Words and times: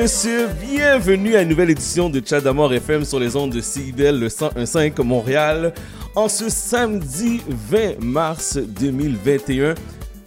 messieurs, 0.00 0.48
bienvenue 0.62 1.36
à 1.36 1.42
une 1.42 1.50
nouvelle 1.50 1.68
édition 1.68 2.08
de 2.08 2.22
Chat 2.24 2.40
FM 2.40 3.04
sur 3.04 3.20
les 3.20 3.36
ondes 3.36 3.52
de 3.52 3.60
CIBEL, 3.60 4.18
le 4.18 4.28
101.5 4.28 5.02
Montréal, 5.02 5.74
en 6.14 6.26
ce 6.26 6.48
samedi 6.48 7.42
20 7.46 8.02
mars 8.02 8.56
2021. 8.56 9.74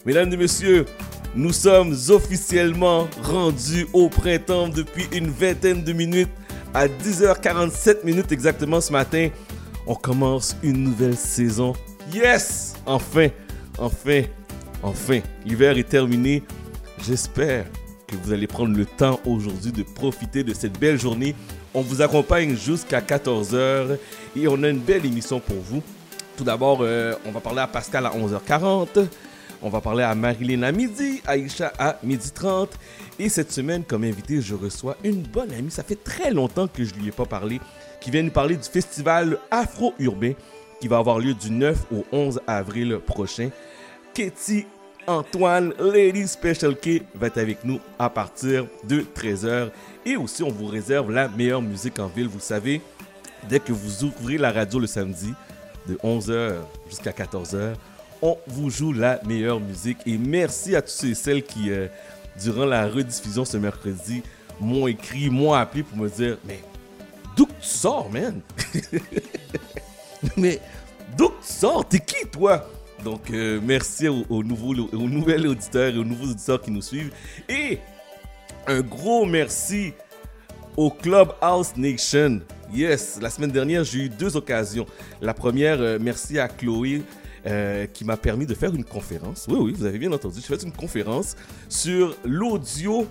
Mesdames 0.05 0.31
et 0.31 0.37
messieurs, 0.37 0.85
nous 1.33 1.51
sommes 1.51 1.95
officiellement 2.09 3.07
rendus 3.23 3.87
au 3.93 4.09
printemps 4.09 4.67
depuis 4.67 5.07
une 5.11 5.29
vingtaine 5.29 5.83
de 5.83 5.91
minutes, 5.91 6.29
à 6.75 6.87
10h47 6.87 8.05
minutes 8.05 8.31
exactement 8.31 8.79
ce 8.79 8.91
matin. 8.91 9.29
On 9.87 9.95
commence 9.95 10.55
une 10.61 10.83
nouvelle 10.83 11.17
saison. 11.17 11.73
Yes! 12.13 12.75
Enfin, 12.85 13.29
enfin, 13.79 14.21
enfin, 14.83 15.19
l'hiver 15.43 15.75
est 15.79 15.89
terminé. 15.89 16.43
J'espère 17.03 17.65
que 18.17 18.25
vous 18.25 18.33
allez 18.33 18.47
prendre 18.47 18.75
le 18.75 18.85
temps 18.85 19.19
aujourd'hui 19.25 19.71
de 19.71 19.83
profiter 19.83 20.43
de 20.43 20.53
cette 20.53 20.79
belle 20.79 20.99
journée. 20.99 21.35
On 21.73 21.81
vous 21.81 22.01
accompagne 22.01 22.55
jusqu'à 22.55 23.01
14h 23.01 23.97
et 24.35 24.47
on 24.47 24.61
a 24.63 24.69
une 24.69 24.79
belle 24.79 25.05
émission 25.05 25.39
pour 25.39 25.57
vous. 25.57 25.81
Tout 26.37 26.43
d'abord, 26.43 26.79
euh, 26.81 27.15
on 27.25 27.31
va 27.31 27.39
parler 27.39 27.59
à 27.59 27.67
Pascal 27.67 28.05
à 28.05 28.11
11h40. 28.11 29.07
On 29.61 29.69
va 29.69 29.81
parler 29.81 30.03
à 30.03 30.13
Marilyn 30.13 30.63
à 30.63 30.71
midi, 30.71 31.21
Aïcha 31.25 31.71
à 31.79 31.97
midi 32.03 32.31
30. 32.31 32.69
Et 33.19 33.29
cette 33.29 33.51
semaine, 33.51 33.83
comme 33.83 34.03
invité, 34.03 34.41
je 34.41 34.55
reçois 34.55 34.97
une 35.03 35.21
bonne 35.21 35.51
amie. 35.53 35.71
Ça 35.71 35.83
fait 35.83 36.03
très 36.03 36.31
longtemps 36.31 36.67
que 36.67 36.83
je 36.83 36.93
ne 36.95 36.99
lui 36.99 37.07
ai 37.09 37.11
pas 37.11 37.25
parlé. 37.25 37.61
Qui 38.01 38.11
vient 38.11 38.23
nous 38.23 38.31
parler 38.31 38.57
du 38.57 38.67
festival 38.67 39.37
Afro-Urbain 39.51 40.33
qui 40.81 40.89
va 40.89 40.97
avoir 40.97 41.19
lieu 41.19 41.33
du 41.33 41.49
9 41.49 41.77
au 41.93 42.05
11 42.11 42.41
avril 42.45 42.99
prochain. 43.05 43.49
Katie 44.13 44.65
Antoine, 45.07 45.73
Lady 45.79 46.27
Special 46.27 46.75
K, 46.75 47.03
va 47.15 47.27
être 47.27 47.37
avec 47.37 47.63
nous 47.63 47.79
à 47.99 48.09
partir 48.09 48.67
de 48.83 49.01
13h. 49.01 49.69
Et 50.05 50.15
aussi, 50.15 50.43
on 50.43 50.49
vous 50.49 50.67
réserve 50.67 51.11
la 51.11 51.27
meilleure 51.27 51.61
musique 51.61 51.99
en 51.99 52.07
ville. 52.07 52.27
Vous 52.27 52.39
savez, 52.39 52.81
dès 53.49 53.59
que 53.59 53.73
vous 53.73 54.05
ouvrez 54.05 54.37
la 54.37 54.51
radio 54.51 54.79
le 54.79 54.87
samedi, 54.87 55.33
de 55.87 55.95
11h 55.95 56.55
jusqu'à 56.87 57.11
14h, 57.11 57.73
on 58.21 58.37
vous 58.47 58.69
joue 58.69 58.93
la 58.93 59.19
meilleure 59.25 59.59
musique. 59.59 59.97
Et 60.05 60.17
merci 60.17 60.75
à 60.75 60.81
tous 60.81 60.91
ceux 60.91 61.09
et 61.09 61.15
celles 61.15 61.43
qui, 61.43 61.71
euh, 61.71 61.87
durant 62.41 62.65
la 62.65 62.87
rediffusion 62.87 63.43
ce 63.43 63.57
mercredi, 63.57 64.23
m'ont 64.59 64.87
écrit, 64.87 65.29
m'ont 65.29 65.53
appelé 65.53 65.83
pour 65.83 65.97
me 65.97 66.09
dire 66.09 66.37
Mais 66.45 66.61
d'où 67.35 67.45
tu 67.45 67.67
sors, 67.67 68.09
man? 68.09 68.39
Mais 70.37 70.61
d'où 71.17 71.27
tu 71.27 71.33
sors? 71.53 71.85
T'es 71.87 71.99
qui, 71.99 72.25
toi? 72.27 72.65
Donc, 73.03 73.31
euh, 73.31 73.59
merci 73.61 74.07
aux, 74.07 74.43
nouveaux, 74.43 74.73
aux 74.73 75.09
nouvelles 75.09 75.47
auditeurs 75.47 75.93
et 75.93 75.97
aux 75.97 76.03
nouveaux 76.03 76.31
auditeurs 76.31 76.61
qui 76.61 76.71
nous 76.71 76.81
suivent. 76.81 77.11
Et 77.49 77.79
un 78.67 78.81
gros 78.81 79.25
merci 79.25 79.93
au 80.77 80.89
Clubhouse 80.89 81.75
Nation. 81.75 82.41
Yes, 82.73 83.19
la 83.21 83.29
semaine 83.29 83.51
dernière, 83.51 83.83
j'ai 83.83 84.05
eu 84.05 84.09
deux 84.09 84.35
occasions. 84.37 84.85
La 85.21 85.33
première, 85.33 85.79
euh, 85.81 85.97
merci 86.01 86.39
à 86.39 86.47
Chloé. 86.47 87.03
Euh, 87.45 87.87
qui 87.87 88.05
m'a 88.05 88.15
permis 88.15 88.45
de 88.45 88.53
faire 88.53 88.73
une 88.73 88.85
conférence. 88.85 89.47
Oui, 89.49 89.57
oui, 89.59 89.73
vous 89.73 89.83
avez 89.83 89.99
bien 89.99 90.13
entendu. 90.13 90.39
J'ai 90.39 90.55
fait 90.55 90.63
une 90.63 90.71
conférence 90.71 91.35
sur 91.67 92.15
l'audio 92.23 93.05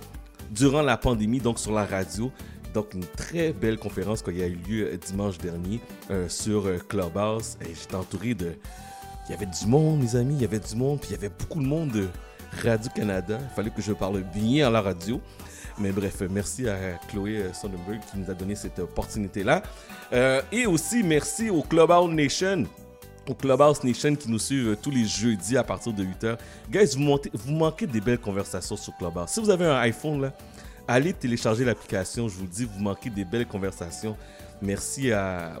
durant 0.49 0.81
la 0.81 0.97
pandémie, 0.97 1.37
donc 1.39 1.59
sur 1.59 1.71
la 1.71 1.85
radio. 1.85 2.31
Donc, 2.73 2.95
une 2.95 3.05
très 3.05 3.53
belle 3.53 3.77
conférence 3.77 4.23
qui 4.23 4.41
a 4.41 4.47
eu 4.47 4.57
lieu 4.67 4.99
dimanche 5.05 5.37
dernier 5.37 5.79
sur 6.29 6.63
Clubhouse. 6.87 7.57
Et 7.61 7.75
j'étais 7.75 7.93
entouré 7.93 8.33
de, 8.33 8.53
il 9.27 9.31
y 9.31 9.35
avait 9.35 9.45
du 9.45 9.65
monde, 9.67 10.01
mes 10.01 10.15
amis, 10.15 10.35
il 10.35 10.41
y 10.41 10.45
avait 10.45 10.59
du 10.59 10.75
monde, 10.75 10.99
puis 10.99 11.09
il 11.11 11.13
y 11.13 11.15
avait 11.15 11.29
beaucoup 11.29 11.61
de 11.61 11.67
monde 11.67 11.91
de 11.91 12.07
Radio-Canada. 12.63 13.37
Il 13.41 13.55
fallait 13.55 13.69
que 13.69 13.81
je 13.81 13.93
parle 13.93 14.21
bien 14.21 14.67
à 14.67 14.69
la 14.69 14.81
radio. 14.81 15.21
Mais 15.79 15.91
bref, 15.91 16.21
merci 16.29 16.67
à 16.67 16.75
Chloé 17.09 17.45
Sonnenberg 17.53 17.99
qui 18.11 18.19
nous 18.19 18.29
a 18.29 18.33
donné 18.33 18.55
cette 18.55 18.77
opportunité-là. 18.79 19.63
Euh, 20.11 20.41
et 20.51 20.67
aussi, 20.67 21.01
merci 21.03 21.49
au 21.49 21.61
Clubhouse 21.61 22.11
Nation. 22.11 22.65
Au 23.27 23.33
Clubhouse 23.33 23.83
Nation 23.83 24.15
qui 24.15 24.29
nous 24.29 24.37
suivent 24.39 24.77
tous 24.81 24.91
les 24.91 25.05
jeudis 25.05 25.57
à 25.57 25.63
partir 25.63 25.93
de 25.93 26.03
8h. 26.03 26.37
Guys, 26.69 26.95
vous, 26.95 27.17
vous 27.33 27.53
manquez 27.53 27.87
des 27.87 28.01
belles 28.01 28.19
conversations 28.19 28.75
sur 28.75 28.95
Clubhouse. 28.97 29.29
Si 29.29 29.39
vous 29.39 29.49
avez 29.49 29.65
un 29.65 29.77
iPhone, 29.77 30.21
là, 30.21 30.33
allez 30.87 31.13
télécharger 31.13 31.65
l'application. 31.65 32.27
Je 32.27 32.35
vous 32.35 32.45
dis, 32.45 32.65
vous 32.65 32.83
manquez 32.83 33.09
des 33.09 33.25
belles 33.25 33.47
conversations. 33.47 34.15
Merci 34.61 35.11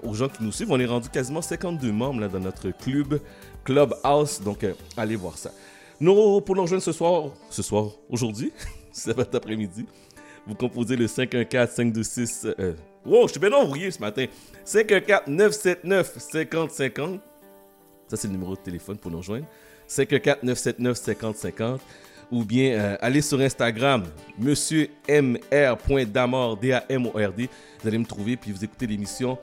aux 0.03 0.13
gens 0.13 0.29
qui 0.29 0.43
nous 0.43 0.51
suivent. 0.51 0.71
On 0.71 0.79
est 0.79 0.85
rendu 0.85 1.09
quasiment 1.09 1.41
52 1.41 1.91
membres 1.91 2.21
là, 2.21 2.27
dans 2.27 2.39
notre 2.39 2.69
club 2.69 3.19
Clubhouse. 3.63 4.41
Donc, 4.41 4.63
euh, 4.63 4.73
allez 4.97 5.15
voir 5.15 5.37
ça. 5.37 5.51
Nous, 5.99 6.41
pour 6.41 6.55
nous 6.55 6.63
rejoindre 6.63 6.83
ce 6.83 6.91
soir, 6.91 7.29
ce 7.49 7.61
soir, 7.61 7.91
aujourd'hui, 8.09 8.51
cet 8.91 9.33
après-midi, 9.33 9.85
vous 10.45 10.55
composez 10.55 10.95
le 10.95 11.07
514-526. 11.07 12.53
Euh, 12.59 12.73
wow, 13.05 13.27
je 13.27 13.33
suis 13.33 13.39
bien 13.39 13.51
envoyé 13.53 13.91
ce 13.91 13.99
matin. 13.99 14.25
514-979-5050. 14.65 17.19
Ça, 18.07 18.17
c'est 18.17 18.27
le 18.27 18.33
numéro 18.33 18.55
de 18.55 18.61
téléphone 18.61 18.97
pour 18.97 19.11
nous 19.11 19.19
rejoindre. 19.19 19.45
514-979-5050. 19.87 21.79
Ou 22.31 22.43
bien 22.43 22.71
euh, 22.71 22.97
allez 22.99 23.21
sur 23.21 23.39
Instagram, 23.39 24.05
monsieur 24.39 24.89
mr.damord, 25.07 26.57
D-A-M-O-R-D. 26.57 27.47
Vous 27.81 27.87
allez 27.87 27.99
me 27.99 28.05
trouver, 28.05 28.35
puis 28.37 28.51
vous 28.51 28.63
écoutez 28.63 28.87
l'émission 28.87 29.37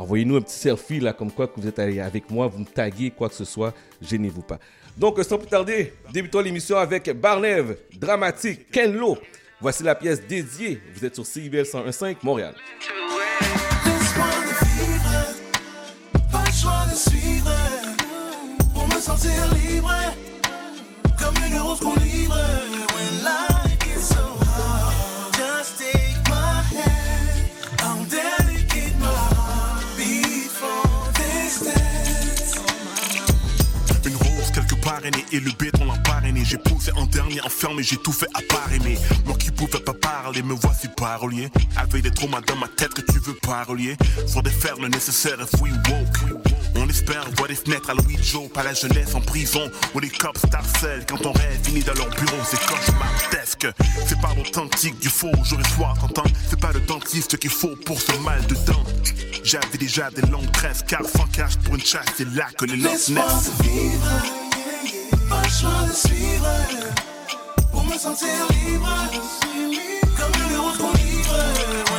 Envoyez-nous 0.00 0.36
un 0.36 0.40
petit 0.40 0.56
selfie 0.56 0.98
là, 0.98 1.12
comme 1.12 1.30
quoi 1.30 1.46
que 1.46 1.60
vous 1.60 1.68
êtes 1.68 1.78
avec 1.78 2.30
moi, 2.30 2.46
vous 2.46 2.60
me 2.60 2.64
taguez, 2.64 3.10
quoi 3.10 3.28
que 3.28 3.34
ce 3.34 3.44
soit, 3.44 3.74
gênez-vous 4.00 4.40
pas. 4.40 4.58
Donc, 4.96 5.22
sans 5.22 5.36
plus 5.36 5.46
tarder, 5.46 5.92
débutons 6.10 6.40
l'émission 6.40 6.78
avec 6.78 7.10
Barnev, 7.10 7.76
Dramatique, 7.98 8.70
Ken 8.70 8.96
Lo. 8.96 9.18
Voici 9.60 9.82
la 9.82 9.94
pièce 9.94 10.26
dédiée. 10.26 10.80
Vous 10.94 11.04
êtes 11.04 11.14
sur 11.14 11.26
CIBL 11.26 11.64
101.5 11.64 12.16
Montréal. 12.22 12.54
pour 18.72 18.88
me 18.88 19.00
sentir 19.00 19.54
libre, 19.54 19.92
comme 21.18 21.44
une 21.46 21.58
rose 21.58 21.80
qu'on 21.80 21.94
livre. 21.96 22.38
Et 35.32 35.40
le 35.40 35.50
béton 35.52 35.84
l'a 35.84 35.98
parrainé. 35.98 36.42
J'ai 36.44 36.58
poussé 36.58 36.90
en 36.96 37.06
dernier, 37.06 37.40
enfermé, 37.42 37.82
j'ai 37.82 37.96
tout 37.96 38.12
fait 38.12 38.28
à 38.34 38.40
part 38.42 38.72
aimer. 38.72 38.98
Moi 39.26 39.36
qui 39.38 39.50
pouvais 39.50 39.80
pas 39.80 39.94
parler, 39.94 40.42
me 40.42 40.54
voici 40.54 40.88
parolier. 40.96 41.48
Avec 41.76 42.02
des 42.02 42.10
traumas 42.10 42.40
dans 42.42 42.56
ma 42.56 42.68
tête 42.68 42.94
que 42.94 43.00
tu 43.00 43.18
veux 43.18 43.34
parolier. 43.34 43.96
Faut 44.28 44.42
défaire 44.42 44.76
le 44.80 44.88
nécessaire 44.88 45.38
if 45.40 45.60
we 45.60 45.72
woke. 45.88 46.42
On 46.76 46.88
espère 46.88 47.24
voir 47.36 47.48
des 47.48 47.54
fenêtres 47.54 47.90
à 47.90 47.94
Louis 47.94 48.18
Joe, 48.22 48.48
pas 48.48 48.62
la 48.62 48.74
jeunesse 48.74 49.14
en 49.14 49.20
prison 49.20 49.70
où 49.94 49.98
les 49.98 50.08
cops 50.08 50.40
t'harcèlent 50.50 51.04
quand 51.06 51.18
ton 51.18 51.32
rêve 51.32 51.58
finit 51.62 51.82
dans 51.82 51.94
leur 51.94 52.08
bureau, 52.10 52.38
c'est 52.48 52.60
cauchemardesque. 52.60 53.66
C'est 54.06 54.20
pas 54.20 54.34
l'authentique 54.36 54.98
du 55.00 55.08
faux, 55.08 55.32
jour 55.44 55.60
et 55.60 55.68
soir, 55.74 55.94
t'entends. 55.98 56.30
C'est 56.48 56.60
pas 56.60 56.72
le 56.72 56.80
dentiste 56.80 57.38
qu'il 57.38 57.50
faut 57.50 57.76
pour 57.84 58.00
ce 58.00 58.12
mal 58.18 58.44
de 58.46 58.54
dents. 58.66 58.84
J'avais 59.42 59.78
déjà 59.78 60.10
des 60.10 60.22
longues 60.22 60.50
tresses, 60.52 60.84
car 60.86 61.02
sans 61.04 61.26
cash 61.26 61.56
pour 61.64 61.74
une 61.74 61.84
chasse, 61.84 62.06
c'est 62.16 62.28
là 62.34 62.46
que 62.56 62.66
les 62.66 62.76
losses 62.76 63.08
naissent 63.08 63.50
pas 65.30 65.42
le 65.44 65.48
choix 65.48 65.86
de 65.88 65.92
suivre 65.92 66.48
pour 67.70 67.84
me 67.84 67.96
sentir 67.96 68.28
libre, 68.50 68.88
comme 70.18 70.50
une 70.50 70.56
rose 70.58 70.78
qu'on 70.78 70.92
livre. 70.94 71.89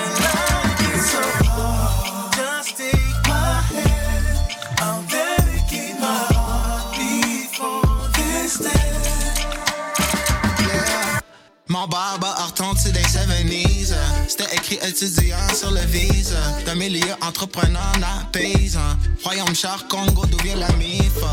Mon 11.72 11.88
barbe 11.88 12.26
a 12.26 12.48
retenti 12.48 12.92
des 12.92 13.00
70s. 13.00 13.94
C'était 14.28 14.54
écrit 14.56 14.78
étudiant 14.86 15.38
sur 15.56 15.72
le 15.72 15.80
visa. 15.80 16.36
D'un 16.66 16.76
milieu 16.76 17.14
entrepreneur 17.22 17.94
à 18.04 18.26
paysan. 18.34 18.98
Royaume 19.24 19.56
char 19.56 19.88
Congo, 19.88 20.26
d'où 20.26 20.38
vient 20.44 20.58
la 20.58 20.70
MIF. 20.74 21.24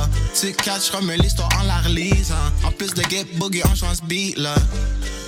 Tu 0.41 0.53
catcheras 0.53 1.01
me 1.01 1.17
l'histoire 1.17 1.49
en 1.59 1.65
la 1.65 1.79
relise. 1.79 2.33
En 2.65 2.71
plus 2.71 2.95
de 2.95 3.03
get 3.11 3.27
boogie, 3.35 3.63
on 3.65 3.75
change 3.75 4.01
beat 4.05 4.39
là. 4.39 4.55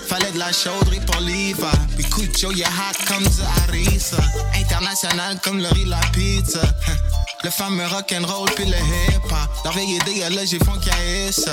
Fallait 0.06 0.30
de 0.30 0.38
la 0.38 0.52
chauderie 0.52 1.00
pour 1.00 1.20
l'IVA. 1.22 1.72
Puis 1.96 2.04
Cucho, 2.04 2.52
y'a 2.52 2.68
hot 2.68 3.04
comme 3.08 3.24
du 3.24 3.42
harissa. 3.66 4.16
International 4.54 5.40
comme 5.42 5.58
le 5.58 5.68
riz, 5.70 5.86
la 5.86 6.00
pizza. 6.12 6.62
Le 7.42 7.48
fameux 7.48 7.86
rock'n'roll 7.86 8.50
puis 8.54 8.66
le 8.66 8.76
hip-hop. 8.76 9.32
Leur 9.64 9.72
vieille 9.72 9.96
idée, 9.96 10.28
là, 10.28 10.44
j'ai 10.44 10.58
font 10.58 10.78
ça. 11.30 11.52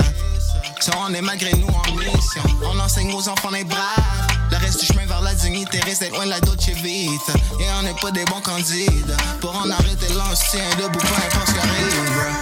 Ça, 0.82 0.92
on 1.00 1.14
est 1.14 1.22
malgré 1.22 1.52
nous 1.54 1.68
en 1.68 1.96
mission. 1.96 2.42
On 2.62 2.78
enseigne 2.80 3.14
aux 3.14 3.30
enfants 3.30 3.52
les 3.52 3.64
braves. 3.64 4.28
Le 4.52 4.58
reste 4.58 4.82
du 4.82 4.86
chemin 4.86 5.06
vers 5.06 5.22
la 5.22 5.34
dignité 5.34 5.80
reste 5.80 6.10
loin 6.12 6.26
de 6.26 6.32
la 6.32 6.42
Dolce 6.42 6.70
Vita. 6.70 7.34
Et 7.60 7.66
on 7.80 7.84
n'est 7.84 7.96
pas 8.02 8.12
des 8.12 8.26
bons 8.26 8.42
candidats. 8.42 9.16
Pour 9.40 9.56
en 9.56 9.70
arrêter 9.70 10.14
l'ancien 10.14 10.64
debout, 10.78 11.00
peu 11.00 11.08
importe 11.08 11.48
ce 11.48 11.54
qui 11.54 11.60
arrive. 11.60 12.36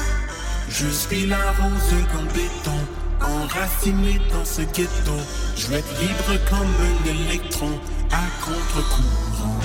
Je 0.70 0.88
suis 0.88 1.28
la 1.28 1.52
rose 1.52 2.06
comme 2.12 2.28
béton. 2.28 2.80
enraciné 3.22 4.20
dans 4.34 4.46
ce 4.46 4.62
ghetto. 4.62 5.18
Je 5.56 5.68
veux 5.68 5.78
être 5.78 6.02
libre 6.02 6.50
comme 6.50 6.74
un 6.82 7.10
électron 7.10 7.80
à 8.12 8.24
contre-courant. 8.44 9.60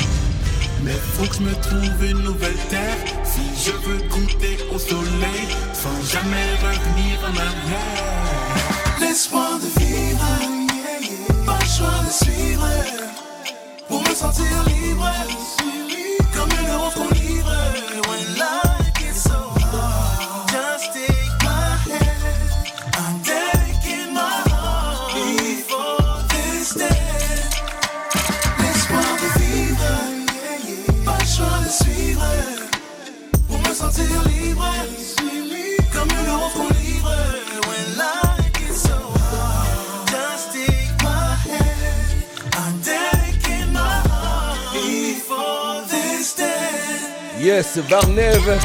Mais 0.83 0.93
faut 0.93 1.27
que 1.27 1.35
je 1.35 1.41
me 1.43 1.55
trouve 1.55 2.05
une 2.05 2.23
nouvelle 2.25 2.57
terre 2.69 2.97
si 3.25 3.43
je 3.65 3.73
veux 3.87 4.03
goûter 4.09 4.57
au 4.75 4.79
soleil 4.79 5.49
sans 5.75 6.03
jamais 6.11 6.55
revenir 6.63 7.21
en 7.23 7.37
arrière. 7.37 9.01
L'espoir 9.01 9.59
de 9.59 9.81
vivre, 9.81 10.27
pas 11.45 11.59
le 11.61 11.67
choix 11.67 12.05
de 12.07 12.25
suivre. 12.25 12.69
Pour 13.89 14.03
me 14.03 14.15
sentir 14.15 14.47
libre, 14.69 15.11
Yes, 47.61 47.79
Barnève, 47.91 48.59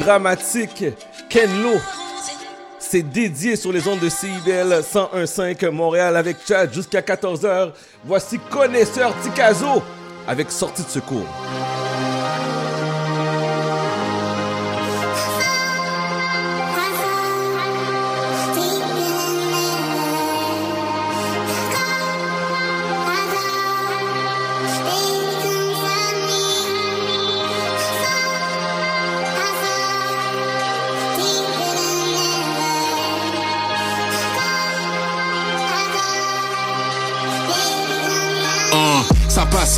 dramatique, 0.00 0.84
Kenlo. 1.28 1.74
C'est 2.80 3.02
dédié 3.04 3.54
sur 3.54 3.70
les 3.70 3.86
ondes 3.86 4.00
de 4.00 4.08
CIBL 4.08 4.80
101.5 4.82 5.70
Montréal 5.70 6.16
avec 6.16 6.38
Chad 6.44 6.74
jusqu'à 6.74 7.02
14h. 7.02 7.70
Voici 8.04 8.40
Connaisseur 8.50 9.14
Tikazo 9.22 9.80
avec 10.26 10.50
Sortie 10.50 10.82
de 10.82 10.88
secours. 10.88 11.26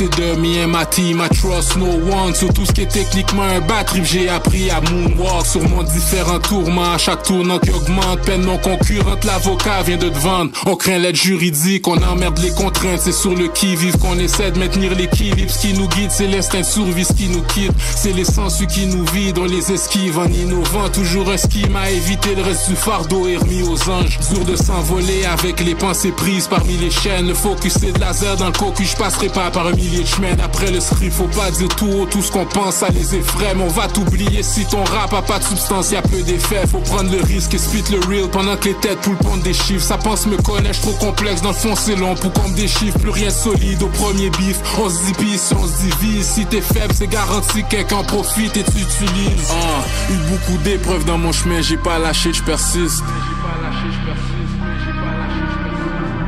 Passait 0.07 0.35
de 0.35 0.39
me 0.39 0.63
and 0.63 0.69
my 0.69 0.85
team, 0.89 1.21
I 1.21 1.29
trust 1.29 1.77
no 1.77 1.85
one. 1.85 2.33
Sur 2.33 2.53
tout 2.53 2.65
ce 2.65 2.71
qui 2.71 2.81
est 2.81 2.87
techniquement 2.87 3.43
un 3.43 3.59
bad 3.59 3.85
trip 3.85 4.03
J'ai 4.03 4.29
appris 4.29 4.69
à 4.69 4.81
moonwalk. 4.81 5.45
Sur 5.45 5.67
mon 5.69 5.83
différents 5.83 6.39
tourments 6.39 6.93
À 6.93 6.97
chaque 6.97 7.23
tournant 7.23 7.59
qui 7.59 7.71
augmente, 7.71 8.21
peine 8.21 8.41
non 8.41 8.57
concurrente 8.57 9.23
L'avocat 9.25 9.83
vient 9.83 9.97
de 9.97 10.09
te 10.09 10.17
vendre, 10.17 10.51
on 10.65 10.75
craint 10.75 10.97
l'aide 10.97 11.15
juridique 11.15 11.87
On 11.87 12.01
emmerde 12.01 12.39
les 12.39 12.51
contraintes, 12.51 13.01
c'est 13.01 13.11
sur 13.11 13.35
le 13.35 13.47
qui-vive 13.47 13.97
Qu'on 13.97 14.17
essaie 14.19 14.51
de 14.51 14.59
maintenir 14.59 14.95
l'équilibre. 14.95 15.51
Ce 15.51 15.59
qui 15.59 15.73
nous 15.73 15.87
guide, 15.87 16.11
c'est 16.11 16.27
l'instinct 16.27 16.61
de 16.61 16.65
survie 16.65 17.05
Ce 17.05 17.13
qui 17.13 17.27
nous 17.27 17.43
quitte, 17.43 17.73
c'est 17.95 18.13
les 18.13 18.25
sensus 18.25 18.67
qui 18.67 18.85
nous 18.85 19.05
vident 19.05 19.41
On 19.41 19.45
les 19.45 19.71
esquive 19.71 20.19
en 20.19 20.27
innovant. 20.27 20.89
Toujours 20.89 21.29
un 21.29 21.37
scheme 21.37 21.75
à 21.75 21.89
éviter, 21.89 22.35
le 22.35 22.43
reste 22.43 22.69
du 22.69 22.75
fardeau 22.75 23.27
est 23.27 23.37
remis 23.37 23.63
aux 23.63 23.89
anges. 23.89 24.19
Dur 24.31 24.45
de 24.45 24.55
s'envoler 24.55 25.25
avec 25.25 25.59
les 25.59 25.75
pensées 25.75 26.11
prises 26.11 26.47
parmi 26.47 26.77
les 26.77 26.91
chaînes. 26.91 27.27
Le 27.27 27.33
focus 27.33 27.73
c'est 27.79 27.91
de 27.91 27.99
laser 27.99 28.35
dans 28.37 28.47
le 28.47 28.51
cocu, 28.51 28.85
je 28.85 28.95
passerai 28.95 29.29
pas 29.29 29.51
par 29.51 29.67
un 29.67 29.71
millier 29.93 30.03
de 30.03 30.07
chemins 30.07 30.43
Après 30.43 30.71
le 30.71 30.79
script, 30.79 31.13
faut 31.13 31.27
pas 31.27 31.51
dire 31.51 31.67
tout 31.69 31.87
haut 31.87 32.05
tout 32.05 32.21
ce 32.21 32.31
qu'on 32.31 32.45
pense 32.45 32.75
Ça 32.75 32.89
les 32.89 33.15
effraie, 33.15 33.53
mais 33.55 33.63
on 33.63 33.67
va 33.67 33.87
t'oublier 33.87 34.43
Si 34.43 34.65
ton 34.65 34.83
rap 34.83 35.13
a 35.13 35.21
pas 35.21 35.39
de 35.39 35.43
substance, 35.43 35.91
y 35.91 35.95
a 35.95 36.01
peu 36.01 36.21
d'effet 36.23 36.65
Faut 36.67 36.79
prendre 36.79 37.11
le 37.11 37.21
risque 37.21 37.53
et 37.53 37.57
spit 37.57 37.83
le 37.91 37.99
real 38.07 38.29
Pendant 38.29 38.55
que 38.57 38.65
les 38.65 38.75
têtes 38.75 38.99
poules 39.01 39.17
pondent 39.17 39.41
des 39.41 39.53
chiffres. 39.53 39.83
Ça 39.83 39.97
pense 39.97 40.25
me 40.25 40.37
connaître, 40.37 40.81
trop 40.81 40.93
complexe. 40.93 41.41
Dans 41.41 41.49
le 41.49 41.55
fond 41.55 41.75
c'est 41.75 41.95
long 41.95 42.15
pour 42.15 42.31
qu'on 42.33 42.49
me 42.49 42.55
déchiffre. 42.55 42.97
Plus 42.99 43.09
rien 43.09 43.27
de 43.27 43.31
solide 43.31 43.81
au 43.83 43.87
premier 43.87 44.29
bif. 44.31 44.57
On 44.79 44.89
se 44.89 45.11
dit 45.13 45.37
si 45.37 45.53
on 45.53 45.67
se 45.67 45.81
divise. 45.81 46.25
Si 46.25 46.45
t'es 46.45 46.61
faible, 46.61 46.93
c'est 46.93 47.07
garanti 47.07 47.63
quelqu'un 47.69 47.97
en 47.97 48.03
profite 48.03 48.55
et 48.57 48.63
tu 48.63 48.71
utilises. 48.71 49.51
Ah, 49.51 49.83
Eu 50.11 50.17
beaucoup 50.29 50.57
d'épreuves 50.63 51.05
dans 51.05 51.17
mon 51.17 51.31
chemin. 51.31 51.61
J'ai 51.61 51.77
pas 51.77 51.99
lâché, 51.99 52.33
je 52.33 52.43
persiste. 52.43 53.03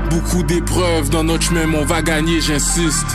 Beaucoup 0.10 0.44
d'épreuves 0.44 1.10
dans 1.10 1.24
notre 1.24 1.44
chemin, 1.44 1.66
mais 1.68 1.78
on 1.78 1.86
va 1.86 2.02
gagner, 2.02 2.40
j'insiste. 2.42 3.06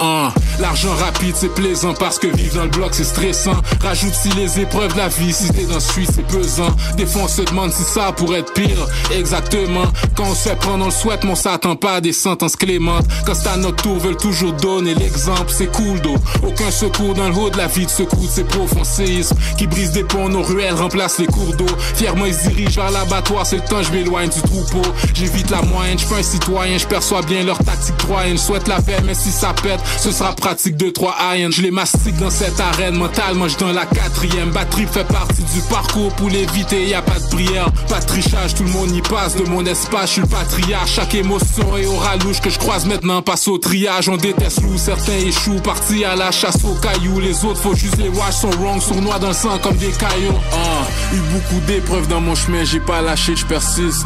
Hein, 0.00 0.32
L'argent 0.60 0.94
rapide 0.94 1.34
c'est 1.36 1.54
plaisant 1.54 1.94
parce 1.94 2.18
que 2.18 2.26
vivre 2.26 2.56
dans 2.56 2.64
le 2.64 2.70
bloc 2.70 2.90
c'est 2.92 3.04
stressant. 3.04 3.56
Rajoute 3.82 4.14
si 4.14 4.28
les 4.30 4.60
épreuves 4.60 4.92
de 4.92 4.98
la 4.98 5.08
vie, 5.08 5.32
si 5.32 5.50
t'es 5.50 5.64
dans 5.64 5.80
suisse 5.80 6.10
c'est 6.14 6.26
pesant. 6.26 6.68
Des 6.96 7.06
fois 7.06 7.22
on 7.24 7.28
se 7.28 7.42
demande 7.42 7.72
si 7.72 7.82
ça 7.82 8.12
pourrait 8.12 8.40
être 8.40 8.52
pire. 8.52 8.86
Exactement. 9.10 9.84
Quand 10.16 10.24
on 10.24 10.34
se 10.34 10.50
prendre 10.50 10.84
on 10.84 10.86
le 10.86 10.92
souhaite, 10.92 11.24
mais 11.24 11.30
on 11.30 11.34
s'attend 11.34 11.76
pas 11.76 11.94
à 11.94 12.00
des 12.00 12.12
sentences 12.12 12.56
clémentes. 12.56 13.06
Quand 13.24 13.34
c'est 13.34 13.48
à 13.48 13.56
notre 13.56 13.82
tour, 13.82 13.98
veulent 13.98 14.16
toujours 14.16 14.52
donner 14.52 14.94
l'exemple, 14.94 15.46
c'est 15.48 15.72
cool 15.72 15.98
d'eau. 16.00 16.16
Aucun 16.46 16.70
secours 16.70 17.14
dans 17.14 17.28
le 17.30 17.36
haut 17.36 17.50
de 17.50 17.56
la 17.56 17.66
vie 17.66 17.86
de 17.86 17.90
ce 17.90 18.02
coup, 18.02 18.26
c'est 18.30 18.44
profond 18.44 18.84
séisme 18.84 19.36
qui 19.56 19.66
brise 19.66 19.92
des 19.92 20.04
ponts, 20.04 20.28
nos 20.28 20.42
ruelles 20.42 20.74
remplacent 20.74 21.18
les 21.18 21.26
cours 21.26 21.54
d'eau. 21.56 21.66
Fièrement 21.94 22.26
ils 22.26 22.34
se 22.34 22.48
dirigent 22.48 22.82
vers 22.82 22.90
l'abattoir, 22.90 23.46
c'est 23.46 23.56
le 23.56 23.64
temps, 23.64 23.82
je 23.82 23.92
m'éloigne 23.92 24.28
du 24.28 24.42
troupeau. 24.42 24.82
J'évite 25.14 25.50
la 25.50 25.62
moyenne, 25.62 25.98
je 25.98 26.04
suis 26.04 26.14
un 26.14 26.22
citoyen, 26.22 26.76
je 26.76 26.86
perçois 26.86 27.22
bien 27.22 27.44
leur 27.44 27.58
tactique 27.58 27.96
troyenne. 27.96 28.36
Je 28.36 28.42
souhaite 28.42 28.68
la 28.68 28.82
paix, 28.82 28.98
mais 29.06 29.14
si 29.14 29.30
ça 29.30 29.54
pète, 29.62 29.80
ce 29.98 30.12
sera 30.12 30.32
pratique 30.34 30.49
de 30.54 30.90
3 30.90 31.16
iron. 31.36 31.50
Je 31.52 31.62
les 31.62 31.70
mastique 31.70 32.16
dans 32.16 32.30
cette 32.30 32.58
arène, 32.58 32.96
mentalement 32.96 33.46
je 33.46 33.56
dans 33.56 33.72
la 33.72 33.86
quatrième. 33.86 34.50
Batterie 34.50 34.86
fait 34.90 35.06
partie 35.06 35.42
du 35.42 35.60
parcours 35.70 36.12
pour 36.14 36.28
l'éviter, 36.28 36.88
y 36.88 36.94
a 36.94 37.02
pas 37.02 37.20
de 37.20 37.28
prière, 37.28 37.70
pas 37.88 38.00
de 38.00 38.06
trichage, 38.06 38.54
tout 38.54 38.64
le 38.64 38.70
monde 38.70 38.90
y 38.90 39.00
passe 39.00 39.36
de 39.36 39.44
mon 39.48 39.64
espace, 39.64 40.08
je 40.08 40.14
suis 40.14 40.22
patriarche. 40.22 40.94
Chaque 40.94 41.14
émotion 41.14 41.76
est 41.76 41.86
au 41.86 41.96
ralouche 41.96 42.40
que 42.40 42.50
je 42.50 42.58
croise 42.58 42.84
maintenant 42.84 43.22
passe 43.22 43.46
au 43.46 43.58
triage. 43.58 44.08
On 44.08 44.16
déteste 44.16 44.62
loup, 44.62 44.76
certains 44.76 45.18
échouent, 45.18 45.60
partis 45.62 46.04
à 46.04 46.16
la 46.16 46.32
chasse 46.32 46.64
aux 46.64 46.74
cailloux. 46.74 47.20
Les 47.20 47.44
autres 47.44 47.60
faut 47.60 47.76
juste 47.76 47.98
les 47.98 48.08
watch 48.08 48.34
sont 48.34 48.50
wrong, 48.50 48.80
sournois 48.80 49.20
dans 49.20 49.28
le 49.28 49.34
sang 49.34 49.58
comme 49.58 49.76
des 49.76 49.92
cailloux. 49.92 50.34
Ah, 50.52 51.14
eu 51.14 51.20
beaucoup 51.32 51.64
d'épreuves 51.66 52.08
dans 52.08 52.20
mon 52.20 52.34
chemin, 52.34 52.64
j'ai 52.64 52.80
pas 52.80 53.02
lâché, 53.02 53.36
je 53.36 53.46
persiste. 53.46 54.04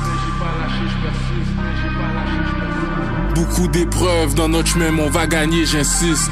Beaucoup 3.35 3.69
d'épreuves 3.69 4.35
dans 4.35 4.49
notre 4.49 4.69
chemin, 4.69 4.93
mais 4.93 5.03
on 5.03 5.11
va 5.11 5.27
gagner, 5.27 5.67
j'insiste. 5.67 6.31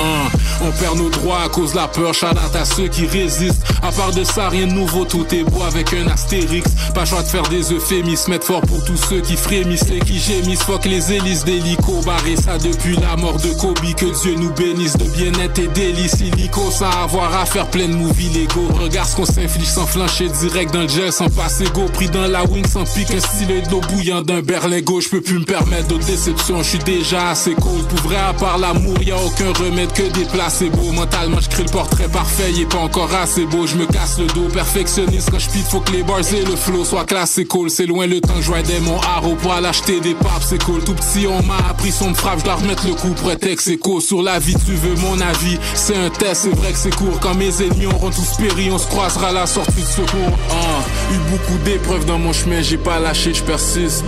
Hein, 0.00 0.28
on 0.60 0.70
perd 0.72 0.96
nos 0.98 1.10
droits 1.10 1.42
à 1.42 1.48
cause 1.48 1.72
de 1.72 1.76
la 1.76 1.88
peur, 1.88 2.14
shout 2.14 2.26
à 2.26 2.64
ceux 2.64 2.88
qui 2.88 3.06
résistent. 3.06 3.62
À 3.82 3.90
part 3.90 4.12
de 4.12 4.24
ça, 4.24 4.48
rien 4.48 4.66
de 4.66 4.72
nouveau, 4.72 5.04
tout 5.04 5.26
est 5.34 5.44
beau 5.44 5.62
avec 5.62 5.92
un 5.92 6.06
astérix. 6.08 6.68
Pas 6.94 7.04
choix 7.04 7.22
de 7.22 7.28
faire 7.28 7.42
des 7.44 7.72
euphémismes, 7.72 8.30
mettre 8.32 8.46
fort 8.46 8.60
pour 8.62 8.84
tous 8.84 8.96
ceux 8.96 9.20
qui 9.20 9.36
frémissent 9.36 9.90
et 9.90 10.00
qui 10.00 10.18
gémissent. 10.18 10.62
Fuck 10.62 10.84
les 10.84 11.12
hélices 11.12 11.44
d'hélico, 11.44 12.00
barré 12.04 12.36
ça 12.36 12.58
depuis 12.58 12.96
la 12.96 13.16
mort 13.16 13.36
de 13.36 13.48
Kobe. 13.60 13.78
Que 13.96 14.06
Dieu 14.22 14.34
nous 14.36 14.50
bénisse 14.52 14.96
de 14.96 15.04
bien-être 15.04 15.58
et 15.58 15.68
délices. 15.68 16.20
Illico 16.20 16.70
sans 16.70 16.90
avoir 17.02 17.34
à 17.36 17.44
faire 17.44 17.68
plein 17.68 17.88
de 17.88 17.94
movies 17.94 18.30
légaux. 18.30 18.68
Regarde 18.80 19.08
ce 19.08 19.16
qu'on 19.16 19.24
s'inflige 19.24 19.66
sans 19.66 19.86
flancher 19.86 20.28
direct 20.28 20.72
dans 20.72 20.82
le 20.82 20.88
gel, 20.88 21.12
sans 21.12 21.28
passer 21.28 21.64
go. 21.74 21.86
Pris 21.92 22.08
dans 22.08 22.26
la 22.26 22.44
wing 22.44 22.66
sans 22.66 22.84
pique, 22.84 23.10
un 23.10 23.20
stylet 23.20 23.62
d'eau 23.62 23.80
bouillant 23.80 24.22
d'un 24.22 24.40
berlingot. 24.40 25.00
Je 25.00 25.08
peux 25.08 25.20
plus 25.20 25.38
me 25.38 25.44
permettre 25.44 25.88
d'autres 25.88 26.06
déceptions, 26.06 26.58
je 26.62 26.68
suis 26.68 26.78
déjà 26.78 27.30
assez 27.30 27.54
cool. 27.54 27.82
Pour 27.88 27.98
vrai, 28.08 28.16
à 28.16 28.32
part 28.32 28.58
l'amour, 28.58 28.96
y 29.02 29.10
a 29.10 29.16
aucun 29.16 29.52
remède 29.52 29.92
que 29.92 30.02
des 30.12 30.24
placebos. 30.42 30.92
Mentalement, 30.92 31.40
je 31.40 31.48
crée 31.48 31.62
le 31.62 31.70
portrait 31.70 32.08
parfait, 32.08 32.50
il 32.50 32.62
est 32.62 32.66
pas 32.66 32.78
encore 32.78 33.14
assez 33.14 33.46
beau. 33.46 33.66
Je 33.66 33.76
me 33.76 33.86
casse 33.86 34.18
le 34.18 34.26
dos, 34.26 34.48
perfectionniste 34.52 35.30
quand 35.30 35.38
je 35.38 35.48
faut 35.48 35.80
que 35.80 35.92
les 35.92 36.02
bars 36.02 36.20
et 36.20 36.44
le 36.44 36.56
flow 36.56 36.84
soient 36.84 37.04
classés 37.04 37.44
cool. 37.44 37.70
C'est 37.70 37.86
loin 37.86 38.06
le 38.06 38.20
temps 38.20 38.34
que 38.34 38.42
je 38.42 38.80
mon 38.80 39.00
haro 39.00 39.34
pour 39.36 39.52
aller 39.52 39.68
acheter 39.68 40.00
des 40.00 40.14
papes, 40.14 40.42
c'est 40.42 40.62
cool. 40.62 40.82
Tout 40.84 40.94
petit, 40.94 41.26
on 41.26 41.42
m'a 41.42 41.56
appris 41.70 41.92
son 41.92 42.14
frappe, 42.14 42.40
je 42.40 42.44
dois 42.44 42.54
remettre 42.54 42.86
le 42.86 42.94
coup 42.94 43.14
être 43.30 43.46
ex 43.46 43.68
écho 43.68 44.00
sur 44.00 44.22
la 44.22 44.38
vie. 44.38 44.56
Tu 44.66 44.72
veux 44.72 44.96
mon 44.96 45.20
avis, 45.20 45.58
c'est 45.74 45.96
un 45.96 46.10
test, 46.10 46.42
c'est 46.42 46.56
vrai 46.56 46.72
que 46.72 46.78
c'est 46.78 46.94
court. 46.94 47.18
Quand 47.20 47.34
mes 47.34 47.62
ennemis 47.62 47.86
auront 47.86 48.10
tous 48.10 48.36
péri, 48.36 48.70
on 48.70 48.78
se 48.78 48.86
croisera 48.86 49.28
à 49.28 49.32
la 49.32 49.46
sortie 49.46 49.82
de 49.82 49.86
secours. 49.86 50.38
Ah, 50.50 51.12
eu 51.12 51.18
beaucoup 51.30 51.58
d'épreuves 51.64 52.04
dans 52.04 52.18
mon 52.18 52.32
chemin, 52.32 52.62
j'ai 52.62 52.78
pas 52.78 52.98
lâché, 52.98 53.32
je 53.34 53.42
persiste. 53.42 54.04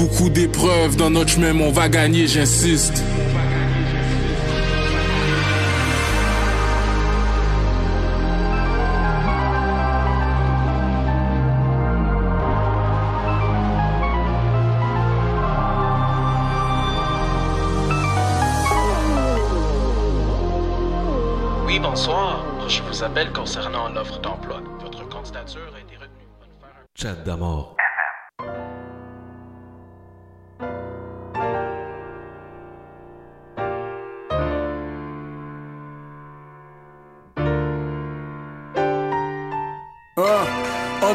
Beaucoup 0.00 0.30
d'épreuves 0.30 0.96
dans 0.96 1.10
notre 1.10 1.28
chemin, 1.28 1.52
mais 1.52 1.62
on 1.62 1.72
va 1.72 1.90
gagner, 1.90 2.26
j'insiste. 2.26 3.02
des 23.00 23.06
appels 23.06 23.32
concernant 23.32 23.88
l'offre 23.88 24.20
d'emploi. 24.20 24.60
Votre 24.80 25.08
candidature 25.08 25.72
a 25.74 25.80
été 25.80 25.96
retenue. 25.96 26.28
Chat 26.94 27.14
d'amour. 27.24 27.76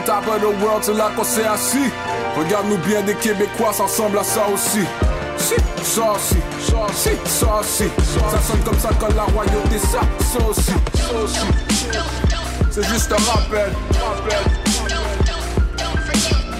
Top 0.05 0.27
of 0.27 0.41
the 0.41 0.63
world, 0.63 0.83
c'est 0.83 0.93
là 0.93 1.11
qu'on 1.15 1.23
s'est 1.23 1.45
assis. 1.45 1.89
Regarde-nous 2.37 2.77
bien 2.77 3.01
des 3.01 3.15
Québécois, 3.15 3.73
ça 3.73 3.83
ressemble 3.83 4.19
à 4.19 4.23
ça 4.23 4.47
aussi. 4.53 4.85
Si, 5.37 5.55
ça 5.83 6.13
aussi, 6.13 6.37
ça 6.59 6.77
aussi, 6.85 7.09
ça 7.25 7.59
aussi. 7.59 7.89
Ça 8.31 8.41
sonne 8.47 8.63
comme 8.63 8.79
ça 8.79 8.89
quand 8.99 9.13
la 9.15 9.23
royauté, 9.23 9.79
ça, 9.79 10.01
ça 10.19 10.45
aussi, 10.47 10.73
ça 10.93 11.17
aussi. 11.23 11.47
C'est 12.71 12.83
juste 12.83 13.11
un 13.11 13.31
rappel. 13.31 13.71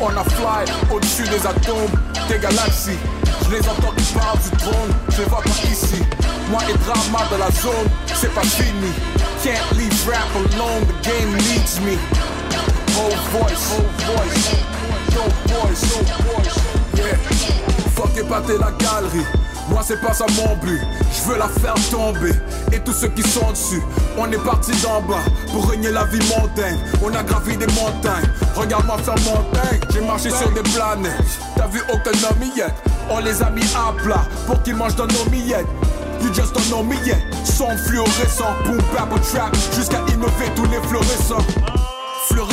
On 0.02 0.10
a 0.10 0.24
fly 0.24 0.66
au-dessus 0.94 1.24
des 1.24 1.46
atomes, 1.46 1.92
des 2.28 2.40
galaxies. 2.40 2.98
Je 3.46 3.56
les 3.56 3.62
entends 3.62 3.94
qui 3.98 4.14
parlent 4.14 4.40
du 4.40 4.58
trône, 4.58 4.92
je 5.10 5.18
les 5.20 5.26
vois 5.26 5.42
pas 5.42 5.70
ici. 5.70 6.02
Moi 6.50 6.62
et 6.70 6.78
drama 6.80 7.26
de 7.32 7.38
la 7.38 7.52
zone, 7.52 7.90
c'est 8.14 8.34
pas 8.34 8.42
fini. 8.42 8.92
Can't 9.44 9.78
leave 9.78 10.08
rap 10.08 10.28
alone, 10.36 10.86
the 10.88 11.08
game 11.08 11.34
needs 11.36 11.80
me. 11.82 12.25
Whole 12.96 13.12
voice, 13.36 13.66
whole 13.72 13.84
voice. 14.08 14.56
Dope 15.14 15.36
boys, 15.52 15.82
dope 15.92 16.08
boys. 16.24 16.56
Yeah. 16.96 17.18
Fuck 17.96 18.18
épater 18.18 18.58
la 18.58 18.72
galerie. 18.72 19.26
Moi 19.70 19.82
c'est 19.84 20.00
pas 20.00 20.14
ça 20.14 20.26
mon 20.38 20.56
but, 20.58 20.80
je 21.12 21.30
veux 21.30 21.38
la 21.38 21.48
faire 21.48 21.74
tomber 21.90 22.32
Et 22.72 22.80
tous 22.80 22.94
ceux 22.94 23.08
qui 23.10 23.24
sont 23.24 23.52
dessus, 23.52 23.82
on 24.18 24.32
est 24.32 24.44
parti 24.44 24.72
d'en 24.84 25.02
bas 25.02 25.24
Pour 25.52 25.68
régner 25.70 25.90
la 25.90 26.04
vie 26.06 26.20
montagne, 26.30 26.78
on 27.04 27.14
a 27.16 27.24
gravi 27.24 27.58
des 27.58 27.66
montagnes 27.68 28.30
Regarde-moi 28.56 28.98
faire 29.00 29.16
montagne, 29.16 29.80
j'ai 29.92 30.02
marché 30.02 30.30
sur 30.30 30.52
des 30.52 30.62
planètes 30.62 31.14
T'as 31.56 31.68
vu 31.68 31.82
aucun 31.92 32.12
yet, 32.56 32.74
on 33.10 33.20
les 33.20 33.42
a 33.42 33.50
mis 33.50 33.66
à 33.76 33.92
plat 34.04 34.24
Pour 34.46 34.62
qu'ils 34.62 34.76
mangent 34.76 34.96
dans 34.96 35.08
nos 35.08 35.26
miettes 35.32 35.66
You 36.22 36.32
just 36.32 36.54
don't 36.54 36.70
know 36.70 36.84
me 36.84 36.96
yet 37.04 37.18
Son 37.44 37.76
fluorescent, 37.88 38.54
boom 38.66 38.78
bap 38.94 39.10
trap 39.24 39.56
Jusqu'à 39.76 40.00
innover 40.14 40.46
tous 40.56 40.66
les 40.66 40.80
fluorescents 40.88 41.44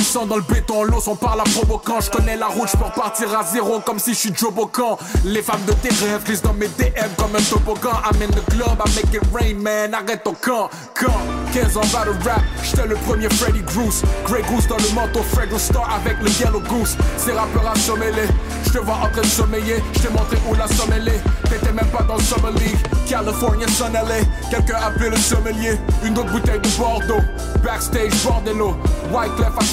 Fleurissant 0.03 0.27
dans 0.27 0.37
le 0.37 0.43
béton, 0.43 0.83
l'eau 0.83 0.99
on 1.07 1.15
parle 1.15 1.43
à 1.43 1.45
provoquant. 1.45 2.01
Je 2.01 2.11
connais 2.11 2.37
la 2.37 2.47
route, 2.47 2.69
je 2.73 2.77
peux 2.77 2.85
repartir 2.85 3.39
à 3.39 3.45
zéro 3.45 3.79
comme 3.79 4.01
si 4.01 4.15
je 4.15 4.19
suis 4.19 4.35
Joe 4.35 4.53
Bocan. 4.53 4.99
Les 5.25 5.43
femmes 5.43 5.63
de 5.65 5.73
tes 5.75 5.91
rêves 5.91 6.25
glissent 6.25 6.43
dans 6.43 6.55
mes 6.55 6.67
DM 6.67 7.15
comme 7.17 7.37
un 7.37 7.43
toboggan. 7.43 8.03
In 8.21 8.31
the 8.31 8.45
club, 8.51 8.83
I 8.85 8.91
make 8.97 9.15
it 9.15 9.23
rain, 9.33 9.63
man. 9.63 9.95
Arrête 9.95 10.25
ton 10.25 10.35
camp, 10.35 10.71
camp. 10.99 11.21
15 11.55 11.77
ans 11.77 11.81
battle 11.93 12.17
rap, 12.25 12.41
j'étais 12.65 12.87
le 12.89 12.97
premier 12.97 13.29
Freddy 13.31 13.61
Goose. 13.61 14.03
Grey 14.25 14.43
Goose 14.51 14.67
dans 14.67 14.79
le 14.79 14.93
manteau, 14.93 15.23
Fred 15.23 15.57
Star 15.57 15.89
avec 15.95 16.21
le 16.21 16.31
Yellow 16.31 16.63
Goose. 16.69 16.97
Ces 17.17 17.33
rappeurs 17.33 17.71
à 17.71 17.77
sommeiller, 17.77 18.27
je 18.65 18.71
te 18.71 18.79
vois 18.79 18.97
en 18.97 19.09
train 19.09 19.21
de 19.21 19.27
sommeiller. 19.27 19.77
Je 19.95 20.01
t'ai 20.01 20.09
montré 20.09 20.37
où 20.51 20.55
la 20.55 20.67
sommeiller. 20.67 21.21
T'étais 21.53 21.73
même 21.73 21.89
pas 21.89 22.03
dans 22.03 22.17
le 22.17 22.23
Summer 22.23 22.53
League. 22.53 22.79
California, 23.07 23.69
Sun 23.69 23.93
LA. 23.93 24.25
Quelqu'un 24.51 24.77
appelé 24.83 25.11
le 25.11 25.17
sommelier. 25.17 25.79
Une 26.03 26.17
autre 26.17 26.33
bouteille 26.33 26.61
de 26.61 26.69
Bordeaux. 26.79 27.21
Backstage, 27.63 28.13
Bordello. 28.25 28.75
Wyclef 29.13 29.53
à 29.59 29.65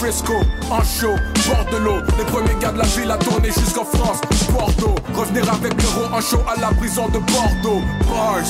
En 0.70 0.84
show, 0.84 1.16
Bordello. 1.48 2.02
Les 2.18 2.26
premiers 2.26 2.60
gars 2.60 2.72
de 2.72 2.80
la 2.80 2.86
ville 2.86 3.10
à 3.10 3.18
tourner 3.18 3.50
jusqu'en 3.52 3.86
France. 3.86 4.20
Bordeaux. 4.52 4.96
Revenir 5.16 5.52
avec 5.52 5.74
l'euro 5.82 6.14
en 6.14 6.22
show 6.22 6.42
à 6.48 6.60
la 6.60 6.68
prison 6.78 7.08
de 7.08 7.20
Bordeaux. 7.20 7.82
Bars. 8.08 8.44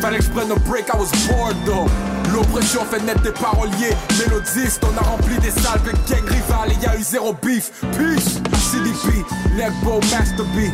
Fallait 0.00 0.18
que 0.18 0.24
je 0.24 0.30
prenne 0.30 0.48
break, 0.66 0.86
I 0.92 0.96
was 0.96 1.10
bored 1.28 1.56
though. 1.64 1.88
L'oppression 2.32 2.84
fait 2.84 3.00
naître 3.02 3.22
des 3.22 3.32
paroliers, 3.32 3.94
mélodistes. 4.18 4.82
On 4.84 4.96
a 4.96 5.08
rempli 5.08 5.38
des 5.38 5.50
salles 5.50 5.80
avec 5.82 5.96
gang 6.08 6.28
rival 6.28 6.70
et 6.70 6.84
y 6.84 7.00
eu 7.00 7.02
zéro 7.02 7.34
beef. 7.42 7.70
Peace, 7.96 8.40
CDP, 8.70 9.24
Negbo, 9.56 10.00
Master 10.10 10.44
B. 10.54 10.70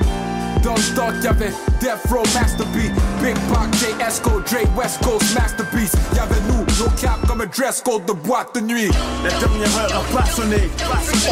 Dans 0.63 0.75
le 0.75 0.95
temps 0.95 1.13
qu'il 1.13 1.25
y 1.25 1.27
avait 1.27 1.53
Death 1.81 2.11
Row, 2.11 2.23
Master 2.35 2.67
B. 2.67 2.91
Big 3.23 3.37
Pac, 3.53 3.75
J. 3.79 3.87
Esco, 4.01 4.41
Dre, 4.41 4.65
West 4.77 5.03
Coast, 5.03 5.35
Masterpiece. 5.35 5.93
Y'avait 6.15 6.41
nous, 6.49 6.65
nos 6.79 6.91
caps 7.01 7.27
comme 7.27 7.43
un 7.43 7.47
dress 7.47 7.83
code 7.85 8.07
de 8.07 8.13
boîte 8.13 8.55
de 8.55 8.61
nuit. 8.61 8.91
La 9.23 9.31
dernière 9.31 9.79
heure 9.79 10.03
a 10.03 10.17
pas 10.17 10.27
sonné. 10.27 10.71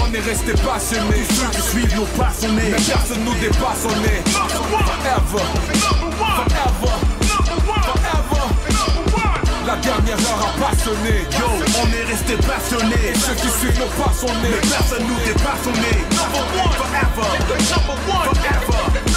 On 0.01 0.13
est 0.13 0.21
resté 0.21 0.53
passionnés. 0.53 1.25
Ceux 1.31 1.51
qui 1.57 1.63
suivent 1.71 1.97
nos 1.97 2.07
passionnés. 2.23 2.71
Mais 2.71 2.83
personne 2.83 3.25
nous 3.25 3.35
dépasse, 3.35 3.85
on 3.85 4.05
est 4.05 4.23
forever, 4.29 5.45
forever, 6.35 6.97
forever. 7.65 8.53
La 9.67 9.77
dernière 9.77 10.19
heure 10.19 10.43
a 10.43 10.61
pas 10.61 10.77
sonné. 10.77 11.25
Yo, 11.39 11.47
on 11.81 11.87
est 11.87 12.05
resté 12.11 12.35
passionnés. 12.37 13.11
Et 13.11 13.19
ceux 13.19 13.35
qui 13.35 13.49
suivent 13.59 13.79
nos 13.79 13.87
pas, 14.03 14.13
on 14.23 14.27
Mais 14.43 14.49
est 14.49 14.69
personne 14.69 15.07
nous 15.07 15.21
dépasse, 15.25 15.65
on 15.67 15.71
est 15.71 16.03
forever, 16.11 16.67
forever, 16.77 17.31
forever. 17.87 18.83
C'est 19.07 19.12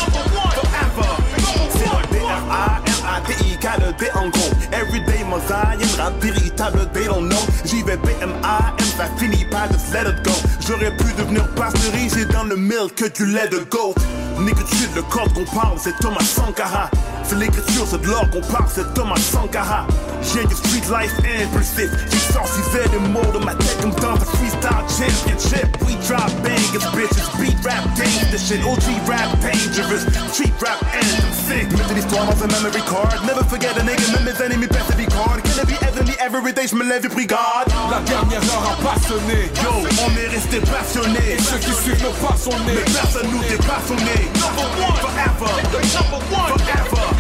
D 3.98 4.10
en 4.14 4.30
gros. 4.30 4.52
Everyday 4.72 5.24
mosaïque, 5.24 5.98
rap 5.98 6.14
véritable, 6.22 6.90
they 6.94 7.06
don't 7.06 7.30
know. 7.30 7.38
J'y 7.66 7.82
vais 7.84 7.98
B-M-A-M, 7.98 8.86
ça 8.98 9.06
finit 9.18 9.46
par 9.46 9.68
just 9.72 9.94
let 9.94 10.10
it 10.10 10.24
go. 10.24 10.32
J'aurais 10.67 10.95
pu 10.98 11.13
devenir 11.13 11.48
pasteurisé 11.53 12.25
dans 12.25 12.43
le 12.43 12.55
milk 12.55 12.95
que 12.95 13.05
du 13.05 13.25
lait 13.27 13.48
de 13.50 13.60
goat. 13.69 13.93
Négritude, 14.39 14.89
le 14.95 15.03
code 15.03 15.31
qu'on 15.34 15.45
parle, 15.45 15.77
c'est 15.77 15.95
Thomas 16.00 16.24
Sankara. 16.24 16.89
C'est 17.24 17.38
l'écriture, 17.38 17.86
c'est 17.89 18.01
de 18.01 18.07
l'or 18.07 18.29
qu'on 18.31 18.41
parle, 18.41 18.65
c'est 18.74 18.93
Thomas 18.93 19.15
Sankara. 19.17 19.86
J'ai 20.22 20.43
du 20.45 20.55
street 20.55 20.89
life 20.89 21.13
impulsif. 21.22 21.89
J'exorcisais 22.12 22.86
les 22.91 23.00
mots 23.10 23.31
de 23.34 23.43
ma 23.45 23.53
tête 23.55 23.77
comme 23.81 23.93
dans 23.95 24.13
le 24.13 24.25
freestyle 24.25 24.86
championship. 24.89 25.67
We 25.86 25.95
drop 26.07 26.29
bangers, 26.43 26.86
bitches, 26.93 27.29
beat 27.39 27.57
rap 27.63 27.86
dangerous 27.95 28.41
shit. 28.41 28.62
OG 28.65 29.07
rap 29.07 29.29
dangerous, 29.41 30.03
street 30.34 30.53
rap 30.60 30.81
anthem 30.93 31.31
sick. 31.48 31.72
Mettre 31.77 31.93
l'histoire 31.93 32.25
dans 32.25 32.43
un 32.43 32.48
memory 32.48 32.81
card. 32.89 33.24
Never 33.25 33.45
forget 33.48 33.77
a 33.77 33.84
nigga, 33.84 34.05
même 34.13 34.25
mes 34.25 34.43
ennemis 34.43 34.67
perdent 34.67 34.95
des 34.98 35.05
cards. 35.05 35.41
Can 35.43 35.62
it 35.62 35.67
be 35.67 35.77
heavenly 35.81 36.15
every 36.19 36.53
day, 36.53 36.67
j'me 36.67 36.84
lève 36.84 37.05
et 37.05 37.10
brigade. 37.10 37.69
La 37.89 38.01
dernière 38.01 38.43
heure 38.43 38.74
a 38.74 38.84
pas 38.84 39.00
sonné. 39.07 39.50
Yo, 39.63 39.88
on 40.05 40.12
est 40.17 40.27
resté 40.27 40.54
passionnés. 40.62 41.38
Ceux 41.39 41.57
qui 41.57 41.74
suivent 41.74 42.03
nos 42.03 42.12
pas, 42.12 42.35
Mais 42.65 42.75
personne 42.75 43.29
nous 43.31 43.41
dépasse, 43.43 43.89
on 43.89 43.97
est 43.97 44.25
number 44.39 44.67
one. 44.79 44.95
Forever, 45.01 45.53
forever, 45.67 46.21
forever. 46.25 47.15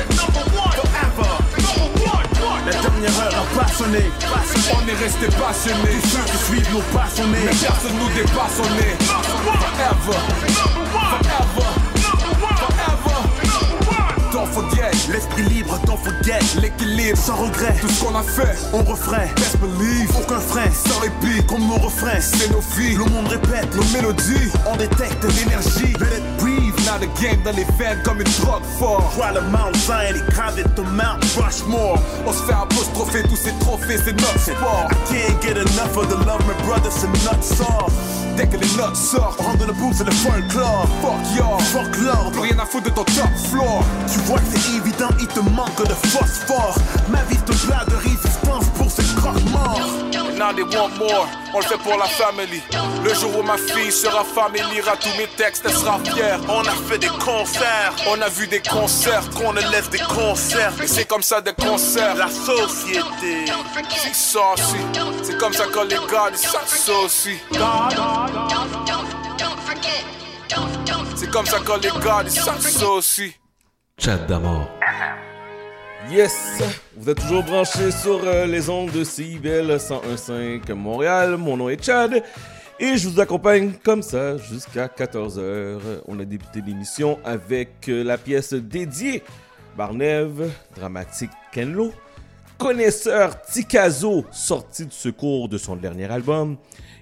La 2.65 2.71
dernière 2.71 3.19
heure 3.21 3.35
a 3.35 3.59
pas 3.59 3.67
sonné. 3.67 4.09
On 4.73 4.87
est 4.87 4.95
resté 4.95 5.27
passionnés. 5.27 5.99
Tous 6.01 6.09
ceux 6.09 6.23
qui 6.25 6.37
suivent 6.45 6.73
nos 6.73 6.81
pas, 6.97 7.07
on 7.19 7.27
Mais 7.27 7.45
personne 7.45 7.97
nous 7.99 8.09
dépasse, 8.15 8.59
on 8.59 8.77
est 8.79 8.95
forever, 9.03 10.17
forever, 10.45 10.91
forever. 10.91 11.84
L'esprit 15.11 15.43
libre, 15.43 15.79
don't 15.85 15.97
forget. 15.97 16.39
l'équilibre, 16.61 17.17
Sans 17.17 17.35
regret, 17.35 17.75
tout 17.81 17.87
ce 17.89 18.03
qu'on 18.03 18.15
a 18.15 18.21
fait. 18.23 18.55
on 18.73 18.83
refrait. 18.83 19.29
Best 19.35 19.57
believe, 19.59 20.09
Aucun 20.17 20.39
frein, 20.39 20.69
sans 20.71 20.99
répit, 20.99 21.43
comme 21.47 21.65
nos 21.67 21.75
refrains. 21.77 22.19
c'est 22.21 22.49
nos 22.51 22.61
vies, 22.75 22.95
Le 22.95 23.05
monde 23.05 23.27
répète, 23.27 23.73
nos 23.75 23.83
mélodies, 23.85 24.51
on 24.71 24.75
détecte 24.75 25.23
l'énergie. 25.23 25.93
let. 25.99 26.21
Now 26.85 26.99
the 26.99 27.09
game 27.19 27.41
dans 27.43 27.55
les 27.55 27.65
veines 27.77 27.99
comme 28.03 28.21
une 28.21 28.31
drogue 28.41 28.63
fort. 28.77 29.11
Vois 29.15 29.31
le 29.31 29.41
Mount 29.41 29.73
Zion 29.85 30.15
et 30.15 30.31
gravite 30.31 30.73
de 30.75 30.81
Mount 30.81 31.19
Rushmore. 31.35 31.97
On 32.25 32.31
se 32.31 32.43
fait 32.43 32.53
apostropher 32.53 33.23
tous 33.23 33.35
ces 33.35 33.53
trophées, 33.59 33.97
c'est 33.97 34.13
notre 34.13 34.39
sport. 34.39 34.87
I 34.91 34.95
can't 35.09 35.41
get 35.41 35.57
enough 35.57 35.97
of 35.97 36.07
the 36.09 36.25
love, 36.25 36.41
my 36.47 36.53
brother, 36.65 36.91
c'est 36.91 37.07
notre 37.07 37.43
sort. 37.43 37.89
Dès 38.37 38.47
que 38.47 38.57
les 38.57 38.77
notes 38.77 38.97
sortent, 38.97 39.39
On 39.39 39.43
rentre 39.43 39.59
dans 39.59 39.67
le 39.67 39.73
boom, 39.73 39.93
c'est 39.93 40.03
le 40.03 40.11
folklore. 40.11 40.87
fuck 41.01 41.35
y'all. 41.35 41.59
Fuck 41.59 41.97
l'ordre. 41.97 42.31
Plus 42.31 42.41
rien 42.41 42.59
à 42.59 42.65
foutre 42.65 42.85
de 42.85 42.89
ton 42.89 43.03
top 43.03 43.29
floor. 43.49 43.83
Tu 44.11 44.19
vois 44.19 44.37
que 44.37 44.45
c'est 44.53 44.75
évident, 44.77 45.09
il 45.19 45.27
te 45.27 45.39
manque 45.39 45.87
de 45.87 45.93
phosphore. 45.93 46.75
Ma 47.09 47.23
vie 47.23 47.37
un 47.37 47.67
plat 47.67 47.85
de 47.87 47.95
résistance 47.95 48.65
Now 50.37 50.51
they 50.51 50.63
want 50.63 50.97
more, 50.99 51.27
on 51.53 51.59
le 51.59 51.65
fait 51.65 51.77
pour 51.77 51.97
la 51.97 52.05
family. 52.05 52.61
Le 53.03 53.13
jour 53.13 53.39
où 53.39 53.41
ma 53.41 53.57
fille 53.57 53.91
sera 53.91 54.23
femme 54.23 54.55
et 54.55 54.73
lira 54.73 54.97
tous 54.97 55.15
mes 55.17 55.27
textes, 55.37 55.63
elle 55.65 55.73
sera 55.73 55.97
fière. 55.99 56.39
On 56.49 56.61
a 56.61 56.71
fait 56.87 56.97
des 56.97 57.07
concerts, 57.07 57.93
On 58.09 58.21
a 58.21 58.27
vu 58.27 58.45
des 58.45 58.59
concerts, 58.59 59.29
qu'on 59.31 59.53
laisse 59.53 59.89
des 59.89 59.99
concerts. 59.99 60.73
et 60.83 60.87
c'est 60.87 61.05
comme 61.05 61.23
ça 61.23 61.39
des 61.39 61.53
concerts. 61.53 62.15
La 62.15 62.29
société. 62.29 63.45
C'est 63.89 64.37
aussi, 64.37 64.77
c'est 65.23 65.37
comme 65.37 65.53
ça 65.53 65.65
que 65.65 65.79
les 65.79 65.95
gars 65.95 66.29
ils 66.31 67.05
aussi. 67.05 67.39
C'est 71.15 71.31
comme 71.31 71.45
ça 71.45 71.59
que 71.59 71.79
les 71.81 72.05
gars 72.05 72.23
ils 72.25 72.83
aussi. 72.83 73.33
Chat 73.97 74.17
d'amour. 74.27 74.67
Yes! 76.11 76.61
Vous 76.95 77.09
êtes 77.09 77.19
toujours 77.19 77.43
branchés 77.43 77.89
sur 77.91 78.21
euh, 78.23 78.45
les 78.45 78.69
ondes 78.69 78.91
de 78.91 79.03
CIBL 79.03 79.71
101.5 79.77 80.71
Montréal. 80.73 81.37
Mon 81.37 81.57
nom 81.57 81.69
est 81.69 81.83
Chad. 81.83 82.23
Et 82.79 82.97
je 82.97 83.07
vous 83.09 83.19
accompagne 83.19 83.73
comme 83.83 84.01
ça 84.01 84.37
jusqu'à 84.37 84.87
14h. 84.87 85.79
On 86.07 86.19
a 86.19 86.25
débuté 86.25 86.61
l'émission 86.65 87.17
avec 87.23 87.89
euh, 87.89 88.03
la 88.03 88.17
pièce 88.17 88.53
dédiée 88.53 89.23
Barnève, 89.75 90.51
dramatique 90.75 91.31
Kenlo. 91.51 91.91
connaisseur 92.57 93.41
Tikazo, 93.41 94.25
sorti 94.31 94.85
du 94.85 94.95
secours 94.95 95.49
de 95.49 95.57
son 95.57 95.75
dernier 95.75 96.05
album. 96.11 96.57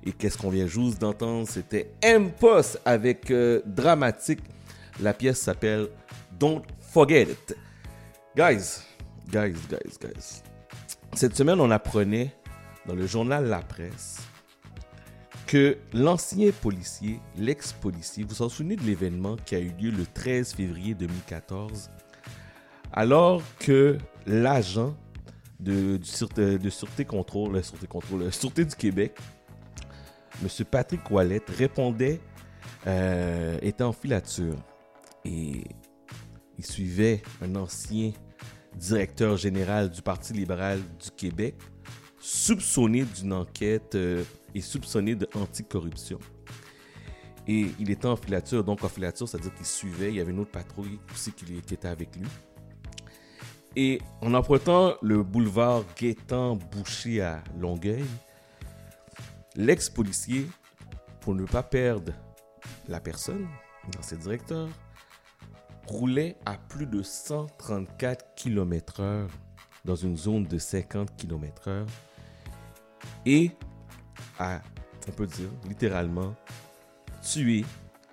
Et 0.06 0.12
qu'est-ce 0.12 0.38
qu'on 0.38 0.50
vient 0.50 0.68
juste 0.68 1.00
d'entendre? 1.02 1.48
C'était 1.50 1.92
M-Post 2.02 2.80
avec 2.86 3.30
euh, 3.32 3.62
Dramatique. 3.66 4.40
La 5.02 5.14
pièce 5.14 5.40
s'appelle 5.42 5.88
Don't 6.40 6.62
Forget 6.92 7.24
It. 7.24 7.56
Guys, 8.36 8.82
guys, 9.32 9.56
guys, 9.70 9.98
guys. 10.00 10.44
Cette 11.14 11.36
semaine, 11.36 11.60
on 11.60 11.72
apprenait 11.72 12.34
dans 12.86 12.96
le 12.96 13.06
journal 13.06 13.46
La 13.46 13.62
Presse 13.62 14.20
que 15.48 15.78
l'ancien 15.94 16.52
policier, 16.52 17.20
l'ex-policier, 17.38 18.24
vous 18.24 18.30
vous 18.30 18.42
en 18.42 18.50
souvenez 18.50 18.76
de 18.76 18.84
l'événement 18.84 19.36
qui 19.36 19.56
a 19.56 19.60
eu 19.60 19.72
lieu 19.80 19.92
le 19.92 20.06
13 20.06 20.54
février 20.54 20.96
2014, 20.96 21.92
alors 22.92 23.42
que 23.60 23.98
l'agent 24.26 24.96
de, 25.60 25.98
de 25.98 26.70
Sûreté 26.70 27.06
Contrôle, 27.06 27.64
Sûreté 27.64 27.88
Contrôle, 27.88 28.32
Sûreté 28.32 28.66
du 28.66 28.76
Québec, 28.76 29.18
M. 30.42 30.48
Patrick 30.66 31.10
Ouellette, 31.12 31.50
répondait, 31.50 32.20
euh, 32.88 33.58
était 33.62 33.84
en 33.84 33.94
filature 33.94 34.58
et 35.24 35.64
il 36.58 36.66
suivait 36.66 37.22
un 37.42 37.56
ancien 37.56 38.12
directeur 38.76 39.38
général 39.38 39.90
du 39.90 40.02
Parti 40.02 40.34
libéral 40.34 40.80
du 40.80 41.12
Québec, 41.12 41.56
soupçonné 42.20 43.06
d'une 43.06 43.34
enquête 43.34 43.96
euh, 43.96 44.24
et 44.56 44.62
soupçonné 44.62 45.16
d'anticorruption. 45.16 46.20
Et 47.48 47.68
il 47.80 47.92
était 47.92 48.08
en 48.08 48.16
filature, 48.16 48.64
donc 48.64 48.84
en 48.84 48.90
filature, 48.90 49.28
c'est-à-dire 49.28 49.54
qu'il 49.54 49.66
suivait, 49.66 50.10
il 50.10 50.16
y 50.16 50.22
avait 50.22 50.32
une 50.32 50.40
autre 50.40 50.52
patrouille 50.52 51.00
aussi 51.12 51.34
qui, 51.34 51.58
était 51.58 51.88
avec 51.88 52.16
lui. 52.16 52.28
Et 53.76 54.00
en 54.22 54.34
empruntant 54.34 54.96
le 55.02 55.24
boulevard 55.24 55.84
Gaétan 56.00 56.56
Boucher 56.56 57.22
à 57.22 57.44
Longueuil, 57.60 58.06
l'ex-policier, 59.56 60.48
pour 61.20 61.36
ne 61.36 61.46
pas 61.46 61.64
perdre 61.64 62.14
la 62.88 63.00
personne, 63.00 63.48
l'ancien 63.96 64.18
directeur, 64.18 64.70
roulait 65.88 66.38
à 66.46 66.58
plus 66.58 66.86
de 66.86 67.04
134 67.04 68.36
km/h 68.36 69.28
dans 69.86 69.96
une 69.96 70.18
zone 70.18 70.46
de 70.46 70.58
50 70.58 71.16
km/h 71.16 71.86
et 73.26 73.52
a, 74.40 74.62
on 75.08 75.12
peut 75.12 75.28
dire, 75.28 75.50
littéralement 75.68 76.36
tué 77.22 77.66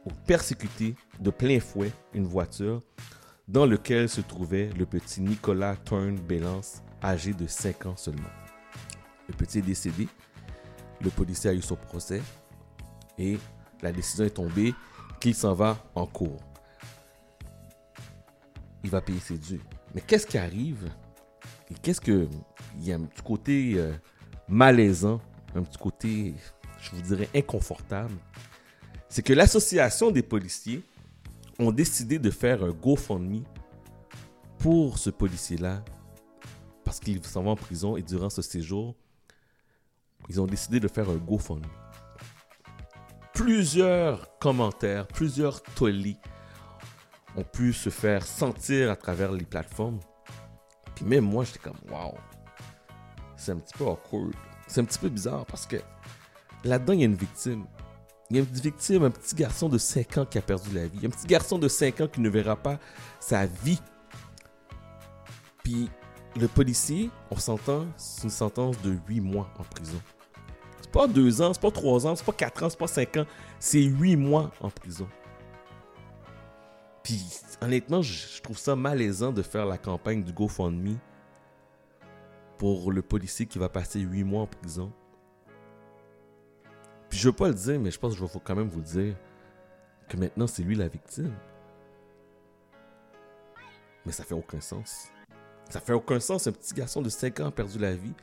ou 0.04 0.11
persécuté 0.26 0.96
de 1.18 1.30
plein 1.30 1.61
fouet 1.61 1.92
une 2.14 2.26
voiture 2.26 2.83
dans 3.46 3.66
laquelle 3.66 4.09
se 4.09 4.20
trouvait 4.20 4.70
le 4.78 4.87
petit 4.87 5.20
Nicolas 5.20 5.76
Turn 5.76 6.16
Bélance, 6.16 6.83
âgé 7.02 7.33
de 7.33 7.46
5 7.46 7.87
ans 7.87 7.96
seulement. 7.96 8.30
Le 9.28 9.35
petit 9.35 9.59
est 9.59 9.62
décédé, 9.62 10.09
le 11.00 11.11
policier 11.11 11.50
a 11.50 11.54
eu 11.54 11.62
son 11.62 11.76
procès 11.76 12.22
et 13.18 13.38
la 13.83 13.92
décision 13.92 14.24
est 14.24 14.30
tombée 14.30 14.74
qu'il 15.20 15.35
s'en 15.35 15.54
va 15.54 15.76
en 15.94 16.06
cours. 16.06 16.49
Il 18.83 18.90
va 18.90 19.01
payer 19.01 19.21
ses 19.21 19.38
dûs. 19.38 19.61
Mais 19.95 20.01
qu'est-ce 20.01 20.27
qui 20.27 20.38
arrive? 20.38 20.90
Et 21.71 21.75
qu'est-ce 21.75 22.01
que 22.01 22.29
il 22.79 22.85
y 22.85 22.93
a 22.93 22.97
un 22.97 23.05
petit 23.05 23.23
côté 23.23 23.75
euh, 23.77 23.93
malaisant, 24.49 25.21
un 25.55 25.62
petit 25.62 25.79
côté, 25.79 26.35
je 26.81 26.90
vous 26.90 27.03
dirais, 27.03 27.29
inconfortable? 27.35 28.14
C'est 29.09 29.23
que 29.23 29.33
l'association 29.33 30.11
des 30.11 30.23
policiers 30.23 30.83
ont 31.59 31.73
décidé 31.73 32.19
de 32.19 32.31
faire 32.31 32.62
un 32.62 32.71
GoFundMe 32.71 33.43
pour 34.59 34.99
ce 34.99 35.11
policier-là 35.11 35.83
parce 36.85 37.01
qu'il 37.01 37.25
s'en 37.25 37.43
va 37.43 37.51
en 37.51 37.57
prison 37.57 37.97
et 37.97 38.03
durant 38.03 38.31
ce 38.31 38.43
séjour, 38.43 38.97
ils 40.29 40.40
ont 40.40 40.47
décidé 40.47 40.81
de 40.81 40.88
faire 40.88 41.09
un 41.09 41.16
GoFundMe. 41.16 41.66
Plusieurs 43.35 44.38
commentaires, 44.38 45.07
plusieurs 45.07 45.62
tollés 45.62 46.16
ont 47.37 47.45
pu 47.45 47.73
se 47.73 47.90
faire 47.90 48.27
sentir 48.27 48.90
à 48.90 48.97
travers 48.97 49.33
les 49.33 49.45
plateformes. 49.45 50.01
Puis 50.95 51.05
même 51.05 51.25
moi, 51.25 51.45
j'étais 51.45 51.61
comme, 51.61 51.79
waouh, 51.90 52.14
c'est 53.37 53.53
un 53.53 53.57
petit 53.57 53.77
peu 53.77 53.85
awkward. 53.85 54.35
C'est 54.66 54.81
un 54.81 54.85
petit 54.85 54.99
peu 54.99 55.09
bizarre 55.09 55.47
parce 55.47 55.66
que 55.66 55.77
là-dedans, 56.64 56.93
il 56.93 57.01
y 57.01 57.03
a 57.03 57.07
une 57.07 57.14
victime. 57.14 57.64
Il 58.31 58.37
y 58.37 58.38
a 58.38 58.43
une 58.43 58.49
victime, 58.49 59.03
un 59.05 59.11
petit 59.11 59.35
garçon 59.35 59.69
de 59.69 59.79
5 59.79 60.19
ans 60.19 60.27
qui 60.27 60.38
a 60.38 60.43
perdu 60.43 60.71
la 60.73 60.87
vie. 60.87 61.05
Un 61.07 61.11
petit 61.11 61.27
garçon 61.27 61.59
de 61.59 61.66
5 61.66 62.03
ans 62.03 62.07
qui 62.07 62.21
ne 62.21 62.29
verra 62.29 62.55
pas 62.55 62.79
sa 63.19 63.47
vie. 63.47 63.81
Puis 65.64 65.90
le 66.37 66.47
policier, 66.47 67.11
on 67.31 67.37
s'entend, 67.37 67.87
c'est 67.97 68.25
une 68.25 68.31
sentence 68.31 68.81
de 68.83 68.97
8 69.09 69.21
mois 69.21 69.51
en 69.59 69.64
prison. 69.64 70.01
C'est 70.81 70.93
pas 70.93 71.09
2 71.09 71.43
ans, 71.43 71.53
c'est 71.53 71.62
pas 71.62 71.71
3 71.71 72.07
ans, 72.07 72.14
c'est 72.14 72.25
pas 72.25 72.33
4 72.33 72.62
ans, 72.62 72.71
c'est 72.71 72.79
pas 72.79 72.87
5 72.87 73.16
ans. 73.16 73.27
C'est 73.59 73.83
8 73.83 74.16
mois 74.16 74.53
en 74.61 74.71
prison. 74.71 75.09
Honnêtement, 77.61 78.03
je 78.03 78.40
trouve 78.42 78.59
ça 78.59 78.77
malaisant 78.77 79.33
de 79.33 79.42
faire 79.42 79.66
la 79.66 79.79
campagne 79.79 80.23
du 80.23 80.33
GoFundMe 80.33 80.96
pour 82.59 82.92
le 82.92 83.03
policier 83.03 83.46
qui 83.46 83.59
va 83.59 83.68
passer 83.68 84.01
8 84.01 84.25
mois 84.25 84.42
en 84.42 84.46
prison. 84.46 84.92
Puis 87.09 87.18
je 87.18 87.29
veux 87.29 87.35
pas 87.35 87.49
le 87.49 87.55
dire, 87.55 87.81
mais 87.81 87.90
je 87.90 87.99
pense 87.99 88.12
que 88.12 88.18
je 88.18 88.25
vais 88.25 88.40
quand 88.42 88.55
même 88.55 88.68
vous 88.68 88.81
dire 88.81 89.16
que 90.09 90.16
maintenant 90.16 90.46
c'est 90.46 90.62
lui 90.62 90.75
la 90.75 90.88
victime. 90.88 91.35
Mais 94.07 94.12
ça 94.12 94.25
fait 94.25 94.35
aucun 94.35 94.61
sens. 94.61 95.09
Ça 95.68 95.81
fait 95.81 95.92
aucun 95.92 96.20
sens. 96.20 96.46
Un 96.46 96.53
petit 96.53 96.75
garçon 96.75 97.03
de 97.03 97.09
5 97.09 97.40
ans 97.40 97.46
a 97.46 97.51
perdu 97.51 97.79
la 97.79 97.94
vie. 97.94 98.14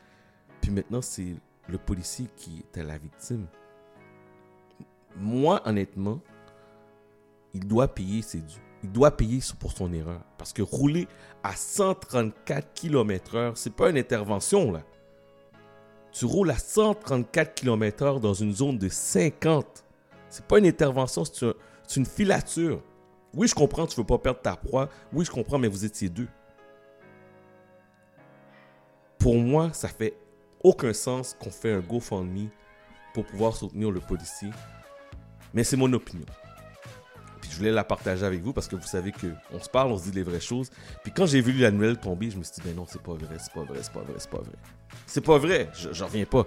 Puis 0.62 0.72
maintenant 0.72 1.02
c'est 1.02 1.36
le 1.68 1.78
policier 1.78 2.28
qui 2.36 2.60
était 2.60 2.84
la 2.84 2.98
victime. 2.98 3.48
Moi, 5.16 5.62
honnêtement, 5.66 6.22
il 7.54 7.68
doit 7.68 7.88
payer 7.88 8.22
ses 8.22 8.42
dûs. 8.42 8.67
Il 8.84 8.92
doit 8.92 9.16
payer 9.16 9.40
pour 9.60 9.72
son 9.72 9.92
erreur. 9.94 10.22
Parce 10.38 10.54
que 10.54 10.62
rouler 10.62 11.08
à 11.44 11.56
134 11.56 12.74
km/h, 12.74 13.54
c'est 13.56 13.74
pas 13.74 13.90
une 13.90 13.98
intervention 13.98 14.72
là. 14.72 14.82
Tu 16.12 16.26
roules 16.26 16.52
à 16.52 16.58
134 16.58 17.54
km/h 17.56 18.20
dans 18.20 18.34
une 18.34 18.54
zone 18.54 18.78
de 18.78 18.90
50. 18.90 19.84
C'est 20.30 20.46
pas 20.46 20.60
une 20.60 20.66
intervention, 20.66 21.24
c'est 21.26 21.46
un- 21.46 21.54
c'est 21.88 22.00
une 22.00 22.06
filature. 22.06 22.82
Oui, 23.34 23.48
je 23.48 23.56
comprends, 23.56 23.86
tu 23.86 23.96
veux 23.98 24.06
pas 24.06 24.18
perdre 24.18 24.42
ta 24.42 24.56
proie. 24.56 24.90
Oui, 25.14 25.26
je 25.26 25.32
comprends, 25.32 25.58
mais 25.60 25.68
vous 25.68 25.86
étiez 25.86 26.10
deux. 26.10 26.28
Pour 29.20 29.36
moi, 29.36 29.72
ça 29.74 29.88
fait 29.88 30.16
aucun 30.64 30.94
sens 30.94 31.36
qu'on 31.40 31.52
fait 31.52 31.72
un 31.74 31.80
GoFundMe 31.80 32.50
pour 33.14 33.26
pouvoir 33.26 33.56
soutenir 33.56 33.92
le 33.92 34.00
policier. 34.00 34.50
Mais 35.54 35.64
c'est 35.64 35.78
mon 35.78 35.92
opinion. 35.94 36.26
Je 37.58 37.62
voulais 37.64 37.72
la 37.74 37.84
partager 37.84 38.24
avec 38.24 38.44
vous 38.44 38.54
parce 38.54 38.68
que 38.68 38.76
vous 38.76 38.86
savez 38.86 39.12
que 39.12 39.26
on 39.52 39.60
se 39.60 39.68
parle, 39.68 39.92
on 39.92 39.98
se 39.98 40.04
dit 40.04 40.12
les 40.12 40.22
vraies 40.22 40.40
choses. 40.40 40.70
Puis 41.02 41.12
quand 41.12 41.26
j'ai 41.26 41.42
vu 41.42 41.54
la 41.54 41.72
tomber, 41.96 42.30
je 42.30 42.38
me 42.38 42.44
suis 42.44 42.54
dit, 42.54 42.62
ben 42.64 42.76
non, 42.76 42.86
c'est 42.88 43.02
pas 43.02 43.14
vrai, 43.14 43.36
c'est 43.40 43.52
pas 43.52 43.64
vrai, 43.64 43.80
c'est 43.82 43.92
pas 43.92 44.02
vrai, 44.02 44.14
c'est 44.20 44.30
pas 44.30 44.38
vrai. 44.38 44.52
C'est 45.08 45.22
pas 45.22 45.38
vrai, 45.40 45.68
je- 45.74 45.92
j'en 45.92 46.06
reviens 46.06 46.26
pas. 46.26 46.46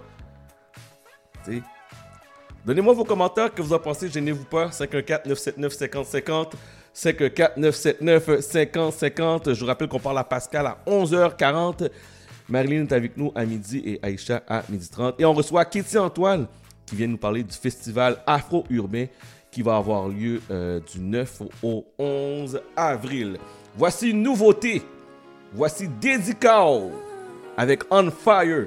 Donnez-moi 2.64 2.94
vos 2.94 3.02
commentaires, 3.02 3.52
que 3.52 3.60
vous 3.60 3.72
en 3.72 3.80
pensez, 3.80 4.08
gênez-vous 4.08 4.44
pas. 4.44 4.68
514-979-5050. 4.68 6.52
514-979-5050. 6.94 9.52
Je 9.52 9.58
vous 9.60 9.66
rappelle 9.66 9.88
qu'on 9.88 9.98
parle 9.98 10.18
à 10.18 10.24
Pascal 10.24 10.68
à 10.68 10.78
11h40. 10.86 11.90
Marilyn 12.48 12.82
est 12.82 12.92
avec 12.92 13.16
nous 13.16 13.32
à 13.34 13.44
midi 13.44 13.82
et 13.84 13.98
Aïcha 14.00 14.44
à 14.46 14.62
midi 14.68 14.88
30. 14.88 15.20
Et 15.20 15.24
on 15.24 15.34
reçoit 15.34 15.64
Kitty 15.64 15.98
Antoine 15.98 16.46
qui 16.86 16.94
vient 16.94 17.08
nous 17.08 17.18
parler 17.18 17.42
du 17.42 17.56
festival 17.56 18.22
Afro-Urbain 18.28 19.06
qui 19.50 19.62
va 19.62 19.76
avoir 19.76 20.08
lieu 20.08 20.40
euh, 20.50 20.80
du 20.92 21.00
9 21.00 21.42
au 21.62 21.84
11 21.98 22.60
avril. 22.76 23.38
Voici 23.76 24.10
une 24.10 24.22
nouveauté. 24.22 24.82
Voici 25.52 25.88
Dédical 25.88 26.90
avec 27.56 27.82
On 27.90 28.10
Fire. 28.10 28.66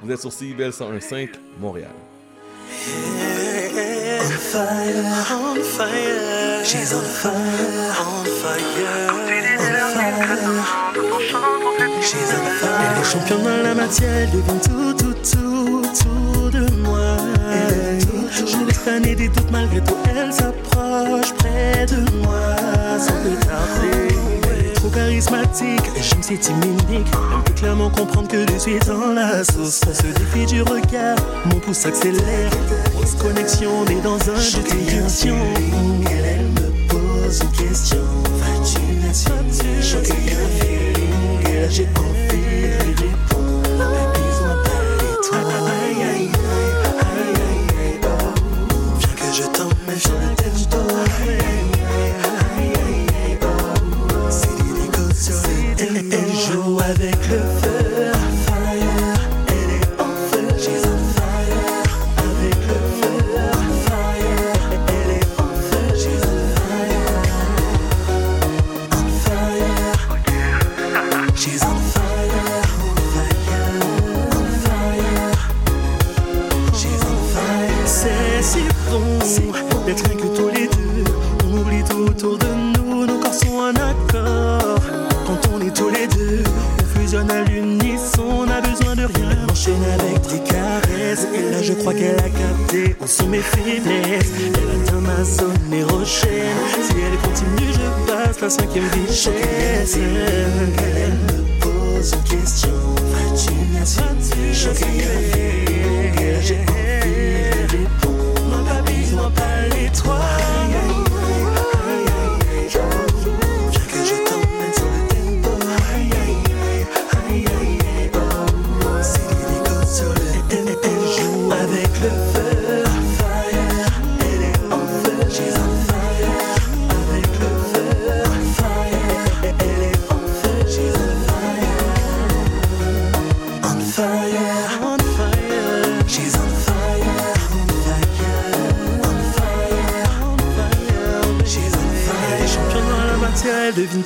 Vous 0.00 0.12
êtes 0.12 0.20
sur 0.20 0.32
CIBL 0.32 0.70
101.5 0.70 1.30
Montréal. 1.60 1.90
On 4.20 4.30
fire, 4.30 4.62
on 5.32 5.54
fire. 5.62 6.64
She's 6.64 6.92
on 6.92 7.00
fire, 7.00 7.32
on 8.00 8.24
fire. 8.24 9.12
She's 12.02 12.32
on 12.32 12.46
fire. 12.60 12.80
Elle 12.80 13.00
est 13.00 13.04
championne 13.04 13.42
dans 13.42 13.62
la 13.62 13.74
matière, 13.74 14.14
elle 14.14 14.30
devient 14.30 14.60
tout, 14.62 14.94
tout, 14.94 15.14
tout, 15.14 15.82
tout 16.02 16.50
de 16.50 16.70
moi. 16.82 17.16
Je 18.30 18.64
laisse 18.66 18.78
planer 18.78 19.14
des 19.14 19.28
doutes 19.28 19.50
malgré 19.50 19.80
tout, 19.80 19.96
elle 20.08 20.32
s'approche 20.32 21.32
près 21.38 21.86
de 21.86 22.10
moi 22.22 22.56
sans 22.98 23.14
plus 23.22 23.36
tarder. 23.46 24.14
Elle 24.44 24.66
est 24.66 24.72
trop 24.74 24.88
charismatique, 24.90 25.82
je 25.96 26.16
me 26.16 26.22
sais 26.22 26.36
timide. 26.36 26.82
Elle 26.90 27.04
peut 27.44 27.52
clairement 27.54 27.90
comprendre 27.90 28.28
que 28.28 28.46
je 28.52 28.58
suis 28.58 28.78
dans 28.80 29.12
la 29.14 29.44
sauce. 29.44 29.80
On 29.88 29.94
se 29.94 30.02
défie 30.02 30.46
du 30.46 30.62
regard, 30.62 31.16
mon 31.46 31.58
pouce 31.60 31.78
s'accélère. 31.78 32.50
Grosse 32.94 33.14
connexion, 33.14 33.70
on 33.80 33.86
est 33.90 34.00
dans 34.02 34.18
un 34.30 34.40
jeu 34.40 34.58
de 34.62 35.02
tension. 35.02 35.36
Elle, 36.10 36.24
elle 36.24 36.46
me 36.46 36.88
pose 36.88 37.40
une 37.42 37.66
question. 37.66 37.98
M'assumer? 38.40 39.82
Chanter 39.82 40.12
un 40.12 40.48
feeling, 40.60 41.70
j'ai 41.70 41.86
attention 49.98 50.27
crois 91.88 91.94
qu'elle 91.94 92.18
a 92.18 92.28
capté 92.28 92.96
où 93.00 93.06
sont 93.06 93.28
mes 93.28 93.40
faiblesses 93.40 94.32
Elle 94.38 94.82
atteint 94.82 95.00
ma 95.00 95.24
zone 95.24 95.72
érochène 95.72 96.56
Si 96.82 96.92
elle 96.92 97.18
continue 97.18 97.72
je 97.72 98.12
passe 98.12 98.40
la 98.40 98.50
cinquième 98.50 98.88
vitesse. 98.88 99.96
Elle 99.96 101.12
me 101.12 101.60
pose 101.60 102.12
une 102.12 102.38
question. 102.38 102.70
Vas-tu 103.12 103.52
m'assurer 103.72 104.52
J'ai 106.42 106.56
envie 106.56 107.06
de 107.66 107.72
répondre 107.72 108.42
Non 108.50 108.64
pas 108.64 108.82
besoin 108.82 109.30
pas 109.30 109.76
les 109.76 109.90
trois 109.92 110.57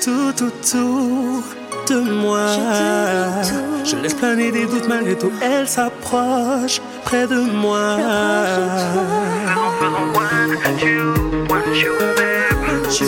tout 0.05 0.33
tout 0.71 1.45
de 1.88 2.01
moi. 2.01 2.47
Je 3.85 3.97
laisse 3.97 4.15
planer 4.15 4.51
des 4.51 4.67
doutes 4.67 4.88
malgré 4.88 5.17
tout. 5.17 5.31
Elle 5.41 5.69
s'approche 5.69 6.81
près 7.05 7.27
de 7.27 7.41
moi. 7.41 7.99
C'est 12.88 13.05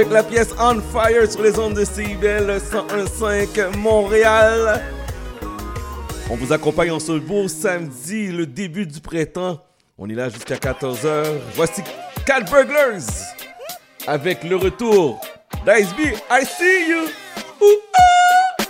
avec 0.00 0.12
la 0.14 0.22
pièce 0.22 0.48
On 0.58 0.80
Fire 0.80 1.30
sur 1.30 1.42
les 1.42 1.58
ondes 1.58 1.74
de 1.74 1.84
CIBL 1.84 2.50
101.5 2.56 3.76
Montréal. 3.76 4.80
On 6.30 6.36
vous 6.36 6.54
accompagne 6.54 6.90
en 6.90 6.98
ce 6.98 7.12
beau 7.12 7.48
samedi, 7.48 8.28
le 8.28 8.46
début 8.46 8.86
du 8.86 8.98
printemps. 9.00 9.62
On 9.98 10.08
est 10.08 10.14
là 10.14 10.30
jusqu'à 10.30 10.56
14h. 10.56 11.24
Voici 11.54 11.82
Cat 12.24 12.40
Burglars 12.50 13.10
avec 14.06 14.42
le 14.44 14.56
retour 14.56 15.20
d'Ice 15.66 15.92
B. 15.94 16.16
I 16.30 16.46
see 16.46 16.88
you! 16.88 17.02
Ouh, 17.60 17.66
ah! 17.98 18.64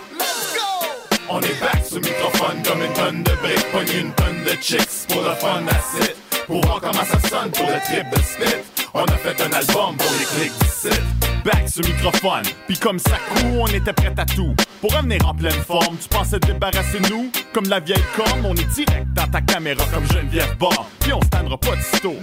On 1.29 1.41
est 1.43 1.61
back 1.61 1.85
sur 1.87 1.99
microphone 1.99 2.61
comme 2.67 2.83
une 2.83 2.93
tonne 2.93 3.23
de 3.23 3.33
briques, 3.41 3.71
pogne 3.71 4.01
une 4.01 4.13
tonne 4.15 4.43
de 4.43 4.61
chicks 4.61 5.07
pour 5.09 5.23
le 5.23 5.35
fun, 5.37 5.63
that's 5.65 6.09
it. 6.09 6.17
Pour 6.49 6.61
voir 6.63 6.81
comment 6.81 7.05
ça 7.05 7.21
sonne 7.29 7.53
pour 7.53 7.69
le 7.69 7.79
trip 7.85 8.11
de 8.11 8.21
spit. 8.21 8.70
On 8.93 9.05
a 9.05 9.17
fait 9.17 9.41
un 9.41 9.53
album 9.53 9.97
pour 9.97 10.11
les 10.19 10.25
clics 10.25 10.59
d'ici. 10.61 10.89
Back 11.45 11.69
sur 11.69 11.85
microphone, 11.85 12.43
puis 12.67 12.77
comme 12.77 12.99
ça 12.99 13.17
court, 13.29 13.61
on 13.61 13.67
était 13.69 13.93
prêt 13.93 14.13
à 14.17 14.27
tout. 14.27 14.55
Pour 14.81 14.95
revenir 14.95 15.27
en 15.27 15.35
pleine 15.35 15.53
forme, 15.53 15.97
tu 15.97 16.09
pensais 16.09 16.41
te 16.41 16.49
débarrasser 16.49 16.99
de 16.99 17.09
nous? 17.09 17.31
Comme 17.53 17.69
la 17.69 17.81
vieille 17.81 18.03
corne, 18.17 18.45
on 18.45 18.55
est 18.55 18.69
direct 18.75 19.07
dans 19.15 19.27
ta 19.27 19.41
caméra 19.41 19.85
comme 19.95 20.07
Geneviève 20.11 20.57
Bord. 20.59 20.87
Puis 21.01 21.13
on 21.13 21.21
se 21.21 21.29
tannera 21.29 21.57
pas 21.57 21.77
de 21.77 21.83
sitôt. 21.83 22.17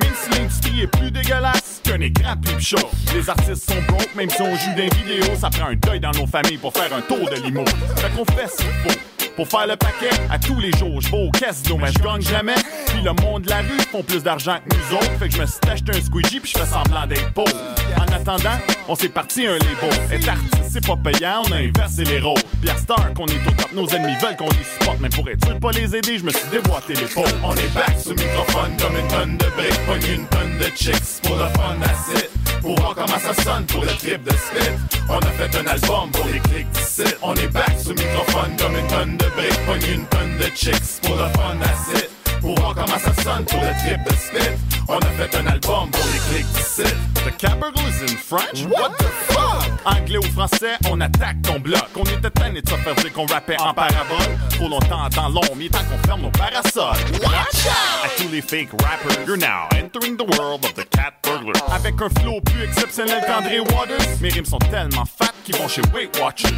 Même 0.00 0.12
si 0.14 0.30
l'industrie 0.38 0.82
est 0.82 0.86
plus 0.86 1.10
dégueulasse 1.10 1.80
qu'un 1.82 2.00
écran 2.00 2.36
plus 2.36 2.60
chaud. 2.64 2.88
Les 3.12 3.28
artistes 3.28 3.68
sont 3.68 3.82
broke, 3.88 4.14
même 4.14 4.30
si 4.30 4.40
on 4.40 4.54
joue 4.54 4.74
des 4.76 4.88
vidéos, 4.96 5.34
ça 5.38 5.50
prend 5.50 5.66
un 5.66 5.74
deuil 5.74 6.00
dans 6.00 6.12
nos 6.12 6.26
familles 6.26 6.58
pour 6.58 6.72
faire 6.72 6.92
un 6.94 7.02
tour 7.02 7.28
de 7.28 7.42
limo. 7.42 7.64
Fait 7.96 8.10
qu'on 8.10 8.24
fait 8.24 8.48
ce 8.48 8.58
qu'il 8.58 8.92
faut. 8.92 9.15
Pour 9.36 9.46
faire 9.46 9.66
le 9.66 9.76
paquet, 9.76 10.08
à 10.30 10.38
tous 10.38 10.58
les 10.58 10.72
jours, 10.72 10.98
je 11.02 11.10
vais 11.10 11.26
au 11.26 11.30
casino, 11.30 11.76
mais 11.76 11.92
je 11.92 11.98
gagne 11.98 12.22
jamais. 12.22 12.54
Puis 12.86 13.02
le 13.02 13.12
monde 13.22 13.42
de 13.42 13.50
la 13.50 13.58
rue 13.58 13.78
font 13.92 14.02
plus 14.02 14.22
d'argent 14.22 14.56
que 14.66 14.74
nous 14.74 14.96
autres. 14.96 15.12
Fait 15.18 15.28
que 15.28 15.34
je 15.34 15.40
me 15.42 15.46
suis 15.46 15.60
acheté 15.70 15.92
un 15.92 16.00
squeegee 16.00 16.40
puis 16.40 16.52
je 16.54 16.58
fais 16.58 16.66
semblant 16.66 17.06
d'être 17.06 17.30
pauvre. 17.34 17.52
En 17.98 18.12
attendant, 18.14 18.56
on 18.88 18.94
s'est 18.94 19.10
parti 19.10 19.46
un 19.46 19.58
label. 19.58 19.92
Être 20.10 20.28
artiste, 20.30 20.70
c'est 20.70 20.86
pas 20.86 20.96
payant, 20.96 21.42
on 21.46 21.52
a 21.52 21.56
inversé 21.56 22.04
les 22.04 22.18
rôles. 22.18 22.40
Puis 22.62 22.70
à 22.70 22.78
Star, 22.78 23.12
qu'on 23.12 23.26
est 23.26 23.46
au 23.46 23.50
top, 23.50 23.72
nos 23.74 23.86
ennemis 23.88 24.16
veulent 24.22 24.36
qu'on 24.36 24.48
les 24.48 24.64
supporte. 24.64 25.00
Mais 25.00 25.10
pour 25.10 25.28
être 25.28 25.44
sûr 25.44 25.60
pas 25.60 25.70
les 25.72 25.94
aider, 25.94 26.18
je 26.18 26.24
me 26.24 26.30
suis 26.30 26.48
déboîté 26.50 26.94
les 26.94 27.06
pauvres. 27.06 27.28
On 27.44 27.54
est 27.54 27.74
back 27.74 27.94
le 28.06 28.14
microphone 28.14 28.76
comme 28.80 28.96
une 28.96 29.08
tonne 29.08 29.36
de 29.36 29.46
briques, 29.54 29.86
pogne 29.86 30.14
une 30.14 30.26
tonne 30.28 30.58
de 30.58 30.74
chicks 30.74 31.20
pour 31.22 31.36
le 31.36 31.44
fun, 31.48 31.76
that's. 31.82 32.35
Pour 32.60 32.76
voir 32.76 32.94
comment 32.94 33.18
ça 33.18 33.34
sonne 33.42 33.64
pour 33.66 33.82
le 33.82 33.88
trip 33.88 34.22
de 34.22 34.30
spit. 34.30 34.96
On 35.08 35.18
a 35.18 35.30
fait 35.30 35.56
un 35.56 35.66
album 35.66 36.10
pour 36.12 36.26
les 36.26 36.40
clics 36.40 36.70
d'ici. 36.70 37.04
On 37.22 37.34
est 37.34 37.48
back 37.48 37.76
le 37.86 37.94
microphone 37.94 38.56
comme 38.58 38.76
une 38.76 38.86
tonne 38.88 39.16
de 39.16 39.26
briques, 39.36 39.66
pogne 39.66 39.94
une 39.94 40.06
tonne 40.06 40.38
de 40.38 40.54
chicks 40.54 41.00
pour 41.02 41.16
le 41.16 41.28
fun, 41.28 41.56
that's 41.60 42.05
comment 42.54 42.98
ça 42.98 43.22
sonne 43.22 43.44
pour 43.44 43.60
le 43.60 43.72
trip 43.84 44.02
de 44.04 44.14
spit. 44.14 44.50
On 44.88 44.98
a 44.98 45.06
fait 45.18 45.36
un 45.36 45.46
album 45.46 45.90
pour 45.90 46.04
les 46.12 46.18
clics 46.30 46.52
d'ici. 46.52 46.82
The 47.24 47.36
Capital 47.36 47.72
is 47.88 48.02
in 48.02 48.16
French? 48.16 48.64
What 48.70 48.92
the 48.98 49.08
fuck? 49.26 49.66
Anglais 49.84 50.18
ou 50.18 50.32
français, 50.32 50.76
on 50.90 51.00
attaque 51.00 51.42
ton 51.42 51.58
bloc. 51.58 51.88
On 51.96 52.04
était 52.04 52.30
tanné 52.30 52.62
de 52.62 52.68
se 52.68 52.74
faire 52.76 52.94
dire 52.94 53.12
qu'on 53.12 53.26
rappait 53.26 53.58
en 53.60 53.74
parabole. 53.74 54.38
Trop 54.50 54.68
longtemps 54.68 55.08
dans 55.14 55.28
l'ombre, 55.28 55.52
il 55.56 55.66
est 55.66 55.68
temps 55.70 55.78
qu'on 55.90 56.06
ferme 56.06 56.22
nos 56.22 56.30
parasols. 56.30 56.96
Watch 57.20 57.66
out! 57.66 58.04
À 58.04 58.08
tous 58.16 58.28
les 58.30 58.42
fake 58.42 58.70
rappers, 58.80 59.26
you're 59.26 59.36
now 59.36 59.68
entering 59.72 60.16
the 60.16 60.38
world 60.38 60.64
of 60.64 60.74
the 60.74 60.88
cat 60.90 61.14
burglar. 61.24 61.54
Avec 61.72 61.94
un 62.00 62.08
flow 62.20 62.40
plus 62.40 62.62
exceptionnel 62.64 63.24
qu'André 63.26 63.58
Waters, 63.60 64.20
mes 64.20 64.28
rimes 64.28 64.44
sont 64.44 64.58
tellement 64.70 65.04
fat 65.04 65.32
qu'ils 65.44 65.56
vont 65.56 65.68
chez 65.68 65.82
Weight 65.92 66.16
Watchers. 66.20 66.48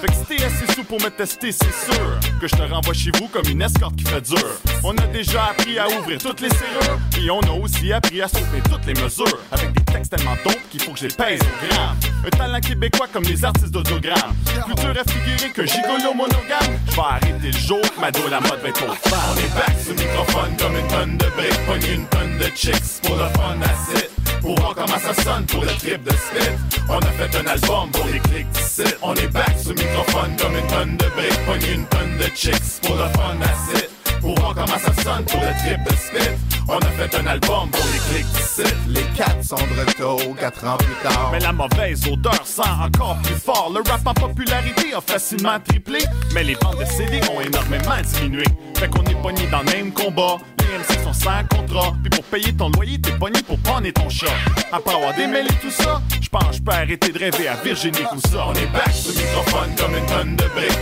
Fait 0.00 0.08
que 0.08 0.14
si 0.14 0.24
t'es 0.36 0.44
assez 0.44 0.72
sous 0.74 0.84
pour 0.84 1.00
me 1.00 1.08
tester, 1.08 1.52
c'est 1.52 1.92
sûr 1.92 2.18
que 2.40 2.46
je 2.46 2.54
te 2.54 2.62
renvoie 2.62 2.94
chez 2.94 3.10
vous 3.18 3.28
comme 3.28 3.46
une 3.48 3.62
escorte 3.62 3.96
qui 3.96 4.04
fait 4.04 4.20
dur. 4.20 4.46
On 4.84 4.96
a 4.96 5.06
déjà 5.08 5.37
appris 5.44 5.78
à 5.78 5.88
ouvrir 5.88 6.18
toutes 6.18 6.40
les 6.40 6.50
serrures, 6.50 6.98
et 7.20 7.30
on 7.30 7.40
a 7.40 7.50
aussi 7.50 7.92
appris 7.92 8.22
à 8.22 8.28
soulever 8.28 8.60
toutes 8.70 8.86
les 8.86 8.94
mesures. 9.02 9.38
Avec 9.50 9.72
des 9.72 9.84
textes 9.92 10.16
tellement 10.16 10.36
dompes 10.44 10.58
qu'il 10.70 10.82
faut 10.82 10.92
que 10.92 10.98
je 10.98 11.06
les 11.06 11.14
pèse 11.14 11.40
au. 11.40 12.26
Un 12.26 12.30
talent 12.30 12.60
québécois 12.60 13.06
comme 13.12 13.24
les 13.24 13.44
artistes 13.44 13.70
d'audiogramme. 13.70 14.34
Plus 14.44 14.74
dur 14.74 14.94
à 14.98 15.10
figurer 15.10 15.52
qu'un 15.52 15.66
gigolo 15.66 16.14
monogame. 16.14 16.78
Je 16.88 16.94
vais 16.94 17.00
arrêter 17.00 17.46
le 17.46 17.52
jour, 17.52 17.80
que 17.80 18.00
ma 18.00 18.10
dos 18.10 18.28
la 18.30 18.40
mode 18.40 18.60
va 18.60 18.68
être 18.68 18.82
au 18.82 18.90
On 18.90 19.36
est 19.36 19.54
back 19.54 19.76
sur 19.82 19.94
le 19.94 20.02
microphone 20.02 20.56
comme 20.58 20.76
une 20.76 20.88
tonne 20.88 21.16
de 21.16 21.26
briques, 21.36 21.66
pogne 21.66 21.94
une 21.94 22.06
tonne 22.06 22.38
de 22.38 22.56
chicks 22.56 23.02
pour 23.02 23.16
le 23.16 23.24
fun, 23.24 23.56
it. 23.94 24.10
Pour 24.40 24.58
voir 24.58 24.74
comment 24.74 24.98
ça 24.98 25.14
sonne 25.22 25.44
pour 25.46 25.62
le 25.62 25.70
trip 25.70 26.02
de 26.02 26.10
spit. 26.10 26.50
On 26.88 26.98
a 26.98 27.12
fait 27.12 27.36
un 27.36 27.46
album 27.46 27.90
pour 27.92 28.06
les 28.06 28.20
clics 28.20 28.50
d'ici. 28.50 28.82
On 29.02 29.14
est 29.14 29.28
back 29.28 29.58
sur 29.58 29.70
le 29.70 29.82
microphone 29.82 30.36
comme 30.40 30.56
une 30.56 30.66
tonne 30.66 30.96
de 30.96 31.06
briques, 31.16 31.46
pogne 31.46 31.74
une 31.74 31.86
tonne 31.86 32.18
de 32.18 32.34
chicks 32.34 32.80
pour 32.82 32.96
le 32.96 33.08
fun, 33.10 33.36
that's 33.40 33.97
comment 34.20 34.78
ça 34.78 35.02
sonne 35.02 35.24
pour 35.24 35.40
le 35.40 35.52
trip 35.58 35.82
de 35.84 35.90
spit. 35.96 36.30
On 36.68 36.78
a 36.78 36.86
fait 36.86 37.14
un 37.18 37.26
album 37.26 37.70
pour 37.70 37.84
les 37.92 37.98
clics. 37.98 38.66
Les 38.88 39.02
quatre 39.16 39.42
sont 39.44 39.56
de 39.56 39.80
retour, 39.80 40.36
quatre 40.36 40.66
ans 40.66 40.76
plus 40.76 40.94
tard. 41.02 41.30
Mais 41.32 41.40
la 41.40 41.52
mauvaise 41.52 42.06
odeur 42.06 42.44
sent 42.44 42.62
encore 42.82 43.16
plus 43.22 43.36
fort. 43.36 43.72
Le 43.74 43.88
rap 43.88 44.06
en 44.06 44.14
popularité 44.14 44.94
a 44.94 45.00
facilement 45.00 45.58
triplé, 45.60 46.00
mais 46.34 46.44
les 46.44 46.54
ventes 46.54 46.78
de 46.78 46.84
CD 46.84 47.20
ont 47.30 47.40
énormément 47.40 47.96
diminué. 48.02 48.44
Fait 48.76 48.88
qu'on 48.88 49.04
est 49.04 49.20
pogné 49.22 49.46
dans 49.46 49.60
le 49.60 49.72
même 49.72 49.92
combat. 49.92 50.36
Les 50.60 50.78
MC 50.78 51.02
sont 51.04 51.12
sans 51.12 51.44
contrat. 51.48 51.94
Puis 52.02 52.10
pour 52.10 52.24
payer 52.24 52.52
ton 52.54 52.70
loyer, 52.70 53.00
t'es 53.00 53.12
pogné 53.12 53.40
pour 53.42 53.58
prendre 53.60 53.88
ton 53.90 54.08
chat. 54.10 54.26
Après 54.72 54.94
avoir 54.94 55.14
démêlé 55.14 55.48
tout 55.62 55.70
ça, 55.70 56.02
je 56.20 56.28
pense 56.28 56.56
je 56.56 56.62
peux 56.62 56.72
arrêter 56.72 57.12
de 57.12 57.18
rêver 57.18 57.48
à 57.48 57.54
Virginie 57.56 58.04
Coussa. 58.10 58.46
On 58.48 58.54
est 58.54 58.66
back 58.66 58.92
sur 58.92 59.12
le 59.12 59.18
microphone 59.18 59.68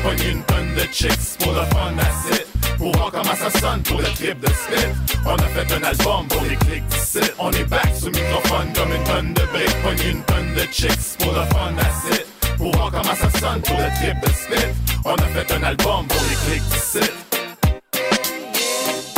pogner 0.03 0.31
une 0.31 0.43
tonne 0.43 0.75
de 0.75 0.93
chicks 0.93 1.39
pour 1.39 1.53
le 1.53 1.61
fun, 1.61 1.93
it. 2.33 2.56
Pour 2.77 2.93
voir 2.97 3.11
comment 3.11 3.35
ça 3.35 3.79
pour 3.85 4.01
le 4.01 4.07
trip 4.15 4.39
de 4.41 4.47
spit. 4.49 4.87
On 5.25 5.35
a 5.35 5.49
fait 5.49 5.73
un 5.73 5.83
album 5.83 6.29
pour 6.29 6.43
les 6.43 6.57
clics 6.57 6.87
d'ici. 6.89 7.21
On 7.39 7.51
est 7.51 7.65
back 7.65 7.89
le 8.05 8.11
microphone 8.11 8.73
comme 8.75 8.93
une 8.93 9.05
tonne 9.05 9.35
de 9.35 9.43
briques. 9.53 9.83
Pogner 9.83 10.11
une 10.11 10.23
tonne 10.25 10.55
de 10.55 10.73
chicks 10.73 11.19
pour 11.19 11.33
le 11.33 11.43
fun, 11.47 11.75
it. 12.13 12.27
Pour 12.57 12.73
voir 12.77 12.91
comment 12.91 13.15
ça 13.15 13.29
pour 13.65 13.79
le 13.79 13.89
trip 13.97 14.21
de 14.23 14.29
spit. 14.29 14.67
On 15.05 15.15
a 15.15 15.27
fait 15.29 15.53
un 15.53 15.63
album 15.63 16.07
pour 16.07 16.21
les 16.29 16.37
clics 16.47 16.69
d'ici. 16.71 17.11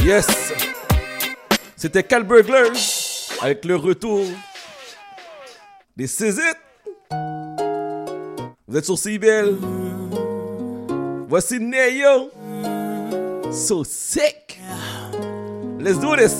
Yes! 0.05 0.27
C'était 1.77 2.03
Cal 2.03 2.25
Burglar 2.25 2.73
avec 3.40 3.64
le 3.64 3.77
retour 3.77 4.25
des 5.97 6.07
Césites. 6.07 6.42
Vous 8.66 8.77
êtes 8.77 8.85
sur 8.85 8.99
CBL. 8.99 9.57
Voici 11.29 11.59
Neo. 11.61 12.31
So 13.51 13.83
sick. 13.83 14.59
Let's 15.81 15.99
do 15.99 16.17
this. 16.17 16.35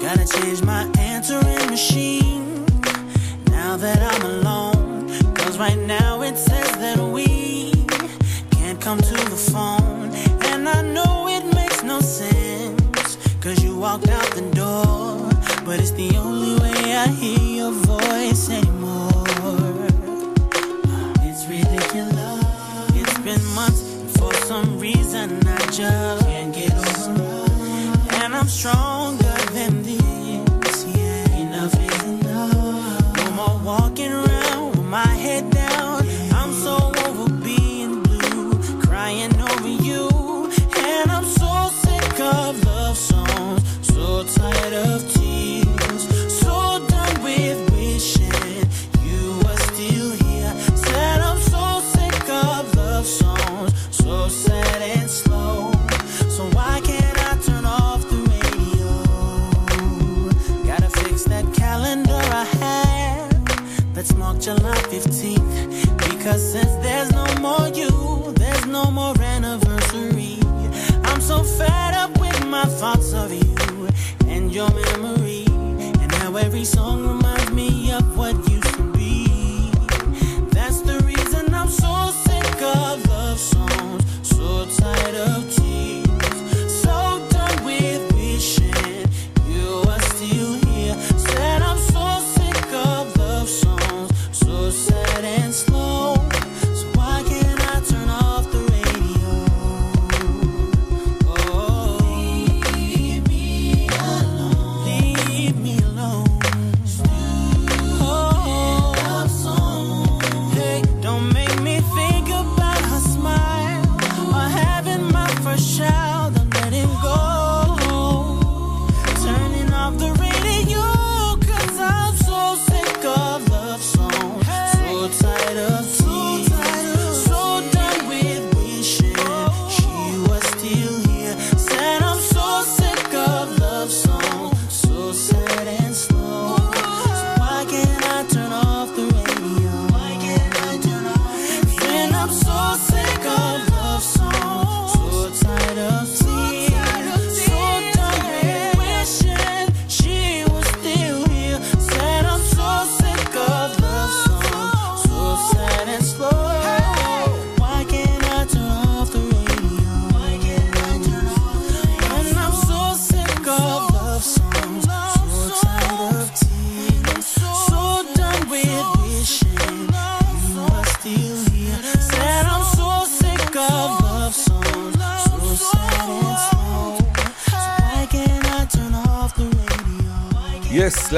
Gotta 0.00 0.26
change 0.26 0.62
my 0.62 0.90
answering 0.98 1.70
machine 1.70 2.64
now 3.50 3.76
that 3.76 4.00
I'm 4.00 4.22
alone. 4.22 5.08
Cause 5.34 5.58
right 5.58 5.78
now 5.78 6.22
it 6.22 6.38
says 6.38 6.70
that 6.78 6.98
we 6.98 7.72
can't 8.52 8.80
come 8.80 8.98
to 8.98 9.14
the 9.14 9.50
phone. 9.52 10.10
And 10.46 10.66
I 10.66 10.80
know 10.80 11.28
it 11.28 11.54
makes 11.54 11.82
no 11.82 12.00
sense. 12.00 13.18
Cause 13.40 13.62
you 13.62 13.76
walked 13.76 14.08
out 14.08 14.30
the 14.34 14.50
door. 14.54 15.28
But 15.64 15.78
it's 15.78 15.92
the 15.92 16.16
only 16.16 16.61
I 16.94 17.06
hear 17.08 17.38
your 17.38 17.72
voice 17.72 18.50
anymore. 18.50 19.24
It's 21.22 21.46
ridiculous. 21.46 22.44
It's 22.94 23.18
been 23.20 23.44
months, 23.54 23.82
for 24.18 24.32
some 24.34 24.78
reason 24.78 25.46
I 25.48 25.58
just 25.70 26.21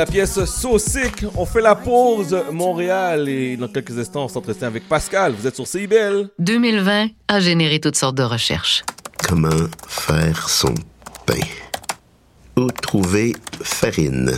la 0.05 0.11
pièce 0.11 0.39
Sick. 0.45 1.25
On 1.35 1.47
fait 1.47 1.63
la 1.63 1.75
pause 1.75 2.37
Montréal 2.53 3.27
et 3.27 3.57
dans 3.57 3.69
quelques 3.69 3.99
instants, 3.99 4.25
on 4.25 4.29
s'entretient 4.29 4.67
avec 4.67 4.87
Pascal. 4.87 5.33
Vous 5.33 5.47
êtes 5.47 5.55
sur 5.55 5.67
CIBL. 5.67 6.29
2020 6.39 7.09
a 7.29 7.41
généré 7.41 7.81
toutes 7.81 7.97
sortes 7.97 8.17
de 8.17 8.23
recherches. 8.23 8.85
Comment 9.27 9.67
faire 9.89 10.51
son 10.51 10.75
pain? 11.25 11.41
Où 12.59 12.71
trouver 12.71 13.33
farine? 13.63 14.37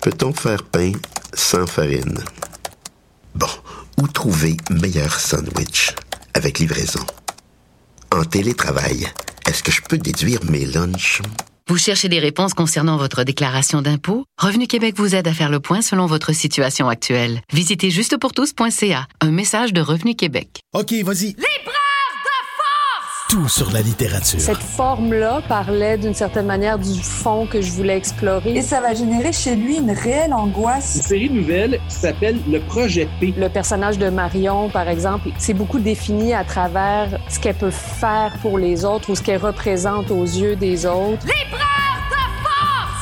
Peut-on 0.00 0.32
faire 0.32 0.64
pain 0.64 0.90
sans 1.32 1.68
farine? 1.68 2.18
Bon, 3.36 3.46
où 4.00 4.08
trouver 4.08 4.56
meilleur 4.70 5.20
sandwich 5.20 5.94
avec 6.34 6.58
livraison? 6.58 7.06
En 8.12 8.24
télétravail, 8.24 9.06
est-ce 9.46 9.62
que 9.62 9.70
je 9.70 9.82
peux 9.82 9.98
déduire 9.98 10.40
mes 10.50 10.64
lunchs? 10.64 11.22
Vous 11.72 11.78
cherchez 11.78 12.10
des 12.10 12.18
réponses 12.18 12.52
concernant 12.52 12.98
votre 12.98 13.24
déclaration 13.24 13.80
d'impôt? 13.80 14.26
Revenu 14.36 14.66
Québec 14.66 14.92
vous 14.98 15.14
aide 15.14 15.26
à 15.26 15.32
faire 15.32 15.48
le 15.48 15.58
point 15.58 15.80
selon 15.80 16.04
votre 16.04 16.34
situation 16.34 16.86
actuelle. 16.90 17.40
Visitez 17.50 17.88
justepourtous.ca. 17.88 19.06
Un 19.22 19.30
message 19.30 19.72
de 19.72 19.80
Revenu 19.80 20.14
Québec. 20.14 20.60
OK, 20.74 20.92
vas-y. 21.02 21.34
Tout 23.32 23.48
sur 23.48 23.72
la 23.72 23.80
littérature. 23.80 24.38
Cette 24.38 24.58
forme-là 24.58 25.40
parlait 25.48 25.96
d'une 25.96 26.12
certaine 26.12 26.44
manière 26.44 26.78
du 26.78 27.00
fond 27.00 27.46
que 27.46 27.62
je 27.62 27.72
voulais 27.72 27.96
explorer. 27.96 28.58
Et 28.58 28.60
ça 28.60 28.82
va 28.82 28.92
générer 28.92 29.32
chez 29.32 29.56
lui 29.56 29.78
une 29.78 29.90
réelle 29.90 30.34
angoisse. 30.34 30.96
Une 30.96 31.02
série 31.02 31.30
de 31.30 31.36
nouvelles 31.36 31.80
qui 31.88 31.94
s'appelle 31.94 32.36
Le 32.46 32.60
Projet 32.60 33.08
P. 33.20 33.32
Le 33.34 33.48
personnage 33.48 33.96
de 33.96 34.10
Marion, 34.10 34.68
par 34.68 34.86
exemple, 34.86 35.30
c'est 35.38 35.54
beaucoup 35.54 35.78
défini 35.78 36.34
à 36.34 36.44
travers 36.44 37.18
ce 37.30 37.40
qu'elle 37.40 37.54
peut 37.54 37.70
faire 37.70 38.34
pour 38.42 38.58
les 38.58 38.84
autres 38.84 39.08
ou 39.08 39.14
ce 39.14 39.22
qu'elle 39.22 39.40
représente 39.40 40.10
aux 40.10 40.24
yeux 40.24 40.54
des 40.54 40.84
autres. 40.84 41.26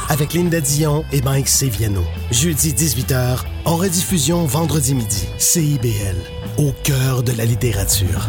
Avec 0.08 0.32
Linda 0.34 0.60
Dion 0.60 1.04
et 1.10 1.22
Mike 1.22 1.48
Seviano. 1.48 2.04
Jeudi 2.30 2.72
18h, 2.72 3.40
en 3.64 3.74
rediffusion 3.74 4.44
vendredi 4.44 4.94
midi. 4.94 5.26
CIBL, 5.38 6.18
au 6.56 6.70
cœur 6.84 7.24
de 7.24 7.32
la 7.32 7.44
littérature. 7.44 8.28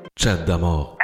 Chat 0.19 0.45
d'amour. 0.45 1.00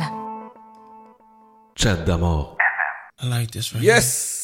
Chat 1.75 1.97
d'amour. 2.05 2.57
I 3.23 3.29
like 3.29 3.51
this 3.51 3.73
right 3.73 3.83
Yes! 3.83 4.43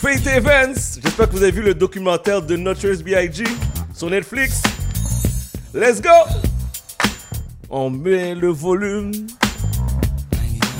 Fate 0.00 0.26
Events! 0.26 0.98
J'espère 1.02 1.28
que 1.28 1.32
vous 1.32 1.42
avez 1.42 1.52
vu 1.52 1.62
le 1.62 1.74
documentaire 1.74 2.42
de 2.42 2.56
Notorious 2.56 3.02
B.I.G. 3.02 3.44
sur 3.94 4.10
Netflix. 4.10 4.62
Let's 5.72 6.00
go! 6.00 6.10
On 7.70 7.90
met 7.90 8.34
le 8.34 8.48
volume. 8.48 9.12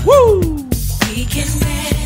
Woo! 0.05 0.67
We 1.15 1.25
can 1.27 2.04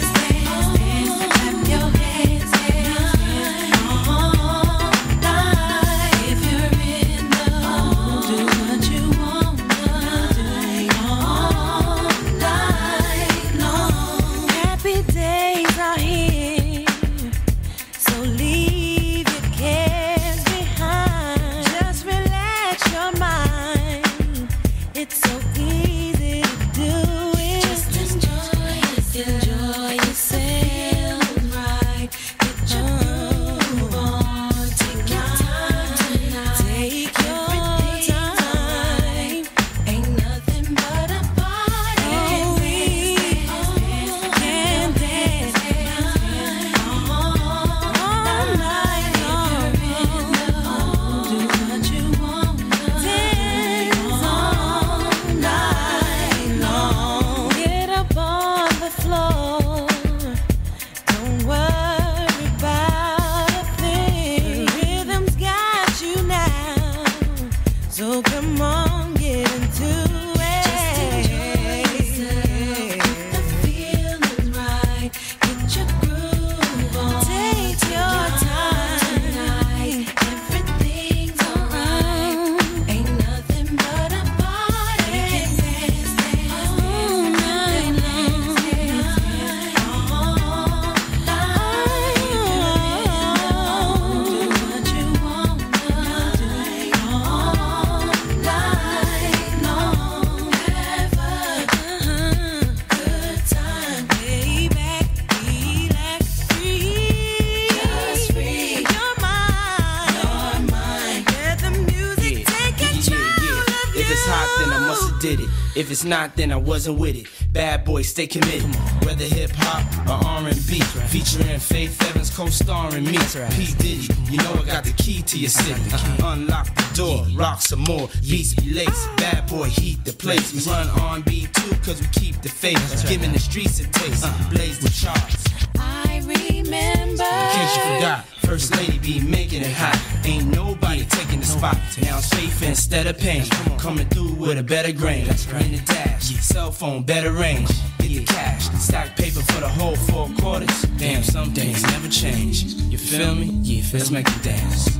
it's 115.98 116.04
not, 116.04 116.36
then 116.36 116.52
I 116.52 116.56
wasn't 116.56 116.96
with 117.00 117.16
it. 117.16 117.26
Bad 117.52 117.84
boy, 117.84 118.02
stay 118.02 118.28
committed. 118.28 118.72
Whether 119.04 119.24
hip 119.24 119.50
hop 119.56 119.82
or 120.06 120.24
R&B, 120.28 120.78
featuring 121.10 121.58
Faith 121.58 122.00
Evans 122.08 122.30
co-starring 122.30 123.02
me. 123.02 123.18
P 123.50 123.74
Diddy, 123.74 124.06
you 124.30 124.38
know 124.38 124.52
I 124.54 124.64
got 124.64 124.84
the 124.84 124.94
key 124.96 125.22
to 125.22 125.36
your 125.36 125.50
city. 125.50 125.82
Unlock 126.22 126.72
the 126.72 126.94
door, 126.94 127.26
rock 127.34 127.60
some 127.60 127.80
more, 127.80 128.08
beats 128.22 128.54
be 128.54 128.74
laced. 128.74 129.16
Bad 129.16 129.48
boy, 129.48 129.64
heat 129.64 130.04
the 130.04 130.12
place. 130.12 130.54
We 130.54 130.70
run 130.70 130.86
R&B 131.00 131.48
too, 131.52 131.74
cause 131.82 132.00
we 132.00 132.06
keep 132.12 132.42
the 132.42 132.48
faith. 132.48 133.04
Giving 133.08 133.32
the 133.32 133.40
streets 133.40 133.80
a 133.80 133.88
taste, 133.88 134.24
blaze 134.50 134.78
the 134.78 134.90
charts. 134.90 135.44
I 135.80 136.18
remember. 136.18 137.24
In 137.24 137.48
case 137.58 137.76
you 137.76 137.82
forgot, 137.96 138.24
First 138.46 138.76
Lady 138.76 138.98
be 139.00 139.18
making 139.18 139.62
it 139.62 139.72
hot. 139.72 140.17
Ain't 140.28 140.54
nobody 140.54 141.06
taking 141.06 141.40
the 141.40 141.46
spot. 141.46 141.78
Now 142.02 142.18
faith 142.18 142.62
instead 142.62 143.06
of 143.06 143.16
pain. 143.16 143.46
Coming 143.78 144.06
through 144.08 144.34
with 144.34 144.58
a 144.58 144.62
better 144.62 144.92
grain. 144.92 145.22
In 145.22 145.72
the 145.72 145.82
dash, 145.86 146.24
cell 146.44 146.70
phone, 146.70 147.02
better 147.02 147.32
range. 147.32 147.70
Get 147.98 148.08
the 148.08 148.24
cash, 148.24 148.68
stack 148.78 149.16
paper 149.16 149.40
for 149.40 149.60
the 149.60 149.68
whole 149.68 149.96
four 149.96 150.28
quarters. 150.38 150.82
Damn, 150.98 151.22
some 151.22 151.54
things 151.54 151.82
never 151.82 152.08
change. 152.08 152.64
You 152.92 152.98
feel 152.98 153.34
me? 153.34 153.46
Yeah, 153.62 153.82
let's 153.94 154.10
make 154.10 154.28
it 154.28 154.42
dance. 154.42 154.97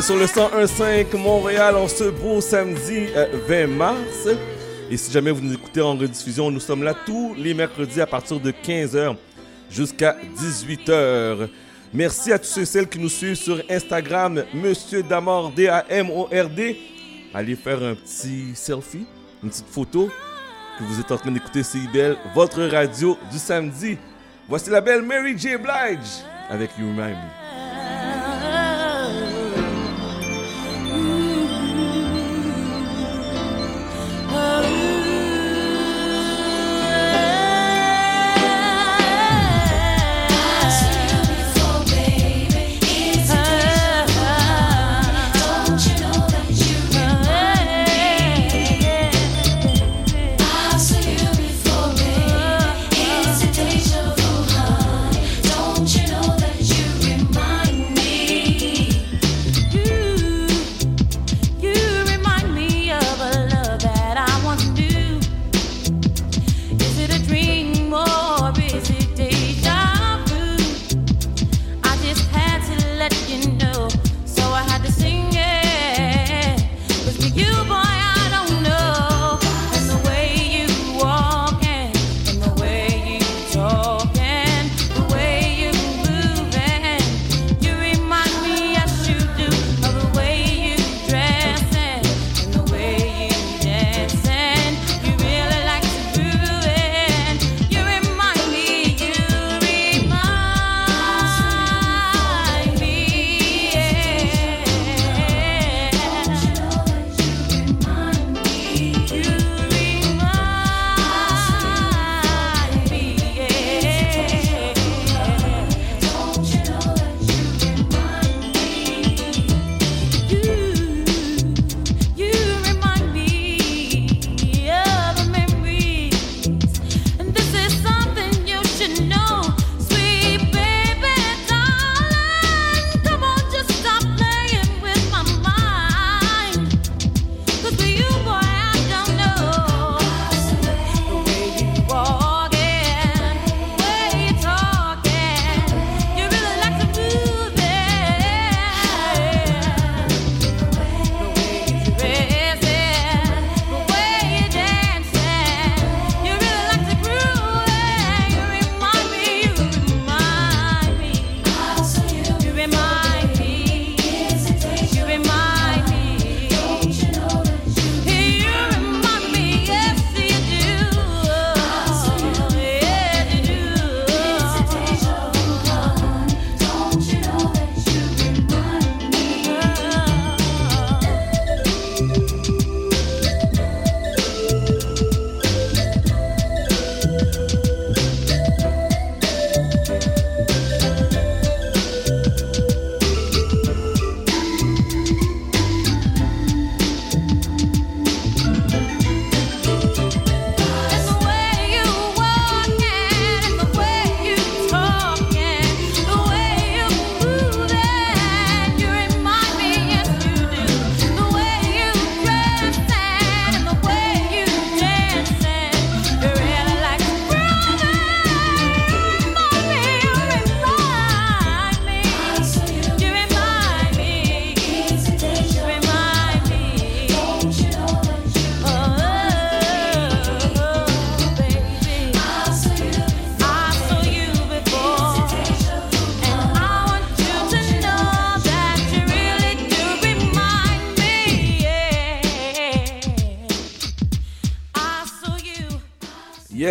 Sur 0.00 0.16
le 0.16 0.26
101.5 0.26 1.16
Montréal 1.16 1.76
en 1.76 1.86
ce 1.86 2.10
beau 2.10 2.40
samedi 2.40 3.06
euh, 3.16 3.28
20 3.46 3.66
mars. 3.68 4.28
Et 4.90 4.96
si 4.96 5.12
jamais 5.12 5.30
vous 5.30 5.40
nous 5.40 5.54
écoutez 5.54 5.80
en 5.80 5.94
rediffusion, 5.94 6.50
nous 6.50 6.58
sommes 6.58 6.82
là 6.82 6.94
tous 7.06 7.32
les 7.38 7.54
mercredis 7.54 8.00
à 8.00 8.06
partir 8.06 8.40
de 8.40 8.50
15h 8.50 9.14
jusqu'à 9.70 10.16
18h. 10.36 11.48
Merci 11.92 12.32
à 12.32 12.40
tous 12.40 12.48
ceux 12.48 12.62
et 12.62 12.66
celles 12.66 12.88
qui 12.88 12.98
nous 12.98 13.08
suivent 13.08 13.36
sur 13.36 13.62
Instagram, 13.70 14.42
Monsieur 14.52 15.04
Damord, 15.04 15.52
D-A-M-O-R-D. 15.52 16.76
Allez 17.32 17.54
faire 17.54 17.80
un 17.80 17.94
petit 17.94 18.50
selfie, 18.54 19.06
une 19.44 19.48
petite 19.48 19.68
photo 19.70 20.10
que 20.76 20.84
vous 20.84 21.00
êtes 21.00 21.12
en 21.12 21.16
train 21.16 21.30
d'écouter 21.30 21.62
CIBL, 21.62 22.16
votre 22.34 22.62
radio 22.64 23.16
du 23.30 23.38
samedi. 23.38 23.96
Voici 24.48 24.70
la 24.70 24.80
belle 24.80 25.02
Mary 25.02 25.38
J. 25.38 25.56
Blige 25.56 26.24
avec 26.50 26.70
You 26.78 26.88
Remind 26.88 27.16
Me. 27.16 27.43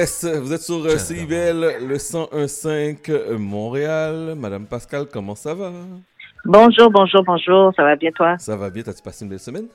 Yes, 0.04 0.26
vous 0.26 0.52
êtes 0.52 0.62
sur 0.64 0.84
euh, 0.84 0.98
CIBL, 0.98 1.88
le 1.88 1.96
101.5 1.96 3.10
euh, 3.10 3.38
Montréal. 3.38 4.36
Madame 4.38 4.66
Pascal, 4.66 5.06
comment 5.10 5.34
ça 5.34 5.54
va? 5.54 5.72
Bonjour, 6.44 6.92
bonjour, 6.92 7.24
bonjour. 7.24 7.72
Ça 7.74 7.84
va 7.84 7.96
bien, 7.96 8.12
toi? 8.12 8.38
Ça 8.38 8.58
va 8.58 8.70
bien, 8.70 8.84
t'as-tu 8.84 9.02
passé 9.02 9.24
une 9.24 9.30
belle 9.30 9.40
semaine? 9.40 9.68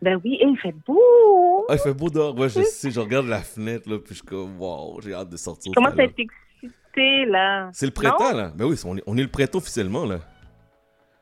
Ben 0.00 0.20
oui, 0.24 0.34
et 0.40 0.44
il 0.46 0.56
fait 0.58 0.72
beau. 0.86 1.66
Ah, 1.68 1.72
il 1.74 1.80
fait 1.80 1.92
beau 1.92 2.08
dehors. 2.08 2.38
Ouais, 2.38 2.48
je 2.48 2.62
sais, 2.62 2.92
je 2.92 3.00
regarde 3.00 3.26
la 3.26 3.40
fenêtre, 3.40 3.90
là, 3.90 3.98
puis 3.98 4.10
je 4.10 4.18
suis 4.20 4.22
comme, 4.22 4.60
wow, 4.60 5.00
j'ai 5.02 5.12
hâte 5.12 5.28
de 5.28 5.36
sortir. 5.36 5.72
Comment 5.74 5.90
temps-là. 5.90 6.04
été 6.04 6.28
excité, 6.62 7.24
là? 7.26 7.68
C'est 7.72 7.86
le 7.86 7.92
printemps, 7.92 8.30
Non? 8.30 8.36
là. 8.36 8.52
Ben 8.54 8.64
oui, 8.64 8.76
on 8.84 8.96
est, 8.96 9.02
on 9.08 9.16
est 9.18 9.22
le 9.22 9.28
printemps 9.28 9.58
officiellement, 9.58 10.04
là. 10.06 10.20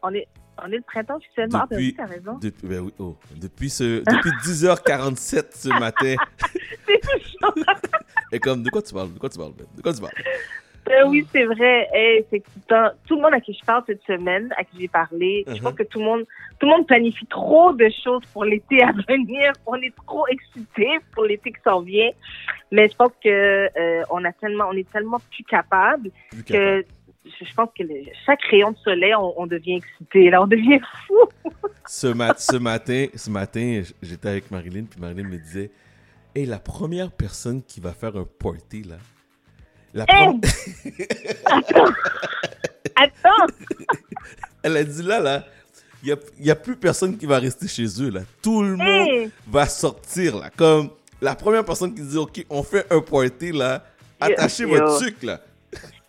On 0.02 0.12
est, 0.12 0.28
on 0.64 0.72
est 0.72 0.76
le 0.76 0.82
printemps 0.82 1.16
officiellement. 1.16 1.60
Ah, 1.62 1.66
ben 1.70 1.76
oui, 1.76 1.94
t'as 1.96 2.06
raison. 2.06 2.38
Depuis, 2.40 2.66
ben 2.68 2.80
oui, 2.80 2.92
oh, 2.98 3.16
depuis, 3.36 3.70
ce, 3.70 4.00
depuis 4.00 4.30
10h47 4.42 5.46
ce 5.54 5.68
matin. 5.80 6.14
C'est 6.86 7.00
chaud. 7.40 7.54
Et 8.32 8.38
comme, 8.40 8.62
de 8.62 8.70
quoi 8.70 8.82
tu 8.82 8.92
parles? 8.94 9.12
De 9.12 9.18
quoi 9.18 9.28
tu 9.28 9.38
parles, 9.38 9.52
Ben? 9.56 9.66
De 9.76 9.82
quoi 9.82 9.92
tu 9.92 10.00
parles? 10.00 10.12
Ben 10.86 11.06
oui, 11.06 11.26
c'est 11.30 11.44
vrai. 11.44 11.86
Hey, 11.92 12.24
c'est. 12.30 12.42
Tout 13.06 13.16
le 13.16 13.20
monde 13.20 13.34
à 13.34 13.40
qui 13.40 13.52
je 13.52 13.62
parle 13.62 13.82
cette 13.86 14.02
semaine, 14.06 14.48
à 14.56 14.64
qui 14.64 14.80
j'ai 14.80 14.88
parlé, 14.88 15.44
je 15.46 15.52
Mhm. 15.54 15.60
pense 15.60 15.74
que 15.74 15.82
tout 15.82 15.98
le 15.98 16.04
monde, 16.06 16.24
tout 16.58 16.64
le 16.66 16.72
monde 16.72 16.86
planifie 16.86 17.26
trop 17.26 17.74
de 17.74 17.90
choses 18.02 18.22
pour 18.32 18.44
l'été 18.46 18.82
à 18.82 18.92
venir. 18.92 19.52
On 19.66 19.74
est 19.76 19.94
trop 20.06 20.26
excités 20.28 20.98
pour 21.12 21.24
l'été 21.24 21.52
qui 21.52 21.60
s'en 21.62 21.80
vient. 21.82 22.10
Mais 22.72 22.88
je 22.88 22.96
pense 22.96 23.12
que 23.22 23.28
euh, 23.28 24.02
on 24.10 24.22
a 24.26 24.32
tellement, 24.32 24.66
on 24.68 24.76
est 24.76 24.90
tellement 24.90 25.20
plus 25.30 25.44
capable 25.44 26.10
que 26.46 26.84
je 27.24 27.54
pense 27.54 27.68
que 27.76 27.82
le- 27.82 28.04
chaque 28.26 28.42
rayon 28.50 28.72
de 28.72 28.76
soleil, 28.78 29.14
on, 29.14 29.40
on 29.40 29.46
devient 29.46 29.76
excité. 29.76 30.30
Là, 30.30 30.42
on 30.42 30.46
devient 30.46 30.80
fou. 31.06 31.18
Ce, 31.86 32.06
mat- 32.06 32.40
ce 32.40 32.56
matin, 32.56 33.06
ce 33.14 33.30
matin, 33.30 33.82
j'étais 34.02 34.28
avec 34.28 34.50
Marilyn, 34.50 34.84
puis 34.84 35.00
Marilyn 35.00 35.28
me 35.28 35.36
disait 35.38 35.70
Hey, 36.34 36.46
la 36.46 36.58
première 36.58 37.10
personne 37.10 37.62
qui 37.62 37.80
va 37.80 37.92
faire 37.92 38.16
un 38.16 38.24
party, 38.38 38.82
là. 38.84 38.96
La 39.94 40.04
Hey! 40.08 40.28
pre- 40.38 41.94
Attends! 42.96 43.46
Elle 44.62 44.76
a 44.76 44.84
dit 44.84 45.02
là, 45.02 45.20
là, 45.20 45.44
il 46.02 46.16
n'y 46.40 46.50
a, 46.50 46.54
plus 46.56 46.76
personne 46.76 47.16
qui 47.16 47.26
va 47.26 47.38
rester 47.38 47.66
chez 47.68 47.86
eux, 48.02 48.10
là. 48.10 48.20
Tout 48.42 48.62
le 48.62 48.76
monde 48.76 49.30
va 49.46 49.66
sortir, 49.66 50.36
là. 50.38 50.50
Comme 50.56 50.90
la 51.20 51.34
première 51.34 51.64
personne 51.64 51.94
qui 51.94 52.02
dit 52.02 52.16
Ok, 52.16 52.44
on 52.50 52.62
fait 52.62 52.86
un 52.92 53.00
party, 53.00 53.52
là, 53.52 53.84
attachez 54.20 54.64
Yo. 54.64 54.70
votre 54.70 54.98
sucre, 54.98 55.24
là. 55.26 55.40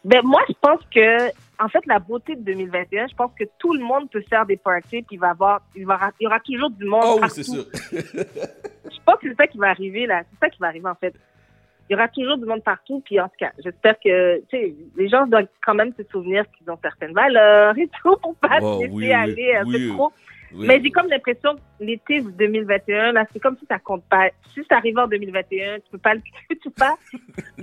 Ben, 0.06 0.22
moi, 0.24 0.42
je 0.48 0.54
pense 0.62 0.80
que, 0.94 1.30
en 1.62 1.68
fait, 1.68 1.86
la 1.86 2.00
beauté 2.00 2.36
de 2.36 2.42
2021, 2.42 3.08
je 3.08 3.16
pense 3.16 3.32
que 3.38 3.44
tout 3.58 3.74
le 3.74 3.84
monde 3.84 4.10
peut 4.10 4.24
faire 4.30 4.46
des 4.46 4.58
parties, 4.58 5.02
puis 5.02 5.16
il 5.16 5.20
va 5.20 5.32
avoir, 5.32 5.62
il, 5.76 5.86
va, 5.86 6.00
il 6.20 6.24
y 6.24 6.28
aura 6.28 6.40
toujours 6.40 6.70
du 6.70 6.86
monde. 6.86 7.04
Oh 7.04 7.20
oui, 7.22 7.30
c'est 7.30 7.44
sûr. 7.44 7.66
Je 7.92 8.98
pense 9.06 9.20
que 9.22 9.30
c'est 9.30 9.36
ça 9.36 9.48
qui 9.48 9.58
va 9.58 9.70
arriver, 9.70 10.08
là. 10.08 10.24
C'est 10.32 10.40
ça 10.40 10.50
qui 10.50 10.58
va 10.60 10.68
arriver, 10.68 10.88
en 10.88 10.96
fait. 10.96 11.14
Il 11.90 11.94
y 11.94 11.96
aura 11.96 12.08
toujours 12.08 12.38
du 12.38 12.46
monde 12.46 12.64
partout, 12.64 13.02
puis 13.04 13.20
en 13.20 13.28
tout 13.28 13.36
cas, 13.40 13.52
j'espère 13.64 14.00
que, 14.00 14.40
tu 14.42 14.46
sais, 14.52 14.76
les 14.96 15.10
gens 15.10 15.26
doivent 15.26 15.48
quand 15.64 15.74
même 15.74 15.92
se 15.98 16.04
souvenir 16.12 16.46
qu'ils 16.52 16.70
ont 16.70 16.78
certaines 16.82 17.14
valeurs 17.14 17.78
et 17.78 17.90
tout 18.02 18.16
pour 18.22 18.36
pas 18.36 18.60
se 18.60 18.80
laisser 18.80 18.92
oui, 18.92 19.06
oui, 19.06 19.12
aller 19.12 19.56
un 19.56 19.66
oui, 19.66 19.90
peu 19.90 19.96
trop. 19.96 20.14
Oui. 20.54 20.68
Mais 20.68 20.82
j'ai 20.82 20.90
comme 20.92 21.08
l'impression 21.08 21.56
que 21.56 21.84
l'été 21.84 22.22
2021, 22.22 23.12
là, 23.14 23.26
c'est 23.32 23.40
comme 23.40 23.58
si 23.60 23.66
ça 23.68 23.80
compte 23.80 24.04
pas. 24.10 24.30
Si 24.54 24.62
ça 24.70 24.78
arrive 24.78 24.98
en 24.98 25.08
2021, 25.08 25.78
tu 25.80 25.92
peux 25.92 25.98
pas, 25.98 26.16
tu 26.50 26.58
peux 26.64 26.72
pas 26.72 26.96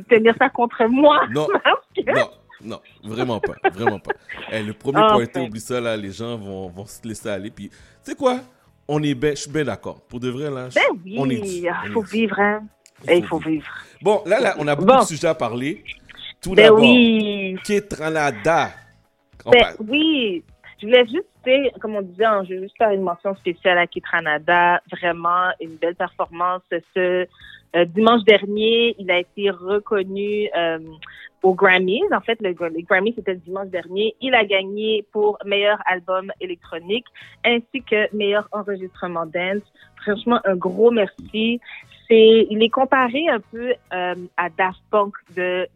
tenir 0.09 0.35
ça 0.39 0.49
contre 0.49 0.85
moi. 0.87 1.27
Non, 1.31 1.47
non, 2.15 2.31
non, 2.63 2.81
vraiment 3.05 3.41
pas, 3.41 3.55
vraiment 3.71 3.99
pas. 3.99 4.13
Eh, 4.53 4.63
le 4.63 4.73
premier 4.73 5.01
party, 5.01 5.31
enfin. 5.31 5.47
oublie 5.47 5.61
ça, 5.61 5.81
là, 5.81 5.97
les 5.97 6.13
gens 6.13 6.37
vont, 6.37 6.69
vont 6.69 6.87
se 6.87 7.07
laisser 7.07 7.29
aller. 7.29 7.51
Puis, 7.51 7.69
tu 7.69 7.77
sais 8.03 8.15
quoi? 8.15 8.41
On 8.89 9.03
est 9.03 9.15
ben, 9.15 9.35
je 9.37 9.43
suis 9.43 9.51
bien 9.51 9.65
d'accord. 9.65 10.01
Pour 10.09 10.21
de 10.21 10.29
vrai, 10.31 10.49
là, 10.51 10.69
je- 10.71 10.75
Ben 10.77 11.01
oui, 11.05 11.17
on 11.19 11.29
est 11.29 11.41
dû, 11.41 11.49
il 11.49 11.73
on 11.89 11.93
faut 11.93 12.03
vivre, 12.03 12.39
hein. 12.39 12.63
Il 13.13 13.27
faut 13.27 13.39
vivre. 13.39 13.67
Bon, 14.01 14.23
là, 14.27 14.41
là, 14.41 14.55
on 14.59 14.67
a 14.69 14.75
beaucoup 14.77 14.87
Bon. 14.93 15.01
de 15.01 15.05
sujets 15.07 15.27
à 15.29 15.35
parler. 15.35 15.83
Tout 16.41 16.55
Ben 16.55 16.65
d'abord, 16.67 16.81
oui. 16.81 17.57
Ketranada. 17.65 18.71
Ben, 19.45 19.75
oui, 19.81 20.43
je 20.81 20.87
voulais 20.87 21.05
juste, 21.07 21.27
comme 21.81 21.97
on 21.97 22.03
disait, 22.03 22.25
hein, 22.25 22.45
je 22.49 22.55
veux 22.55 22.63
juste 22.63 22.77
faire 22.77 22.91
une 22.91 23.03
mention 23.03 23.35
spéciale 23.37 23.79
à 23.79 23.87
Kitranada. 23.87 24.81
Vraiment, 24.91 25.51
une 25.61 25.77
belle 25.77 25.95
performance. 25.95 26.63
Ce 26.95 27.27
euh, 27.77 27.85
dimanche 27.85 28.25
dernier, 28.25 28.95
il 28.99 29.11
a 29.11 29.19
été 29.19 29.51
reconnu 29.51 30.49
euh, 30.57 30.79
aux 31.43 31.55
Grammys. 31.55 32.03
En 32.13 32.21
fait, 32.21 32.41
le, 32.41 32.55
les 32.69 32.83
Grammys, 32.83 33.15
c'était 33.17 33.35
le 33.35 33.41
dimanche 33.41 33.69
dernier. 33.69 34.15
Il 34.21 34.35
a 34.35 34.45
gagné 34.45 35.05
pour 35.13 35.39
meilleur 35.45 35.79
album 35.87 36.33
électronique 36.41 37.07
ainsi 37.45 37.83
que 37.83 38.15
meilleur 38.17 38.49
enregistrement 38.53 39.27
dance. 39.27 39.63
Franchement, 40.03 40.41
un 40.45 40.57
gros 40.57 40.91
merci. 40.91 41.61
C'est, 42.09 42.47
il 42.51 42.63
est 42.63 42.69
comparé 42.69 43.29
un 43.29 43.41
peu 43.41 43.75
euh, 43.93 44.15
à 44.37 44.49
Daft 44.49 44.81
Punk 44.91 45.15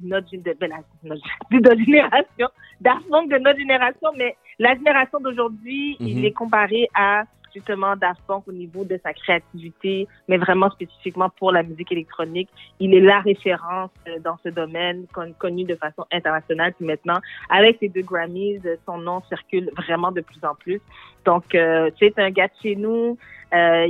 notre- 0.00 0.30
de 0.32 1.58
notre 1.58 1.84
génération. 1.84 2.48
Daft 2.80 3.08
Punk 3.10 3.30
de 3.30 3.38
notre 3.38 3.58
génération, 3.58 4.10
mais 4.16 4.36
la 4.60 4.74
génération 4.74 5.18
d'aujourd'hui, 5.20 5.96
il 6.00 6.18
Mhm. 6.18 6.24
est 6.26 6.32
comparé 6.32 6.88
à 6.94 7.24
justement 7.52 7.96
Daft 7.96 8.20
Punk 8.28 8.46
au 8.46 8.52
niveau 8.52 8.84
de 8.84 8.96
sa 9.02 9.12
créativité, 9.12 10.06
mais 10.28 10.36
vraiment 10.36 10.70
spécifiquement 10.70 11.30
pour 11.38 11.50
la 11.50 11.64
musique 11.64 11.90
électronique. 11.90 12.48
Il 12.78 12.94
est 12.94 13.00
la 13.00 13.18
référence 13.20 13.90
euh, 14.06 14.20
dans 14.20 14.36
ce 14.44 14.50
domaine, 14.50 15.06
con- 15.12 15.34
connu 15.36 15.64
de 15.64 15.74
façon 15.74 16.04
internationale. 16.12 16.72
Puis 16.76 16.86
maintenant, 16.86 17.18
avec 17.48 17.78
ces 17.80 17.88
deux 17.88 18.02
Grammys, 18.02 18.60
euh, 18.66 18.76
son 18.86 18.98
nom 18.98 19.20
circule 19.28 19.68
vraiment 19.76 20.12
de 20.12 20.20
plus 20.20 20.38
en 20.44 20.54
plus. 20.54 20.80
Donc, 21.24 21.52
euh, 21.56 21.90
c'est 21.98 22.16
un 22.20 22.30
gars 22.30 22.46
de 22.48 22.52
chez 22.62 22.76
nous, 22.76 23.18
euh, 23.52 23.88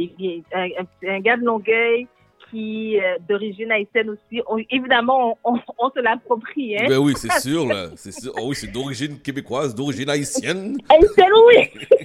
un, 0.55 0.69
un- 0.81 1.09
un 1.17 1.21
gars 1.21 1.37
de 1.37 1.45
Longueuil 1.45 2.07
qui 2.51 2.99
euh, 2.99 3.17
d'origine 3.29 3.71
haïtienne 3.71 4.11
aussi. 4.11 4.43
On- 4.49 4.59
évidemment, 4.71 5.39
on, 5.45 5.55
on- 5.55 5.61
on 5.79 5.91
se 5.91 6.01
l'approprie. 6.01 6.77
Hein? 6.77 6.87
Ben 6.89 6.99
oui, 6.99 7.15
c'est 7.17 7.33
sûr. 7.41 7.67
C'est 7.97 8.13
sûr. 8.13 8.33
Oh 8.37 8.47
oui, 8.49 8.57
c'est 8.57 8.67
d'origine 8.73 9.19
québécoise, 9.21 9.75
d'origine 9.75 10.09
haïtienne. 10.11 10.77
Haïtienne, 10.89 11.33
oui. 11.49 11.71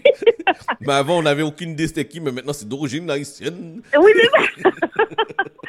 Mais 0.81 0.93
avant, 0.93 1.17
on 1.19 1.23
n'avait 1.23 1.41
aucune 1.43 1.71
idée 1.71 1.87
c'était 1.87 2.05
qui, 2.05 2.19
mais 2.19 2.31
maintenant, 2.31 2.53
c'est 2.53 2.67
d'origine 2.67 3.09
haïtienne. 3.09 3.81
Oui, 3.97 4.11
ça. 4.61 4.69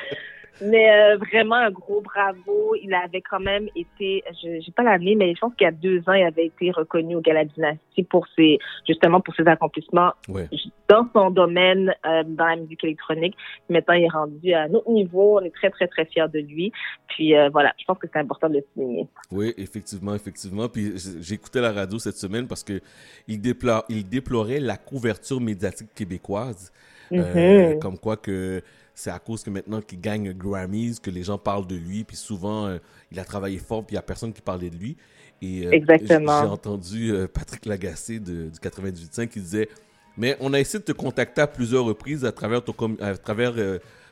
Mais 0.63 0.91
euh, 0.91 1.17
vraiment 1.19 1.57
un 1.57 1.71
gros 1.71 2.01
bravo. 2.01 2.75
Il 2.83 2.93
avait 2.95 3.21
quand 3.21 3.41
même 3.41 3.69
été, 3.77 4.23
je 4.43 4.61
j'ai 4.61 4.73
pas 4.73 4.83
l'année, 4.83 5.15
mais 5.15 5.35
je 5.35 5.41
pense 5.41 5.55
qu'il 5.55 5.65
y 5.65 5.69
a 5.69 5.73
deux 5.73 5.99
ans, 6.09 6.13
il 6.15 6.23
avait 6.25 6.47
été 6.47 6.71
reconnu 6.71 7.17
au 7.17 7.21
Gala 7.21 7.45
Dynastie 7.45 8.05
pour 8.05 8.27
ses, 8.37 8.59
justement 8.87 9.21
pour 9.21 9.35
ses 9.35 9.47
accomplissements 9.47 10.13
Ouais. 10.29 10.49
dans 10.89 11.07
son 11.15 11.31
domaine, 11.31 11.95
euh, 12.07 12.23
dans 12.27 12.47
la 12.47 12.57
musique 12.57 12.83
électronique. 12.85 13.37
Maintenant, 13.69 13.95
il 13.95 14.05
est 14.05 14.09
rendu 14.09 14.53
à 14.55 14.63
un 14.63 14.73
autre 14.75 14.91
niveau. 14.91 15.39
On 15.39 15.45
est 15.45 15.55
très, 15.55 15.71
très, 15.71 15.87
très 15.89 16.05
fiers 16.07 16.29
de 16.33 16.39
lui. 16.41 16.73
Puis 17.09 17.37
euh, 17.37 17.49
voilà, 17.51 17.73
je 17.79 17.85
pense 17.85 17.99
que 17.99 18.07
c'est 18.13 18.19
important 18.19 18.49
de 18.49 18.55
le 18.55 18.65
souligner. 18.75 19.07
Oui, 19.31 19.53
effectivement, 19.59 20.15
effectivement. 20.15 20.69
Puis 20.69 20.93
j'écoutais 21.21 21.61
la 21.61 21.73
radio 21.73 21.99
cette 21.99 22.17
semaine 22.17 22.47
parce 22.47 22.65
que 22.65 22.81
il, 23.29 23.41
déplo- 23.41 23.85
il 23.89 24.09
déplorait 24.09 24.61
la 24.61 24.77
couverture 24.77 25.41
médiatique 25.41 25.89
québécoise. 25.95 26.73
Mhm. 27.09 27.79
comme 27.81 27.99
quoi 27.99 28.17
que 28.17 28.61
c'est 28.99 29.11
à 29.11 29.19
cause 29.19 29.45
que 29.45 29.51
maintenant 29.51 29.83
qu'il 29.83 30.01
gagne 30.01 30.33
Grammys 30.33 30.99
que 31.03 31.11
les 31.11 31.23
gens 31.23 31.37
parlent 31.37 31.67
de 31.67 31.77
lui. 31.77 32.03
Puis 32.03 32.17
souvent, 32.17 32.67
euh, 32.67 32.79
il 33.13 33.21
a 33.21 33.25
travaillé 33.25 33.59
fort, 33.59 33.85
puis 33.85 33.93
il 33.93 33.97
n'y 33.97 33.99
a 33.99 34.03
personne 34.03 34.33
qui 34.33 34.41
parlait 34.41 34.71
de 34.71 34.77
lui. 34.77 34.97
Et 35.43 35.67
euh, 35.67 35.71
Exactement. 35.71 36.41
J'ai 36.41 36.49
entendu 36.49 37.11
euh, 37.13 37.29
Patrick 37.29 37.67
Lagacé 37.67 38.19
de, 38.21 38.49
du 38.49 38.59
98.5 38.59 39.29
qui 39.29 39.41
disait 39.41 39.69
Mais 40.17 40.35
on 40.41 40.55
a 40.55 40.59
essayé 40.59 40.81
de 40.81 40.85
te 40.87 40.93
contacter 40.93 41.43
à 41.43 41.47
plusieurs 41.47 41.85
reprises 41.85 42.25
à 42.25 42.33
travers 42.33 42.65
ton, 42.65 42.73
com- 42.73 42.97
à 42.99 43.15
travers, 43.19 43.53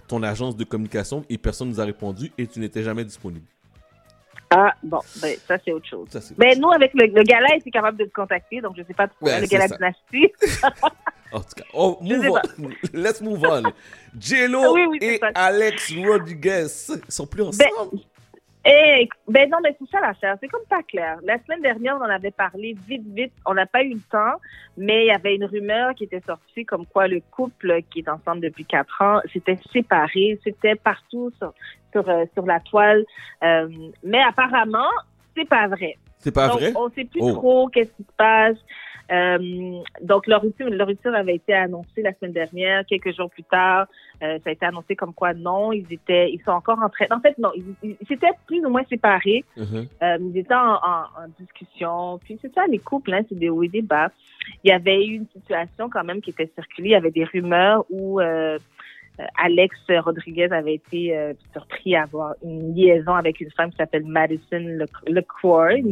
ton 0.06 0.22
agence 0.22 0.54
de 0.54 0.64
communication 0.64 1.24
et 1.30 1.38
personne 1.38 1.70
nous 1.70 1.80
a 1.80 1.84
répondu 1.86 2.30
et 2.36 2.46
tu 2.46 2.60
n'étais 2.60 2.82
jamais 2.82 3.04
disponible. 3.06 3.46
Ah, 4.50 4.74
bon, 4.82 5.00
ben, 5.22 5.34
ça, 5.48 5.56
c'est 5.64 5.72
autre 5.72 5.88
chose. 5.88 6.08
Ça, 6.10 6.20
c'est 6.20 6.36
Ben, 6.38 6.60
nous, 6.60 6.70
avec 6.70 6.92
le, 6.92 7.06
le 7.06 7.22
gala, 7.22 7.48
il 7.54 7.58
était 7.60 7.70
capable 7.70 7.96
de 7.98 8.04
le 8.04 8.10
contacter, 8.10 8.60
donc 8.60 8.74
je 8.76 8.82
sais 8.82 8.92
pas 8.92 9.08
trop. 9.08 9.24
Ouais, 9.26 9.40
le 9.40 9.46
c'est 9.46 9.52
gala 9.52 9.66
ça. 9.68 9.76
Dynastie. 9.76 10.30
En 11.34 11.40
tout 11.40 11.54
cas, 11.56 11.64
oh, 11.74 11.98
move 12.00 12.30
on. 12.30 12.68
Let's 12.94 13.20
move 13.20 13.42
on. 13.44 13.62
Oui, 13.64 14.86
oui, 14.88 14.98
c'est 15.00 15.14
et 15.16 15.20
Alex 15.34 15.92
Rodriguez 15.96 16.66
sont 17.08 17.26
plus 17.26 17.42
Ben, 17.58 17.66
ensemble. 17.76 18.00
Eh, 18.66 19.06
ben 19.28 19.50
non, 19.50 19.58
mais 19.62 19.76
c'est 19.78 19.90
ça 19.90 20.00
l'affaire. 20.00 20.36
C'est 20.40 20.48
comme 20.48 20.64
pas 20.70 20.82
clair. 20.82 21.18
La 21.22 21.38
semaine 21.42 21.60
dernière, 21.60 21.96
on 22.00 22.04
en 22.04 22.08
avait 22.08 22.30
parlé 22.30 22.74
vite, 22.88 23.02
vite. 23.14 23.32
On 23.44 23.52
n'a 23.54 23.66
pas 23.66 23.82
eu 23.82 23.90
le 23.94 24.00
temps, 24.10 24.40
mais 24.78 25.04
il 25.04 25.08
y 25.08 25.10
avait 25.10 25.34
une 25.34 25.44
rumeur 25.44 25.94
qui 25.94 26.04
était 26.04 26.22
sortie 26.26 26.64
comme 26.64 26.86
quoi 26.86 27.06
le 27.06 27.20
couple 27.30 27.82
qui 27.90 27.98
est 27.98 28.08
ensemble 28.08 28.40
depuis 28.40 28.64
quatre 28.64 29.02
ans 29.02 29.20
s'était 29.32 29.58
séparé. 29.72 30.38
C'était 30.44 30.76
partout 30.76 31.30
sur, 31.38 31.52
sur, 31.92 32.08
euh, 32.08 32.24
sur 32.32 32.46
la 32.46 32.60
toile. 32.60 33.04
Euh, 33.42 33.68
mais 34.02 34.22
apparemment, 34.22 34.88
c'est 35.36 35.48
pas 35.48 35.66
vrai. 35.68 35.98
C'est 36.20 36.32
pas 36.32 36.48
Donc, 36.48 36.60
vrai? 36.60 36.72
On 36.74 36.88
sait 36.90 37.04
plus 37.04 37.20
Oh. 37.20 37.32
trop 37.32 37.68
qu'est-ce 37.68 37.90
qui 37.90 38.02
se 38.02 38.12
passe. 38.16 38.56
Euh, 39.12 39.78
donc, 40.00 40.26
leur 40.26 40.40
rupture, 40.42 40.68
leur 40.70 40.86
rupture 40.86 41.14
avait 41.14 41.34
été 41.36 41.52
annoncée 41.52 42.02
la 42.02 42.12
semaine 42.14 42.32
dernière. 42.32 42.84
Quelques 42.86 43.14
jours 43.14 43.28
plus 43.30 43.42
tard, 43.44 43.86
euh, 44.22 44.38
ça 44.42 44.50
a 44.50 44.52
été 44.52 44.64
annoncé 44.64 44.96
comme 44.96 45.12
quoi 45.12 45.34
non, 45.34 45.72
ils 45.72 45.86
étaient, 45.92 46.30
ils 46.32 46.40
sont 46.42 46.52
encore 46.52 46.78
en 46.82 46.88
train. 46.88 47.04
En 47.10 47.20
fait, 47.20 47.36
non, 47.38 47.50
ils, 47.82 47.96
s'étaient 48.08 48.32
plus 48.46 48.64
ou 48.64 48.70
moins 48.70 48.84
séparés. 48.88 49.44
Mhm. 49.56 49.86
Euh, 50.02 50.18
ils 50.20 50.38
étaient 50.38 50.54
en, 50.54 50.74
en- 50.76 51.04
en 51.22 51.28
discussion. 51.38 52.18
Puis 52.24 52.38
c'est 52.40 52.52
ça, 52.54 52.66
les 52.66 52.78
couples, 52.78 53.12
hein, 53.12 53.20
c'est 53.28 53.38
des 53.38 53.50
hauts 53.50 53.62
et 53.62 53.68
des 53.68 53.82
bas. 53.82 54.10
Il 54.62 54.70
y 54.70 54.72
avait 54.72 55.04
eu 55.04 55.14
une 55.16 55.26
situation 55.34 55.88
quand 55.90 56.04
même 56.04 56.20
qui 56.22 56.30
était 56.30 56.50
circulée. 56.54 56.88
Il 56.90 56.92
y 56.92 56.96
avait 56.96 57.10
des 57.10 57.24
rumeurs 57.24 57.84
où 57.90 58.20
euh, 58.20 58.58
Alex 59.42 59.76
Rodriguez 60.00 60.48
avait 60.50 60.74
été 60.74 61.16
euh, 61.16 61.34
surpris 61.52 61.94
à 61.94 62.02
avoir 62.02 62.34
une 62.42 62.74
liaison 62.74 63.12
avec 63.14 63.40
une 63.40 63.50
femme 63.50 63.70
qui 63.70 63.76
s'appelle 63.76 64.04
Madison 64.04 64.58
une- 64.58 64.86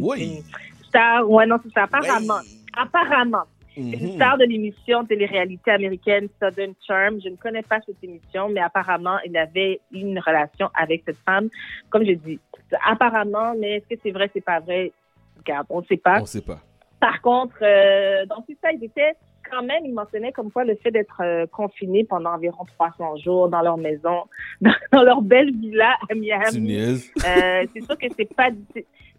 Oui. 0.03 0.37
une 0.37 0.83
star. 0.87 1.29
Ouais, 1.29 1.45
non, 1.45 1.57
c'est 1.63 1.71
ça. 1.73 1.83
Apparemment. 1.83 2.39
Apparemment. 2.75 3.45
Mhm. 3.75 3.93
une 3.93 4.11
star 4.13 4.37
de 4.37 4.45
l'émission 4.45 5.03
télé-réalité 5.05 5.71
américaine 5.71 6.27
Southern 6.41 6.73
Charm. 6.85 7.19
Je 7.23 7.29
ne 7.29 7.35
connais 7.35 7.63
pas 7.63 7.79
cette 7.85 8.03
émission, 8.03 8.49
mais 8.49 8.61
apparemment, 8.61 9.17
il 9.25 9.35
avait 9.35 9.79
une 9.91 10.19
relation 10.19 10.69
avec 10.75 11.03
cette 11.05 11.17
femme. 11.25 11.49
Comme 11.89 12.05
je 12.05 12.13
dis, 12.13 12.39
apparemment, 12.85 13.55
mais 13.57 13.77
est-ce 13.77 13.95
que 13.95 13.99
c'est 14.03 14.11
vrai, 14.11 14.29
c'est 14.33 14.45
pas 14.45 14.59
vrai? 14.59 14.91
Regarde, 15.37 15.65
on 15.69 15.81
ne 15.81 15.85
sait 15.85 15.97
pas. 15.97 16.21
On 16.21 16.25
sait 16.25 16.41
pas. 16.41 16.59
Par 16.99 17.21
contre, 17.21 17.55
euh, 17.61 18.25
dans 18.27 18.41
tout 18.41 18.55
ça, 18.61 18.71
ils 18.71 18.83
étaient 18.83 19.13
quand 19.49 19.63
même, 19.63 19.85
ils 19.85 19.93
mentionnaient 19.93 20.31
comme 20.31 20.51
quoi 20.51 20.63
le 20.63 20.75
fait 20.75 20.91
d'être 20.91 21.21
euh, 21.21 21.45
confinés 21.47 22.05
pendant 22.05 22.31
environ 22.31 22.63
300 22.77 23.17
jours 23.17 23.49
dans 23.49 23.61
leur 23.61 23.77
maison, 23.77 24.23
dans, 24.61 24.71
dans 24.91 25.03
leur 25.03 25.21
belle 25.21 25.51
villa 25.51 25.95
à 26.09 26.15
Miami. 26.15 26.75
Euh, 26.77 27.65
c'est 27.73 27.81
sûr 27.81 27.97
que 27.97 28.07
c'est 28.17 28.33
pas 28.33 28.51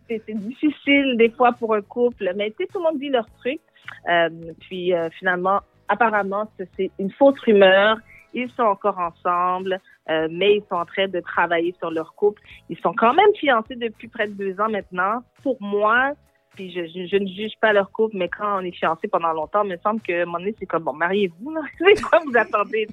c'est- 0.09 0.22
difficile 0.28 1.16
des 1.16 1.30
fois 1.30 1.52
pour 1.52 1.74
un 1.74 1.82
couple, 1.82 2.32
mais 2.36 2.50
tu 2.50 2.57
sais, 2.59 2.66
tout 2.66 2.78
le 2.78 2.84
monde 2.84 2.98
dit 2.98 3.09
leur 3.09 3.26
truc. 3.38 3.61
Euh, 4.09 4.28
puis 4.61 4.94
euh, 4.94 5.09
finalement, 5.18 5.61
apparemment, 5.88 6.50
c'est- 6.76 6.90
une 6.98 7.11
fausse 7.12 7.38
rumeur. 7.40 7.98
Ils 8.36 8.50
sont 8.50 8.64
encore 8.64 8.98
ensemble, 8.98 9.80
euh, 10.11 10.26
mais 10.30 10.57
ils 10.57 10.64
sont 10.68 10.74
en 10.74 10.84
train 10.84 11.07
de 11.07 11.20
travailler 11.20 11.72
sur 11.78 11.90
leur 11.90 12.14
couple. 12.14 12.42
Ils 12.68 12.78
sont 12.78 12.92
quand 12.92 13.14
même 13.14 13.32
fiancés 13.38 13.76
depuis 13.76 14.09
près 14.09 14.26
de 14.26 14.32
deux 14.32 14.61
ans 14.61 14.68
maintenant. 14.68 15.22
Pour 15.42 15.57
moi, 15.61 16.14
puis 16.57 16.72
je, 16.72 16.80
ne 17.18 17.26
juge 17.26 17.52
pas 17.61 17.72
leur 17.72 17.90
couple, 17.92 18.16
mais 18.16 18.28
quand 18.28 18.59
on 18.59 18.64
est 18.64 18.74
fiancés 18.74 19.09
pendant 19.09 19.32
longtemps, 19.32 19.62
il 19.64 19.70
me 19.70 19.76
semble 19.78 20.00
que 20.00 20.12
à 20.12 20.22
un 20.22 20.26
moment 20.26 20.44
c'est 20.59 20.66
comme, 20.66 20.84
bon, 20.84 20.92
mariez-vous. 20.94 21.55
C'est 21.78 22.00
quoi 22.02 22.20
vous 22.24 22.36
attendez, 22.36 22.86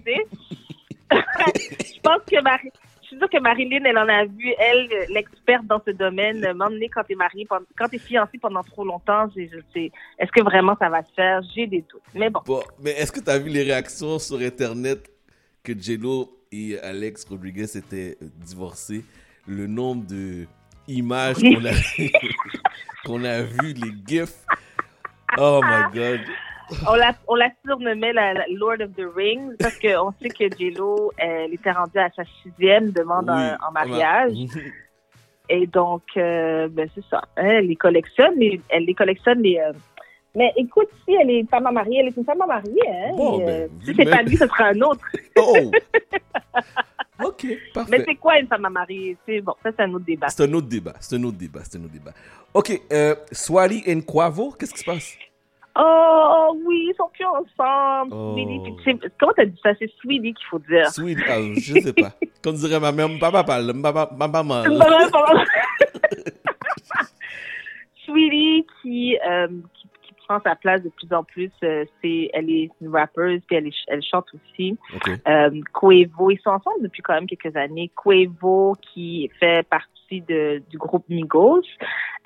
je 1.11 1.99
pense 2.01 2.21
que 2.25 2.41
Marie, 2.41 2.69
je 2.73 2.90
suis 3.11 3.17
sûre 3.19 3.29
que 3.29 3.39
Marilyn, 3.39 3.83
elle 3.85 3.97
en 3.97 4.07
a 4.07 4.25
vu, 4.25 4.53
elle, 4.57 4.89
l'experte 5.09 5.65
dans 5.65 5.81
ce 5.85 5.91
domaine, 5.91 6.53
m'emmener 6.53 6.89
quand 6.89 7.03
t'es 7.03 7.15
marié, 7.15 7.45
pendant- 7.45 7.65
quand 7.77 7.87
t'es 7.89 7.97
fiancé 7.99 8.37
pendant 8.37 8.63
trop 8.63 8.83
longtemps, 8.85 9.27
je 9.35 9.43
sais, 9.73 9.91
est-ce 10.19 10.31
que 10.31 10.41
vraiment 10.41 10.75
ça 10.79 10.89
va 10.89 11.01
se 11.03 11.13
faire? 11.15 11.41
J'ai 11.53 11.67
des 11.67 11.81
doutes. 11.81 12.01
Mais 12.15 12.29
bon. 12.29 12.41
Bon, 12.45 12.61
mais 12.81 12.91
est-ce 12.91 13.11
que 13.11 13.19
tu 13.19 13.29
as 13.29 13.37
vu 13.39 13.49
les 13.49 13.63
réactions 13.63 14.17
sur 14.19 14.39
Internet 14.39 15.09
que 15.63 15.73
J-Lo 15.77 16.29
et 16.51 16.79
Alex 16.79 17.25
Rodriguez 17.25 17.77
étaient 17.77 18.17
euh, 18.21 18.27
divorcés? 18.37 19.03
Le 19.47 19.67
nombre 19.67 20.05
de 20.07 20.45
images 20.87 21.35
qu'on 21.37 21.65
a, 21.65 21.71
qu'on 23.05 23.23
a 23.23 23.41
vu, 23.41 23.73
les 23.73 23.91
gifs? 24.07 24.45
Oh 25.37 25.61
my 25.63 25.83
God. 25.93 26.19
On 26.87 26.95
la, 26.95 27.13
on 27.27 27.35
la 27.35 27.49
surnommait 27.65 28.13
la, 28.13 28.33
la 28.33 28.45
Lord 28.49 28.81
of 28.81 28.91
the 28.95 29.05
Rings 29.15 29.55
parce 29.59 29.77
qu'on 29.79 30.13
sait 30.21 30.29
que 30.29 30.55
J-Lo, 30.57 31.11
elle 31.17 31.53
était 31.53 31.71
rendue 31.71 31.97
à 31.99 32.09
sa 32.15 32.23
sixième 32.43 32.91
demande 32.91 33.29
en, 33.29 33.35
Oui, 33.37 33.49
en 33.67 33.71
mariage. 33.71 34.31
ma- 34.33 34.61
Et 35.49 35.67
donc, 35.67 36.03
euh, 36.15 36.69
ben 36.69 36.87
c'est 36.95 37.03
ça. 37.09 37.21
Elle 37.35 37.67
les 37.67 37.75
collectionne, 37.75 38.35
les- 38.37 38.61
elle 38.69 38.85
les 38.85 38.93
collectionne 38.93 39.41
les. 39.41 39.57
euh, 39.59 39.73
Mais 40.33 40.53
écoute, 40.55 40.87
si 41.03 41.13
elle 41.13 41.29
est 41.29 41.43
femme 41.49 41.67
à 41.67 41.71
marier, 41.71 41.99
elle 41.99 42.07
est 42.07 42.15
une 42.15 42.23
femme 42.23 42.41
à 42.41 42.45
marier. 42.45 42.79
Hein, 42.87 43.11
Bon, 43.17 43.41
et, 43.41 43.45
ben, 43.45 43.49
euh, 43.63 43.67
si 43.83 43.93
c'est 43.93 44.05
pas 44.09 44.21
lui, 44.21 44.37
ce 44.37 44.47
sera 44.47 44.67
un 44.67 44.79
autre. 44.81 45.01
Oh! 45.37 45.71
ok, 47.23 47.45
parfait. 47.73 47.91
Mais 47.97 48.03
c'est 48.07 48.15
quoi 48.15 48.39
une 48.39 48.47
femme 48.47 48.63
à 48.65 48.69
marier? 48.69 49.17
C'est 49.25 49.41
bon, 49.41 49.53
ça 49.61 49.71
c'est 49.75 49.83
un 49.83 49.93
autre 49.93 50.05
débat. 50.05 50.29
C'est 50.29 50.43
un 50.43 50.53
autre 50.53 50.67
débat. 50.67 50.93
C'est 51.01 51.15
un 51.17 51.23
autre 51.23 51.37
débat. 51.37 51.59
C'est 51.63 51.77
un 51.77 51.83
autre 51.83 51.93
débat. 51.93 52.11
Ok, 52.53 52.81
euh, 52.93 53.15
Swally 53.31 53.83
et 53.85 54.01
Quavo, 54.05 54.51
qu'est-ce 54.51 54.73
qui 54.73 54.79
se 54.79 54.85
passe? 54.85 55.17
Oh 55.75 56.57
oui, 56.65 56.89
ils 56.89 56.95
sont 56.97 57.09
plus 57.13 57.25
ensemble. 57.25 58.13
Oh. 58.13 58.33
Sweetie. 58.33 58.99
Comment 59.19 59.33
t'as 59.35 59.45
dit 59.45 59.59
ça? 59.63 59.69
C'est 59.79 59.89
Sweetie 60.01 60.33
qu'il 60.33 60.45
faut 60.49 60.59
dire. 60.59 60.89
Sweet, 60.91 61.17
ah, 61.29 61.39
je 61.55 61.79
sais 61.79 61.93
pas. 61.93 62.11
Comme 62.43 62.55
dirait 62.55 62.79
ma 62.79 62.91
mère, 62.91 63.07
papa 63.19 63.43
parle, 63.43 63.73
papa, 63.81 64.43
mal. 64.43 64.65
Sweetie 68.05 68.65
qui, 68.81 69.17
euh, 69.25 69.47
prend 70.39 70.49
sa 70.49 70.55
place 70.55 70.81
de 70.83 70.89
plus 70.89 71.11
en 71.13 71.23
plus. 71.23 71.51
euh, 71.63 71.85
c'est, 72.01 72.29
elle 72.33 72.49
est 72.49 72.69
une 72.81 72.89
rappeuse, 72.95 73.41
puis 73.47 73.55
elle, 73.57 73.67
est- 73.67 73.83
elle 73.87 74.01
chante 74.03 74.25
aussi. 74.33 74.77
Ok. 74.95 75.09
Euh, 75.27 75.49
ils 75.53 76.39
sont 76.43 76.49
ensemble 76.51 76.83
depuis 76.83 77.01
quand 77.01 77.13
même 77.13 77.27
quelques 77.27 77.55
années. 77.55 77.91
Quavo 77.95 78.75
qui 78.81 79.29
fait 79.39 79.67
partie 79.67 80.21
de, 80.21 80.61
du 80.69 80.77
groupe 80.77 81.07
Migos. 81.09 81.61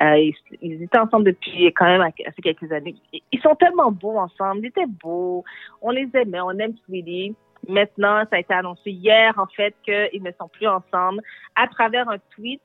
Euh, 0.02 0.18
ils, 0.18 0.36
ils 0.62 0.84
étaient 0.84 1.00
ensemble 1.00 1.26
depuis 1.26 1.66
quand 1.74 1.86
même 1.86 2.02
assez 2.02 2.42
quelques 2.44 2.72
années. 2.72 2.96
Ils- 3.32 3.42
sont 3.42 3.56
tellement 3.56 3.92
beaux 3.92 4.18
ensemble. 4.18 4.62
Ils 4.64 4.68
étaient 4.68 4.88
beaux. 4.88 5.44
On 5.82 5.92
les 5.92 6.10
aimait. 6.16 6.42
On 6.42 6.52
aime 6.52 6.74
Sweetie. 6.86 7.36
Maintenant, 7.68 8.22
ça 8.30 8.36
a 8.36 8.40
été 8.40 8.54
annoncé 8.54 8.92
hier, 8.92 9.34
en 9.38 9.48
fait, 9.48 9.74
qu'ils 9.84 10.22
ne 10.24 10.32
sont 10.40 10.48
plus 10.50 10.68
ensemble 10.68 11.22
à 11.56 11.68
travers 11.68 12.08
un 12.10 12.18
tweet. 12.36 12.62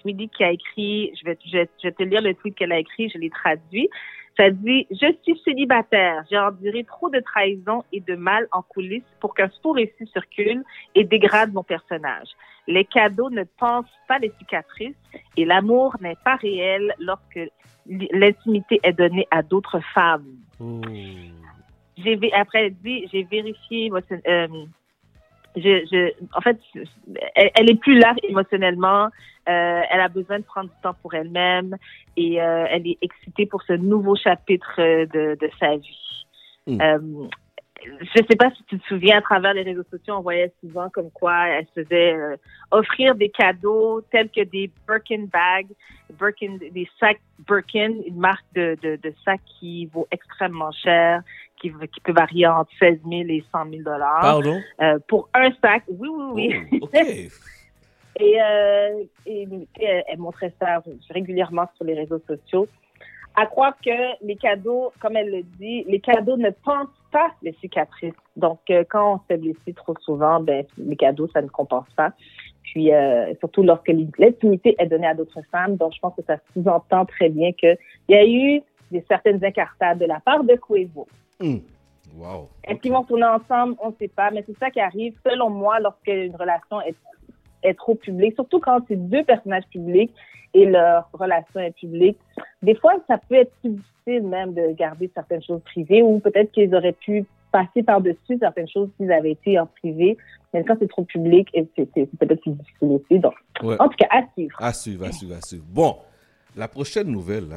Sweetie 0.00 0.28
qui 0.28 0.44
a 0.44 0.50
écrit, 0.50 1.12
je 1.18 1.24
vais, 1.24 1.38
je, 1.46 1.52
vais- 1.58 1.70
je 1.82 1.88
vais 1.88 1.92
te 1.92 2.02
lire 2.02 2.20
le 2.20 2.34
tweet 2.34 2.54
qu'elle 2.56 2.72
a 2.72 2.78
écrit, 2.78 3.08
je 3.08 3.18
l'ai 3.18 3.30
traduit. 3.30 3.88
Ça 4.36 4.50
dit 4.50 4.86
Je 4.90 5.14
suis 5.22 5.40
célibataire. 5.44 6.24
J'ai 6.30 6.38
enduré 6.38 6.84
trop 6.84 7.08
de 7.08 7.20
trahison 7.20 7.84
et 7.92 8.00
de 8.00 8.16
mal 8.16 8.48
en 8.52 8.62
coulisses 8.62 9.02
pour 9.20 9.34
qu'un 9.34 9.50
faux 9.62 9.72
récit 9.72 10.06
circule 10.12 10.64
et 10.94 11.04
dégrade 11.04 11.52
mon 11.52 11.62
personnage. 11.62 12.28
Les 12.66 12.84
cadeaux 12.84 13.30
ne 13.30 13.44
pensent 13.58 13.86
pas 14.08 14.18
les 14.18 14.32
cicatrices 14.38 14.96
et 15.36 15.44
l'amour 15.44 15.96
n'est 16.00 16.16
pas 16.24 16.36
réel 16.36 16.94
lorsque 16.98 17.40
l'intimité 17.86 18.80
est 18.82 18.94
donnée 18.94 19.28
à 19.30 19.42
d'autres 19.42 19.80
femmes. 19.92 20.26
J'ai 21.96 22.18
après 22.32 22.66
elle 22.66 22.74
dit 22.74 23.06
j'ai 23.12 23.22
vérifié 23.24 23.90
euh, 23.92 24.48
je, 25.56 25.86
je, 25.90 26.12
en 26.36 26.40
fait, 26.40 26.58
elle, 27.34 27.50
elle 27.54 27.70
est 27.70 27.80
plus 27.80 27.98
là 27.98 28.14
émotionnellement. 28.28 29.08
Euh, 29.48 29.80
elle 29.90 30.00
a 30.00 30.08
besoin 30.08 30.38
de 30.38 30.44
prendre 30.44 30.70
du 30.70 30.76
temps 30.82 30.94
pour 31.02 31.14
elle-même 31.14 31.76
et 32.16 32.40
euh, 32.40 32.64
elle 32.70 32.86
est 32.86 32.98
excitée 33.02 33.46
pour 33.46 33.62
ce 33.62 33.74
nouveau 33.74 34.16
chapitre 34.16 34.74
euh, 34.78 35.06
de, 35.06 35.36
de 35.38 35.50
sa 35.60 35.76
vie. 35.76 36.26
Mm. 36.66 36.80
Euh, 36.80 37.28
je 37.84 38.22
sais 38.28 38.36
pas 38.36 38.50
si 38.56 38.62
tu 38.64 38.78
te 38.78 38.86
souviens, 38.86 39.18
à 39.18 39.22
travers 39.22 39.54
les 39.54 39.62
réseaux 39.62 39.84
sociaux, 39.90 40.14
on 40.18 40.22
voyait 40.22 40.52
souvent 40.60 40.88
comme 40.90 41.10
quoi 41.10 41.48
elle 41.48 41.66
se 41.74 41.82
faisait 41.82 42.14
euh, 42.14 42.36
offrir 42.70 43.14
des 43.14 43.28
cadeaux 43.28 44.00
tels 44.10 44.30
que 44.30 44.42
des 44.42 44.70
Birkin 44.86 45.26
bags, 45.32 45.68
Birkin, 46.18 46.56
des 46.58 46.88
sacs 46.98 47.20
Birkin, 47.46 47.94
une 48.06 48.18
marque 48.18 48.44
de, 48.54 48.76
de, 48.82 48.96
de 48.96 49.14
sacs 49.24 49.40
qui 49.58 49.86
vaut 49.86 50.06
extrêmement 50.10 50.72
cher, 50.72 51.22
qui, 51.60 51.70
qui 51.70 52.00
peut 52.00 52.12
varier 52.12 52.46
entre 52.46 52.70
16 52.78 53.00
000 53.08 53.22
et 53.28 53.44
100 53.52 53.70
000 53.70 53.82
dollars. 53.82 54.20
Pardon? 54.20 54.60
Euh, 54.80 54.98
pour 55.08 55.28
un 55.34 55.50
sac, 55.62 55.84
oui, 55.88 56.08
oui, 56.08 56.54
oui. 56.70 56.80
Oh, 56.82 56.86
ok. 56.92 57.30
Et, 58.20 58.40
euh, 58.40 59.02
et, 59.26 59.48
elle 59.80 60.18
montrait 60.18 60.52
ça 60.60 60.82
régulièrement 61.10 61.68
sur 61.76 61.84
les 61.84 61.94
réseaux 61.94 62.22
sociaux. 62.26 62.68
À 63.36 63.46
croire 63.46 63.74
que 63.84 64.24
les 64.24 64.36
cadeaux, 64.36 64.92
comme 65.00 65.16
elle 65.16 65.30
le 65.30 65.42
dit, 65.58 65.84
les 65.88 66.00
cadeaux 66.00 66.36
ne 66.36 66.50
pensent 66.50 66.88
pas 67.10 67.32
les 67.42 67.52
cicatrices. 67.60 68.14
Donc, 68.36 68.60
euh, 68.70 68.84
quand 68.88 69.14
on 69.14 69.18
se 69.18 69.24
fait 69.26 69.36
blesser 69.38 69.72
trop 69.74 69.94
souvent, 70.00 70.40
ben, 70.40 70.64
les 70.78 70.96
cadeaux, 70.96 71.28
ça 71.32 71.42
ne 71.42 71.48
compense 71.48 71.88
pas. 71.96 72.12
Puis, 72.62 72.92
euh, 72.92 73.34
surtout 73.40 73.62
lorsque 73.62 73.92
l'intimité 74.18 74.76
est 74.78 74.86
donnée 74.86 75.06
à 75.06 75.14
d'autres 75.14 75.42
femmes. 75.50 75.76
Donc, 75.76 75.94
je 75.94 76.00
pense 76.00 76.14
que 76.14 76.22
ça 76.22 76.36
sous-entend 76.52 77.04
très 77.06 77.28
bien 77.28 77.52
qu'il 77.52 77.76
y 78.08 78.14
a 78.14 78.24
eu 78.24 78.62
des 78.90 79.04
certaines 79.08 79.44
incartades 79.44 79.98
de 79.98 80.06
la 80.06 80.20
part 80.20 80.44
de 80.44 80.54
Quavo. 80.54 81.06
Hmm. 81.40 81.58
Wow. 82.16 82.48
Est-ce 82.62 82.78
qu'ils 82.80 82.92
vont 82.92 83.02
tourner 83.02 83.26
ensemble? 83.26 83.74
On 83.82 83.88
ne 83.88 83.94
sait 83.98 84.08
pas. 84.08 84.30
Mais 84.30 84.44
c'est 84.46 84.56
ça 84.58 84.70
qui 84.70 84.80
arrive, 84.80 85.14
selon 85.28 85.50
moi, 85.50 85.80
lorsque 85.80 86.06
une 86.06 86.36
relation 86.36 86.80
est, 86.82 86.94
est 87.64 87.74
trop 87.74 87.94
publique, 87.94 88.34
surtout 88.34 88.60
quand 88.60 88.78
c'est 88.88 88.96
deux 88.96 89.24
personnages 89.24 89.66
publics 89.70 90.12
et 90.52 90.66
leur 90.66 91.08
relation 91.12 91.60
est 91.60 91.72
publique. 91.76 92.18
Des 92.62 92.76
fois, 92.76 92.92
ça 93.08 93.18
peut 93.18 93.34
être 93.34 93.52
plus 93.60 93.70
difficile 93.70 94.28
même 94.28 94.54
de 94.54 94.72
garder 94.72 95.10
certaines 95.14 95.42
choses 95.42 95.60
privées 95.64 96.02
ou 96.02 96.20
peut-être 96.20 96.52
qu'ils 96.52 96.74
auraient 96.74 96.92
pu 96.92 97.24
passer 97.50 97.82
par-dessus 97.82 98.36
certaines 98.38 98.68
choses 98.68 98.88
s'ils 98.96 99.10
avaient 99.12 99.32
été 99.32 99.58
en 99.58 99.66
privé. 99.66 100.16
Mais 100.52 100.62
quand 100.64 100.76
c'est 100.78 100.88
trop 100.88 101.04
public, 101.04 101.48
c'est 101.54 101.66
peut-être 102.18 102.40
plus 102.42 102.52
difficile 102.52 102.88
aussi. 102.90 103.18
Donc, 103.18 103.34
Ouais. 103.62 103.76
en 103.80 103.88
tout 103.88 103.96
cas, 103.96 104.06
à 104.10 104.22
suivre. 104.34 104.56
À 104.60 104.72
suivre, 104.72 105.04
à 105.06 105.12
suivre, 105.12 105.34
à 105.36 105.40
suivre. 105.40 105.64
Bon, 105.68 105.96
la 106.56 106.68
prochaine 106.68 107.08
nouvelle, 107.08 107.48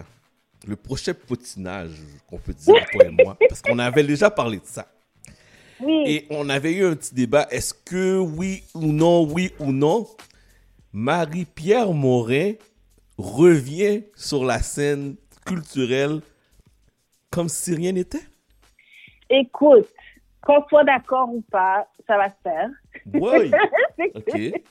le 0.67 0.75
prochain 0.75 1.13
potinage 1.13 1.99
qu'on 2.29 2.37
peut 2.37 2.53
dire, 2.53 2.73
toi 2.91 3.05
et 3.05 3.23
moi, 3.23 3.37
parce 3.47 3.61
qu'on 3.61 3.77
avait 3.79 4.03
déjà 4.03 4.31
parlé 4.31 4.57
de 4.57 4.65
ça. 4.65 4.85
Oui. 5.81 6.03
Et 6.07 6.25
on 6.29 6.49
avait 6.49 6.73
eu 6.73 6.85
un 6.85 6.95
petit 6.95 7.13
débat. 7.13 7.47
Est-ce 7.51 7.73
que 7.73 8.17
oui 8.19 8.63
ou 8.73 8.81
non, 8.91 9.23
oui 9.31 9.51
ou 9.59 9.71
non, 9.71 10.07
Marie-Pierre 10.93 11.93
Morin 11.93 12.53
revient 13.17 14.03
sur 14.15 14.43
la 14.45 14.59
scène 14.59 15.15
culturelle 15.45 16.19
comme 17.31 17.49
si 17.49 17.73
rien 17.75 17.91
n'était? 17.91 18.21
Écoute, 19.29 19.87
qu'on 20.41 20.63
soit 20.69 20.83
d'accord 20.83 21.29
ou 21.33 21.41
pas, 21.51 21.87
ça 22.07 22.17
va 22.17 22.29
se 22.29 22.35
faire. 22.43 22.69
Oui. 23.13 23.51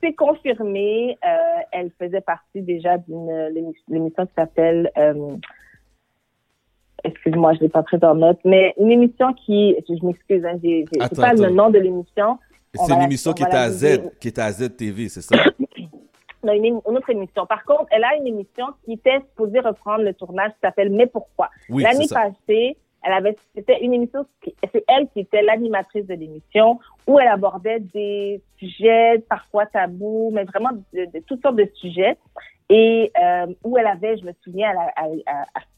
C'est- 0.00 0.12
confirmé. 0.16 1.18
Euh, 1.24 1.60
elle 1.72 1.90
faisait 1.98 2.20
partie 2.20 2.62
déjà 2.62 2.98
d'une 2.98 3.48
l'émission 3.88 4.26
qui 4.26 4.34
s'appelle. 4.34 4.90
euh, 4.96 5.36
Excuse-moi, 7.04 7.54
je 7.54 7.60
l'ai 7.60 7.68
pas 7.68 7.82
pris 7.82 7.98
en 8.02 8.14
note, 8.14 8.40
mais 8.44 8.74
une 8.78 8.90
émission 8.90 9.32
qui, 9.32 9.76
je, 9.88 10.04
m'excuse, 10.04 10.44
hein, 10.44 10.58
j'ai 10.62 10.84
Attends, 11.00 11.22
pas 11.22 11.32
le 11.32 11.50
nom 11.50 11.70
de 11.70 11.78
l'émission. 11.78 12.38
On 12.76 12.84
C'est 12.84 12.94
une 12.94 13.02
émission 13.02 13.30
on 13.30 13.34
qui 13.34 13.42
la 13.44 13.62
à. 13.62 13.70
Z, 13.70 14.18
qui 14.20 14.28
était 14.28 14.40
à 14.40 14.52
ZTV, 14.52 15.08
c'est 15.08 15.22
ça? 15.22 15.36
Non, 16.44 16.52
une, 16.52 16.66
une 16.66 16.96
autre 16.96 17.10
émission. 17.10 17.46
Par 17.46 17.64
contre, 17.64 17.86
elle 17.90 18.04
a 18.04 18.14
une 18.14 18.28
émission 18.28 18.66
qui 18.84 18.92
était 18.92 19.18
supposée 19.30 19.58
reprendre 19.58 20.04
le 20.04 20.14
tournage 20.14 20.52
qui 20.52 20.58
s'appelle 20.62 20.88
Mais 20.90 21.06
pourquoi? 21.06 21.48
Oui, 21.68 21.82
L'année 21.82 22.06
passée, 22.06 22.76
elle 23.02 23.12
avait, 23.12 23.36
c'était 23.56 23.80
une 23.80 23.92
émission, 23.92 24.24
c'est 24.44 24.84
elle 24.86 25.08
qui 25.08 25.20
était 25.20 25.42
l'animatrice 25.42 26.06
de 26.06 26.14
l'émission 26.14 26.78
où 27.08 27.18
elle 27.18 27.26
abordait 27.26 27.80
des 27.80 28.40
sujets 28.56 29.18
parfois 29.28 29.66
tabous, 29.66 30.30
mais 30.32 30.44
vraiment 30.44 30.70
de, 30.92 31.06
de 31.06 31.18
toutes 31.26 31.42
sortes 31.42 31.56
de 31.56 31.68
sujets. 31.74 32.16
Et 32.70 33.10
euh, 33.20 33.46
où 33.64 33.78
elle 33.78 33.86
avait, 33.86 34.18
je 34.18 34.24
me 34.24 34.32
souviens, 34.44 34.72
à, 34.96 35.06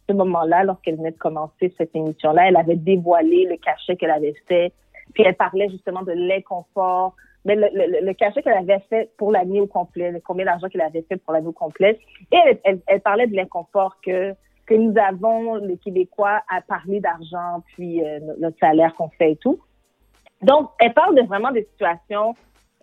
ce 0.09 0.15
moment-là, 0.15 0.65
lorsqu'elle 0.65 0.97
venait 0.97 1.13
de 1.13 1.19
commencer 1.19 1.73
cette 1.79 1.95
émission-là, 1.95 2.49
elle 2.49 2.57
avait 2.57 2.77
dévoilé 2.77 3.47
le 3.49 3.57
cachet 3.57 3.97
qu'elle 3.97 4.11
avait 4.11 4.35
fait. 4.49 4.73
Puis 5.15 5.23
elle 5.25 5.37
parlait 5.37 5.69
justement 5.69 6.03
de 6.03 6.13
l'inconfort, 6.13 7.15
mais 7.45 7.55
le, 7.57 8.13
cachet 8.15 8.43
qu'elle 8.43 8.59
avait 8.59 8.83
fait 8.91 9.11
pour 9.17 9.31
l'année 9.33 9.61
au 9.61 9.67
complet, 9.67 10.11
le- 10.11 10.21
combien 10.21 10.45
d'argent 10.45 10.69
qu'elle 10.69 10.81
avait 10.83 11.03
fait 11.03 11.17
pour 11.17 11.33
l'année 11.33 11.47
au 11.47 11.53
complet. 11.53 11.99
Et 12.33 12.61
elle, 12.65 13.01
parlait 13.01 13.27
de 13.27 13.37
l'inconfort 13.37 13.97
que 14.05 14.35
que 14.67 14.75
nous 14.77 14.95
avons, 14.99 15.57
les 15.57 15.79
Québécois, 15.79 16.43
à 16.49 16.61
parler 16.61 17.01
d'argent, 17.01 17.61
puis 17.75 18.05
euh, 18.05 18.21
no- 18.21 18.35
notre 18.39 18.59
salaire 18.61 18.95
qu'on 18.95 19.09
fait 19.09 19.33
et 19.33 19.37
tout. 19.37 19.59
Donc, 20.43 20.71
elle 20.79 20.95
parle 20.95 21.21
vraiment 21.27 21.51
des 21.51 21.65
situations 21.73 22.37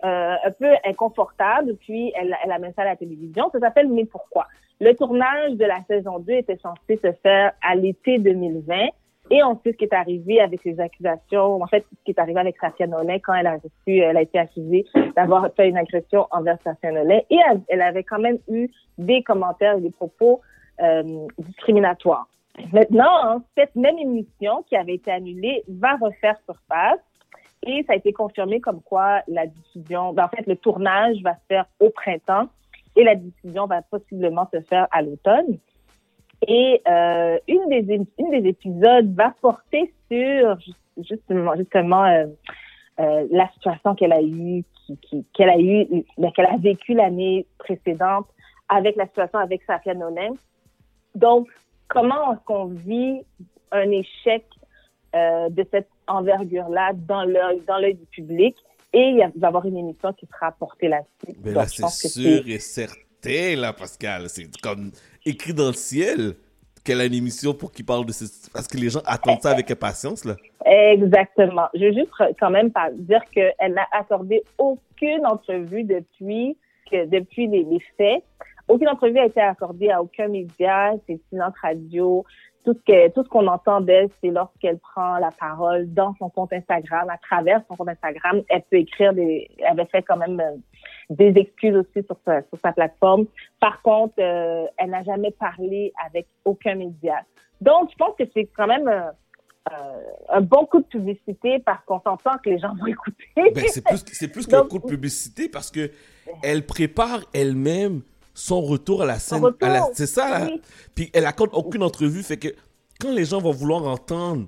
euh, 0.03 0.35
un 0.43 0.51
peu 0.51 0.71
inconfortable, 0.85 1.75
puis 1.75 2.11
elle, 2.15 2.35
elle 2.43 2.51
amène 2.51 2.73
ça 2.75 2.83
à 2.83 2.85
la 2.85 2.95
télévision. 2.95 3.49
Ça 3.51 3.59
s'appelle 3.59 3.87
Mais 3.89 4.05
pourquoi? 4.05 4.45
Le 4.79 4.93
tournage 4.93 5.53
de 5.53 5.65
la 5.65 5.83
saison 5.87 6.19
2 6.19 6.33
était 6.33 6.57
censé 6.57 6.97
se 6.97 7.11
faire 7.23 7.53
à 7.67 7.75
l'été 7.75 8.19
2020. 8.19 8.89
Et 9.29 9.43
on 9.43 9.55
sait 9.55 9.71
ce 9.73 9.77
qui 9.77 9.83
est 9.83 9.93
arrivé 9.93 10.39
avec 10.39 10.63
les 10.63 10.79
accusations, 10.79 11.61
en 11.61 11.67
fait, 11.67 11.85
ce 11.91 12.03
qui 12.05 12.11
est 12.11 12.19
arrivé 12.19 12.39
avec 12.39 12.57
Safia 12.59 12.87
Nolin 12.87 13.19
quand 13.19 13.33
elle 13.33 13.47
a 13.47 13.55
reçu, 13.55 13.97
elle 13.99 14.15
a 14.15 14.21
été 14.21 14.39
accusée 14.39 14.85
d'avoir 15.15 15.49
fait 15.53 15.67
une 15.67 15.77
agression 15.77 16.27
envers 16.31 16.57
Safia 16.63 16.91
Nolin. 16.91 17.19
Et 17.29 17.37
elle, 17.49 17.61
elle 17.67 17.81
avait 17.81 18.03
quand 18.03 18.19
même 18.19 18.37
eu 18.47 18.69
des 18.97 19.23
commentaires 19.23 19.77
et 19.77 19.81
des 19.81 19.91
propos 19.91 20.41
euh, 20.81 21.27
discriminatoires. 21.39 22.27
Maintenant, 22.71 23.41
cette 23.57 23.75
même 23.75 23.97
émission 23.99 24.63
qui 24.67 24.75
avait 24.75 24.95
été 24.95 25.11
annulée 25.11 25.63
va 25.67 25.95
refaire 25.95 26.37
surface. 26.45 26.99
Et 27.67 27.83
ça 27.83 27.93
a 27.93 27.95
été 27.97 28.13
confirmé 28.13 28.61
comme 28.61 28.81
quoi 28.81 29.21
la 29.27 29.45
diffusion, 29.45 30.13
ben, 30.13 30.23
en 30.23 30.29
fait, 30.29 30.47
le 30.47 30.55
tournage 30.55 31.17
va 31.21 31.33
se 31.33 31.45
faire 31.49 31.65
au 31.81 31.89
printemps 31.89 32.47
et 32.95 33.03
la 33.03 33.15
diffusion 33.15 33.67
va 33.67 33.81
possiblement 33.81 34.47
se 34.53 34.61
faire 34.61 34.87
à 34.91 35.01
l'automne. 35.01 35.59
Et 36.47 36.81
euh, 36.87 37.37
une, 37.47 37.67
des, 37.67 38.01
une 38.17 38.31
des 38.31 38.49
épisodes 38.49 39.13
va 39.15 39.33
porter 39.41 39.93
sur 40.09 40.57
justement, 40.97 41.55
justement 41.57 42.05
euh, 42.05 42.27
euh, 42.99 43.27
la 43.31 43.49
situation 43.49 43.95
qu'elle 43.95 44.13
a 44.13 44.21
eue, 44.21 44.63
qu'elle 45.33 45.49
a 45.49 45.59
eu, 45.59 46.05
ben, 46.17 46.31
qu'elle 46.31 46.45
a 46.45 46.57
vécu 46.57 46.93
l'année 46.93 47.45
précédente 47.57 48.27
avec 48.69 48.95
la 48.95 49.07
situation 49.07 49.39
avec 49.39 49.61
Safia 49.63 49.93
Nolin. 49.93 50.35
Donc, 51.15 51.49
comment 51.89 52.33
est-ce 52.33 52.43
qu'on 52.45 52.65
vit 52.65 53.23
un 53.71 53.91
échec 53.91 54.45
de 55.13 55.65
cette 55.71 55.89
envergure-là 56.07 56.93
dans 56.93 57.23
l'œil 57.23 57.61
dans 57.67 57.77
l'œil 57.77 57.95
du 57.95 58.05
public 58.05 58.55
et 58.93 58.99
il 58.99 59.17
va 59.17 59.29
y 59.35 59.45
avoir 59.45 59.65
une 59.65 59.77
émission 59.77 60.13
qui 60.13 60.25
sera 60.27 60.51
portée 60.51 60.87
là-dessus. 60.87 61.37
Mais 61.43 61.51
là, 61.51 61.67
c'est 61.67 61.87
sûr 61.87 62.43
et 62.47 62.59
certain, 62.59 63.55
là, 63.55 63.73
Pascal. 63.73 64.29
C'est 64.29 64.49
comme 64.61 64.91
écrit 65.25 65.53
dans 65.53 65.67
le 65.67 65.73
ciel 65.73 66.35
qu'elle 66.83 67.01
a 67.01 67.05
une 67.05 67.13
émission 67.13 67.53
pour 67.53 67.71
qu'il 67.71 67.85
parle 67.85 68.05
de 68.05 68.13
ce... 68.13 68.25
Parce 68.53 68.67
que 68.67 68.77
les 68.77 68.89
gens 68.89 69.01
attendent 69.05 69.41
ça 69.41 69.51
avec 69.51 69.69
impatience, 69.69 70.23
là. 70.23 70.35
Exactement. 70.65 71.67
Je 71.73 71.85
veux 71.85 71.93
juste 71.93 72.11
quand 72.39 72.49
même 72.49 72.71
pas 72.71 72.89
dire 72.91 73.21
qu'elle 73.33 73.73
n'a 73.73 73.85
accordé 73.91 74.41
aucune 74.57 75.25
entrevue 75.25 75.83
depuis 75.83 76.57
que 76.89 77.05
depuis 77.05 77.47
les, 77.47 77.63
les 77.63 77.81
faits. 77.97 78.23
Aucune 78.69 78.89
entrevue 78.89 79.19
a 79.19 79.25
été 79.25 79.41
accordée 79.41 79.89
à 79.91 80.01
aucun 80.01 80.27
média, 80.27 80.93
c'est 81.05 81.19
silence 81.29 81.53
radio. 81.61 82.25
Tout 82.67 82.73
ce 82.73 82.91
que 82.91 83.09
tout 83.13 83.23
ce 83.23 83.29
qu'on 83.29 83.47
entend 83.47 83.79
d'elle, 83.79 84.09
c'est 84.21 84.29
lorsqu'elle 84.29 84.77
prend 84.77 85.19
la 85.19 85.31
parole 85.31 85.85
dans 85.93 86.13
son 86.19 86.29
compte 86.29 86.51
Instagram, 86.51 87.09
à 87.09 87.17
travers 87.17 87.61
son 87.69 87.77
compte 87.77 87.87
Instagram, 87.87 88.41
elle 88.49 88.61
peut 88.69 88.75
écrire 88.75 89.13
des. 89.13 89.49
Elle 89.59 89.79
avait 89.79 89.85
fait 89.85 90.01
quand 90.01 90.17
même 90.17 90.37
euh, 90.41 90.57
des 91.09 91.31
excuses 91.39 91.77
aussi 91.77 92.05
sur 92.05 92.17
sa, 92.25 92.41
sur 92.41 92.59
sa 92.61 92.73
plateforme. 92.73 93.27
Par 93.61 93.81
contre, 93.81 94.15
euh, 94.19 94.65
elle 94.75 94.89
n'a 94.89 95.01
jamais 95.05 95.31
parlé 95.31 95.93
avec 96.05 96.27
aucun 96.43 96.75
média. 96.75 97.21
Donc, 97.61 97.89
je 97.89 97.95
pense 97.95 98.17
que 98.19 98.25
c'est 98.33 98.49
quand 98.57 98.67
même 98.67 98.89
euh, 98.89 99.11
un 100.27 100.41
bon 100.41 100.65
coup 100.65 100.81
de 100.81 100.87
publicité 100.87 101.59
parce 101.59 101.85
qu'on 101.85 102.01
s'entend 102.01 102.37
que 102.43 102.49
les 102.49 102.59
gens 102.59 102.75
vont 102.75 102.87
écouter. 102.87 103.29
Ben, 103.55 103.63
c'est 103.69 103.81
plus, 103.81 104.27
plus 104.27 104.45
qu'un 104.47 104.63
coup 104.63 104.79
de 104.79 104.87
publicité 104.87 105.47
parce 105.47 105.71
que 105.71 105.89
elle 106.43 106.65
prépare 106.65 107.21
elle-même 107.33 108.01
son 108.37 108.61
retour 108.61 109.01
à 109.01 109.05
la 109.05 109.17
scène. 109.19 109.43
c'est 109.93 110.05
ça, 110.05 110.29
là. 110.39 110.45
oui. 110.45 110.61
Puis 110.93 111.09
elle 111.13 111.25
accorde 111.25 111.49
aucune 111.53 111.81
entrevue. 111.81 112.21
Fait 112.21 112.37
que 112.37 112.49
quand 112.99 113.11
les 113.11 113.25
gens 113.25 113.39
vont 113.41 113.51
vouloir 113.51 113.83
entendre 113.87 114.47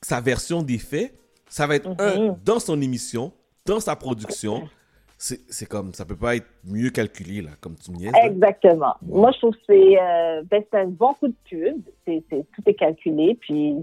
sa 0.00 0.20
version 0.20 0.62
des 0.62 0.78
faits, 0.78 1.12
ça 1.48 1.66
va 1.66 1.74
être 1.76 1.88
un 2.00 2.36
dans 2.44 2.60
son 2.60 2.80
émission, 2.80 3.32
dans 3.66 3.80
sa 3.80 3.96
production. 3.96 4.68
C'est 5.16 5.66
comme, 5.66 5.92
ça 5.94 6.04
peut 6.04 6.14
pas 6.14 6.36
être 6.36 6.46
mieux 6.64 6.90
calculé, 6.90 7.42
là, 7.42 7.50
comme 7.60 7.74
tu 7.74 7.90
me 7.90 8.04
là. 8.04 8.12
Exactement. 8.24 8.94
Moi, 9.02 9.32
je 9.32 9.38
trouve 9.38 9.54
que 9.54 9.60
c'est 9.66 10.00
euh, 10.00 10.42
ben, 10.48 10.62
c'est 10.70 10.78
un 10.78 10.86
bon 10.86 11.12
coup 11.14 11.26
de 11.26 11.34
pub. 11.50 11.82
C'est, 12.06 12.22
c'est- 12.30 12.46
tout 12.54 12.62
est 12.66 12.74
calculé. 12.74 13.36
Puis 13.40 13.74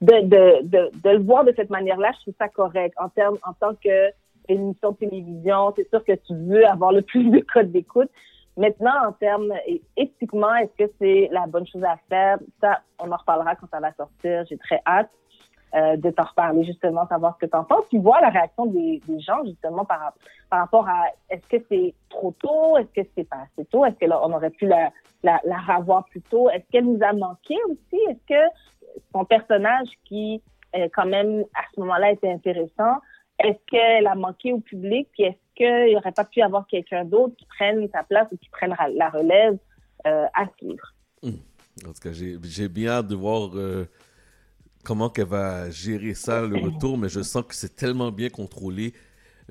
de, 0.00 0.20
de, 0.22 0.66
de, 0.66 0.90
de 1.04 1.10
le 1.10 1.22
voir 1.22 1.44
de 1.44 1.52
cette 1.54 1.70
manière-là, 1.70 2.10
je 2.16 2.22
trouve 2.22 2.34
ça 2.36 2.48
correct. 2.48 2.94
En 2.98 3.08
termes, 3.10 3.38
en 3.46 3.52
tant 3.52 3.74
que 3.76 4.10
émission 4.48 4.92
de 4.92 4.96
télévision, 4.96 5.72
c'est 5.76 5.88
sûr 5.88 6.04
que 6.04 6.12
tu 6.12 6.34
veux 6.34 6.66
avoir 6.66 6.92
le 6.92 7.02
plus 7.02 7.30
de 7.30 7.40
codes 7.40 7.72
d'écoute. 7.72 8.10
Maintenant, 8.56 9.08
en 9.08 9.12
termes 9.12 9.52
éthiquement, 9.96 10.54
est-ce 10.56 10.84
que 10.84 10.92
c'est 11.00 11.28
la 11.30 11.46
bonne 11.46 11.66
chose 11.66 11.84
à 11.84 11.96
faire? 12.08 12.38
Ça, 12.60 12.80
on 12.98 13.10
en 13.12 13.16
reparlera 13.16 13.54
quand 13.54 13.68
ça 13.70 13.78
va 13.78 13.92
sortir. 13.92 14.44
J'ai 14.48 14.58
très 14.58 14.82
hâte. 14.86 15.10
euh, 15.74 15.96
de 15.96 16.10
t'en 16.10 16.24
reparler 16.24 16.64
justement, 16.64 17.06
savoir 17.08 17.34
ce 17.34 17.46
que 17.46 17.50
tu 17.50 17.56
en 17.56 17.64
penses. 17.64 17.84
Tu 17.90 17.98
vois 17.98 18.20
la 18.20 18.30
réaction 18.30 18.66
des, 18.66 19.02
gens 19.18 19.44
justement 19.44 19.84
par, 19.84 20.14
par 20.50 20.60
rapport 20.60 20.88
à 20.88 21.06
est-ce 21.30 21.46
que 21.48 21.62
c'est 21.68 21.94
trop 22.08 22.34
tôt, 22.40 22.78
est-ce 22.78 23.02
que 23.02 23.06
c'est 23.14 23.28
pas 23.28 23.44
assez 23.44 23.66
tôt, 23.66 23.84
est-ce 23.84 23.96
que 23.96 24.06
là, 24.06 24.20
on 24.24 24.32
aurait 24.32 24.50
pu 24.50 24.66
la, 24.66 24.90
la, 25.22 25.40
la 25.44 25.58
revoir 25.76 26.04
plus 26.06 26.22
tôt, 26.22 26.48
est-ce 26.50 26.64
qu'elle 26.70 26.86
nous 26.86 27.02
a 27.02 27.12
manqué 27.12 27.56
aussi, 27.68 28.02
est-ce 28.08 28.26
que 28.26 28.50
son 29.12 29.24
personnage 29.24 29.88
qui 30.04 30.42
euh, 30.76 30.88
quand 30.94 31.06
même 31.06 31.44
à 31.54 31.62
ce 31.74 31.80
moment-là 31.80 32.12
était 32.12 32.30
intéressant, 32.30 32.96
est-ce 33.38 33.58
qu'elle 33.70 34.06
a 34.06 34.14
manqué 34.14 34.52
au 34.52 34.60
public, 34.60 35.08
puis 35.12 35.24
est-ce 35.24 35.36
qu'il 35.54 35.90
n'y 35.90 35.96
aurait 35.96 36.12
pas 36.12 36.24
pu 36.24 36.40
y 36.40 36.42
avoir 36.42 36.66
quelqu'un 36.66 37.04
d'autre 37.04 37.36
qui 37.36 37.46
prenne 37.46 37.88
sa 37.92 38.02
place 38.02 38.28
ou 38.32 38.36
qui 38.36 38.48
prenne 38.48 38.74
la 38.94 39.10
relève 39.10 39.58
euh, 40.06 40.26
à 40.34 40.46
suivre? 40.58 40.94
En 41.24 41.92
tout 41.92 42.00
cas, 42.02 42.12
j'ai 42.12 42.36
j'ai 42.42 42.68
bien 42.68 42.90
hâte 42.90 43.08
de 43.08 43.14
voir 43.14 43.50
euh, 43.54 43.88
comment 44.84 45.08
qu'elle 45.08 45.26
va 45.26 45.70
gérer 45.70 46.14
ça, 46.14 46.42
le 46.42 46.56
retour, 46.64 46.98
mais 46.98 47.08
je 47.08 47.20
sens 47.20 47.44
que 47.44 47.54
c'est 47.54 47.76
tellement 47.76 48.10
bien 48.10 48.28
contrôlé 48.28 48.94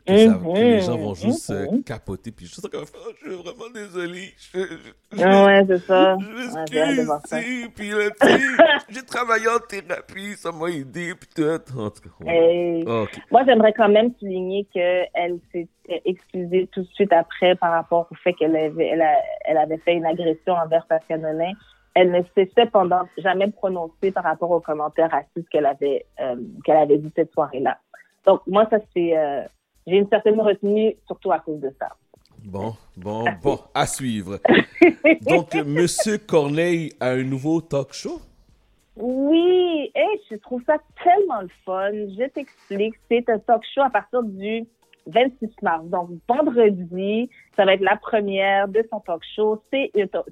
que, 0.06 0.18
ça- 0.18 0.40
que 0.44 0.60
les 0.60 0.80
gens 0.82 0.98
vont 0.98 1.14
juste 1.14 1.50
euh, 1.50 1.72
Mhm. 1.72 1.84
capoter. 1.84 2.32
Puis 2.32 2.46
je 2.46 2.62
qu'elle 2.68 2.80
va 2.82 2.86
faire, 2.86 3.02
je 3.22 3.30
suis 3.30 3.36
vraiment 3.42 3.70
désolé. 3.74 4.34
Je, 4.38 4.60
je- 4.60 5.24
Ah 5.24 5.46
ouais, 5.46 5.64
c'est 5.68 5.86
ça. 5.86 6.18
Je 6.20 6.26
Ouais, 6.28 7.06
m'excuse, 7.06 7.70
puis 7.76 7.90
là, 7.90 8.10
tu 8.12 8.28
j'ai 8.90 9.06
travaillé 9.06 9.48
en 9.48 9.60
thérapie, 9.60 10.34
ça 10.36 10.52
m'a 10.52 10.68
aidé, 10.70 11.14
puis 11.16 11.30
tout. 11.36 11.80
En 11.80 11.90
tout 11.90 12.02
cas, 12.02 12.10
ouais. 12.26 12.80
Et 12.82 12.84
Ah, 12.88 13.02
ok. 13.04 13.20
Moi, 13.32 13.44
j'aimerais 13.46 13.74
quand 13.74 13.90
même 13.90 14.12
souligner 14.20 14.66
qu'elle 14.74 15.40
s'est 15.52 15.68
excusée 16.06 16.68
tout 16.72 16.82
de 16.82 16.88
suite 16.94 17.14
après 17.14 17.56
par 17.56 17.72
rapport 17.72 18.08
au 18.12 18.16
fait 18.16 18.34
qu'elle 18.34 18.56
avait, 18.56 18.88
elle, 18.88 19.02
a- 19.02 19.22
elle 19.46 19.58
avait 19.58 19.78
fait 19.78 19.94
une 19.94 20.06
agression 20.06 20.54
envers 20.54 20.86
Safia 20.90 21.18
Nolin. 21.18 21.52
Elle 21.96 22.12
ne 22.12 22.22
s'est 22.36 22.52
cependant 22.56 23.08
jamais 23.18 23.50
prononcée 23.50 24.12
par 24.12 24.24
rapport 24.24 24.52
aux 24.52 24.60
commentaires 24.60 25.10
racistes 25.10 25.50
qu'elle 25.50 25.66
avait, 25.66 26.06
euh, 26.20 26.36
qu'elle 26.64 26.78
avait 26.78 27.00
dit 27.00 27.12
cette 27.16 27.32
soirée-là. 27.34 27.80
Donc, 28.26 28.42
moi, 28.46 28.68
ça, 28.70 28.78
c'est, 28.94 29.18
euh, 29.18 29.42
j'ai 29.88 29.96
une 29.98 30.10
certaine 30.10 30.40
retenue, 30.40 30.96
surtout 31.08 31.32
à 31.32 31.40
cause 31.40 31.60
de 31.62 31.74
ça. 31.80 31.88
Bon, 32.44 32.76
bon, 32.96 33.26
bon, 33.42 33.60
à 33.74 33.88
suivre. 33.88 34.40
Donc, 35.22 35.56
Monsieur 35.56 36.18
Corneille 36.18 36.92
a 37.00 37.12
un 37.12 37.24
nouveau 37.24 37.62
talk 37.62 37.94
show? 37.94 38.20
Oui, 38.96 39.92
et 39.96 40.22
je 40.30 40.36
trouve 40.38 40.62
ça 40.66 40.78
tellement 41.04 41.42
le 41.42 41.50
fun. 41.66 41.92
Je 41.92 42.28
t'explique, 42.30 42.96
c'est 43.10 43.30
un 43.30 43.40
talk 43.40 43.64
show 43.74 43.82
à 43.82 43.90
partir 43.90 44.24
du 44.24 44.66
26 45.08 45.50
mars. 45.62 45.86
Donc, 45.86 46.10
vendredi, 46.28 47.30
ça 47.56 47.66
va 47.66 47.74
être 47.74 47.82
la 47.82 47.96
première 47.96 48.68
de 48.68 48.84
son 48.92 49.00
talk 49.00 49.22
show. 49.36 49.62
C'est 49.72 49.92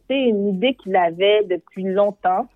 une- 0.09 0.47
idée 0.49 0.75
qu'il 0.75 0.95
avait 0.95 1.43
depuis 1.43 1.83
longtemps 1.83 2.47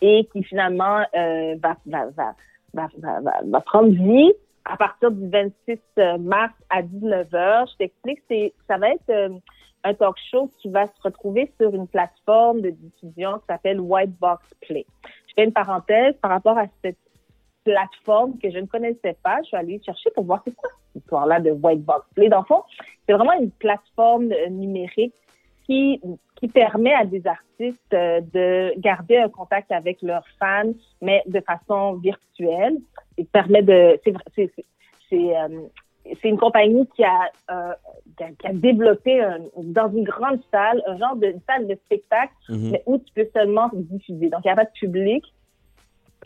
et 0.00 0.28
qui 0.32 0.42
finalement 0.44 1.00
euh, 1.16 1.56
va 1.62 3.60
prendre 3.66 3.90
vie 3.90 4.32
à 4.68 4.76
partir 4.76 5.10
du 5.10 5.28
26 5.28 5.78
mars 6.20 6.54
à 6.70 6.82
19h. 6.82 7.70
Je 7.72 7.76
t'explique, 7.76 8.22
ça 8.66 8.76
va 8.76 8.90
être 8.90 9.10
euh, 9.10 9.30
un 9.84 9.94
talk 9.94 10.16
show 10.30 10.50
qui 10.58 10.68
va 10.68 10.86
se 10.86 11.02
retrouver 11.02 11.52
sur 11.60 11.74
une 11.74 11.88
plateforme 11.88 12.60
de 12.60 12.70
diffusion 12.70 13.38
qui 13.38 13.46
s'appelle 13.46 13.80
White 13.80 14.18
Box 14.20 14.42
Play. 14.60 14.86
Je 15.28 15.34
fais 15.34 15.44
une 15.44 15.52
parenthèse 15.52 16.14
par 16.20 16.30
rapport 16.30 16.58
à 16.58 16.66
cette 16.82 16.98
plateforme 17.64 18.38
que 18.38 18.50
je 18.50 18.58
ne 18.58 18.66
connaissais 18.66 19.16
pas. 19.22 19.38
Je 19.42 19.48
suis 19.48 19.56
allée 19.56 19.80
chercher 19.84 20.10
pour 20.10 20.24
voir 20.24 20.42
c'est 20.44 20.54
quoi 20.54 20.70
cette 20.92 21.02
histoire-là 21.02 21.40
de 21.40 21.50
White 21.50 21.84
Box 21.84 22.06
Play. 22.14 22.28
Dans 22.28 22.40
le 22.40 22.46
fond, 22.46 22.62
c'est 23.06 23.14
vraiment 23.14 23.38
une 23.40 23.50
plateforme 23.50 24.32
euh, 24.32 24.48
numérique 24.48 25.14
qui, 25.66 26.00
qui 26.36 26.48
permet 26.48 26.94
à 26.94 27.04
des 27.04 27.26
artistes 27.26 27.94
euh, 27.94 28.20
de 28.32 28.78
garder 28.78 29.18
un 29.18 29.28
contact 29.28 29.70
avec 29.72 30.02
leurs 30.02 30.26
fans, 30.38 30.72
mais 31.02 31.22
de 31.26 31.40
façon 31.40 31.94
virtuelle. 31.94 32.78
Permet 33.24 33.62
de... 33.62 34.00
C'est, 34.34 35.36
euh, 35.36 35.48
c'est 36.22 36.28
une 36.28 36.38
compagnie 36.38 36.86
qui 36.94 37.04
a, 37.04 37.30
euh, 37.50 37.72
qui 38.16 38.24
a, 38.24 38.28
qui 38.32 38.46
a 38.46 38.52
développé 38.52 39.20
un- 39.22 39.38
dans 39.56 39.90
une 39.90 40.04
grande 40.04 40.40
salle, 40.50 40.82
un 40.86 40.96
genre 40.98 41.16
de 41.16 41.26
une 41.28 41.40
salle 41.48 41.66
de 41.66 41.74
spectacle, 41.86 42.32
Mhm. 42.48 42.70
mais 42.70 42.82
où 42.86 42.98
tu 42.98 43.12
peux 43.14 43.28
seulement 43.34 43.70
diffuser. 43.74 44.28
Donc, 44.28 44.40
il 44.44 44.48
n'y 44.48 44.52
a 44.52 44.56
pas 44.56 44.64
de 44.64 44.70
public. 44.78 45.24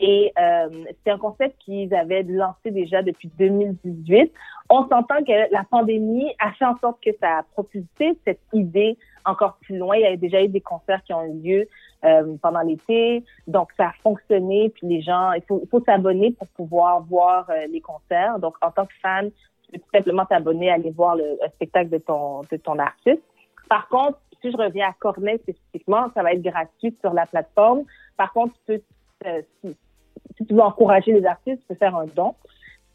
Et 0.01 0.31
euh, 0.39 0.69
c'est 1.03 1.11
un 1.11 1.19
concept 1.19 1.55
qu'ils 1.59 1.93
avaient 1.93 2.23
lancé 2.23 2.71
déjà 2.71 3.03
depuis 3.03 3.29
2018. 3.37 4.31
On 4.69 4.87
s'entend 4.87 5.23
que 5.23 5.51
la 5.53 5.63
pandémie 5.69 6.31
a 6.39 6.51
fait 6.53 6.65
en 6.65 6.75
sorte 6.79 6.97
que 7.03 7.11
ça 7.21 7.39
a 7.39 7.43
propulsé 7.43 8.17
cette 8.25 8.39
idée 8.53 8.97
encore 9.25 9.57
plus 9.61 9.77
loin. 9.77 9.95
Il 9.95 10.01
y 10.01 10.05
a 10.05 10.15
déjà 10.17 10.41
eu 10.41 10.47
des 10.47 10.61
concerts 10.61 11.03
qui 11.03 11.13
ont 11.13 11.23
eu 11.23 11.39
lieu 11.39 11.67
euh, 12.03 12.35
pendant 12.41 12.61
l'été, 12.61 13.23
donc 13.47 13.69
ça 13.77 13.87
a 13.87 13.93
fonctionné. 14.03 14.69
Puis 14.69 14.87
les 14.87 15.01
gens, 15.01 15.31
il 15.33 15.43
faut, 15.43 15.61
faut 15.71 15.83
s'abonner 15.83 16.31
pour 16.31 16.47
pouvoir 16.49 17.01
voir 17.03 17.49
euh, 17.49 17.67
les 17.67 17.81
concerts. 17.81 18.39
Donc 18.39 18.55
en 18.61 18.71
tant 18.71 18.85
que 18.85 18.93
fan, 19.01 19.31
tu 19.63 19.71
peux 19.71 19.79
tout 19.79 19.89
simplement 19.93 20.25
t'abonner, 20.25 20.69
aller 20.71 20.91
voir 20.91 21.15
le, 21.15 21.37
le 21.41 21.49
spectacle 21.55 21.89
de 21.89 21.97
ton, 21.99 22.41
de 22.51 22.57
ton 22.57 22.77
artiste. 22.79 23.23
Par 23.69 23.87
contre, 23.87 24.19
si 24.41 24.51
je 24.51 24.57
reviens 24.57 24.89
à 24.89 24.93
Corneille 24.93 25.39
spécifiquement, 25.39 26.07
ça 26.13 26.21
va 26.21 26.33
être 26.33 26.41
gratuit 26.41 26.95
sur 26.99 27.13
la 27.13 27.25
plateforme. 27.25 27.83
Par 28.17 28.33
contre, 28.33 28.53
tu 28.53 28.61
peux, 28.65 28.81
euh, 29.25 29.41
si, 29.61 29.75
si 30.37 30.45
tu 30.45 30.53
veux 30.53 30.61
encourager 30.61 31.13
les 31.13 31.25
artistes, 31.25 31.61
tu 31.61 31.67
peux 31.69 31.75
faire 31.75 31.95
un 31.95 32.05
don 32.07 32.35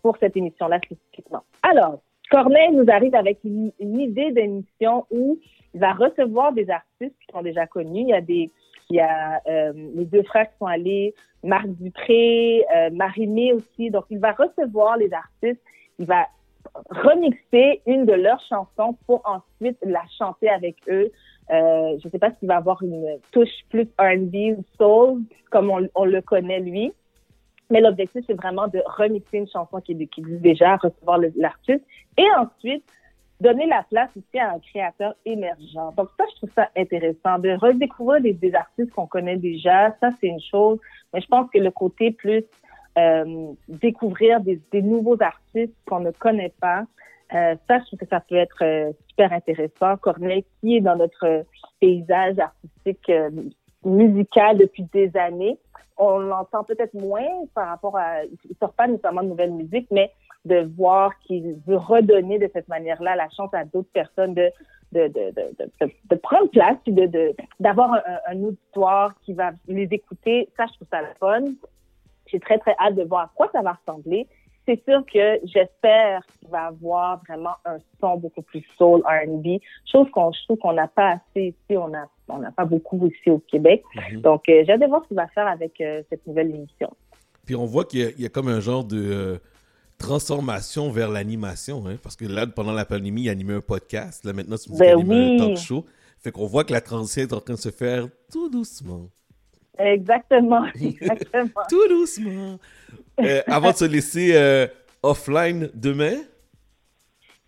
pour 0.03 0.16
cette 0.18 0.37
émission-là 0.37 0.79
spécifiquement. 0.85 1.43
Alors, 1.62 2.01
Corneille 2.31 2.72
nous 2.72 2.85
arrive 2.89 3.14
avec 3.14 3.39
une, 3.45 3.72
idée 3.81 4.33
d'émission 4.33 5.07
où 5.11 5.39
il 5.74 5.81
va 5.81 5.93
recevoir 5.93 6.53
des 6.53 6.68
artistes 6.70 7.16
qui 7.20 7.33
sont 7.33 7.43
déjà 7.43 7.66
connus. 7.66 8.03
Il 8.03 8.09
y 8.09 8.14
a 8.14 8.20
des, 8.20 8.51
il 8.91 8.97
y 8.97 9.01
a 9.01 9.41
euh, 9.47 9.72
les 9.95 10.05
deux 10.05 10.22
frères 10.22 10.51
qui 10.51 10.59
sont 10.59 10.66
allés, 10.66 11.14
Marc 11.43 11.68
Dupré, 11.68 12.64
euh, 12.74 12.91
Marie-Mé 12.93 13.53
aussi. 13.53 13.91
Donc, 13.91 14.05
il 14.11 14.18
va 14.18 14.33
recevoir 14.33 14.97
les 14.97 15.12
artistes. 15.12 15.62
Il 15.99 16.07
va 16.07 16.26
remixer 16.91 17.81
une 17.87 18.05
de 18.05 18.12
leurs 18.12 18.43
chansons 18.49 18.97
pour 19.07 19.22
ensuite 19.24 19.79
la 19.83 20.03
chanter 20.18 20.51
avec 20.51 20.76
eux. 20.89 21.11
Euh, 21.51 21.97
je 21.99 22.07
ne 22.07 22.11
sais 22.11 22.18
pas 22.18 22.31
s'il 22.39 22.49
va 22.49 22.57
avoir 22.57 22.83
une 22.83 23.18
touche 23.33 23.64
plus 23.70 23.89
R&B 23.99 24.59
ou 24.59 24.64
soul, 24.76 25.22
comme 25.51 25.70
on 25.70 26.05
le 26.05 26.20
connaît 26.20 26.61
lui. 26.61 26.93
Mais 27.71 27.81
l'objectif, 27.81 28.25
c'est 28.27 28.35
vraiment 28.35 28.66
de 28.69 28.83
remixer 28.87 29.39
une 29.39 29.49
chanson 29.49 29.81
qui, 29.81 29.95
qui 30.09 30.21
existe 30.21 30.41
déjà, 30.41 30.77
recevoir 30.77 31.19
l'artiste, 31.37 31.85
et 32.16 32.27
ensuite 32.39 32.85
donner 33.41 33.66
la 33.66 33.85
place 33.89 34.11
aussi 34.16 34.39
à 34.39 34.53
un 34.53 34.59
créateur 34.59 35.14
émergent. 35.25 35.95
Donc 35.97 36.09
ça, 36.19 36.25
je 36.31 36.37
trouve 36.37 36.51
ça 36.55 36.69
intéressant, 36.77 37.39
de 37.39 37.51
redécouvrir 37.51 38.21
des, 38.21 38.33
des 38.33 38.55
artistes 38.55 38.91
qu'on 38.91 39.07
connaît 39.07 39.37
déjà, 39.37 39.95
ça 40.01 40.11
c'est 40.21 40.27
une 40.27 40.41
chose, 40.41 40.81
mais 41.12 41.21
je 41.21 41.27
pense 41.29 41.49
que 41.51 41.59
le 41.59 41.71
côté 41.71 42.11
plus 42.11 42.45
euh, 42.99 43.53
découvrir 43.69 44.41
des, 44.41 44.61
des 44.73 44.83
nouveaux 44.83 45.23
artistes 45.23 45.75
qu'on 45.87 46.01
ne 46.01 46.11
connaît 46.11 46.53
pas, 46.61 46.85
euh, 47.35 47.55
ça, 47.69 47.79
je 47.79 47.85
trouve 47.85 47.99
que 47.99 48.07
ça 48.07 48.21
peut 48.21 48.37
être 48.37 48.62
euh, 48.62 48.91
super 49.11 49.33
intéressant. 49.33 49.97
Corneille, 49.99 50.45
qui 50.61 50.77
est 50.77 50.81
dans 50.81 50.97
notre 50.97 51.45
paysage 51.79 52.39
artistique 52.39 53.09
euh, 53.11 53.31
musical 53.85 54.59
depuis 54.59 54.85
des 54.93 55.16
années, 55.16 55.59
on 55.97 56.18
l'entend 56.18 56.64
peut-être 56.64 56.95
moins 56.95 57.26
par 57.55 57.68
rapport 57.68 57.97
à, 57.97 58.24
il 58.24 58.57
sort 58.61 58.72
pas 58.72 58.87
nécessairement 58.87 59.22
de 59.22 59.29
nouvelle 59.29 59.53
musique, 59.53 59.89
mais 59.91 60.12
de 60.45 60.70
voir 60.76 61.18
qu'il 61.20 61.57
veut 61.66 61.76
redonner 61.76 62.39
de 62.39 62.49
cette 62.53 62.68
manière-là 62.68 63.16
la 63.16 63.29
chance 63.31 63.53
à 63.53 63.64
d'autres 63.64 63.91
personnes 63.93 64.35
de 64.35 64.51
de, 64.93 65.07
de, 65.09 65.35
de, 65.37 65.93
de, 66.11 66.16
prendre 66.16 66.49
place, 66.49 66.76
puis 66.83 66.93
de 66.93 67.35
d'avoir 67.61 68.01
un, 68.26 68.43
auditoire 68.43 69.14
qui 69.20 69.35
va 69.35 69.51
les 69.66 69.89
écouter. 69.91 70.49
Ça, 70.57 70.64
je 70.66 70.74
trouve 70.74 70.89
ça 70.91 71.03
le 71.03 71.09
fun. 71.20 71.45
J'ai 72.26 72.41
très, 72.41 72.59
très 72.59 72.74
hâte 72.79 72.95
de 72.95 73.03
voir 73.03 73.24
à 73.24 73.31
quoi 73.35 73.51
ça 73.53 73.61
va 73.61 73.72
ressembler. 73.72 74.26
C'est 74.66 74.83
sûr 74.85 75.05
que 75.07 75.41
j'espère 75.45 76.24
qu'il 76.39 76.49
va 76.49 76.66
avoir 76.66 77.20
vraiment 77.26 77.55
un 77.64 77.76
son 78.01 78.16
beaucoup 78.16 78.43
plus 78.43 78.64
soul 78.76 79.03
R&B, 79.03 79.61
chose 79.91 80.11
qu'on 80.11 80.33
je 80.33 80.43
trouve 80.45 80.59
qu'on 80.59 80.74
n'a 80.74 80.89
pas 80.89 81.12
assez 81.12 81.49
ici, 81.49 81.76
on 81.76 81.89
n'a 81.89 82.07
on 82.29 82.39
n'a 82.39 82.51
pas 82.53 82.64
beaucoup 82.64 83.07
ici 83.07 83.31
au 83.31 83.39
Québec. 83.39 83.83
Mhm. 84.12 84.20
Donc, 84.20 84.49
euh, 84.49 84.62
j'ai 84.66 84.72
hâte 84.72 84.81
de 84.81 84.87
voir 84.87 85.03
ce 85.03 85.09
qu'il 85.09 85.16
va 85.16 85.26
faire 85.29 85.47
avec 85.47 85.81
euh, 85.81 86.03
cette 86.11 86.26
nouvelle 86.26 86.51
émission. 86.55 86.91
Puis 87.47 87.55
on 87.57 87.64
voit 87.66 87.85
qu'il 87.85 88.01
y, 88.01 88.05
a- 88.05 88.11
il 88.11 88.20
y 88.22 88.26
a 88.26 88.29
comme 88.29 88.49
un 88.49 88.61
genre 88.61 88.85
de 88.85 89.01
euh, 89.01 89.37
transformation 89.99 90.91
vers 90.91 91.11
l'animation, 91.11 91.85
hein, 91.87 91.97
parce 92.03 92.16
que 92.16 92.24
là, 92.24 92.47
pendant 92.47 92.72
la 92.72 92.85
pandémie, 92.85 93.22
il 93.22 93.31
animait 93.31 93.55
un 93.55 93.61
podcast. 93.61 94.24
Là, 94.24 94.33
maintenant, 94.33 94.57
tu 94.57 94.70
me 94.70 94.74
dis 94.74 94.81
Ben 94.81 94.97
qu'il 95.03 95.12
anime 95.12 95.12
un 95.12 95.45
oui. 95.47 95.55
talk 95.55 95.57
show. 95.59 95.85
Fait 96.20 96.31
qu'on 96.33 96.47
voit 96.47 96.64
que 96.64 96.72
la 96.72 96.81
transition 96.81 97.22
est 97.22 97.33
en 97.33 97.41
train 97.41 97.55
de 97.55 97.59
se 97.59 97.70
faire 97.70 98.07
tout 98.33 98.49
doucement. 98.49 99.09
Exactement, 99.79 100.64
exactement. 100.81 101.62
tout 101.68 101.89
doucement. 101.89 102.59
Euh, 103.20 103.43
avant 103.47 103.70
de 103.70 103.76
se 103.76 103.85
laisser 103.85 104.33
euh, 104.35 104.66
offline 105.03 105.70
demain, 105.74 106.16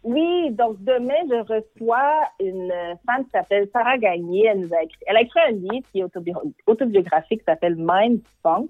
Oui, 0.03 0.51
donc 0.53 0.83
demain, 0.83 1.15
je 1.29 1.41
reçois 1.43 2.23
une 2.41 2.73
femme 3.07 3.25
qui 3.25 3.31
s'appelle 3.31 3.69
Sarah 3.73 3.99
Gagné. 3.99 4.47
Elle 4.47 4.61
nous 4.61 4.75
a 4.75 4.83
écrit, 4.83 4.99
elle 5.07 5.17
a 5.19 5.21
écrit 5.21 5.41
un 5.41 5.51
livre 5.53 5.87
qui 5.93 6.01
est 6.01 6.05
autobi- 6.05 6.55
autobiographique 6.67 7.41
qui 7.41 7.45
s'appelle 7.45 7.77
Mind 7.77 8.21
Funk. 8.43 8.69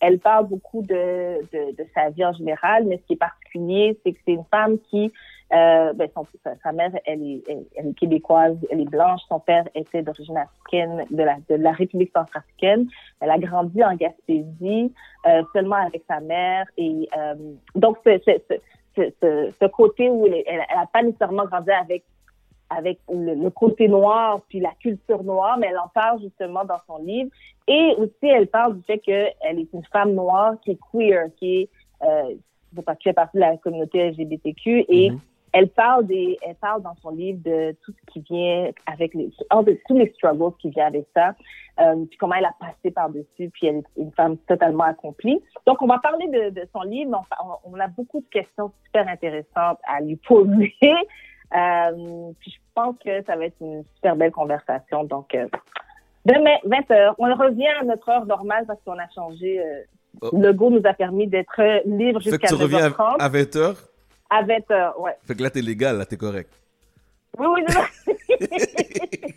Elle 0.00 0.18
parle 0.18 0.46
beaucoup 0.48 0.82
de, 0.82 1.40
de, 1.52 1.74
de 1.74 1.86
sa 1.94 2.10
vie 2.10 2.26
en 2.26 2.34
général, 2.34 2.84
mais 2.84 2.98
ce 2.98 3.06
qui 3.06 3.14
est 3.14 3.16
particulier, 3.16 3.98
c'est 4.04 4.12
que 4.12 4.18
c'est 4.26 4.32
une 4.34 4.44
femme 4.50 4.76
qui, 4.90 5.10
euh, 5.54 5.94
ben 5.94 6.10
son, 6.14 6.26
sa, 6.62 6.72
mère, 6.72 6.90
elle 7.06 7.22
est, 7.22 7.42
elle, 7.76 7.88
est 7.88 7.94
québécoise, 7.94 8.58
elle 8.70 8.82
est 8.82 8.90
blanche. 8.90 9.22
Son 9.30 9.40
père 9.40 9.66
était 9.74 10.02
d'origine 10.02 10.36
africaine, 10.36 11.06
de 11.10 11.22
la, 11.22 11.36
de 11.48 11.54
la 11.54 11.72
République 11.72 12.12
centrafricaine. 12.14 12.86
Elle 13.20 13.30
a 13.30 13.38
grandi 13.38 13.82
en 13.82 13.94
Gaspésie, 13.94 14.92
euh, 15.26 15.42
seulement 15.54 15.76
avec 15.76 16.02
sa 16.06 16.20
mère. 16.20 16.66
Et 16.76 17.08
euh, 17.16 17.34
donc, 17.74 17.96
c'est- 18.04 18.22
ce, 18.96 19.66
côté 19.68 20.08
où 20.08 20.26
elle 20.26 20.58
n'a 20.58 20.86
pas 20.92 21.02
nécessairement 21.02 21.44
grandi 21.44 21.70
avec 21.70 22.04
avec 22.68 22.98
le, 23.08 23.48
côté 23.50 23.86
noir 23.86 24.40
puis 24.48 24.58
la 24.58 24.72
culture 24.80 25.22
noire, 25.22 25.56
mais 25.58 25.68
elle 25.68 25.78
en 25.78 25.88
parle 25.88 26.20
justement 26.20 26.64
dans 26.64 26.80
son 26.88 26.98
livre. 26.98 27.30
Et 27.68 27.94
aussi, 27.96 28.12
elle 28.22 28.48
parle 28.48 28.76
du 28.76 28.82
fait 28.82 28.98
qu'elle 28.98 29.34
est 29.42 29.72
une 29.72 29.84
femme 29.92 30.14
noire 30.14 30.54
qui 30.62 30.72
est 30.72 30.78
queer, 30.92 31.28
qui 31.36 31.60
est 31.60 31.68
euh, 32.02 32.34
fait 33.02 33.12
partie 33.12 33.36
de 33.36 33.40
la 33.40 33.56
communauté 33.56 34.10
LGBTQ 34.10 34.84
et 34.88 35.12
elle 35.52 35.68
parle 35.68 36.06
des, 36.06 36.36
elle 36.42 36.54
parle 36.56 36.82
dans 36.82 36.94
son 37.02 37.10
livre 37.10 37.40
de 37.44 37.74
tout 37.84 37.92
ce 37.92 38.12
qui 38.12 38.20
vient 38.20 38.70
avec 38.86 39.14
les, 39.14 39.26
de 39.26 39.80
tous 39.86 39.96
les 39.96 40.12
struggles 40.12 40.54
qui 40.60 40.70
viennent 40.70 40.86
avec 40.86 41.06
ça, 41.14 41.34
euh, 41.80 42.04
puis 42.08 42.18
comment 42.18 42.34
elle 42.34 42.44
a 42.46 42.54
passé 42.58 42.90
par-dessus, 42.90 43.50
puis 43.50 43.66
elle 43.66 43.76
est 43.76 43.84
une 43.96 44.12
femme 44.12 44.36
totalement 44.48 44.84
accomplie. 44.84 45.40
Donc, 45.66 45.80
on 45.82 45.86
va 45.86 45.98
parler 45.98 46.26
de, 46.28 46.50
de 46.50 46.68
son 46.72 46.82
livre, 46.82 47.10
mais 47.10 47.36
on, 47.64 47.78
a 47.80 47.88
beaucoup 47.88 48.20
de 48.20 48.28
questions 48.30 48.72
super 48.84 49.08
intéressantes 49.08 49.78
à 49.88 50.00
lui 50.00 50.16
poser. 50.16 50.74
Euh, 51.56 52.32
puis 52.40 52.50
je 52.50 52.58
pense 52.74 52.96
que 52.98 53.22
ça 53.22 53.36
va 53.36 53.44
être 53.44 53.54
une 53.60 53.84
super 53.94 54.16
belle 54.16 54.32
conversation. 54.32 55.04
Donc, 55.04 55.32
euh, 55.32 55.46
demain, 56.24 56.56
20h, 56.64 57.14
on 57.18 57.32
revient 57.36 57.68
à 57.80 57.84
notre 57.84 58.08
heure 58.08 58.26
normale 58.26 58.66
parce 58.66 58.80
qu'on 58.84 58.98
a 58.98 59.08
changé. 59.14 59.60
euh, 59.60 59.82
Oh. 60.22 60.30
Le 60.32 60.52
go 60.52 60.70
nous 60.70 60.80
a 60.84 60.94
permis 60.94 61.26
d'être 61.26 61.60
libre 61.84 62.20
fait 62.20 62.30
que 62.30 62.36
jusqu'à 62.36 62.48
tu 62.48 62.54
reviens 62.54 62.88
9h30. 62.88 63.16
à, 63.18 63.24
à 63.24 63.28
20h. 63.28 63.76
À 64.30 64.42
20h, 64.42 65.00
ouais. 65.00 65.12
Fait 65.24 65.34
que 65.34 65.42
là, 65.42 65.50
t'es 65.50 65.62
légal, 65.62 65.98
là, 65.98 66.06
t'es 66.06 66.16
correct. 66.16 66.52
Oui, 67.38 67.46
oui, 67.46 67.64
c'est. 67.68 69.26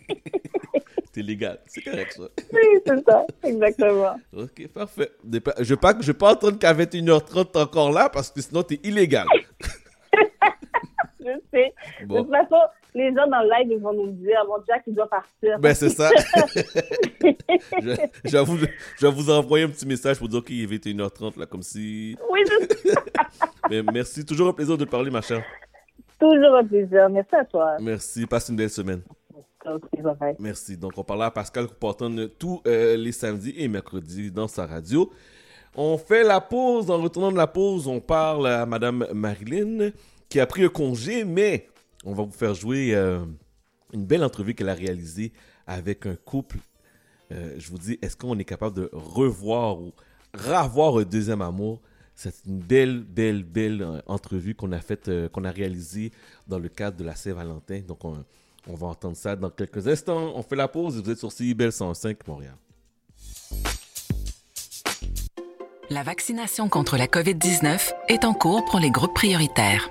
T'es 1.12 1.22
légal. 1.22 1.58
C'est 1.66 1.82
correct, 1.82 2.12
ça. 2.12 2.28
Oui, 2.52 2.60
c'est 2.86 3.04
ça, 3.04 3.26
exactement. 3.42 4.14
Ok, 4.32 4.68
parfait. 4.68 5.10
Je 5.24 5.28
ne 5.28 5.32
vais 5.34 5.40
pas, 5.76 5.94
je 6.00 6.06
vais 6.06 6.18
pas 6.18 6.30
attendre 6.30 6.58
qu'à 6.58 6.72
21h30 6.72 7.50
t'es 7.50 7.58
encore 7.58 7.90
là 7.90 8.08
parce 8.08 8.30
que 8.30 8.40
sinon 8.40 8.62
t'es 8.62 8.78
illégal. 8.84 9.26
Je 11.20 11.38
sais. 11.52 11.74
Bon. 12.06 12.14
De 12.14 12.20
toute 12.22 12.30
façon, 12.30 12.62
les 12.94 13.08
gens 13.14 13.26
dans 13.26 13.40
le 13.42 13.50
live, 13.50 13.72
ils 13.76 13.82
vont 13.82 13.92
nous 13.92 14.12
dire, 14.12 14.38
bon, 14.46 14.54
Jack, 14.68 14.82
il 14.86 14.94
doit 14.94 15.08
partir. 15.08 15.58
Ben, 15.58 15.74
c'est 15.74 15.88
ça. 15.90 16.10
Je- 17.80 17.96
J'avoue, 18.24 18.56
je 18.98 19.06
vais 19.06 19.12
vous 19.12 19.30
envoyer 19.30 19.64
un 19.64 19.68
petit 19.68 19.86
message 19.86 20.18
pour 20.18 20.28
dire 20.28 20.42
qu'il 20.44 20.60
est 20.62 20.66
21h30, 20.66 21.38
là, 21.38 21.46
comme 21.46 21.62
si. 21.62 22.16
Oui, 22.30 22.40
je 22.48 22.90
Mais 23.70 23.82
merci, 23.92 24.24
toujours 24.24 24.48
un 24.48 24.52
plaisir 24.52 24.76
de 24.76 24.84
te 24.84 24.90
parler, 24.90 25.10
ma 25.10 25.20
chère. 25.20 25.42
Toujours 26.18 26.54
un 26.56 26.64
plaisir. 26.64 27.08
Merci 27.10 27.34
à 27.34 27.44
toi. 27.44 27.76
Merci, 27.80 28.26
passe 28.26 28.48
une 28.48 28.56
belle 28.56 28.70
semaine. 28.70 29.02
Merci. 30.38 30.76
Donc, 30.76 30.92
on 30.96 31.04
parle 31.04 31.24
à 31.24 31.30
Pascal 31.30 31.66
Couporton 31.66 32.28
tous 32.38 32.62
euh, 32.66 32.96
les 32.96 33.12
samedis 33.12 33.54
et 33.56 33.68
mercredis 33.68 34.30
dans 34.30 34.48
sa 34.48 34.66
radio. 34.66 35.10
On 35.76 35.98
fait 35.98 36.22
la 36.24 36.40
pause. 36.40 36.90
En 36.90 36.98
retournant 37.00 37.30
de 37.32 37.36
la 37.36 37.46
pause, 37.46 37.86
on 37.86 38.00
parle 38.00 38.46
à 38.48 38.66
Madame 38.66 39.06
Marilyn 39.12 39.90
qui 40.28 40.40
a 40.40 40.46
pris 40.46 40.64
un 40.64 40.68
congé, 40.68 41.24
mais 41.24 41.66
on 42.04 42.14
va 42.14 42.22
vous 42.24 42.32
faire 42.32 42.54
jouer 42.54 42.94
euh, 42.94 43.24
une 43.92 44.04
belle 44.04 44.24
entrevue 44.24 44.54
qu'elle 44.54 44.68
a 44.68 44.74
réalisée 44.74 45.32
avec 45.66 46.06
un 46.06 46.16
couple. 46.16 46.58
Euh, 47.32 47.54
je 47.58 47.70
vous 47.70 47.78
dis, 47.78 47.98
est-ce 48.02 48.16
qu'on 48.16 48.38
est 48.38 48.44
capable 48.44 48.76
de 48.76 48.90
revoir 48.92 49.80
ou 49.80 49.92
ravoir 50.34 50.98
un 50.98 51.04
deuxième 51.04 51.42
amour? 51.42 51.80
C'est 52.14 52.34
une 52.46 52.58
belle, 52.58 53.00
belle, 53.00 53.44
belle 53.44 53.82
euh, 53.82 54.00
entrevue 54.06 54.54
qu'on 54.54 54.72
a 54.72 54.80
faite, 54.80 55.10
qu'on 55.32 55.44
a 55.44 55.50
réalisée 55.50 56.12
dans 56.48 56.58
le 56.58 56.68
cadre 56.68 56.96
de 56.96 57.04
la 57.04 57.14
Saint-Valentin. 57.14 57.80
Donc, 57.80 58.04
on, 58.04 58.24
on 58.66 58.74
va 58.74 58.88
entendre 58.88 59.16
ça 59.16 59.36
dans 59.36 59.50
quelques 59.50 59.86
instants. 59.86 60.32
On 60.34 60.42
fait 60.42 60.56
la 60.56 60.68
pause 60.68 60.98
et 60.98 61.02
vous 61.02 61.10
êtes 61.10 61.18
sur 61.18 61.32
CIBEL 61.32 61.72
105 61.72 62.26
Montréal. 62.26 62.56
La 65.88 66.04
vaccination 66.04 66.68
contre 66.68 66.96
la 66.96 67.06
COVID-19 67.06 67.92
est 68.08 68.24
en 68.24 68.32
cours 68.32 68.64
pour 68.66 68.78
les 68.78 68.90
groupes 68.90 69.14
prioritaires. 69.14 69.90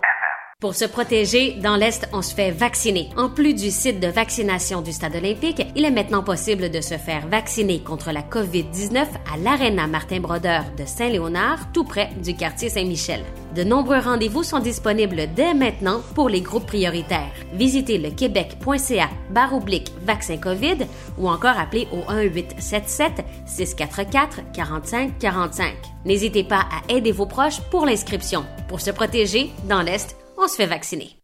Pour 0.61 0.75
se 0.75 0.85
protéger, 0.85 1.53
dans 1.53 1.75
l'Est, 1.75 2.07
on 2.13 2.21
se 2.21 2.35
fait 2.35 2.51
vacciner. 2.51 3.09
En 3.17 3.29
plus 3.29 3.55
du 3.55 3.71
site 3.71 3.99
de 3.99 4.05
vaccination 4.05 4.83
du 4.83 4.91
Stade 4.91 5.15
olympique, 5.15 5.65
il 5.75 5.83
est 5.83 5.89
maintenant 5.89 6.21
possible 6.21 6.69
de 6.69 6.81
se 6.81 6.99
faire 6.99 7.27
vacciner 7.27 7.79
contre 7.79 8.11
la 8.11 8.21
COVID-19 8.21 9.07
à 9.33 9.37
l'Arena 9.39 9.87
Martin-Brodeur 9.87 10.65
de 10.77 10.85
Saint-Léonard, 10.85 11.71
tout 11.73 11.83
près 11.83 12.11
du 12.23 12.35
quartier 12.35 12.69
Saint-Michel. 12.69 13.23
De 13.55 13.63
nombreux 13.63 13.97
rendez-vous 13.97 14.43
sont 14.43 14.59
disponibles 14.59 15.29
dès 15.35 15.55
maintenant 15.55 16.03
pour 16.13 16.29
les 16.29 16.41
groupes 16.41 16.67
prioritaires. 16.67 17.33
Visitez 17.53 17.97
le 17.97 18.11
québec.ca 18.11 19.09
barre 19.31 19.55
oblique 19.55 19.91
vaccin 20.05 20.37
COVID 20.37 20.85
ou 21.17 21.27
encore 21.27 21.57
appelez 21.57 21.87
au 21.91 22.01
1-877 22.11 23.09
644 23.47 24.51
45 24.53 25.17
45. 25.17 25.73
N'hésitez 26.05 26.43
pas 26.43 26.65
à 26.71 26.93
aider 26.93 27.11
vos 27.11 27.25
proches 27.25 27.61
pour 27.71 27.87
l'inscription. 27.87 28.45
Pour 28.67 28.79
se 28.79 28.91
protéger, 28.91 29.49
dans 29.67 29.81
l'Est, 29.81 30.15
on 30.41 30.47
se 30.47 30.55
fait 30.55 30.65
vacciner. 30.65 31.17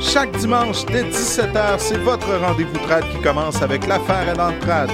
Chaque 0.00 0.36
dimanche 0.38 0.84
dès 0.86 1.04
17h, 1.04 1.78
c'est 1.78 1.98
votre 1.98 2.34
rendez-vous 2.34 2.78
trad 2.86 3.04
qui 3.10 3.20
commence 3.22 3.62
avec 3.62 3.86
l'affaire 3.86 4.28
à 4.28 4.34
l'entrade. 4.34 4.90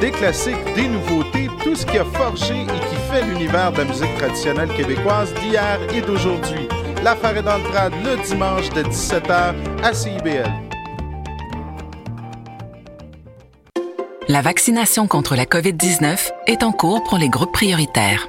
Des 0.00 0.10
classiques, 0.10 0.74
des 0.74 0.88
nouveautés, 0.88 1.48
tout 1.62 1.74
ce 1.74 1.86
qui 1.86 1.98
a 1.98 2.04
forgé 2.04 2.62
et 2.62 2.66
qui 2.66 2.96
fait 3.10 3.22
l'univers 3.22 3.72
de 3.72 3.78
la 3.78 3.84
musique 3.84 4.14
traditionnelle 4.16 4.72
québécoise 4.74 5.32
d'hier 5.34 5.78
et 5.94 6.00
d'aujourd'hui. 6.00 6.68
L'affaire 7.02 7.36
est 7.36 7.42
dans 7.42 7.58
le 7.58 7.64
trad 7.64 7.92
le 8.04 8.16
dimanche 8.24 8.68
de 8.70 8.82
17h 8.82 9.54
à 9.82 9.94
CIBL. 9.94 10.50
La 14.28 14.42
vaccination 14.42 15.08
contre 15.08 15.34
la 15.34 15.44
COVID-19 15.44 16.30
est 16.46 16.62
en 16.62 16.72
cours 16.72 17.02
pour 17.04 17.18
les 17.18 17.28
groupes 17.28 17.52
prioritaires. 17.52 18.28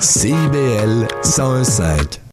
CIBL 0.00 1.06
1015. 1.22 2.25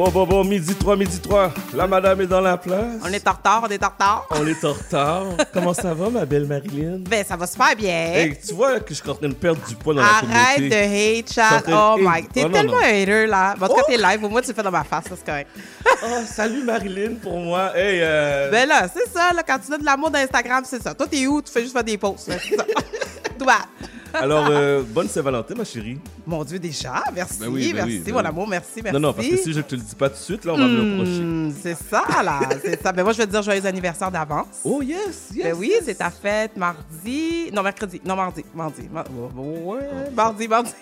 Bon, 0.00 0.08
bon, 0.08 0.24
bon, 0.24 0.44
midi 0.44 0.74
3, 0.74 0.96
midi 0.96 1.20
3. 1.20 1.52
La 1.74 1.86
madame 1.86 2.22
est 2.22 2.26
dans 2.26 2.40
la 2.40 2.56
place. 2.56 3.02
On 3.04 3.12
est 3.12 3.28
en 3.28 3.32
retard, 3.32 3.66
on 3.66 3.68
est 3.68 3.84
en 3.84 3.88
retard. 3.90 4.26
On 4.30 4.46
est 4.46 4.64
en 4.64 4.72
retard. 4.72 5.24
Comment 5.52 5.74
ça 5.74 5.92
va, 5.92 6.08
ma 6.08 6.24
belle 6.24 6.46
Marilyn? 6.46 7.00
Ben, 7.00 7.22
ça 7.22 7.36
va 7.36 7.46
super 7.46 7.76
bien. 7.76 8.06
Hey, 8.14 8.38
tu 8.38 8.54
vois 8.54 8.80
que 8.80 8.94
je 8.94 9.00
suis 9.02 9.10
en 9.10 9.14
train 9.14 9.28
de 9.28 9.34
perdre 9.34 9.60
du 9.68 9.74
poids 9.74 9.92
dans 9.92 10.00
la 10.00 10.20
communauté. 10.20 10.40
Arrête 10.42 10.70
de 10.70 11.18
hate, 11.18 11.30
chat. 11.34 11.62
Oh 11.70 11.96
my. 12.00 12.26
T'es 12.28 12.44
Oh, 12.44 12.48
tellement 12.48 12.78
hater, 12.78 13.26
là. 13.26 13.54
Bon, 13.58 13.66
en 13.66 13.68
tout 13.68 13.74
cas, 13.74 13.82
t'es 13.88 13.98
live. 13.98 14.24
Au 14.24 14.30
moins, 14.30 14.40
tu 14.40 14.48
le 14.48 14.54
fais 14.54 14.62
dans 14.62 14.70
ma 14.70 14.84
face, 14.84 15.04
ça, 15.04 15.10
c'est 15.16 15.26
correct. 15.26 15.50
Oh, 16.02 16.20
salut 16.26 16.64
Marilyn 16.64 17.16
pour 17.22 17.38
moi. 17.38 17.76
Hey, 17.76 18.00
euh... 18.00 18.50
Ben 18.50 18.66
là, 18.66 18.86
c'est 18.88 19.06
ça, 19.12 19.34
là, 19.34 19.42
quand 19.46 19.58
tu 19.58 19.70
donnes 19.70 19.80
de 19.82 19.84
l'amour 19.84 20.10
d'Instagram, 20.10 20.64
c'est 20.66 20.82
ça. 20.82 20.94
Toi, 20.94 21.06
t'es 21.08 21.26
où? 21.26 21.42
Tu 21.42 21.52
fais 21.52 21.60
juste 21.60 21.74
faire 21.74 21.84
des 21.84 21.98
posts. 21.98 22.28
là, 22.28 22.36
c'est 22.42 22.56
ça. 22.56 22.64
Toi. 23.38 23.56
Alors, 24.14 24.46
euh, 24.50 24.82
bonne 24.86 25.08
Saint-Valentin, 25.08 25.54
ma 25.54 25.64
chérie. 25.64 25.98
Mon 26.26 26.44
Dieu, 26.44 26.58
déjà, 26.58 27.02
merci. 27.14 27.38
Ben 27.40 27.48
oui, 27.48 27.72
ben 27.72 27.76
merci, 27.76 27.92
oui, 27.98 28.02
ben 28.04 28.12
mon 28.12 28.20
oui. 28.20 28.26
amour, 28.26 28.48
merci, 28.48 28.82
merci. 28.82 28.92
Non, 28.92 29.00
non, 29.00 29.12
parce 29.12 29.26
que 29.28 29.36
si 29.36 29.52
je 29.52 29.60
te 29.60 29.74
le 29.74 29.80
dis 29.82 29.94
pas 29.94 30.08
tout 30.08 30.16
de 30.16 30.20
suite, 30.20 30.44
là, 30.44 30.52
on 30.54 30.58
va 30.58 30.64
me 30.66 30.76
le. 30.76 31.50
Hmm, 31.50 31.54
c'est 31.62 31.76
ça, 31.76 32.04
là. 32.22 32.40
c'est 32.62 32.82
ça. 32.82 32.92
Ben, 32.92 33.02
moi, 33.02 33.12
je 33.12 33.18
vais 33.18 33.26
te 33.26 33.30
dire 33.30 33.42
joyeux 33.42 33.64
anniversaire 33.66 34.10
d'avance. 34.10 34.60
Oh, 34.64 34.82
yes, 34.82 35.30
yes. 35.34 35.44
Ben 35.44 35.54
oui, 35.56 35.72
c'est 35.84 35.96
ta 35.96 36.10
fête 36.10 36.56
mardi. 36.56 37.50
Non, 37.52 37.62
mercredi. 37.62 38.00
Non, 38.04 38.16
mardi. 38.16 38.44
Mardi. 38.54 38.88
Mar- 38.92 39.04
ouais, 39.36 40.10
mardi, 40.14 40.48
mardi. 40.48 40.72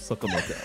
Sans 0.00 0.16
commentaire. 0.16 0.56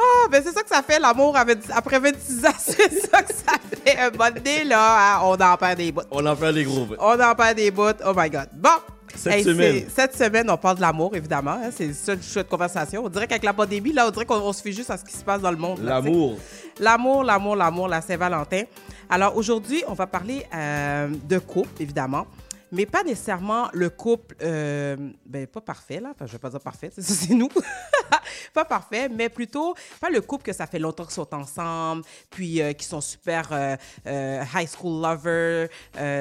Ah, 0.00 0.28
ben 0.30 0.40
c'est 0.44 0.52
ça 0.52 0.62
que 0.62 0.68
ça 0.68 0.82
fait, 0.82 1.00
l'amour 1.00 1.36
après 1.36 1.98
26 1.98 2.46
ans. 2.46 2.50
C'est 2.58 3.10
ça 3.10 3.20
que 3.22 3.34
ça 3.34 3.54
fait. 3.84 3.98
Un 3.98 4.10
bon 4.10 4.32
là, 4.66 5.16
hein, 5.16 5.20
on 5.24 5.34
en 5.34 5.56
perd 5.56 5.76
des 5.78 5.90
bouts. 5.90 6.02
On 6.12 6.24
en 6.24 6.36
fait 6.36 6.52
des 6.52 6.62
gros. 6.64 6.86
On 7.00 7.20
en 7.20 7.34
perd 7.34 7.56
des 7.56 7.70
bouts. 7.72 7.98
Oh 8.06 8.12
my 8.16 8.30
God. 8.30 8.48
Bon. 8.52 8.70
Cette 9.18 9.44
semaine. 9.44 9.84
Cette 9.94 10.16
semaine, 10.16 10.50
on 10.50 10.56
parle 10.56 10.76
de 10.76 10.80
l'amour, 10.80 11.14
évidemment. 11.14 11.52
hein, 11.62 11.70
c'est 11.70 11.92
ça 11.92 12.14
le 12.14 12.22
choix 12.22 12.42
de 12.42 12.48
conversation. 12.48 13.02
On 13.04 13.08
dirait 13.08 13.26
qu'avec 13.26 13.44
la 13.44 13.52
pandémie, 13.52 13.92
là, 13.92 14.06
on 14.06 14.10
dirait 14.10 14.24
qu'on 14.24 14.36
on 14.36 14.52
se 14.52 14.62
fait 14.62 14.72
juste 14.72 14.90
à 14.90 14.96
ce 14.96 15.04
qui 15.04 15.14
se 15.16 15.24
passe 15.24 15.40
dans 15.40 15.50
le 15.50 15.56
monde. 15.56 15.80
L'amour. 15.82 16.38
L'amour, 16.80 17.24
l'amour, 17.24 17.56
l'amour, 17.56 17.88
la 17.88 18.00
Saint-Valentin. 18.00 18.62
Alors 19.10 19.36
aujourd'hui, 19.36 19.82
on 19.88 19.94
va 19.94 20.06
parler 20.06 20.44
euh, 20.54 21.08
de 21.28 21.38
couple, 21.38 21.82
évidemment, 21.82 22.26
mais 22.72 22.86
pas 22.86 23.02
nécessairement 23.02 23.68
le 23.72 23.90
couple, 23.90 24.36
euh, 24.42 24.96
ben 25.26 25.46
pas 25.46 25.60
parfait, 25.60 26.00
là, 26.00 26.10
enfin, 26.14 26.26
je 26.26 26.32
vais 26.32 26.38
pas 26.38 26.50
dire 26.50 26.60
parfait, 26.60 26.90
c'est 26.98 27.34
nous. 27.34 27.48
pas 28.54 28.64
parfait, 28.64 29.08
mais 29.08 29.28
plutôt 29.28 29.74
pas 30.00 30.10
le 30.10 30.20
couple 30.20 30.44
que 30.44 30.52
ça 30.52 30.66
fait 30.66 30.78
longtemps 30.78 31.04
qu'ils 31.04 31.14
sont 31.14 31.34
ensemble, 31.34 32.02
puis 32.30 32.60
euh, 32.60 32.72
qui 32.72 32.84
sont 32.86 33.00
super 33.00 33.48
euh, 33.52 33.76
euh, 34.06 34.42
high 34.54 34.68
school 34.68 35.02
lovers, 35.02 35.68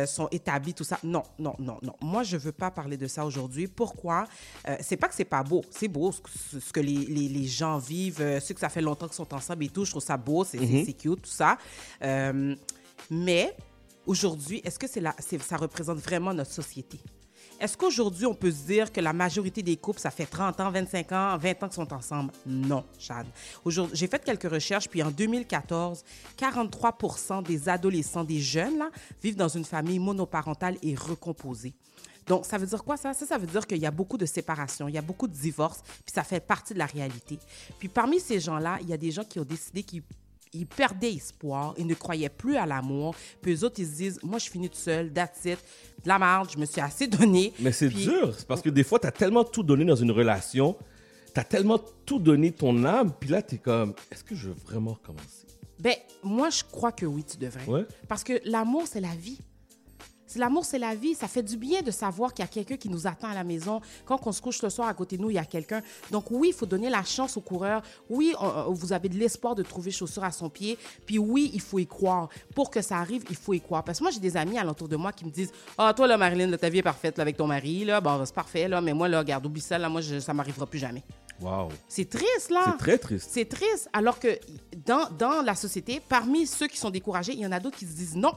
sont 0.07 0.27
établis, 0.31 0.73
tout 0.73 0.83
ça. 0.83 0.99
Non, 1.03 1.23
non, 1.39 1.55
non, 1.59 1.77
non. 1.81 1.93
Moi, 2.01 2.23
je 2.23 2.37
veux 2.37 2.51
pas 2.51 2.71
parler 2.71 2.97
de 2.97 3.07
ça 3.07 3.25
aujourd'hui. 3.25 3.67
Pourquoi? 3.67 4.25
C'est 4.81 4.97
pas 4.97 5.07
que 5.07 5.15
c'est 5.15 5.25
pas 5.25 5.43
beau. 5.43 5.63
C'est 5.71 5.87
beau 5.87 6.11
ce 6.11 6.21
que, 6.21 6.29
ce 6.61 6.73
que 6.73 6.79
les, 6.79 6.93
les- 7.05 7.29
les 7.29 7.45
gens 7.45 7.77
vivent, 7.77 8.39
ceux 8.39 8.53
que 8.53 8.59
ça 8.59 8.69
fait 8.69 8.81
longtemps 8.81 9.07
qu'ils 9.07 9.15
sont 9.15 9.33
ensemble 9.33 9.63
et 9.63 9.69
tout. 9.69 9.85
Je 9.85 9.91
trouve 9.91 10.03
ça 10.03 10.17
beau, 10.17 10.43
c'est 10.43 10.57
Mhm. 10.59 10.83
c'est 10.85 10.93
cute, 10.93 11.21
tout 11.21 11.29
ça. 11.29 11.57
Mais 13.09 13.55
aujourd'hui, 14.07 14.61
est-ce 14.63 14.79
que 14.79 14.87
ça 14.87 15.57
représente 15.57 15.99
vraiment 15.99 16.33
notre 16.33 16.51
société? 16.51 16.99
Est-ce 17.59 17.75
qu'aujourd'hui, 17.75 18.27
on 18.27 18.35
peut 18.35 18.51
se 18.51 18.67
dire 18.67 18.91
que 18.91 19.01
la 19.01 19.13
majorité 19.13 19.63
des 19.63 19.77
couples, 19.77 19.99
ça 19.99 20.11
fait 20.11 20.27
30 20.27 20.59
ans, 20.59 20.69
25 20.69 21.11
ans, 21.11 21.37
20 21.37 21.63
ans 21.63 21.67
qu'ils 21.67 21.73
sont 21.73 21.93
ensemble? 21.93 22.31
Non, 22.45 22.83
Chad. 22.99 23.25
J'ai 23.93 24.07
fait 24.07 24.23
quelques 24.23 24.51
recherches, 24.51 24.87
puis 24.87 25.01
en 25.01 25.09
2014, 25.09 26.03
43% 26.37 27.43
des 27.43 27.67
adolescents, 27.67 28.23
des 28.23 28.39
jeunes, 28.39 28.77
là, 28.77 28.89
vivent 29.23 29.37
dans 29.37 29.47
une 29.47 29.65
famille 29.65 29.97
monoparentale 29.97 30.77
et 30.83 30.93
recomposée. 30.93 31.73
Donc, 32.27 32.45
ça 32.45 32.57
veut 32.57 32.67
dire 32.67 32.83
quoi 32.83 32.97
ça? 32.97 33.13
Ça, 33.13 33.25
ça 33.25 33.37
veut 33.37 33.47
dire 33.47 33.65
qu'il 33.65 33.79
y 33.79 33.85
a 33.85 33.91
beaucoup 33.91 34.17
de 34.17 34.25
séparations, 34.25 34.87
il 34.87 34.93
y 34.93 34.97
a 34.97 35.01
beaucoup 35.01 35.27
de 35.27 35.33
divorces, 35.33 35.81
puis 35.81 36.13
ça 36.13 36.23
fait 36.23 36.41
partie 36.41 36.73
de 36.73 36.79
la 36.79 36.85
réalité. 36.85 37.39
Puis 37.79 37.87
parmi 37.87 38.19
ces 38.19 38.39
gens-là, 38.39 38.77
il 38.81 38.89
y 38.89 38.93
a 38.93 38.97
des 38.97 39.11
gens 39.11 39.23
qui 39.23 39.39
ont 39.39 39.45
décidé 39.45 39.81
qu'ils 39.81 40.03
ils 40.53 40.65
perdaient 40.65 41.13
espoir, 41.13 41.73
ils 41.77 41.85
ne 41.87 41.93
croyaient 41.93 42.29
plus 42.29 42.55
à 42.57 42.65
l'amour. 42.65 43.15
Puis 43.41 43.53
eux 43.53 43.63
autres, 43.63 43.79
ils 43.79 43.87
se 43.87 43.95
disent, 43.95 44.19
moi, 44.23 44.39
je 44.39 44.49
finis 44.49 44.69
tout 44.69 44.77
seul, 44.77 45.11
that's 45.11 45.45
it, 45.45 45.57
de 46.03 46.07
la 46.07 46.19
merde, 46.19 46.49
je 46.53 46.57
me 46.57 46.65
suis 46.65 46.81
assez 46.81 47.07
donné. 47.07 47.53
Mais 47.59 47.71
c'est 47.71 47.89
Puis- 47.89 48.03
dur, 48.05 48.33
c'est 48.37 48.47
parce 48.47 48.61
que 48.61 48.69
des 48.69 48.83
fois, 48.83 48.99
t'as 48.99 49.11
tellement 49.11 49.43
tout 49.43 49.63
donné 49.63 49.85
dans 49.85 49.95
une 49.95 50.11
relation, 50.11 50.75
t'as 51.33 51.43
tellement 51.43 51.79
tout 52.05 52.19
donné 52.19 52.51
ton 52.51 52.83
âme, 52.85 53.13
puis 53.19 53.29
là, 53.29 53.41
t'es 53.41 53.57
comme, 53.57 53.93
est-ce 54.11 54.23
que 54.23 54.35
je 54.35 54.49
veux 54.49 54.55
vraiment 54.65 54.93
recommencer? 54.93 55.45
Ben, 55.79 55.93
moi, 56.23 56.49
je 56.49 56.63
crois 56.63 56.91
que 56.91 57.05
oui, 57.05 57.23
tu 57.23 57.37
devrais. 57.37 57.65
Ouais. 57.67 57.85
Parce 58.07 58.23
que 58.23 58.41
l'amour, 58.45 58.83
c'est 58.87 59.01
la 59.01 59.13
vie. 59.15 59.37
C'est 60.27 60.39
l'amour, 60.39 60.65
c'est 60.65 60.77
la 60.79 60.93
vie. 60.93 61.15
Ça 61.15 61.27
fait 61.27 61.41
du 61.43 61.57
bien 61.57 61.81
de 61.81 61.89
savoir 61.91 62.33
qu'il 62.33 62.43
y 62.43 62.47
a 62.47 62.51
quelqu'un 62.51 62.77
qui 62.77 62.89
nous 62.89 63.07
attend 63.07 63.29
à 63.29 63.33
la 63.33 63.43
maison. 63.43 63.81
Quand 64.05 64.19
on 64.27 64.31
se 64.31 64.41
couche 64.41 64.61
le 64.61 64.69
soir 64.69 64.87
à 64.89 64.93
côté 64.93 65.17
de 65.17 65.21
nous, 65.21 65.29
il 65.29 65.35
y 65.35 65.39
a 65.39 65.45
quelqu'un. 65.45 65.81
Donc 66.11 66.29
oui, 66.31 66.49
il 66.49 66.53
faut 66.53 66.65
donner 66.65 66.89
la 66.89 67.03
chance 67.03 67.37
au 67.37 67.41
coureur. 67.41 67.81
Oui, 68.09 68.33
on- 68.39 68.45
on- 68.67 68.73
vous 68.73 68.93
avez 68.93 69.09
de 69.09 69.17
l'espoir 69.17 69.55
de 69.55 69.63
trouver 69.63 69.91
chaussure 69.91 70.23
à 70.23 70.31
son 70.31 70.49
pied. 70.49 70.77
Puis 71.05 71.17
oui, 71.17 71.49
il 71.53 71.61
faut 71.61 71.79
y 71.79 71.87
croire. 71.87 72.29
Pour 72.53 72.69
que 72.69 72.81
ça 72.81 72.97
arrive, 72.97 73.23
il 73.29 73.35
faut 73.35 73.53
y 73.53 73.61
croire. 73.61 73.83
Parce 73.83 73.99
que 73.99 74.03
moi, 74.03 74.11
j'ai 74.11 74.19
des 74.19 74.35
amis 74.37 74.57
alentour 74.57 74.87
de 74.87 74.95
moi 74.97 75.11
qui 75.13 75.23
me 75.25 75.31
disent 75.31 75.51
Ah, 75.77 75.93
toi, 75.95 76.05
là, 76.07 76.17
Marilyn, 76.17 76.47
là, 76.47 76.57
ta 76.57 76.69
vie 76.69 76.79
est 76.79 76.83
parfaite 76.83 77.17
là, 77.17 77.21
avec 77.21 77.37
ton 77.37 77.47
mari. 77.47 77.85
Là, 77.85 78.01
bon, 78.01 78.23
c'est 78.25 78.35
parfait, 78.35 78.67
là, 78.67 78.81
mais 78.81 78.93
moi, 78.93 79.07
là, 79.07 79.19
regarde, 79.19 79.45
oublie 79.45 79.61
ça, 79.61 79.77
là, 79.77 79.87
moi, 79.87 80.01
je- 80.01 80.19
ça 80.19 80.33
m'arrivera 80.33 80.65
plus 80.65 80.79
jamais. 80.79 81.03
Wow. 81.39 81.69
C'est 81.87 82.09
triste, 82.09 82.49
là. 82.49 82.63
C'est 82.71 82.77
très 82.77 82.97
triste. 82.97 83.29
C'est 83.31 83.45
triste. 83.45 83.87
Alors 83.93 84.19
que 84.19 84.39
dans, 84.85 85.07
dans 85.17 85.41
la 85.43 85.53
société, 85.55 86.01
parmi 86.09 86.47
ceux 86.47 86.67
qui 86.67 86.77
sont 86.77 86.89
découragés, 86.89 87.33
il 87.33 87.39
y 87.39 87.45
en 87.45 87.51
a 87.51 87.59
d'autres 87.59 87.77
qui 87.77 87.85
se 87.85 87.93
disent 87.95 88.15
non, 88.15 88.33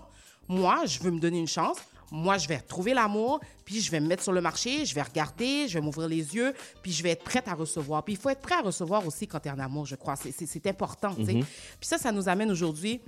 moi, 0.51 0.84
je 0.86 0.98
veux 0.98 1.11
me 1.11 1.20
donner 1.20 1.38
une 1.38 1.48
chance. 1.48 1.78
Moi, 2.12 2.38
je 2.38 2.48
vais 2.48 2.57
retrouver 2.57 2.92
l'amour, 2.92 3.38
puis 3.64 3.80
je 3.80 3.88
vais 3.88 4.01
me 4.01 4.09
mettre 4.09 4.24
sur 4.24 4.32
le 4.32 4.40
marché, 4.40 4.84
je 4.84 4.92
vais 4.96 5.03
regarder, 5.03 5.68
je 5.68 5.74
vais 5.74 5.80
m'ouvrir 5.80 6.09
les 6.09 6.34
yeux, 6.34 6.53
puis 6.82 6.90
je 6.90 7.05
vais 7.05 7.11
être 7.11 7.22
prête 7.22 7.46
à 7.46 7.55
recevoir. 7.55 8.03
Puis 8.05 8.14
il 8.14 8.16
faut 8.20 8.30
être 8.30 8.40
prêt 8.40 8.57
à 8.57 8.62
recevoir 8.62 9.07
aussi 9.07 9.28
quand 9.28 9.38
tu 9.38 9.46
es 9.48 9.53
en 9.53 9.61
amour, 9.61 9.86
je 9.86 9.94
crois. 9.94 10.16
C'est- 10.16 10.66
important, 10.66 11.14
tu 11.14 11.24
sais. 11.24 11.34
Mhm. 11.34 11.44
Puis 11.44 11.88
ça, 11.88 11.98
ça 11.98 12.11
nous 12.11 12.28
amène 12.28 12.51
aujourd'hui 12.51 13.01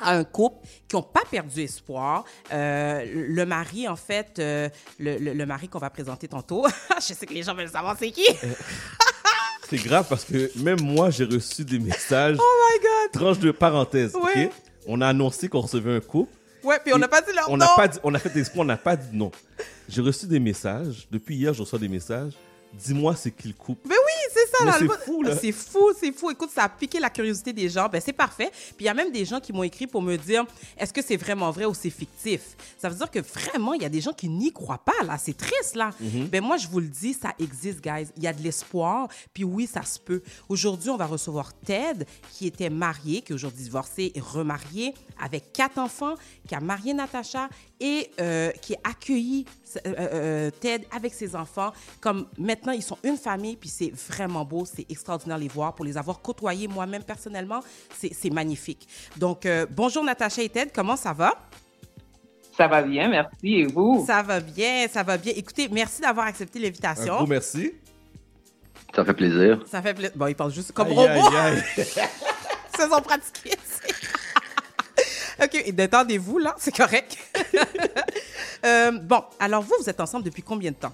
à 0.00 0.12
un 0.16 0.24
couple 0.24 0.66
qui 0.88 0.96
n'ont 0.96 1.02
pas 1.02 1.24
perdu 1.30 1.60
espoir. 1.60 2.24
Euh, 2.52 3.04
le 3.14 3.44
mari, 3.44 3.86
en 3.86 3.96
fait, 3.96 4.38
euh, 4.38 4.70
le, 4.98 5.18
le- 5.18 5.34
le 5.34 5.46
mari 5.46 5.68
qu'on 5.68 5.78
va 5.78 5.90
présenter 5.90 6.26
tantôt, 6.26 6.66
je 6.96 7.12
sais 7.12 7.26
que 7.26 7.34
les 7.34 7.42
gens 7.42 7.54
veulent 7.54 7.68
savoir 7.68 7.96
c'est 7.98 8.10
qui. 8.12 8.26
C'est 9.68 9.76
grave 9.76 10.06
parce 10.08 10.24
que 10.24 10.50
même 10.58 10.80
moi, 10.80 11.10
j'ai 11.10 11.24
reçu 11.24 11.64
des 11.66 11.78
messages. 11.78 12.36
Oh 12.40 12.42
my 12.70 12.80
God! 12.80 13.12
Tranche 13.12 13.38
de 13.38 13.50
parenthèse. 13.52 14.14
OK? 14.14 14.50
On 14.86 15.00
a 15.02 15.08
annoncé 15.08 15.48
qu'on 15.48 15.60
recevait 15.60 15.94
un 15.96 16.00
couple. 16.00 16.32
Ouais, 16.64 16.78
puis 16.84 16.92
on 16.94 16.98
n'a 16.98 17.08
pas 17.08 17.20
dit 17.20 17.32
leur 17.34 17.48
on 17.48 17.56
nom. 17.56 17.64
n'a 17.66 17.74
pas 17.76 17.88
dit- 17.88 17.98
On 18.02 18.14
a 18.14 18.18
fait 18.18 18.36
exprès, 18.38 18.60
on 18.60 18.64
n'a 18.64 18.76
pas 18.76 18.96
dit 18.96 19.08
non. 19.12 19.30
J'ai 19.88 20.00
reçu 20.00 20.26
des 20.26 20.38
messages. 20.40 21.06
Depuis 21.10 21.36
hier, 21.36 21.52
je 21.54 21.60
reçois 21.62 21.78
des 21.78 21.88
messages. 21.88 22.32
dis-moi 22.74 23.14
c'est 23.16 23.30
qui 23.30 23.48
le 23.48 23.54
couple? 23.54 23.86
Ben 23.88 23.94
oui, 24.06 24.30
c'est 24.32 24.46
ça. 24.52 24.64
Mais 24.64 24.70
là, 24.70 24.76
c'est 24.78 24.84
le- 24.84 24.90
fou, 25.04 25.22
là. 25.22 25.36
C'est 25.36 25.52
fou, 25.52 25.92
c'est 25.98 26.12
fou. 26.12 26.30
Écoute, 26.30 26.50
ça 26.54 26.64
a 26.64 26.68
piqué 26.68 27.00
la 27.00 27.10
curiosité 27.10 27.52
des 27.52 27.68
gens. 27.68 27.88
Ben, 27.88 28.00
c'est 28.04 28.12
parfait. 28.12 28.50
Puis 28.76 28.80
il 28.80 28.84
y 28.86 28.88
a 28.88 28.94
même 28.94 29.10
des 29.12 29.24
gens 29.24 29.40
qui 29.40 29.52
m'ont 29.52 29.62
écrit 29.62 29.86
pour 29.86 30.02
me 30.02 30.16
dire 30.16 30.44
est-ce 30.76 30.92
que 30.92 31.02
c'est 31.02 31.16
vraiment 31.16 31.50
vrai 31.50 31.64
ou 31.64 31.74
c'est 31.74 31.90
fictif? 31.90 32.56
Ça 32.78 32.88
veut 32.88 32.96
dire 32.96 33.10
que 33.10 33.18
vraiment, 33.20 33.74
il 33.74 33.82
y 33.82 33.84
a 33.84 33.88
des 33.88 34.00
gens 34.00 34.12
qui 34.12 34.28
n'y 34.28 34.52
croient 34.52 34.82
pas, 34.84 35.04
là. 35.04 35.18
C'est 35.18 35.36
triste, 35.36 35.74
là. 35.76 35.90
Mhm. 36.00 36.26
Ben 36.28 36.42
moi, 36.42 36.56
je 36.56 36.68
vous 36.68 36.80
le 36.80 36.88
dis, 36.88 37.14
ça 37.14 37.32
existe, 37.38 37.80
guys. 37.80 38.08
Il 38.16 38.22
y 38.22 38.26
a 38.26 38.32
de 38.32 38.42
l'espoir. 38.42 39.08
Puis 39.32 39.44
oui, 39.44 39.66
ça 39.66 39.82
se 39.82 39.98
peut. 39.98 40.22
Aujourd'hui, 40.48 40.90
on 40.90 40.96
va 40.96 41.06
recevoir 41.06 41.52
Ted, 41.60 42.04
qui 42.32 42.46
était 42.46 42.70
marié, 42.70 43.22
qui 43.22 43.32
est 43.32 43.34
aujourd'hui 43.34 43.64
divorcé 43.64 44.12
et 44.14 44.20
remarié, 44.20 44.94
avec 45.20 45.52
quatre 45.52 45.78
enfants, 45.78 46.14
qui 46.46 46.54
a 46.54 46.60
marié 46.60 46.94
Natacha 46.94 47.48
et 47.80 48.10
euh, 48.20 48.50
qui 48.62 48.74
a 48.74 48.78
accueilli 48.84 49.44
euh, 49.86 49.92
euh, 49.98 50.50
Ted 50.60 50.86
avec 50.94 51.14
ses 51.14 51.34
enfants. 51.34 51.72
Comme 52.00 52.26
maintenant, 52.38 52.72
ils 52.72 52.82
sont 52.82 52.98
une 53.02 53.16
famille, 53.16 53.56
puis 53.56 53.68
c'est 53.68 53.92
vraiment 54.08 54.41
beau, 54.44 54.64
c'est 54.64 54.86
extraordinaire 54.90 55.38
les 55.38 55.48
voir. 55.48 55.74
Pour 55.74 55.84
les 55.84 55.96
avoir 55.96 56.20
côtoyés 56.20 56.68
moi-même 56.68 57.02
personnellement, 57.02 57.60
c'est 57.90 58.30
magnifique. 58.30 58.88
Donc, 59.16 59.46
euh, 59.46 59.66
bonjour 59.70 60.04
Natacha 60.04 60.42
et 60.42 60.48
Ted, 60.48 60.70
comment 60.74 60.96
ça 60.96 61.12
va? 61.12 61.34
Ça 62.56 62.68
va 62.68 62.82
bien, 62.82 63.08
merci. 63.08 63.54
Et 63.54 63.66
vous? 63.66 64.04
Ça 64.06 64.22
va 64.22 64.40
bien, 64.40 64.86
ça 64.88 65.02
va 65.02 65.16
bien. 65.16 65.32
Écoutez, 65.34 65.68
merci 65.68 66.02
d'avoir 66.02 66.26
accepté 66.26 66.58
Un 66.58 66.62
l'invitation. 66.62 67.16
gros 67.16 67.26
merci. 67.26 67.72
Ça 68.94 69.04
fait 69.04 69.14
plaisir. 69.14 69.62
Ça 69.70 69.80
fait 69.80 69.94
plaisir. 69.94 70.12
Bon, 70.14 70.26
il 70.26 70.34
parle 70.34 70.52
juste 70.52 70.72
comme 70.72 70.88
Aïe, 70.88 70.94
robot. 70.94 71.08
aïe, 71.10 71.36
aïe. 71.36 71.62
Se 72.76 72.88
sont 72.88 73.00
pratiqués. 73.00 73.56
OK, 75.42 75.72
détendez-vous, 75.72 76.38
là, 76.38 76.54
c'est 76.58 76.76
correct. 76.76 77.16
Euh, 78.64 78.92
bon, 78.92 79.24
alors 79.40 79.62
vous, 79.62 79.74
vous 79.80 79.88
êtes 79.90 80.00
ensemble 80.00 80.24
depuis 80.24 80.42
combien 80.42 80.70
de 80.70 80.76
temps? 80.76 80.92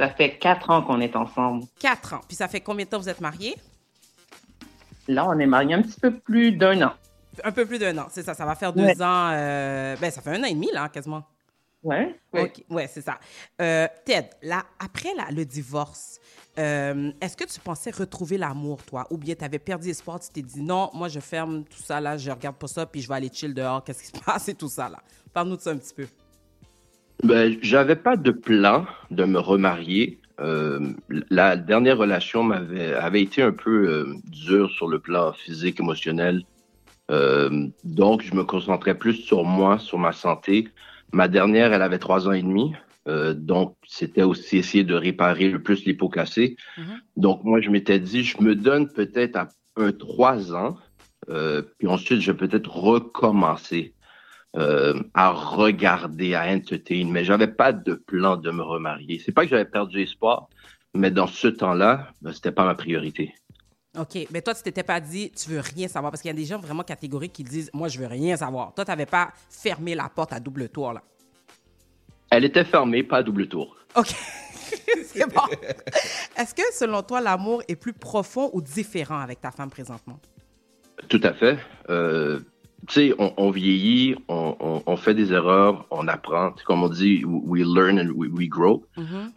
Ça 0.00 0.08
fait 0.08 0.38
quatre 0.38 0.70
ans 0.70 0.80
qu'on 0.82 0.98
est 1.02 1.14
ensemble. 1.14 1.64
Quatre 1.78 2.14
ans. 2.14 2.20
Puis 2.26 2.34
ça 2.34 2.48
fait 2.48 2.62
combien 2.62 2.86
de 2.86 2.90
temps 2.90 2.98
vous 2.98 3.08
êtes 3.10 3.20
mariés? 3.20 3.54
Là, 5.08 5.26
on 5.28 5.38
est 5.38 5.44
mariés 5.46 5.74
un 5.74 5.82
petit 5.82 6.00
peu 6.00 6.18
plus 6.18 6.52
d'un 6.52 6.80
an. 6.80 6.92
Un 7.44 7.52
peu 7.52 7.66
plus 7.66 7.78
d'un 7.78 7.96
an, 7.98 8.06
c'est 8.10 8.22
ça. 8.22 8.32
Ça 8.32 8.46
va 8.46 8.54
faire 8.54 8.72
deux 8.72 8.82
Ouais. 8.82 9.02
ans. 9.02 9.30
euh, 9.32 9.96
ben, 10.00 10.10
ça 10.10 10.22
fait 10.22 10.30
un 10.30 10.40
an 10.42 10.46
et 10.46 10.54
demi, 10.54 10.70
là, 10.72 10.88
quasiment. 10.88 11.22
Ouais. 11.82 12.18
OK, 12.32 12.64
ouais, 12.70 12.86
c'est 12.86 13.02
ça. 13.02 13.18
Euh, 13.60 13.86
Ted, 14.06 14.30
là, 14.42 14.64
après 14.78 15.10
la- 15.14 15.30
le 15.30 15.44
divorce, 15.44 16.18
euh, 16.58 17.10
est-ce 17.20 17.36
que 17.36 17.44
tu 17.44 17.60
pensais 17.60 17.90
retrouver 17.90 18.38
l'amour, 18.38 18.82
toi? 18.84 19.06
Ou 19.10 19.18
bien 19.18 19.34
tu 19.34 19.44
avais 19.44 19.58
perdu 19.58 19.90
espoir, 19.90 20.18
tu 20.20 20.28
t'es 20.30 20.42
dit 20.42 20.62
non, 20.62 20.90
moi, 20.94 21.08
je 21.08 21.20
ferme 21.20 21.64
tout 21.64 21.82
ça, 21.82 22.00
là, 22.00 22.16
je 22.16 22.30
regarde 22.30 22.56
pas 22.56 22.68
ça, 22.68 22.84
puis 22.86 23.00
je 23.02 23.08
vais 23.08 23.14
aller 23.16 23.30
chill 23.32 23.52
dehors, 23.54 23.82
qu'est-ce 23.84 24.02
qui 24.02 24.08
se 24.18 24.22
passe 24.24 24.48
et 24.48 24.54
tout 24.54 24.68
ça, 24.70 24.88
là? 24.88 24.98
Parle-nous 25.32 25.56
de 25.56 25.60
ça 25.62 25.70
un 25.70 25.76
petit 25.78 25.94
peu. 25.94 26.06
Ben, 27.22 27.56
j'avais 27.62 27.96
pas 27.96 28.16
de 28.16 28.30
plan 28.30 28.86
de 29.10 29.24
me 29.24 29.38
remarier. 29.38 30.18
Euh, 30.40 30.92
la 31.28 31.56
dernière 31.56 31.98
relation 31.98 32.42
m'avait 32.42 32.94
avait 32.94 33.22
été 33.22 33.42
un 33.42 33.52
peu 33.52 33.88
euh, 33.88 34.14
dure 34.24 34.70
sur 34.70 34.88
le 34.88 34.98
plan 34.98 35.32
physique, 35.32 35.80
émotionnel. 35.80 36.44
Euh, 37.10 37.66
donc, 37.84 38.22
je 38.22 38.34
me 38.34 38.44
concentrais 38.44 38.96
plus 38.96 39.14
sur 39.14 39.44
moi, 39.44 39.78
sur 39.78 39.98
ma 39.98 40.12
santé. 40.12 40.68
Ma 41.12 41.28
dernière, 41.28 41.72
elle 41.72 41.82
avait 41.82 41.98
trois 41.98 42.28
ans 42.28 42.32
et 42.32 42.42
demi. 42.42 42.72
Euh, 43.08 43.34
donc, 43.34 43.76
c'était 43.86 44.22
aussi 44.22 44.58
essayer 44.58 44.84
de 44.84 44.94
réparer 44.94 45.48
le 45.48 45.62
plus 45.62 45.84
les 45.84 45.94
pots 45.94 46.08
cassés. 46.08 46.56
Donc, 47.16 47.44
moi, 47.44 47.60
je 47.60 47.70
m'étais 47.70 47.98
dit, 47.98 48.24
je 48.24 48.40
me 48.40 48.54
donne 48.54 48.88
peut-être 48.88 49.36
à 49.36 49.48
un 49.76 49.92
trois 49.92 50.54
ans, 50.54 50.76
euh, 51.28 51.62
puis 51.78 51.88
ensuite, 51.88 52.20
je 52.20 52.32
vais 52.32 52.38
peut-être 52.38 52.70
recommencer 52.70 53.94
euh, 54.56 55.00
à 55.14 55.30
regarder, 55.30 56.34
à 56.34 56.46
entertain, 56.48 57.06
mais 57.06 57.24
j'avais 57.24 57.46
pas 57.46 57.72
de 57.72 57.94
plan 57.94 58.36
de 58.36 58.50
me 58.50 58.62
remarier. 58.62 59.20
C'est 59.24 59.32
pas 59.32 59.44
que 59.44 59.50
j'avais 59.50 59.64
perdu 59.64 60.02
espoir, 60.02 60.48
mais 60.94 61.10
dans 61.10 61.26
ce 61.26 61.48
temps-là, 61.48 62.08
ben, 62.20 62.32
c'était 62.32 62.52
pas 62.52 62.64
ma 62.64 62.74
priorité. 62.74 63.34
OK, 63.98 64.26
mais 64.32 64.40
toi, 64.40 64.54
tu 64.54 64.62
t'étais 64.62 64.82
pas 64.82 65.00
dit, 65.00 65.32
tu 65.32 65.50
veux 65.50 65.60
rien 65.60 65.88
savoir, 65.88 66.12
parce 66.12 66.22
qu'il 66.22 66.28
y 66.28 66.34
a 66.34 66.36
des 66.36 66.44
gens 66.44 66.58
vraiment 66.58 66.82
catégoriques 66.82 67.32
qui 67.32 67.44
disent, 67.44 67.70
moi, 67.72 67.88
je 67.88 67.98
veux 67.98 68.06
rien 68.06 68.36
savoir. 68.36 68.72
Toi, 68.74 68.84
tu 68.84 68.90
n'avais 68.90 69.06
pas 69.06 69.32
fermé 69.48 69.94
la 69.94 70.08
porte 70.08 70.32
à 70.32 70.40
double 70.40 70.68
tour, 70.68 70.92
là. 70.92 71.02
Elle 72.30 72.44
était 72.44 72.64
fermée, 72.64 73.02
pas 73.02 73.18
à 73.18 73.22
double 73.24 73.48
tour. 73.48 73.76
OK. 73.96 74.08
C'est 75.04 75.32
bon. 75.32 75.42
Est-ce 76.36 76.54
que, 76.54 76.62
selon 76.72 77.02
toi, 77.02 77.20
l'amour 77.20 77.62
est 77.66 77.74
plus 77.74 77.92
profond 77.92 78.50
ou 78.52 78.60
différent 78.60 79.18
avec 79.18 79.40
ta 79.40 79.50
femme 79.50 79.70
présentement? 79.70 80.20
Tout 81.08 81.20
à 81.24 81.32
fait. 81.34 81.58
Euh, 81.88 82.40
tu 82.88 82.94
sais, 82.94 83.14
on, 83.18 83.32
on 83.36 83.50
vieillit, 83.50 84.16
on, 84.28 84.56
on- 84.60 84.82
on 84.86 84.96
fait 84.96 85.14
des 85.14 85.32
erreurs, 85.32 85.86
on 85.90 86.08
apprend. 86.08 86.52
Comme 86.64 86.82
on 86.82 86.88
dit, 86.88 87.24
we 87.24 87.62
learn 87.64 87.98
and 88.00 88.10
we, 88.14 88.30
we 88.32 88.48
grow. 88.48 88.84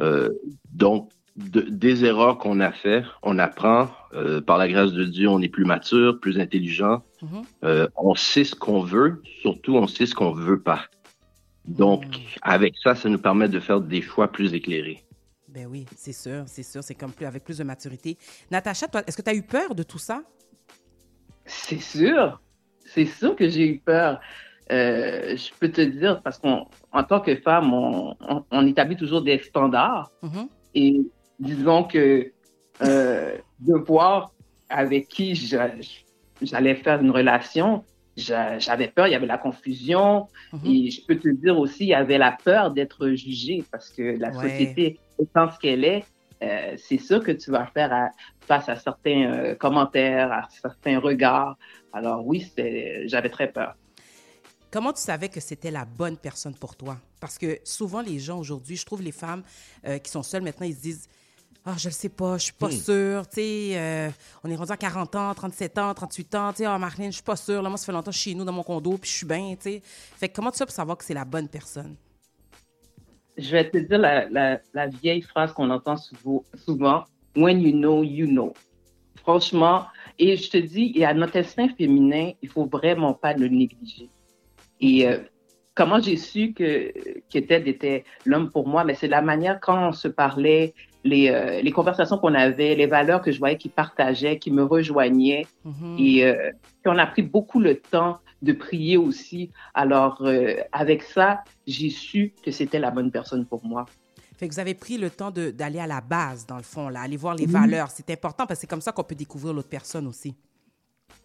Euh, 0.01 0.29
donc, 0.71 1.09
de- 1.35 1.61
des 1.61 2.05
erreurs 2.05 2.37
qu'on 2.37 2.59
a 2.59 2.71
fait, 2.71 3.03
on 3.21 3.39
apprend. 3.39 3.89
Euh, 4.13 4.41
par 4.41 4.57
la 4.59 4.67
grâce 4.67 4.91
de 4.93 5.03
Dieu, 5.05 5.27
on 5.27 5.41
est 5.41 5.49
plus 5.49 5.65
mature, 5.65 6.19
plus 6.19 6.39
intelligent. 6.39 7.03
Euh, 7.63 7.87
on 7.95 8.13
sait 8.15 8.43
ce 8.43 8.53
qu'on 8.55 8.81
veut, 8.81 9.21
surtout 9.41 9.75
on 9.75 9.87
sait 9.87 10.05
ce 10.05 10.13
qu'on 10.13 10.31
veut 10.31 10.61
pas. 10.61 10.81
Donc, 11.65 12.03
avec 12.41 12.75
ça, 12.83 12.93
ça 12.93 13.09
nous 13.09 13.17
permet 13.17 13.47
de 13.49 13.59
faire 13.59 13.79
des 13.81 14.01
choix 14.01 14.27
plus 14.31 14.53
éclairés. 14.53 15.03
Ben 15.47 15.65
oui, 15.67 15.85
c'est 15.95 16.13
sûr, 16.13 16.43
c'est 16.47 16.63
sûr. 16.63 16.83
C'est 16.83 16.95
comme 16.95 17.11
plus 17.11 17.25
avec 17.25 17.43
plus 17.43 17.57
de 17.59 17.63
maturité. 17.63 18.17
Natacha, 18.51 18.87
toi, 18.87 19.01
est-ce 19.07 19.15
que 19.17 19.21
tu 19.21 19.29
as 19.29 19.35
eu 19.35 19.43
peur 19.43 19.73
de 19.75 19.83
tout 19.83 19.97
ça? 19.99 20.21
C'est 21.45 21.79
sûr. 21.81 22.41
C'est 22.93 23.05
sûr 23.05 23.35
que 23.35 23.47
j'ai 23.49 23.67
eu 23.67 23.79
peur. 23.79 24.19
Euh, 24.71 25.35
je 25.35 25.49
peux 25.59 25.69
te 25.69 25.81
dire, 25.81 26.21
parce 26.21 26.37
qu'en 26.39 26.67
tant 27.09 27.19
que 27.19 27.35
femme, 27.35 27.73
on, 27.73 28.15
on- 28.21 28.43
on 28.51 28.67
établit 28.67 28.95
toujours 28.95 29.21
des 29.21 29.37
standards. 29.39 30.09
Mhm. 30.21 30.47
Et 30.75 31.01
disons 31.39 31.83
que 31.83 32.31
euh, 32.81 33.35
de 33.59 33.73
voir 33.75 34.31
avec 34.69 35.07
qui 35.07 35.35
j'a- 35.35 35.71
j'allais 36.41 36.75
faire 36.75 36.99
une 37.01 37.11
relation, 37.11 37.83
j'a- 38.17 38.57
j'avais 38.57 38.87
peur, 38.87 39.07
il 39.07 39.11
y 39.11 39.15
avait 39.15 39.27
la 39.27 39.37
confusion. 39.37 40.27
Et 40.65 40.89
je 40.89 41.01
peux 41.05 41.17
te 41.17 41.29
dire 41.29 41.57
aussi, 41.59 41.83
il 41.85 41.89
y 41.89 41.93
avait 41.93 42.17
la 42.17 42.35
peur 42.43 42.71
d'être 42.71 43.09
jugée 43.09 43.63
parce 43.71 43.89
que 43.89 44.17
la 44.17 44.29
Ouais. 44.31 44.49
société 44.49 44.99
étant 45.19 45.49
ce 45.51 45.59
qu'elle 45.59 45.83
est, 45.85 46.03
euh, 46.43 46.75
c'est 46.77 46.97
sûr 46.97 47.23
que 47.23 47.31
tu 47.31 47.51
vas 47.51 47.65
faire 47.67 47.91
à- 47.93 48.09
face 48.41 48.67
à 48.69 48.75
certains 48.75 49.31
euh, 49.31 49.55
commentaires, 49.55 50.31
à 50.31 50.47
certains 50.61 50.99
regards. 50.99 51.57
Alors 51.93 52.25
oui, 52.25 52.51
j'avais 53.05 53.29
très 53.29 53.51
peur. 53.51 53.75
Comment 54.71 54.91
tu 54.91 55.01
savais 55.01 55.29
que 55.29 55.39
c'était 55.39 55.69
la 55.71 55.85
bonne 55.85 56.17
personne 56.17 56.55
pour 56.55 56.75
toi? 56.75 56.97
Parce 57.19 57.37
que 57.37 57.59
souvent, 57.63 58.01
les 58.01 58.17
gens 58.19 58.39
aujourd'hui, 58.39 58.75
je 58.75 58.85
trouve 58.85 59.01
les 59.03 59.11
femmes 59.11 59.43
euh, 59.85 59.99
qui 59.99 60.09
sont 60.09 60.23
seules 60.23 60.41
maintenant, 60.41 60.65
ils 60.65 60.75
se 60.75 60.81
disent 60.81 61.07
Ah, 61.65 61.75
je 61.77 61.89
le 61.89 61.93
sais 61.93 62.09
pas, 62.09 62.37
je 62.39 62.45
suis 62.45 62.53
pas 62.53 62.69
Hmm. 62.69 62.71
sûre. 62.71 63.27
Tu 63.29 63.35
sais, 63.35 63.71
euh, 63.77 64.09
on 64.43 64.49
est 64.49 64.55
rendu 64.55 64.71
à 64.71 64.77
40 64.77 65.15
ans, 65.15 65.33
37 65.33 65.77
ans, 65.77 65.93
38 65.93 66.33
ans. 66.35 66.51
Tu 66.51 66.57
sais, 66.59 66.65
ah, 66.65 66.77
Marlène, 66.79 67.11
je 67.11 67.17
suis 67.17 67.23
pas 67.23 67.35
sûre. 67.35 67.61
Là, 67.61 67.69
moi, 67.69 67.77
ça 67.77 67.85
fait 67.85 67.91
longtemps 67.91 68.11
que 68.11 68.15
je 68.17 68.21
suis 68.21 68.31
chez 68.31 68.35
nous 68.35 68.45
dans 68.45 68.51
mon 68.51 68.63
condo, 68.63 68.97
puis 68.97 69.09
je 69.09 69.15
suis 69.17 69.25
bien. 69.27 69.55
Tu 69.55 69.61
sais. 69.73 69.81
Fait 69.85 70.27
que 70.29 70.35
comment 70.35 70.51
tu 70.51 70.57
fais 70.57 70.65
pour 70.65 70.73
savoir 70.73 70.97
que 70.97 71.05
c'est 71.05 71.13
la 71.13 71.25
bonne 71.25 71.47
personne? 71.47 71.95
Je 73.37 73.51
vais 73.51 73.69
te 73.69 73.77
dire 73.77 73.97
la, 73.97 74.29
la- 74.29 74.87
vieille 74.87 75.21
phrase 75.21 75.51
qu'on 75.53 75.69
entend 75.69 75.95
souvent, 75.97 77.03
When 77.35 77.61
you 77.61 77.71
know, 77.71 78.03
you 78.03 78.27
know. 78.27 78.53
Franchement, 79.15 79.85
et 80.19 80.35
je 80.37 80.49
te 80.51 80.57
dis, 80.57 80.91
et 80.95 81.05
à 81.05 81.13
notre 81.13 81.37
instinct 81.37 81.69
féminin, 81.75 82.31
il 82.41 82.49
faut 82.49 82.65
vraiment 82.65 83.13
pas 83.13 83.33
le 83.33 83.47
négliger. 83.47 84.09
Et 84.79 85.07
euh, 85.07 85.17
comment 85.73 85.99
j'ai 85.99 86.17
su 86.17 86.53
que, 86.53 86.91
que 87.31 87.39
Ted 87.39 87.67
était 87.69 88.03
l'homme 88.25 88.51
pour 88.51 88.67
moi, 88.67 88.83
mais 88.83 88.93
c'est 88.93 89.07
la 89.07 89.21
manière 89.21 89.59
quand 89.59 89.89
on 89.89 89.93
se 89.93 90.07
parlait, 90.07 90.73
les, 91.03 91.29
euh, 91.29 91.61
les 91.61 91.71
conversations 91.71 92.17
qu'on 92.17 92.33
avait, 92.33 92.75
les 92.75 92.85
valeurs 92.87 93.21
que 93.21 93.31
je 93.31 93.39
voyais 93.39 93.57
qu'il 93.57 93.71
partageait, 93.71 94.37
qui 94.39 94.51
me 94.51 94.63
rejoignaient. 94.63 95.45
Mhm. 95.65 95.95
Et 95.99 96.25
euh, 96.25 96.51
puis 96.81 96.91
on 96.93 96.97
a 96.97 97.05
pris 97.05 97.21
beaucoup 97.21 97.59
le 97.59 97.77
temps 97.77 98.19
de 98.41 98.53
prier 98.53 98.97
aussi. 98.97 99.51
Alors, 99.73 100.21
euh, 100.21 100.55
avec 100.71 101.01
ça, 101.03 101.43
j'ai 101.67 101.89
su 101.89 102.33
que 102.43 102.51
c'était 102.51 102.79
la 102.79 102.91
bonne 102.91 103.11
personne 103.11 103.45
pour 103.45 103.65
moi. 103.65 103.85
Fait 104.37 104.47
que 104.47 104.53
vous 104.53 104.59
avez 104.59 104.73
pris 104.73 104.97
le 104.97 105.09
temps 105.09 105.31
d'aller 105.31 105.79
à 105.79 105.87
la 105.87 106.01
base, 106.01 106.45
dans 106.45 106.57
le 106.57 106.63
fond, 106.63 106.89
là, 106.89 107.01
aller 107.01 107.17
voir 107.17 107.35
les 107.35 107.45
Oui. 107.45 107.51
valeurs. 107.51 107.89
C'est 107.89 108.09
important 108.09 108.45
parce 108.45 108.59
que 108.59 108.61
c'est 108.61 108.67
comme 108.67 108.81
ça 108.81 108.91
qu'on 108.91 109.03
peut 109.03 109.15
découvrir 109.15 109.53
l'autre 109.53 109.69
personne 109.69 110.07
aussi. 110.07 110.35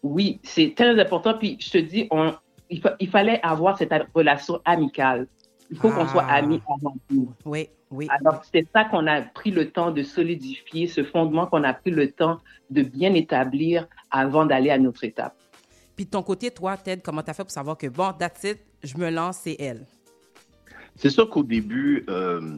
Oui, 0.03 0.39
c'est 0.43 0.73
très 0.75 0.97
important. 0.99 1.33
Puis 1.37 1.57
je 1.59 1.71
te 1.71 1.77
dis, 1.77 2.07
on, 2.11 2.33
il, 2.69 2.79
fa- 2.81 2.95
il 2.99 3.09
fallait 3.09 3.39
avoir 3.43 3.77
cette 3.77 3.91
relation 4.13 4.61
amicale. 4.63 5.27
Il 5.71 5.77
faut 5.77 5.89
qu'on 5.91 6.07
soit 6.07 6.25
Ah. 6.27 6.35
amis 6.35 6.61
avant 6.67 6.95
tout. 7.09 7.31
Oui, 7.45 7.69
oui. 7.91 8.07
Alors, 8.09 8.41
c'est 8.51 8.67
ça 8.73 8.85
qu'on 8.85 9.05
a 9.07 9.21
pris 9.21 9.51
le 9.51 9.69
temps 9.69 9.91
de 9.91 10.01
solidifier, 10.03 10.87
ce 10.87 11.03
fondement 11.03 11.45
qu'on 11.47 11.63
a 11.63 11.73
pris 11.73 11.91
le 11.91 12.11
temps 12.11 12.39
de 12.69 12.81
bien 12.81 13.13
établir 13.13 13.87
avant 14.11 14.45
d'aller 14.45 14.71
à 14.71 14.77
notre 14.77 15.03
étape. 15.03 15.35
Puis 15.95 16.05
de 16.05 16.11
ton 16.11 16.23
côté, 16.23 16.49
toi, 16.51 16.77
Ted, 16.77 17.01
comment 17.03 17.21
tu 17.21 17.29
as 17.29 17.33
fait 17.33 17.43
pour 17.43 17.51
savoir 17.51 17.77
que, 17.77 17.87
bon, 17.87 18.13
that's 18.17 18.43
it, 18.45 18.59
je 18.83 18.97
me 18.97 19.09
lance, 19.11 19.39
c'est 19.43 19.57
elle? 19.59 19.85
C'est 20.95 21.09
sûr 21.09 21.29
qu'au 21.29 21.43
début, 21.43 22.05
euh, 22.09 22.57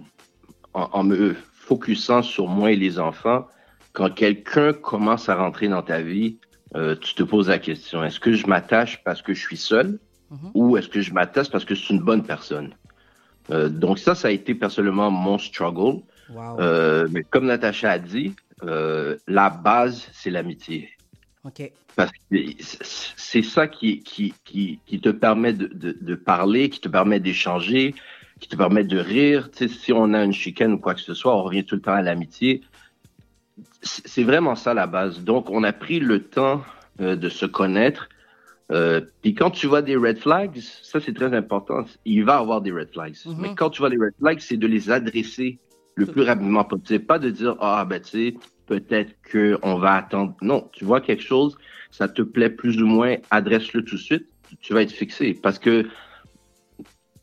en, 0.73 0.89
en 0.93 1.03
me 1.03 1.35
focusant 1.53 2.21
sur 2.21 2.47
moi 2.47 2.71
et 2.71 2.75
les 2.75 2.99
enfants, 2.99 3.45
quand 3.93 4.13
quelqu'un 4.13 4.73
commence 4.73 5.27
à 5.27 5.35
rentrer 5.35 5.67
dans 5.67 5.81
ta 5.81 6.01
vie, 6.01 6.37
euh, 6.75 6.95
tu 6.95 7.13
te 7.15 7.23
poses 7.23 7.49
la 7.49 7.59
question, 7.59 8.03
est-ce 8.03 8.19
que 8.19 8.33
je 8.33 8.47
m'attache 8.47 9.03
parce 9.03 9.21
que 9.21 9.33
je 9.33 9.41
suis 9.41 9.57
seul 9.57 9.99
ou 10.53 10.77
est-ce 10.77 10.87
que 10.87 11.01
je 11.01 11.13
m'attache 11.13 11.49
parce 11.51 11.65
que 11.65 11.75
c'est 11.75 11.89
une 11.89 11.99
bonne 11.99 12.23
personne? 12.23 12.73
Euh, 13.49 13.69
donc 13.69 13.99
ça, 13.99 14.15
ça 14.15 14.27
a 14.27 14.31
été 14.31 14.55
personnellement 14.55 15.09
mon 15.11 15.37
struggle. 15.37 16.01
Wow. 16.29 16.59
Euh, 16.59 17.07
mais 17.11 17.23
comme 17.23 17.45
Natacha 17.45 17.91
a 17.91 17.99
dit, 17.99 18.35
euh, 18.63 19.17
la 19.27 19.49
base, 19.49 20.07
c'est 20.13 20.29
l'amitié. 20.29 20.89
OK. 21.43 21.71
Parce 21.95 22.11
que 22.11 22.37
c'est 22.59 23.41
ça 23.41 23.67
qui, 23.67 24.01
qui, 24.03 24.33
qui, 24.45 24.79
qui 24.85 25.01
te 25.01 25.09
permet 25.09 25.53
de, 25.53 25.67
de, 25.67 25.97
de 25.99 26.15
parler, 26.15 26.69
qui 26.69 26.79
te 26.79 26.87
permet 26.87 27.19
d'échanger, 27.19 27.95
qui 28.39 28.47
te 28.47 28.55
permet 28.55 28.83
de 28.83 28.97
rire. 28.97 29.49
Tu 29.51 29.67
sais, 29.67 29.73
si 29.73 29.91
on 29.91 30.13
a 30.13 30.23
une 30.23 30.33
chicane 30.33 30.73
ou 30.73 30.77
quoi 30.77 30.93
que 30.93 31.01
ce 31.01 31.13
soit, 31.13 31.35
on 31.35 31.43
revient 31.43 31.65
tout 31.65 31.75
le 31.75 31.81
temps 31.81 31.93
à 31.93 32.01
l'amitié. 32.01 32.61
C'est 33.81 34.23
vraiment 34.23 34.55
ça 34.55 34.73
la 34.73 34.87
base. 34.87 35.21
Donc, 35.21 35.49
on 35.49 35.63
a 35.63 35.73
pris 35.73 35.99
le 35.99 36.23
temps 36.23 36.63
de 36.99 37.29
se 37.29 37.45
connaître. 37.47 38.07
Euh, 38.71 39.01
Puis 39.21 39.33
quand 39.35 39.51
tu 39.51 39.67
vois 39.67 39.81
des 39.81 39.95
red 39.95 40.17
flags, 40.17 40.57
ça 40.81 40.99
c'est 41.01 41.13
très 41.13 41.33
important. 41.35 41.83
Il 42.05 42.23
va 42.23 42.35
y 42.37 42.39
avoir 42.39 42.61
des 42.61 42.71
red 42.71 42.89
flags. 42.91 43.15
Mhm. 43.25 43.35
Mais 43.39 43.55
quand 43.55 43.69
tu 43.69 43.79
vois 43.79 43.89
les 43.89 43.97
red 43.97 44.13
flags, 44.19 44.39
c'est 44.39 44.57
de 44.57 44.67
les 44.67 44.89
adresser 44.89 45.59
le 45.95 46.05
plus 46.05 46.21
rapidement 46.21 46.63
possible. 46.63 47.05
Pas 47.05 47.19
de 47.19 47.29
dire, 47.29 47.55
ah, 47.59 47.83
ben, 47.85 48.01
tu 48.01 48.09
sais, 48.09 48.35
peut-être 48.67 49.13
qu'on 49.29 49.75
va 49.77 49.95
attendre. 49.95 50.35
Non, 50.41 50.69
tu 50.71 50.85
vois 50.85 51.01
quelque 51.01 51.23
chose, 51.23 51.57
ça 51.91 52.07
te 52.07 52.21
plaît 52.21 52.49
plus 52.49 52.81
ou 52.81 52.85
moins, 52.87 53.17
adresse-le 53.29 53.83
tout 53.83 53.95
de 53.95 54.01
suite, 54.01 54.25
tu 54.61 54.73
vas 54.73 54.81
être 54.83 54.91
fixé. 54.93 55.33
Parce 55.33 55.59
que 55.59 55.87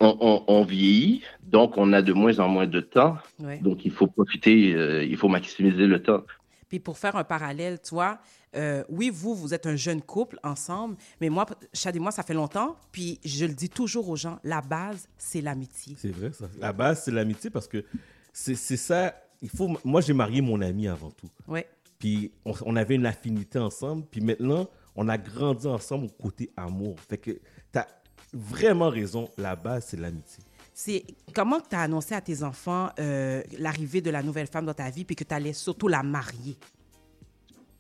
on, 0.01 0.17
on- 0.21 0.45
on 0.47 0.63
vieillit, 0.65 1.23
donc 1.43 1.77
on 1.77 1.93
a 1.93 2.03
de 2.03 2.13
moins 2.13 2.39
en 2.39 2.49
moins 2.49 2.67
de 2.67 2.81
temps. 2.81 3.17
Ouais. 3.41 3.59
Donc 3.59 3.85
il 3.85 3.91
faut 3.91 4.07
profiter, 4.07 4.75
euh, 4.75 5.03
il 5.03 5.17
faut 5.17 5.29
maximiser 5.29 5.87
le 5.87 6.03
temps. 6.03 6.23
Puis 6.69 6.79
pour 6.79 6.99
faire 6.99 7.17
un 7.17 7.25
parallèle, 7.25 7.79
tu 7.83 7.95
vois, 7.95 8.19
euh, 8.57 8.85
oui, 8.89 9.11
vous, 9.11 9.35
vous 9.35 9.55
êtes 9.55 9.67
un 9.67 9.77
jeune 9.77 10.03
couple 10.03 10.39
ensemble, 10.43 10.97
mais 11.21 11.29
moi, 11.29 11.47
Chad 11.73 11.95
et 11.95 11.99
moi, 11.99 12.11
ça 12.11 12.23
fait 12.23 12.35
longtemps, 12.35 12.77
puis 12.93 13.21
je 13.25 13.45
le 13.45 13.55
dis 13.55 13.69
toujours 13.69 14.09
aux 14.09 14.17
gens, 14.17 14.39
la 14.45 14.61
base, 14.61 15.09
c'est 15.19 15.41
l'amitié. 15.41 15.97
C'est 15.99 16.11
vrai, 16.11 16.33
ça. 16.33 16.49
La 16.59 16.73
base, 16.73 17.03
c'est 17.05 17.11
l'amitié 17.11 17.51
parce 17.51 17.69
que 17.69 17.85
c'est 18.33 18.55
ça. 18.55 19.15
Il 19.43 19.51
faut, 19.51 19.77
moi, 19.85 20.01
j'ai 20.01 20.13
marié 20.13 20.41
mon 20.41 20.61
ami 20.61 20.89
avant 20.89 21.11
tout. 21.11 21.29
Ouais. 21.47 21.69
Puis 21.99 22.33
on, 22.45 22.53
on 22.65 22.77
avait 22.77 22.95
une 22.95 23.07
affinité 23.07 23.59
ensemble. 23.59 24.05
Puis 24.11 24.21
maintenant, 24.21 24.69
on 24.97 25.09
a 25.09 25.19
grandi 25.19 25.67
ensemble 25.67 26.07
au 26.07 26.23
côté 26.23 26.51
amour. 26.57 26.97
Fait 27.09 27.19
que 27.19 27.31
tu 27.31 27.79
as 27.79 27.87
vraiment 28.33 28.89
raison. 28.89 29.29
La 29.37 29.57
base, 29.57 29.87
c'est 29.89 29.97
l'amitié. 29.97 30.43
C'est 30.75 31.05
comment 31.35 31.61
tu 31.61 31.75
as 31.75 31.83
annoncé 31.83 32.15
à 32.15 32.21
tes 32.21 32.43
enfants 32.43 32.91
euh, 33.01 33.43
l'arrivée 33.59 34.01
de 34.01 34.11
la 34.11 34.23
nouvelle 34.23 34.47
femme 34.47 34.67
dans 34.67 34.75
ta 34.75 34.91
vie, 34.91 35.05
puis 35.05 35.17
que 35.17 35.25
tu 35.25 35.35
allais 35.35 35.53
surtout 35.53 35.89
la 35.89 36.05
marier? 36.05 36.57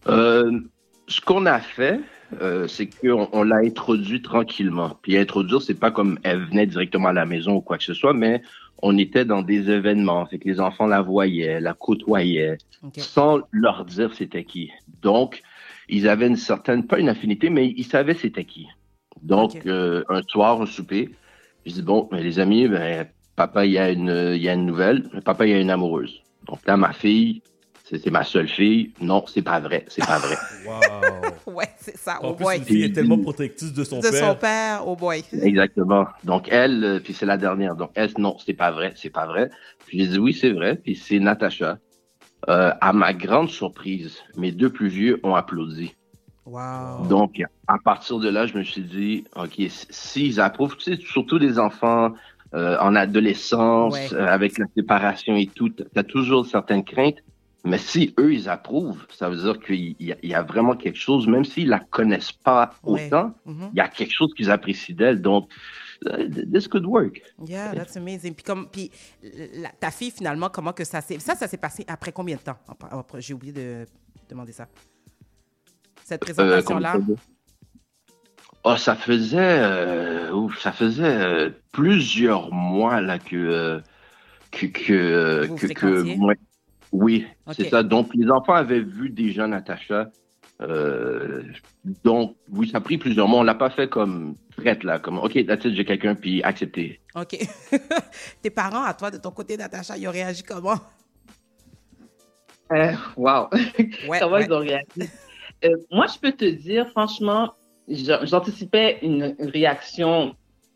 Euh, 0.06 0.60
ce 1.06 1.20
qu'on 1.20 1.46
a 1.46 1.58
fait, 1.58 2.00
euh, 2.40 2.68
c'est 2.68 2.86
qu'on 2.86 3.28
on 3.32 3.42
l'a 3.42 3.56
introduit 3.56 4.22
tranquillement. 4.22 4.96
Puis 5.02 5.16
introduire, 5.16 5.62
c'est 5.62 5.78
pas 5.78 5.90
comme 5.90 6.18
elle 6.22 6.44
venait 6.44 6.66
directement 6.66 7.08
à 7.08 7.12
la 7.12 7.26
maison 7.26 7.56
ou 7.56 7.60
quoi 7.60 7.78
que 7.78 7.84
ce 7.84 7.94
soit, 7.94 8.12
mais 8.12 8.42
on 8.82 8.96
était 8.98 9.24
dans 9.24 9.42
des 9.42 9.70
événements. 9.70 10.26
Fait 10.26 10.38
que 10.38 10.48
les 10.48 10.60
enfants 10.60 10.86
la 10.86 11.02
voyaient, 11.02 11.60
la 11.60 11.74
côtoyaient, 11.74 12.58
sans 12.96 13.40
leur 13.50 13.84
dire 13.84 14.14
c'était 14.14 14.44
qui. 14.44 14.70
Donc, 15.02 15.42
ils 15.88 16.08
avaient 16.08 16.28
une 16.28 16.36
certaine, 16.36 16.86
pas 16.86 16.98
une 16.98 17.08
affinité, 17.08 17.50
mais 17.50 17.72
ils 17.76 17.86
savaient 17.86 18.14
c'était 18.14 18.44
qui. 18.44 18.68
Donc, 19.22 19.66
euh, 19.66 20.04
un 20.08 20.22
soir, 20.22 20.60
un 20.60 20.66
souper, 20.66 21.10
je 21.66 21.72
dis, 21.72 21.82
bon, 21.82 22.08
les 22.12 22.38
amis, 22.38 22.68
ben, 22.68 23.08
papa, 23.34 23.66
il 23.66 23.72
y, 23.72 23.78
a 23.78 23.90
une, 23.90 24.32
il 24.34 24.42
y 24.42 24.48
a 24.48 24.54
une 24.54 24.66
nouvelle. 24.66 25.08
Papa, 25.24 25.46
il 25.46 25.50
y 25.50 25.54
a 25.54 25.60
une 25.60 25.70
amoureuse. 25.70 26.22
Donc 26.46 26.60
là, 26.66 26.76
ma 26.76 26.92
fille, 26.92 27.42
c'est 27.90 28.10
ma 28.10 28.22
seule 28.24 28.48
fille. 28.48 28.92
Non, 29.00 29.24
c'est 29.26 29.42
pas 29.42 29.60
vrai. 29.60 29.84
C'est 29.88 30.04
pas 30.06 30.18
vrai. 30.18 30.36
Wow. 30.66 31.54
ouais, 31.54 31.68
c'est 31.80 31.96
ça, 31.96 32.18
En 32.22 32.28
oh 32.30 32.34
plus, 32.34 32.44
boy. 32.44 32.56
une 32.58 32.64
fille 32.64 32.82
est 32.84 32.92
tellement 32.92 33.18
protectrice 33.18 33.72
de 33.72 33.84
son 33.84 34.00
de 34.00 34.10
père. 34.10 34.28
son 34.28 34.34
père, 34.34 34.82
oh 34.86 34.96
boy. 34.96 35.24
Exactement. 35.40 36.06
Donc 36.24 36.48
elle, 36.50 36.84
euh, 36.84 37.00
puis 37.00 37.14
c'est 37.14 37.24
la 37.26 37.36
dernière. 37.38 37.74
Donc 37.74 37.90
elle, 37.94 38.10
non, 38.18 38.36
c'est 38.44 38.52
pas 38.54 38.70
vrai, 38.70 38.92
c'est 38.96 39.10
pas 39.10 39.26
vrai. 39.26 39.50
Puis 39.86 39.98
j'ai 40.00 40.06
dit 40.08 40.18
oui, 40.18 40.34
c'est 40.34 40.50
vrai. 40.52 40.76
Puis 40.76 40.94
c'est 40.96 41.18
Natacha. 41.18 41.78
Euh, 42.48 42.72
à 42.80 42.92
ma 42.92 43.14
grande 43.14 43.48
surprise, 43.48 44.18
mes 44.36 44.52
deux 44.52 44.70
plus 44.70 44.88
vieux 44.88 45.18
ont 45.24 45.34
applaudi. 45.34 45.94
Wow. 46.46 47.06
Donc 47.08 47.42
à 47.66 47.76
partir 47.82 48.18
de 48.18 48.28
là, 48.28 48.46
je 48.46 48.56
me 48.56 48.62
suis 48.62 48.82
dit, 48.82 49.24
ok, 49.36 49.60
s'ils 49.68 50.40
approuvent, 50.40 50.76
tu 50.76 50.94
sais, 50.94 51.00
surtout 51.02 51.38
des 51.38 51.58
enfants 51.58 52.12
euh, 52.54 52.78
en 52.80 52.94
adolescence, 52.94 53.94
Ouais. 53.94 54.14
euh, 54.14 54.26
avec 54.26 54.56
la 54.58 54.64
séparation 54.74 55.36
et 55.36 55.46
tout, 55.46 55.68
t'as 55.70 56.02
toujours 56.04 56.46
certaines 56.46 56.84
craintes. 56.84 57.18
Mais 57.64 57.78
si 57.78 58.14
eux, 58.20 58.32
ils 58.32 58.48
approuvent, 58.48 59.04
ça 59.10 59.28
veut 59.28 59.36
dire 59.36 59.58
qu'il 59.60 59.96
y, 60.00 60.12
a- 60.12 60.16
il 60.22 60.30
y 60.30 60.34
a 60.34 60.42
vraiment 60.42 60.76
quelque 60.76 60.98
chose, 60.98 61.26
même 61.26 61.44
s'ils 61.44 61.68
la 61.68 61.80
connaissent 61.80 62.32
pas 62.32 62.70
autant, 62.84 63.34
Mhm. 63.46 63.70
il 63.72 63.78
y 63.78 63.80
a 63.80 63.88
quelque 63.88 64.12
chose 64.12 64.32
qu'ils 64.34 64.50
apprécient 64.50 64.94
d'elle. 64.94 65.20
Donc, 65.20 65.50
euh, 66.06 66.28
this 66.52 66.68
could 66.68 66.86
work. 66.86 67.20
Yeah, 67.44 67.74
that's 67.74 67.96
amazing. 67.96 68.32
Puis, 68.34 68.44
comme, 68.44 68.68
puis 68.70 68.90
la- 69.54 69.70
ta 69.70 69.90
fille, 69.90 70.12
finalement, 70.12 70.48
comment 70.48 70.72
que 70.72 70.84
ça 70.84 71.00
s'est... 71.00 71.18
Ça, 71.18 71.34
ça 71.34 71.48
s'est 71.48 71.56
passé 71.56 71.84
après 71.88 72.12
combien 72.12 72.36
de 72.36 72.42
temps? 72.42 72.58
J'ai 73.18 73.34
oublié 73.34 73.52
de 73.52 73.84
demander 74.28 74.52
ça. 74.52 74.68
Cette 76.04 76.22
Euh, 76.22 76.24
présentation-là? 76.24 76.98
veut? 76.98 77.16
Oh, 78.64 78.76
ça 78.76 78.94
faisait, 78.96 79.36
euh, 79.38 80.48
ça 80.60 80.72
faisait 80.72 81.02
euh, 81.04 81.50
plusieurs 81.72 82.52
mois 82.52 83.00
là 83.00 83.18
que 83.18 83.36
euh, 83.36 83.80
que 84.50 84.66
que 84.66 84.92
euh, 84.92 85.46
Vous 85.46 85.56
que, 85.56 86.16
moi- 86.16 86.34
oui, 86.92 87.26
c'est 87.52 87.68
ça. 87.68 87.82
Donc 87.82 88.14
les 88.14 88.30
enfants 88.30 88.54
avaient 88.54 88.80
vu 88.80 89.10
déjà 89.10 89.46
Natacha. 89.46 90.10
Euh, 90.60 91.42
donc 92.02 92.34
oui, 92.50 92.68
ça 92.68 92.78
a 92.78 92.80
pris 92.80 92.98
plusieurs 92.98 93.28
mois. 93.28 93.40
On 93.40 93.44
l'a 93.44 93.54
pas 93.54 93.70
fait 93.70 93.88
comme 93.88 94.34
prête 94.56 94.82
là, 94.82 94.98
comme 94.98 95.18
ok, 95.18 95.46
that's 95.46 95.64
it, 95.64 95.74
j'ai 95.74 95.84
quelqu'un 95.84 96.14
puis 96.16 96.42
accepté. 96.42 97.00
OK. 97.14 97.36
Tes 98.42 98.50
parents, 98.50 98.82
à 98.82 98.94
toi, 98.94 99.10
de 99.10 99.18
ton 99.18 99.30
côté, 99.30 99.56
Natacha, 99.56 99.96
ils 99.96 100.08
ont 100.08 100.12
réagi 100.12 100.42
comment? 100.42 100.78
Euh, 102.72 102.92
wow. 103.16 103.48
Ouais, 104.08 104.18
Comment 104.20 104.32
ouais. 104.36 104.44
ils 104.46 104.52
ont 104.52 104.58
réagi? 104.58 105.10
Euh, 105.64 105.76
moi, 105.90 106.06
je 106.12 106.18
peux 106.18 106.32
te 106.32 106.44
dire, 106.44 106.88
franchement, 106.90 107.52
j'a- 107.88 108.24
j'anticipais 108.24 108.98
une 109.02 109.34
réaction 109.38 110.34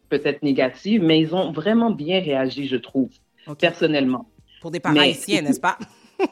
peut-être 0.09 0.43
négative, 0.43 1.03
mais 1.03 1.21
ils 1.21 1.35
ont 1.35 1.53
vraiment 1.53 1.91
bien 1.91 2.21
réagi, 2.21 2.67
je 2.69 2.77
trouve, 2.77 3.11
personnellement. 3.59 4.29
Pour 4.61 4.71
des 4.71 4.81
parents 4.81 4.95
Mais- 4.95 5.01
haïtiens, 5.01 5.43
n'est-ce 5.43 5.61
pas? 5.61 5.77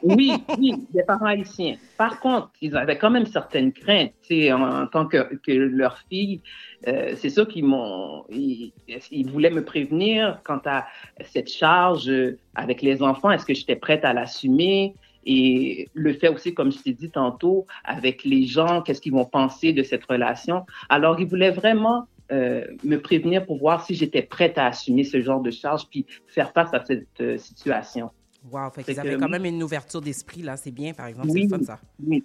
Oui, 0.03 0.33
oui, 0.57 0.73
des 0.93 1.03
parents 1.03 1.25
haïtiens. 1.25 1.75
Par 1.97 2.19
contre, 2.19 2.51
ils 2.61 2.75
avaient 2.75 2.97
quand 2.97 3.11
même 3.11 3.25
certaines 3.25 3.71
craintes, 3.71 4.13
tu 4.21 4.51
en, 4.51 4.83
en 4.83 4.87
tant 4.87 5.05
que, 5.05 5.35
que 5.35 5.51
leur 5.51 5.97
fille. 6.09 6.41
euh, 6.87 7.13
c'est 7.15 7.29
sûr 7.29 7.47
qu'ils 7.47 7.65
m'ont, 7.65 8.25
ils, 8.29 8.73
ils 9.11 9.29
voulaient 9.29 9.51
me 9.51 9.63
prévenir 9.63 10.39
quant 10.43 10.61
à 10.65 10.87
cette 11.23 11.49
charge 11.49 12.09
euh, 12.09 12.37
avec 12.55 12.81
les 12.81 13.01
enfants. 13.01 13.31
Est-ce 13.31 13.45
que 13.45 13.53
j'étais 13.53 13.75
prête 13.75 14.03
à 14.05 14.13
l'assumer? 14.13 14.95
Et 15.23 15.87
le 15.93 16.13
fait 16.13 16.29
aussi, 16.29 16.53
comme 16.53 16.71
je 16.71 16.79
t'ai 16.79 16.93
dit 16.93 17.11
tantôt, 17.11 17.67
avec 17.83 18.23
les 18.23 18.45
gens, 18.45 18.81
qu'est-ce 18.81 19.01
qu'ils 19.01 19.13
vont 19.13 19.25
penser 19.25 19.71
de 19.71 19.83
cette 19.83 20.05
relation? 20.05 20.65
Alors, 20.89 21.19
ils 21.19 21.27
voulaient 21.27 21.51
vraiment 21.51 22.07
euh, 22.31 22.65
me 22.83 22.97
prévenir 22.97 23.45
pour 23.45 23.59
voir 23.59 23.85
si 23.85 23.93
j'étais 23.93 24.23
prête 24.23 24.57
à 24.57 24.65
assumer 24.67 25.03
ce 25.03 25.21
genre 25.21 25.41
de 25.41 25.51
charge 25.51 25.85
puis 25.91 26.07
faire 26.25 26.51
face 26.53 26.73
à 26.73 26.83
cette 26.83 27.07
euh, 27.19 27.37
situation. 27.37 28.09
Wow, 28.49 28.71
fait 28.71 28.83
qu'ils 28.83 28.99
avaient 28.99 29.17
quand 29.17 29.29
même 29.29 29.45
une 29.45 29.61
ouverture 29.61 30.01
d'esprit, 30.01 30.41
là. 30.41 30.57
C'est 30.57 30.71
bien, 30.71 30.93
par 30.93 31.05
exemple. 31.07 31.29
Oui, 31.29 31.47
c'est 31.49 31.57
le 31.57 31.63
fun, 31.63 31.75
ça. 31.75 31.79
Oui. 32.05 32.23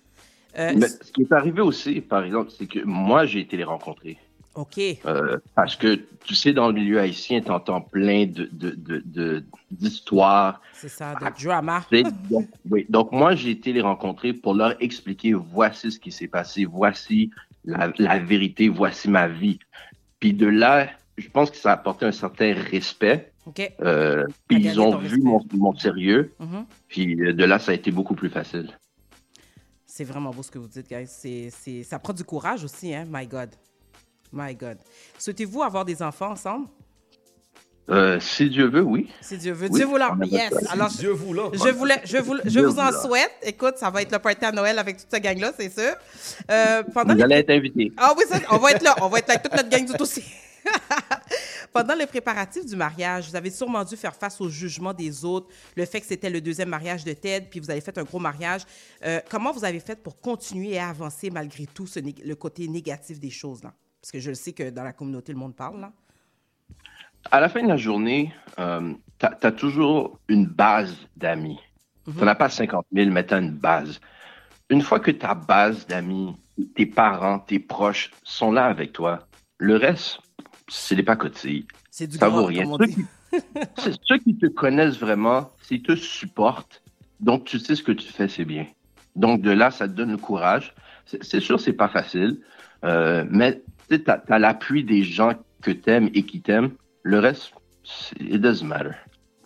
Euh, 0.58 0.72
Mais 0.74 0.88
ce 0.88 1.12
qui 1.12 1.22
est 1.22 1.32
arrivé 1.32 1.60
aussi, 1.60 2.00
par 2.00 2.24
exemple, 2.24 2.50
c'est 2.56 2.66
que 2.66 2.78
moi 2.84 3.26
j'ai 3.26 3.40
été 3.40 3.56
les 3.58 3.64
rencontrer. 3.64 4.16
OK. 4.54 4.78
Euh, 5.04 5.36
parce 5.54 5.76
que 5.76 6.00
tu 6.24 6.34
sais, 6.34 6.54
dans 6.54 6.68
le 6.68 6.72
milieu 6.72 6.98
haïtien, 6.98 7.42
tu 7.42 7.50
entends 7.50 7.82
plein 7.82 8.24
de, 8.24 8.48
de, 8.50 8.70
de, 8.70 9.02
de- 9.04 9.44
d'histoires. 9.70 10.62
C'est 10.72 10.88
ça, 10.88 11.14
de 11.14 11.44
drama. 11.44 11.84
Tu 11.90 11.98
sais, 11.98 12.04
donc, 12.30 12.48
oui. 12.70 12.86
donc 12.88 13.12
moi, 13.12 13.34
j'ai 13.34 13.50
été 13.50 13.74
les 13.74 13.82
rencontrer 13.82 14.32
pour 14.32 14.54
leur 14.54 14.74
expliquer 14.82 15.34
voici 15.34 15.92
ce 15.92 15.98
qui 15.98 16.10
s'est 16.10 16.28
passé, 16.28 16.64
voici 16.64 17.30
la, 17.66 17.92
la 17.98 18.18
vérité, 18.18 18.70
voici 18.70 19.10
ma 19.10 19.28
vie. 19.28 19.58
Puis 20.20 20.32
de 20.32 20.46
là, 20.46 20.88
je 21.18 21.28
pense 21.28 21.50
que 21.50 21.58
ça 21.58 21.70
a 21.70 21.74
apporté 21.74 22.06
un 22.06 22.12
certain 22.12 22.54
respect. 22.54 23.30
OK. 23.46 23.72
Euh, 23.80 24.24
puis 24.48 24.62
T'as 24.62 24.70
ils 24.70 24.80
ont 24.80 24.98
vu 24.98 25.18
mon, 25.22 25.40
mon 25.54 25.74
sérieux. 25.76 26.34
Mhm. 26.40 26.66
Puis 26.88 27.20
euh, 27.22 27.32
de 27.32 27.44
là, 27.44 27.58
ça 27.58 27.72
a 27.72 27.74
été 27.74 27.90
beaucoup 27.90 28.14
plus 28.14 28.28
facile. 28.28 28.76
C'est 29.86 30.04
vraiment 30.04 30.30
beau 30.30 30.42
ce 30.42 30.50
que 30.50 30.58
vous 30.58 30.68
dites, 30.68 30.88
guys. 30.90 31.06
C'est, 31.06 31.48
c'est... 31.50 31.82
Ça 31.82 31.98
prend 31.98 32.12
du 32.12 32.24
courage 32.24 32.64
aussi, 32.64 32.92
hein? 32.94 33.06
My 33.10 33.26
God. 33.26 33.50
My 34.32 34.54
God. 34.54 34.76
Souhaitez-vous 35.18 35.62
avoir 35.62 35.84
des 35.84 36.02
enfants 36.02 36.32
ensemble? 36.32 36.66
Euh, 37.88 38.18
si 38.18 38.50
Dieu 38.50 38.66
veut, 38.66 38.82
oui. 38.82 39.08
Si 39.20 39.38
Dieu 39.38 39.52
veut. 39.52 39.68
Oui, 39.70 39.78
Dieu 39.78 39.86
voulant. 39.86 40.18
Yes. 40.24 40.52
Alors, 40.70 40.88
Dieu 40.90 41.10
voulant. 41.12 41.52
Je, 41.54 41.68
voulais, 41.68 42.00
je, 42.04 42.16
voulais- 42.18 42.42
je 42.44 42.50
Dieu 42.50 42.66
vous 42.66 42.80
en 42.80 42.86
voulant. 42.86 43.00
souhaite. 43.00 43.30
Écoute, 43.44 43.74
ça 43.76 43.90
va 43.90 44.02
être 44.02 44.10
le 44.10 44.18
party 44.18 44.44
à 44.44 44.50
Noël 44.50 44.76
avec 44.80 44.96
toute 44.96 45.06
cette 45.08 45.22
gang-là, 45.22 45.52
c'est 45.56 45.72
sûr. 45.72 45.94
Euh, 46.50 46.82
pendant 46.92 47.12
Vous 47.12 47.18
les- 47.18 47.22
allez 47.24 47.36
être 47.36 47.50
invité. 47.50 47.92
Ah 47.96 48.12
oui, 48.18 48.24
ça, 48.28 48.40
on 48.50 48.56
va 48.58 48.72
être 48.72 48.82
là. 48.82 48.96
On 49.02 49.08
va 49.08 49.20
être 49.20 49.28
là 49.28 49.34
avec 49.34 49.44
toute 49.44 49.54
notre 49.56 49.68
gang 49.68 49.86
du 49.86 50.02
aussi. 50.02 50.24
Pendant 51.76 51.94
les 51.94 52.06
préparatifs 52.06 52.64
du 52.64 52.74
mariage, 52.74 53.28
vous 53.28 53.36
avez 53.36 53.50
sûrement 53.50 53.84
dû 53.84 53.96
faire 53.96 54.14
face 54.14 54.40
au 54.40 54.48
jugement 54.48 54.94
des 54.94 55.26
autres, 55.26 55.48
le 55.76 55.84
fait 55.84 56.00
que 56.00 56.06
c'était 56.06 56.30
le 56.30 56.40
deuxième 56.40 56.70
mariage 56.70 57.04
de 57.04 57.12
Ted, 57.12 57.48
puis 57.50 57.60
vous 57.60 57.70
avez 57.70 57.82
fait 57.82 57.98
un 57.98 58.02
gros 58.04 58.18
mariage. 58.18 58.62
Euh, 59.04 59.20
comment 59.28 59.52
vous 59.52 59.62
avez 59.62 59.80
fait 59.80 60.02
pour 60.02 60.18
continuer 60.18 60.78
à 60.78 60.88
avancer 60.88 61.28
malgré 61.28 61.66
tout 61.66 61.86
ce 61.86 62.00
le 62.00 62.34
côté 62.34 62.66
négatif 62.66 63.20
des 63.20 63.28
choses 63.28 63.62
là? 63.62 63.74
Parce 64.00 64.10
que 64.10 64.20
je 64.20 64.30
le 64.30 64.34
sais 64.34 64.54
que 64.54 64.70
dans 64.70 64.84
la 64.84 64.94
communauté, 64.94 65.34
le 65.34 65.38
monde 65.38 65.54
parle 65.54 65.82
là. 65.82 65.92
À 67.30 67.40
la 67.40 67.50
fin 67.50 67.62
de 67.62 67.68
la 67.68 67.76
journée, 67.76 68.32
euh, 68.58 68.94
tu 69.18 69.26
as, 69.26 69.52
toujours 69.52 70.18
une 70.28 70.46
base 70.46 70.96
d'amis. 71.14 71.58
Tu 72.06 72.12
n'en 72.12 72.28
as 72.28 72.36
pas 72.36 72.48
50 72.48 72.86
000, 72.90 73.10
mais 73.10 73.26
tu 73.26 73.34
as 73.34 73.38
une 73.38 73.52
base. 73.52 74.00
Une 74.70 74.80
fois 74.80 74.98
que 74.98 75.10
ta 75.10 75.34
base 75.34 75.86
d'amis, 75.86 76.36
tes 76.74 76.86
parents, 76.86 77.38
tes 77.38 77.58
proches 77.58 78.12
sont 78.22 78.50
là 78.50 78.64
avec 78.64 78.94
toi, 78.94 79.26
le 79.58 79.76
reste, 79.76 80.20
c'est 80.68 80.96
des 80.96 81.02
pacotilles. 81.02 81.66
C'est 81.90 82.06
du 82.06 82.18
Ça 82.18 82.28
vaut 82.28 82.44
rien. 82.44 82.64
Ceux 82.78 82.86
qui, 82.86 83.04
c'est 83.78 83.92
ceux 84.04 84.18
qui 84.18 84.36
te 84.36 84.46
connaissent 84.46 84.98
vraiment, 84.98 85.50
s'ils 85.62 85.82
te 85.82 85.94
supportent, 85.94 86.82
donc 87.20 87.44
tu 87.44 87.58
sais 87.58 87.74
ce 87.74 87.82
que 87.82 87.92
tu 87.92 88.08
fais, 88.08 88.28
c'est 88.28 88.44
bien. 88.44 88.66
Donc 89.14 89.40
de 89.40 89.50
là, 89.50 89.70
ça 89.70 89.88
te 89.88 89.94
donne 89.94 90.10
le 90.10 90.18
courage. 90.18 90.74
C'est 91.04 91.40
sûr, 91.40 91.60
c'est 91.60 91.72
pas 91.72 91.88
facile, 91.88 92.40
euh, 92.84 93.24
mais 93.30 93.62
tu 93.88 94.02
as, 94.06 94.38
l'appui 94.38 94.82
des 94.82 95.04
gens 95.04 95.34
que 95.62 95.70
t'aimes 95.70 96.10
et 96.14 96.24
qui 96.24 96.40
t'aiment. 96.40 96.72
Le 97.02 97.20
reste, 97.20 97.52
it 98.18 98.40
doesn't 98.40 98.66
matter. 98.66 98.90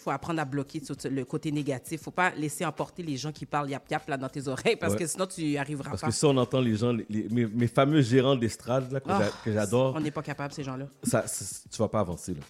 Faut 0.01 0.11
apprendre 0.11 0.41
à 0.41 0.45
bloquer 0.45 0.81
sur 0.83 0.95
le 1.11 1.25
côté 1.25 1.53
négatif. 1.53 2.03
faut 2.03 2.11
pas 2.11 2.31
laisser 2.31 2.65
emporter 2.65 3.03
les 3.03 3.17
gens 3.17 3.33
qui 3.33 3.47
parlent 3.47 3.71
yap-yap 3.71 4.09
là 4.09 4.17
dans 4.17 4.29
tes 4.29 4.49
oreilles 4.49 4.77
parce 4.77 4.95
Ouais. 4.95 4.99
que 5.01 5.07
sinon 5.07 5.27
tu 5.27 5.43
n'y 5.43 5.59
arriveras 5.59 5.91
Parce 5.91 6.01
pas. 6.03 6.07
que 6.09 6.13
si 6.13 6.25
on 6.25 6.37
entend 6.37 6.61
les 6.61 6.75
gens, 6.77 6.93
les- 6.93 7.07
les- 7.09 7.29
mes, 7.29 7.47
mes 7.47 7.67
fameux 7.67 8.01
gérants 8.03 8.37
d'estrade 8.37 8.91
là, 8.93 9.01
que 9.01 9.09
j'a- 9.09 9.31
que 9.45 9.53
j'adore, 9.53 9.95
On 9.97 10.01
n'est 10.01 10.11
pas 10.11 10.23
capable, 10.23 10.53
ces 10.53 10.63
gens-là. 10.65 10.87
ça, 11.03 11.25
tu 11.71 11.79
vas 11.79 11.89
pas 11.89 12.01
avancer. 12.01 12.35
Là. 12.35 12.41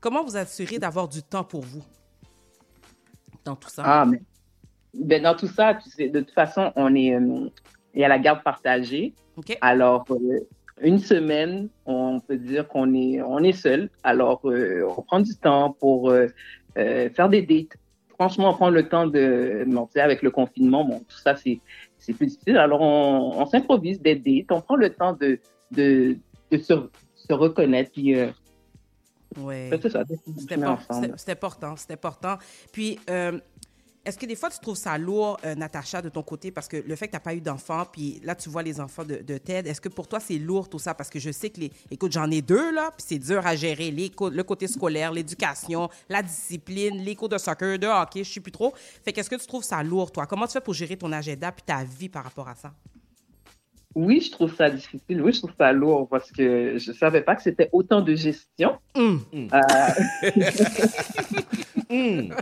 Comment 0.00 0.24
vous 0.24 0.36
assurer 0.36 0.78
d'avoir 0.78 1.06
du 1.08 1.22
temps 1.22 1.44
pour 1.44 1.60
vous 1.62 1.82
dans 3.44 3.56
tout 3.56 3.68
ça? 3.70 3.82
Ah, 3.84 4.06
mais 4.06 4.20
ben, 4.94 5.22
dans 5.22 5.36
tout 5.36 5.46
ça, 5.48 5.74
tu 5.74 5.90
sais, 5.90 6.08
de 6.08 6.20
toute 6.20 6.32
façon, 6.34 6.72
on 6.76 6.94
est, 6.94 7.14
euh, 7.14 7.48
il 7.94 8.00
y 8.00 8.04
a 8.04 8.08
la 8.08 8.18
garde 8.18 8.42
partagée. 8.42 9.14
Alors, 9.60 10.04
euh, 10.10 10.40
une 10.82 10.98
semaine, 10.98 11.68
on 11.86 12.20
peut 12.20 12.36
dire 12.36 12.66
qu'on 12.68 12.94
est, 12.94 13.20
on 13.22 13.38
est 13.40 13.52
seul. 13.52 13.90
Alors, 14.02 14.40
euh, 14.46 14.82
on 14.96 15.02
prend 15.02 15.20
du 15.20 15.34
temps 15.36 15.72
pour 15.78 16.10
euh, 16.10 16.26
euh, 16.78 17.10
faire 17.10 17.28
des 17.28 17.42
dates. 17.42 17.76
Franchement, 18.14 18.50
on 18.50 18.54
prend 18.54 18.70
le 18.70 18.88
temps 18.88 19.06
de, 19.06 19.64
bon, 19.66 19.88
avec 19.96 20.22
le 20.22 20.30
confinement, 20.30 20.84
bon, 20.84 20.98
tout 21.08 21.16
ça, 21.16 21.36
c'est, 21.36 21.58
c'est 21.98 22.12
plus 22.12 22.26
difficile. 22.26 22.58
Alors, 22.58 22.80
on, 22.82 23.40
on 23.40 23.46
s'improvise 23.46 24.00
des 24.00 24.14
dates. 24.14 24.50
On 24.50 24.60
prend 24.60 24.76
le 24.76 24.90
temps 24.90 25.14
de, 25.14 25.38
de, 25.70 26.16
de 26.50 26.58
se, 26.58 26.74
se 27.14 27.32
reconnaître. 27.32 27.92
Puis, 27.92 28.18
euh, 28.18 28.28
Ouais. 29.38 29.70
ça, 29.80 30.04
c'est 31.16 31.30
important, 31.30 31.76
c'est 31.76 31.92
important. 31.92 32.36
Puis, 32.72 32.98
euh, 33.08 33.38
est-ce 34.04 34.16
que 34.16 34.24
des 34.24 34.34
fois, 34.34 34.48
tu 34.48 34.58
trouves 34.60 34.76
ça 34.76 34.96
lourd, 34.96 35.38
euh, 35.44 35.54
Natacha, 35.54 36.00
de 36.00 36.08
ton 36.08 36.22
côté, 36.22 36.50
parce 36.50 36.68
que 36.68 36.78
le 36.78 36.96
fait 36.96 37.06
que 37.06 37.12
tu 37.12 37.16
n'as 37.16 37.20
pas 37.20 37.34
eu 37.34 37.40
d'enfants, 37.40 37.84
puis 37.90 38.20
là, 38.24 38.34
tu 38.34 38.48
vois 38.48 38.62
les 38.62 38.80
enfants 38.80 39.04
de, 39.04 39.16
de 39.16 39.38
Ted, 39.38 39.68
est-ce 39.68 39.80
que 39.80 39.90
pour 39.90 40.08
toi, 40.08 40.20
c'est 40.20 40.38
lourd 40.38 40.68
tout 40.68 40.78
ça? 40.78 40.94
Parce 40.94 41.10
que 41.10 41.18
je 41.18 41.30
sais 41.30 41.50
que, 41.50 41.60
les... 41.60 41.70
écoute, 41.90 42.12
j'en 42.12 42.30
ai 42.30 42.40
deux, 42.40 42.72
là, 42.72 42.90
puis 42.96 43.04
c'est 43.06 43.18
dur 43.18 43.46
à 43.46 43.56
gérer. 43.56 43.90
Les 43.90 44.10
le 44.32 44.42
côté 44.42 44.66
scolaire, 44.68 45.12
l'éducation, 45.12 45.88
la 46.08 46.22
discipline, 46.22 46.96
les 47.02 47.14
cours 47.14 47.28
de 47.28 47.38
soccer, 47.38 47.78
de 47.78 47.86
hockey, 47.86 48.24
je 48.24 48.32
sais 48.32 48.40
plus 48.40 48.52
trop. 48.52 48.72
Fait 49.04 49.12
qu'est-ce 49.12 49.30
que 49.30 49.36
tu 49.36 49.46
trouves 49.46 49.64
ça 49.64 49.82
lourd, 49.82 50.10
toi? 50.10 50.26
Comment 50.26 50.46
tu 50.46 50.52
fais 50.52 50.60
pour 50.60 50.74
gérer 50.74 50.96
ton 50.96 51.12
agenda 51.12 51.52
puis 51.52 51.62
ta 51.64 51.84
vie 51.84 52.08
par 52.08 52.24
rapport 52.24 52.48
à 52.48 52.54
ça? 52.54 52.72
Oui, 53.94 54.20
je 54.20 54.30
trouve 54.30 54.54
ça 54.54 54.70
difficile. 54.70 55.20
Oui, 55.20 55.32
je 55.32 55.38
trouve 55.38 55.52
ça 55.58 55.72
lourd 55.72 56.08
parce 56.08 56.30
que 56.30 56.78
je 56.78 56.92
savais 56.92 57.22
pas 57.22 57.34
que 57.34 57.42
c'était 57.42 57.68
autant 57.72 58.00
de 58.00 58.14
gestion. 58.14 58.78
Hum. 58.94 59.20
Euh, 59.34 59.58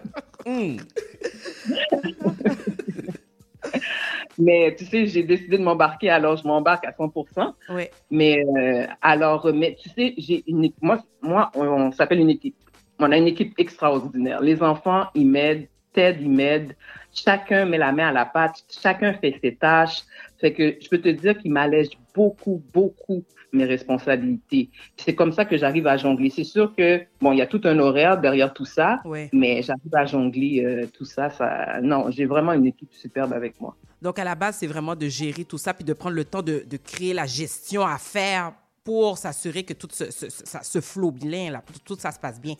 Mais 4.39 4.75
tu 4.77 4.85
sais, 4.87 5.07
j'ai 5.07 5.23
décidé 5.25 5.59
de 5.59 5.63
m'embarquer, 5.63 6.11
alors 6.11 6.37
je 6.37 6.47
m'embarque 6.47 6.85
à 6.87 6.93
100%. 6.93 7.55
Oui. 7.71 7.85
Mais 8.11 8.45
euh, 8.57 8.87
alors, 9.03 9.53
mais 9.53 9.77
tu 9.81 9.89
sais, 9.91 10.15
j'ai 10.17 10.45
une 10.47 10.65
équipe- 10.65 10.83
moi, 10.83 10.99
moi, 11.23 11.51
on, 11.55 11.67
on 11.67 11.93
s'appelle 11.93 12.21
une 12.21 12.31
équipe. 12.31 12.55
On 13.01 13.11
a 13.11 13.17
une 13.17 13.27
équipe 13.27 13.55
extraordinaire. 13.59 14.41
Les 14.41 14.63
enfants, 14.63 15.07
ils 15.15 15.27
m'aident. 15.27 15.69
Ted, 15.93 16.19
il 16.21 16.31
m'aide. 16.31 16.77
Chacun 17.13 17.65
met 17.67 17.79
la 17.79 17.93
main 17.93 18.09
à 18.09 18.13
la 18.13 18.27
pâte. 18.27 18.65
Chacun 18.83 19.15
fait 19.15 19.39
ses 19.43 19.57
tâches. 19.57 20.03
Fait 20.41 20.53
que 20.53 20.77
je 20.81 20.89
peux 20.89 20.99
te 21.01 21.09
dire 21.09 21.37
qu'il 21.39 21.51
m'allège 21.53 21.89
beaucoup, 22.15 22.63
beaucoup 22.73 23.25
mes 23.53 23.65
responsabilités. 23.65 24.69
C'est 24.97 25.15
comme 25.15 25.33
ça 25.33 25.45
que 25.45 25.57
j'arrive 25.57 25.87
à 25.87 25.97
jongler. 25.97 26.31
C'est 26.31 26.45
sûr 26.45 26.75
que, 26.77 27.01
bon, 27.21 27.33
il 27.33 27.39
y 27.39 27.43
a 27.43 27.47
tout 27.47 27.61
un 27.65 27.79
horaire 27.79 28.21
derrière 28.21 28.53
tout 28.53 28.67
ça, 28.67 29.01
Ouais. 29.05 29.31
mais 29.33 29.63
j'arrive 29.63 29.95
à 29.95 30.05
jongler 30.05 30.65
euh, 30.65 30.87
tout 30.93 31.07
ça, 31.07 31.31
ça. 31.31 31.81
Non, 31.83 32.11
j'ai 32.11 32.27
vraiment 32.27 32.53
une 32.53 32.67
équipe 32.67 32.93
superbe 32.93 33.33
avec 33.33 33.59
moi. 33.61 33.75
Donc, 34.03 34.19
à 34.19 34.25
la 34.25 34.35
base, 34.35 34.57
c'est 34.57 34.67
vraiment 34.67 34.95
de 34.95 35.09
gérer 35.09 35.45
tout 35.45 35.59
ça 35.59 35.73
puis 35.75 35.85
de 35.85 35.93
prendre 35.95 36.15
le 36.15 36.25
temps 36.25 36.43
de, 36.43 36.63
de 36.69 36.77
créer 36.77 37.15
la 37.15 37.27
gestion 37.27 37.83
à 37.87 37.97
faire 37.99 38.53
pour 38.85 39.19
s'assurer 39.19 39.65
que 39.65 39.73
tout 39.73 39.89
se, 39.91 40.11
se, 40.11 40.29
ça 40.29 40.63
se 40.63 40.81
flow 40.81 41.11
bien, 41.11 41.51
là, 41.51 41.63
tout, 41.67 41.95
tout 41.95 41.99
ça 42.01 42.13
se 42.13 42.19
passe 42.21 42.41
bien. 42.41 42.55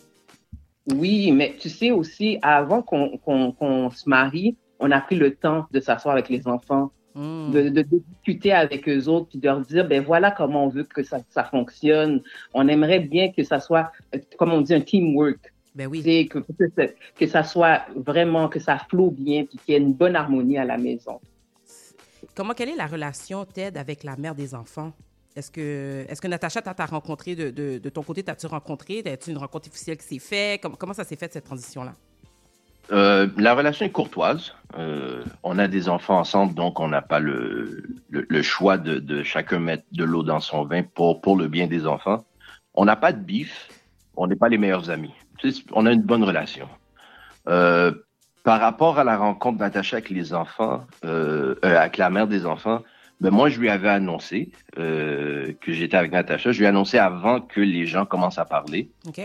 Oui, 0.87 1.31
mais 1.31 1.55
tu 1.59 1.69
sais 1.69 1.91
aussi, 1.91 2.39
avant 2.41 2.81
qu'on 2.81 3.89
se 3.91 4.09
marie, 4.09 4.55
on 4.79 4.91
a 4.91 5.01
pris 5.01 5.15
le 5.15 5.35
temps 5.35 5.65
de 5.71 5.79
s'asseoir 5.79 6.13
avec 6.13 6.29
les 6.29 6.47
enfants, 6.47 6.91
Mm. 7.15 7.51
de, 7.51 7.61
de- 7.69 7.81
de 7.81 8.01
discuter 8.15 8.53
avec 8.53 8.87
eux 8.87 9.07
autres, 9.07 9.29
puis 9.29 9.39
de 9.39 9.45
leur 9.45 9.61
dire, 9.61 9.85
ben 9.87 10.01
voilà 10.03 10.29
comment 10.31 10.65
on 10.65 10.69
veut 10.69 10.83
que 10.83 11.01
ça, 11.03 11.19
ça 11.29 11.43
fonctionne. 11.43 12.21
On 12.53 12.67
aimerait 12.67 12.99
bien 12.99 13.31
que 13.31 13.43
ça 13.43 13.59
soit, 13.59 13.91
comme 14.37 14.53
on 14.53 14.61
dit, 14.61 14.73
un 14.75 14.79
teamwork. 14.81 15.51
Ben 15.75 15.87
oui. 15.87 16.27
Que, 16.29 16.39
que, 16.39 16.53
ça- 16.77 16.93
que 17.17 17.27
ça 17.27 17.43
soit 17.43 17.81
vraiment, 17.95 18.47
que 18.47 18.59
ça 18.59 18.77
floue 18.89 19.09
bien, 19.11 19.45
puis 19.45 19.57
qu'il 19.57 19.73
y 19.73 19.77
ait 19.77 19.81
une 19.81 19.93
bonne 19.93 20.15
harmonie 20.15 20.57
à 20.59 20.65
la 20.65 20.77
maison. 20.77 21.19
Comment, 22.35 22.53
quelle 22.53 22.69
est 22.69 22.75
la 22.75 22.85
relation, 22.87 23.43
Ted, 23.43 23.77
avec 23.77 24.03
la 24.03 24.15
mère 24.15 24.35
des 24.35 24.53
enfants? 24.55 24.93
Est-ce 25.39 25.51
que, 25.51 26.05
est-ce 26.09 26.21
que 26.21 26.27
Natacha, 26.27 26.61
t'as 26.61 26.85
rencontré 26.85 27.33
de, 27.33 27.49
de, 27.49 27.89
ton 27.89 28.03
côté, 28.03 28.23
t'as-tu 28.23 28.45
rencontré? 28.45 29.01
As-tu 29.05 29.31
une 29.31 29.37
rencontre 29.37 29.69
officielle 29.69 29.97
qui 29.97 30.03
s'est 30.03 30.19
faite? 30.19 30.61
Comment, 30.77 30.93
ça 30.93 31.05
s'est 31.05 31.15
fait, 31.15 31.31
cette 31.31 31.45
transition-là? 31.45 31.93
Euh, 32.91 33.27
la 33.37 33.53
relation 33.53 33.85
est 33.85 33.91
courtoise. 33.91 34.53
Euh, 34.77 35.23
on 35.43 35.57
a 35.57 35.69
des 35.69 35.87
enfants 35.87 36.19
ensemble, 36.19 36.55
donc 36.55 36.81
on 36.81 36.89
n'a 36.89 37.01
pas 37.01 37.19
le, 37.19 37.83
le, 38.09 38.41
choix 38.41 38.77
de, 38.77 38.99
de 38.99 39.23
chacun 39.23 39.59
mettre 39.59 39.83
de 39.93 40.03
l'eau 40.03 40.23
dans 40.23 40.41
son 40.41 40.65
vin 40.65 40.83
pour, 40.83 41.21
pour 41.21 41.37
le 41.37 41.47
bien 41.47 41.67
des 41.67 41.87
enfants. 41.87 42.25
On 42.73 42.83
n'a 42.83 42.97
pas 42.97 43.13
de 43.13 43.21
bif. 43.21 43.69
On 44.17 44.27
n'est 44.27 44.35
pas 44.35 44.49
les 44.49 44.57
meilleurs 44.57 44.89
amis. 44.89 45.13
On 45.71 45.85
a 45.85 45.93
une 45.93 46.01
bonne 46.01 46.25
relation. 46.25 46.67
Euh, 47.47 47.93
par 48.43 48.59
rapport 48.59 48.99
à 48.99 49.05
la 49.05 49.17
rencontre 49.17 49.59
d'Natacha 49.59 49.97
avec 49.97 50.09
les 50.09 50.33
enfants, 50.33 50.85
avec 51.61 51.95
la 51.95 52.09
mère 52.09 52.27
des 52.27 52.45
enfants, 52.45 52.81
ben 53.21 53.31
moi, 53.31 53.49
je 53.49 53.59
lui 53.59 53.69
avais 53.69 53.89
annoncé 53.89 54.51
euh, 54.77 55.51
que 55.61 55.71
j'étais 55.73 55.97
avec 55.97 56.11
Natacha. 56.11 56.51
Je 56.51 56.59
lui 56.59 56.65
ai 56.65 56.69
annoncé 56.69 56.97
avant 56.97 57.41
que 57.41 57.59
les 57.61 57.85
gens 57.85 58.05
commencent 58.05 58.39
à 58.39 58.45
parler. 58.45 58.89
OK. 59.07 59.19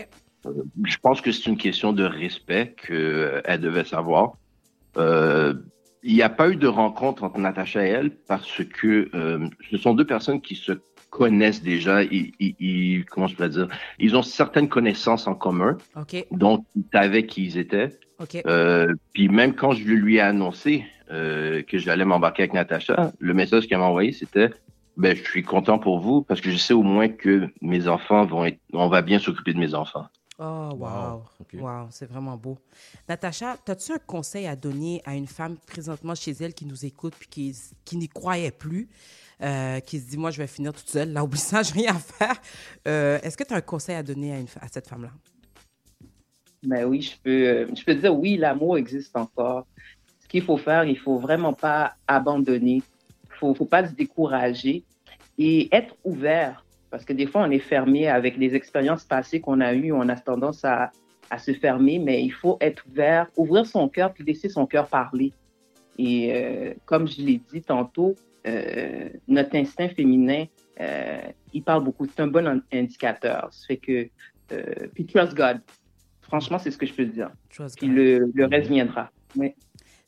Euh, 0.45 0.51
je 0.83 0.97
pense 0.97 1.21
que 1.21 1.31
c'est 1.31 1.49
une 1.49 1.57
question 1.57 1.93
de 1.93 2.03
respect 2.03 2.75
qu'elle 2.85 3.59
devait 3.61 3.85
savoir. 3.85 4.33
Euh, 4.97 5.53
il 6.03 6.13
n'y 6.13 6.21
a 6.21 6.29
pas 6.29 6.49
eu 6.49 6.55
de 6.55 6.67
rencontre 6.67 7.23
entre 7.23 7.39
Natacha 7.39 7.85
et 7.85 7.89
elle 7.89 8.11
parce 8.11 8.63
que 8.63 9.09
euh, 9.15 9.47
ce 9.71 9.77
sont 9.77 9.93
deux 9.95 10.05
personnes 10.05 10.39
qui 10.41 10.55
se 10.55 10.73
connaissent 11.09 11.63
déjà. 11.63 12.03
Ils, 12.03 12.31
ils- 12.39 12.55
ils- 12.59 13.05
comment 13.05 13.27
je 13.27 13.35
peux 13.35 13.49
dire? 13.49 13.67
Ils 13.97 14.15
ont 14.15 14.21
certaines 14.21 14.69
connaissances 14.69 15.25
en 15.27 15.33
commun, 15.35 15.77
OK. 15.95 16.25
donc 16.31 16.65
ils 16.75 16.83
savaient 16.93 17.25
qui 17.25 17.45
ils 17.45 17.57
étaient. 17.57 17.89
OK. 18.19 18.41
Euh, 18.45 18.93
puis 19.13 19.29
même 19.29 19.55
quand 19.55 19.71
je 19.71 19.83
lui 19.85 20.17
ai 20.17 20.21
annoncé 20.21 20.85
euh, 21.11 21.61
que 21.63 21.77
j'allais 21.77 22.05
m'embarquer 22.05 22.43
avec 22.43 22.53
Natacha, 22.53 23.13
le 23.19 23.33
message 23.33 23.67
qu'elle 23.67 23.79
m'a 23.79 23.85
envoyé, 23.85 24.11
c'était 24.11 24.49
ben, 24.97 25.15
je 25.15 25.23
suis 25.23 25.43
content 25.43 25.77
pour 25.77 25.99
vous 25.99 26.21
parce 26.21 26.41
que 26.41 26.49
je 26.49 26.57
sais 26.57 26.73
au 26.73 26.83
moins 26.83 27.09
que 27.09 27.49
mes 27.61 27.87
enfants 27.87 28.25
vont 28.25 28.45
être, 28.45 28.59
on 28.73 28.87
va 28.87 29.01
bien 29.01 29.19
s'occuper 29.19 29.53
de 29.53 29.59
mes 29.59 29.73
enfants. 29.73 30.05
Oh, 30.37 30.71
wow. 30.77 31.23
Wow, 31.53 31.87
c'est 31.91 32.05
vraiment 32.05 32.35
beau. 32.35 32.57
Natacha, 33.07 33.55
as-tu 33.67 33.93
un 33.93 33.99
conseil 33.99 34.47
à 34.47 34.55
donner 34.55 35.01
à 35.05 35.15
une 35.15 35.27
femme 35.27 35.55
présentement 35.65 36.13
chez 36.13 36.31
elle 36.31 36.53
qui 36.53 36.65
nous 36.65 36.85
écoute 36.85 37.13
puis 37.17 37.29
qui, 37.29 37.55
qui 37.85 37.95
n'y 37.95 38.09
croyait 38.09 38.51
plus, 38.51 38.89
euh, 39.41 39.79
qui 39.79 39.99
se 39.99 40.09
dit, 40.09 40.17
moi, 40.17 40.31
je 40.31 40.37
vais 40.37 40.47
finir 40.47 40.73
toute 40.73 40.89
seule, 40.89 41.13
là, 41.13 41.23
oublie 41.23 41.39
ça, 41.39 41.63
j'ai 41.63 41.73
rien 41.73 41.95
à 41.95 41.99
faire? 41.99 42.35
Euh, 42.85 43.17
Est-ce 43.23 43.37
que 43.37 43.45
tu 43.45 43.53
as 43.53 43.57
un 43.57 43.61
conseil 43.61 43.95
à 43.95 44.03
donner 44.03 44.33
à, 44.33 44.39
une, 44.39 44.47
à 44.59 44.67
cette 44.69 44.87
femme-là? 44.87 45.11
Ben 46.63 46.83
oui, 46.83 47.01
je 47.01 47.15
peux, 47.23 47.73
je 47.73 47.83
peux 47.85 47.95
dire 47.95 48.17
oui, 48.17 48.35
l'amour 48.37 48.77
existe 48.77 49.15
encore. 49.15 49.67
Ce 50.25 50.29
qu'il 50.29 50.41
faut 50.43 50.57
faire, 50.57 50.83
il 50.85 50.97
faut 50.97 51.17
vraiment 51.19 51.53
pas 51.53 51.93
abandonner. 52.07 52.81
Il 53.25 53.35
faut, 53.39 53.53
faut 53.53 53.65
pas 53.65 53.87
se 53.87 53.93
décourager 53.93 54.83
et 55.37 55.69
être 55.71 55.95
ouvert. 56.03 56.65
Parce 56.89 57.05
que 57.05 57.13
des 57.13 57.27
fois, 57.27 57.43
on 57.43 57.51
est 57.51 57.59
fermé 57.59 58.07
avec 58.07 58.35
les 58.37 58.55
expériences 58.55 59.03
passées 59.03 59.39
qu'on 59.39 59.61
a 59.61 59.73
eues. 59.75 59.91
On 59.91 60.09
a 60.09 60.15
tendance 60.15 60.65
à, 60.65 60.89
à 61.29 61.37
se 61.37 61.53
fermer, 61.53 61.99
mais 61.99 62.23
il 62.23 62.31
faut 62.31 62.57
être 62.59 62.83
ouvert, 62.89 63.27
ouvrir 63.37 63.67
son 63.67 63.87
cœur 63.87 64.13
puis 64.13 64.23
laisser 64.23 64.49
son 64.49 64.65
cœur 64.65 64.87
parler. 64.87 65.31
Et 65.99 66.33
euh, 66.33 66.73
comme 66.85 67.07
je 67.07 67.21
l'ai 67.21 67.39
dit 67.53 67.61
tantôt, 67.61 68.15
euh, 68.47 69.09
notre 69.27 69.55
instinct 69.55 69.89
féminin, 69.89 70.45
euh, 70.81 71.19
il 71.53 71.61
parle 71.63 71.83
beaucoup. 71.83 72.07
C'est 72.07 72.21
un 72.21 72.27
bon 72.27 72.47
in- 72.47 72.61
indicateur. 72.73 73.49
Ça 73.51 73.67
fait 73.67 73.77
que, 73.77 74.09
puis 74.95 75.05
trust 75.05 75.35
God. 75.35 75.61
Franchement, 76.21 76.57
c'est 76.57 76.71
ce 76.71 76.77
que 76.77 76.87
je 76.87 76.93
peux 76.93 77.05
te 77.05 77.11
dire. 77.13 77.29
Trust 77.53 77.77
Puis 77.77 77.87
God. 77.87 77.95
le, 77.95 78.31
le 78.33 78.45
reste 78.47 78.69
viendra. 78.69 79.11
Oui. 79.35 79.53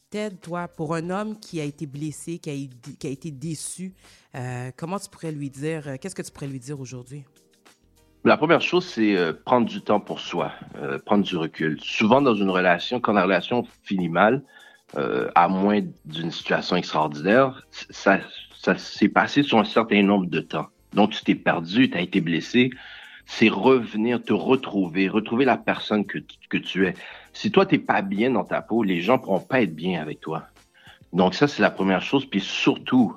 Ted, 0.10 0.38
toi, 0.38 0.70
pour 0.70 0.96
un 0.96 1.10
homme 1.10 1.38
qui 1.38 1.60
a 1.60 1.66
été 1.66 1.86
blessé, 1.86 2.40
qui 2.40 2.50
a, 2.50 3.10
été 3.10 3.30
déçu, 3.30 3.94
euh, 4.36 4.72
comment 4.78 4.98
tu 5.00 5.10
pourrais 5.10 5.34
lui 5.34 5.50
dire, 5.50 5.86
euh, 5.86 5.96
qu'est-ce 6.00 6.16
que 6.16 6.22
tu 6.22 6.32
pourrais 6.32 6.48
lui 6.48 6.60
dire 6.60 6.80
aujourd'hui? 6.80 7.26
La 8.24 8.38
première 8.38 8.62
chose, 8.62 8.86
c'est 8.86 9.18
euh, 9.18 9.34
prendre 9.34 9.68
du 9.68 9.82
temps 9.82 10.00
pour 10.00 10.22
soi, 10.22 10.54
prendre 11.06 11.26
du 11.26 11.36
recul. 11.36 11.78
Souvent, 11.82 12.22
dans 12.22 12.36
une 12.36 12.50
relation, 12.50 13.02
quand 13.02 13.12
la 13.12 13.24
relation 13.24 13.66
finit 13.84 14.10
mal, 14.10 14.44
à 15.36 15.50
moins 15.50 15.82
d'une 16.06 16.32
situation 16.32 16.78
extraordinaire, 16.78 17.62
ça, 17.90 18.20
s'est 18.78 19.10
passé 19.10 19.44
sur 19.44 19.60
un 19.60 19.66
certain 19.66 20.02
nombre 20.04 20.28
de 20.28 20.40
temps. 20.40 20.68
Donc, 20.94 21.12
tu 21.12 21.22
t'es 21.24 21.36
perdu, 21.36 21.90
tu 21.90 21.98
as 21.98 22.02
été 22.02 22.22
blessé. 22.22 22.70
C'est 23.26 23.50
revenir, 23.50 24.24
te 24.24 24.32
retrouver, 24.32 25.10
retrouver 25.10 25.44
la 25.44 25.58
personne 25.58 26.06
que 26.06 26.58
tu 26.58 26.88
es. 26.88 26.94
Si 27.38 27.51
toi, 27.51 27.68
t'es 27.68 27.77
pas 27.77 28.01
bien 28.01 28.31
dans 28.31 28.43
ta 28.43 28.64
peau, 28.64 28.81
les 28.81 28.99
gens 28.99 29.19
pourront 29.19 29.39
pas 29.39 29.61
être 29.61 29.76
bien 29.76 30.01
avec 30.01 30.19
toi. 30.22 30.47
Donc, 31.14 31.35
ça, 31.35 31.47
c'est 31.47 31.61
la 31.61 31.69
première 31.69 32.01
chose. 32.01 32.26
Puis 32.26 32.41
surtout, 32.41 33.15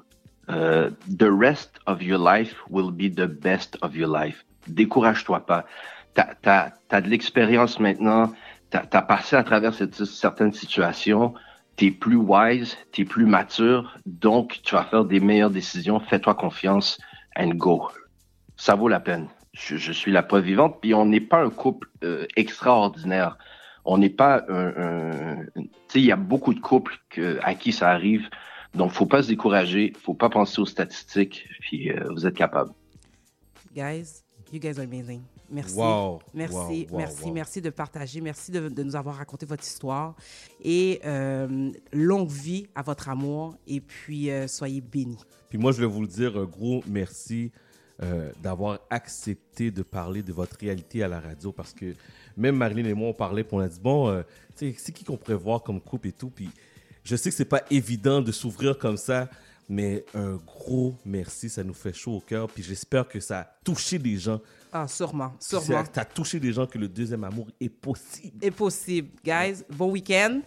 euh, 0.51 0.90
the 1.09 1.26
rest 1.30 1.80
of 1.86 2.02
your 2.02 2.22
life 2.22 2.55
will 2.68 2.90
be 2.90 3.10
the 3.10 3.24
best 3.24 3.78
of 3.80 3.97
your 3.97 4.14
life. 4.14 4.44
Décourage-toi 4.66 5.47
pas. 5.47 5.64
T'as 6.12 6.72
as, 6.90 7.01
de 7.01 7.09
l'expérience 7.09 7.80
maintenant. 7.80 8.34
T'as 8.68 8.84
as 8.92 9.01
passé 9.01 9.36
à 9.36 9.42
travers 9.42 9.72
certaines 9.72 10.52
situations. 10.52 11.32
T'es 11.76 11.90
plus 11.90 12.16
wise, 12.16 12.76
t'es 12.92 13.06
plus 13.06 13.24
mature. 13.24 13.97
Donc, 14.05 14.60
tu 14.62 14.74
vas 14.74 14.84
faire 14.84 15.06
des 15.06 15.20
meilleures 15.20 15.48
décisions. 15.48 15.98
Fais-toi 15.98 16.34
confiance 16.34 17.01
and 17.38 17.55
go. 17.55 17.88
Ça 18.59 18.74
vaut 18.74 18.88
la 18.88 19.01
peine. 19.01 19.28
Je, 19.55 19.78
je 19.78 19.92
suis 19.92 20.12
la 20.12 20.22
preuve 20.22 20.44
vivante. 20.44 20.76
Puis 20.82 20.92
on 20.92 21.06
n'est 21.06 21.22
pas 21.22 21.42
un 21.42 21.48
couple 21.48 21.88
euh, 22.05 22.26
extraordinaire. 22.36 23.38
On 23.85 23.98
n'est 23.98 24.11
pas 24.11 24.44
un... 24.48 24.66
un- 24.77 25.44
tu 25.55 25.69
sais, 25.89 26.01
il 26.01 26.05
y 26.07 26.12
a 26.12 26.16
beaucoup 26.16 26.55
de 26.55 26.61
couples 26.61 26.97
que, 27.11 27.39
à 27.43 27.55
qui 27.55 27.73
ça 27.73 27.90
arrive. 27.90 28.28
Donc, 28.74 28.93
faut 28.93 29.07
pas 29.07 29.23
se 29.23 29.28
décourager. 29.28 29.93
Faut 30.02 30.15
pas 30.15 30.31
penser 30.31 30.61
aux 30.61 30.66
statistiques. 30.66 31.48
Puis 31.61 31.90
euh, 31.90 32.09
vous 32.11 32.27
êtes 32.27 32.36
capable. 32.36 32.70
Guys, 33.74 34.23
you 34.52 34.61
guys 34.61 34.78
are 34.78 34.85
amazing. 34.85 35.23
Merci. 35.52 35.77
Wow, 35.77 36.20
Merci, 36.32 36.55
wow, 36.55 36.65
wow, 36.90 36.98
merci, 36.98 37.24
wow. 37.24 37.32
merci 37.32 37.61
de 37.61 37.70
partager. 37.70 38.20
Merci 38.20 38.52
de, 38.52 38.69
de 38.69 38.82
nous 38.85 38.94
avoir 38.94 39.16
raconté 39.16 39.47
votre 39.47 39.65
histoire. 39.65 40.15
Et 40.62 41.01
euh, 41.05 41.70
longue 41.93 42.28
vie 42.28 42.69
à 42.77 42.82
votre 42.82 43.09
amour. 43.09 43.57
Et 43.66 43.81
puis, 43.81 44.31
euh, 44.31 44.47
soyez 44.47 44.81
bénis. 44.81 45.19
Puis 45.48 45.59
moi, 45.59 45.73
je 45.73 45.81
vais 45.81 45.86
vous 45.86 46.02
le 46.02 46.07
dire, 46.07 46.36
un 46.36 46.44
gros 46.44 46.85
merci 46.86 47.51
euh, 48.02 48.32
d'avoir 48.43 48.78
accepté 48.89 49.70
de 49.70 49.82
parler 49.82 50.22
de 50.22 50.32
votre 50.32 50.56
réalité 50.59 51.02
à 51.02 51.09
la 51.09 51.20
radio 51.20 51.52
parce 51.52 51.72
que 51.72 51.94
même 52.36 52.56
Marilyn 52.56 52.86
et 52.86 52.94
moi, 52.94 53.09
on 53.09 53.12
parlait, 53.12 53.44
puis 53.44 53.55
on 53.55 53.60
a 53.60 53.68
dit, 53.68 53.81
bon, 53.81 54.09
euh, 54.09 54.22
tu 54.56 54.72
sais, 54.72 54.74
c'est 54.78 54.93
qui 54.93 55.05
qu'on 55.05 55.16
pourrait 55.16 55.35
voir 55.35 55.62
comme 55.62 55.81
couple 55.81 56.09
et 56.09 56.12
tout. 56.12 56.31
Puis 56.31 56.48
je 57.05 57.16
sais 57.16 57.31
que 57.31 57.36
c'est 57.36 57.44
pas 57.44 57.62
évident 57.70 58.22
de 58.22 58.32
s'ouvrir 58.32 58.78
comme 58.78 58.97
ça, 58.97 59.28
mais 59.68 60.05
un 60.14 60.36
gros 60.36 60.94
merci, 61.05 61.48
ça 61.48 61.62
nous 61.62 61.74
fait 61.74 61.93
chaud 61.93 62.16
au 62.16 62.20
cœur. 62.20 62.48
Puis 62.48 62.62
j'espère 62.62 63.06
que 63.06 63.20
ça 63.20 63.40
a 63.40 63.44
touché 63.64 63.98
des 63.98 64.16
gens. 64.16 64.40
Ah, 64.72 64.89
sûrement, 64.89 65.32
sûrement. 65.39 65.85
Ça 65.93 66.01
a 66.01 66.05
touché 66.05 66.40
des 66.40 66.52
gens 66.52 66.66
que 66.66 66.78
le 66.78 66.89
deuxième 66.89 67.24
amour 67.24 67.48
est 67.60 67.68
possible. 67.68 68.36
Est 68.40 68.51
possible. 68.51 69.09
Guys, 69.24 69.62
bon 69.70 69.90
week-end. 69.90 70.40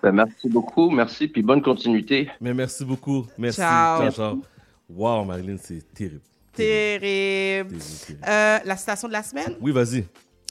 Ben, 0.00 0.12
merci 0.12 0.48
beaucoup. 0.48 0.88
Merci. 0.88 1.26
Puis 1.26 1.42
bonne 1.42 1.62
continuité. 1.62 2.30
Mais 2.40 2.54
merci 2.54 2.84
beaucoup. 2.84 3.26
Merci. 3.36 3.58
Ciao. 3.58 4.02
Ciao, 4.02 4.12
ciao. 4.12 4.57
Wow, 4.88 5.24
Marilyn, 5.24 5.56
c'est 5.62 5.82
terrible. 5.94 6.20
Terrible. 6.54 7.00
Terrible, 7.02 7.78
terrible. 8.06 8.24
Euh, 8.26 8.58
la 8.64 8.76
citation 8.76 9.08
de 9.08 9.12
la 9.12 9.22
semaine? 9.22 9.56
Oui, 9.60 9.70
vas-y. 9.72 10.06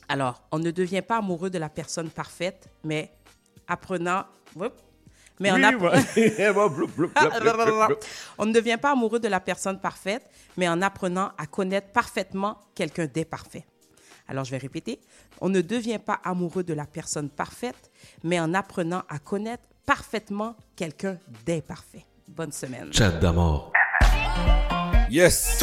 Alors, 0.07 0.41
on 0.51 0.59
ne 0.59 0.72
devient 0.72 1.01
pas 1.01 1.18
amoureux 1.18 1.49
de 1.49 1.57
la 1.57 1.69
personne 1.69 2.09
parfaite, 2.09 2.69
mais 2.84 3.11
apprenant. 3.68 4.23
Oups. 4.55 4.72
Mais 5.39 5.51
Oui, 5.51 5.64
en 5.64 5.68
app- 5.68 5.76
on 8.39 8.45
ne 8.45 8.53
devient 8.53 8.77
pas 8.81 8.91
amoureux 8.91 9.19
de 9.19 9.27
la 9.27 9.39
personne 9.39 9.80
parfaite, 9.80 10.27
mais 10.55 10.68
en 10.68 10.81
apprenant 10.81 11.31
à 11.38 11.45
connaître 11.45 11.89
parfaitement 11.91 12.57
quelqu'un 12.73 13.05
d'imparfait. 13.05 13.65
Alors, 14.27 14.45
je 14.45 14.51
vais 14.51 14.57
répéter. 14.57 14.99
On 15.39 15.49
ne 15.49 15.61
devient 15.61 15.99
pas 16.03 16.19
amoureux 16.23 16.64
de 16.64 16.73
la 16.73 16.85
personne 16.85 17.30
parfaite, 17.30 17.91
mais 18.23 18.39
en 18.39 18.53
apprenant 18.53 19.03
à 19.09 19.19
connaître 19.19 19.64
parfaitement 19.85 20.55
quelqu'un 20.76 21.18
d'imparfait. 21.45 22.05
Bonne 22.27 22.51
semaine. 22.51 22.91
Chat 22.91 23.11
d'amour. 23.11 23.72
Yes. 25.09 25.59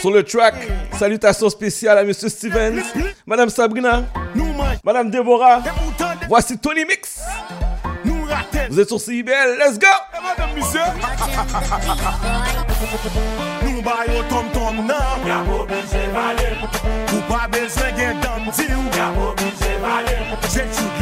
Sur 0.00 0.10
le 0.10 0.22
track, 0.22 0.54
salutations 0.98 1.50
spéciales 1.50 1.98
à 1.98 2.04
Monsieur 2.04 2.28
Stevens, 2.28 2.82
Madame 3.26 3.48
Sabrina, 3.48 4.04
Madame 4.84 5.10
Deborah. 5.10 5.62
Voici 6.28 6.58
Tony 6.58 6.84
Mix. 6.84 7.20
Vous 8.70 8.80
êtes 8.80 8.88
sur 8.88 9.00
CIBL, 9.00 9.58
let's 9.58 9.78
go. 9.78 9.86
Tom 14.28 14.44
tom 14.52 14.86
nan. 14.86 15.46
Ou 15.48 15.66
dam 19.00 19.14
vale 19.82 20.08
Je 20.54 20.97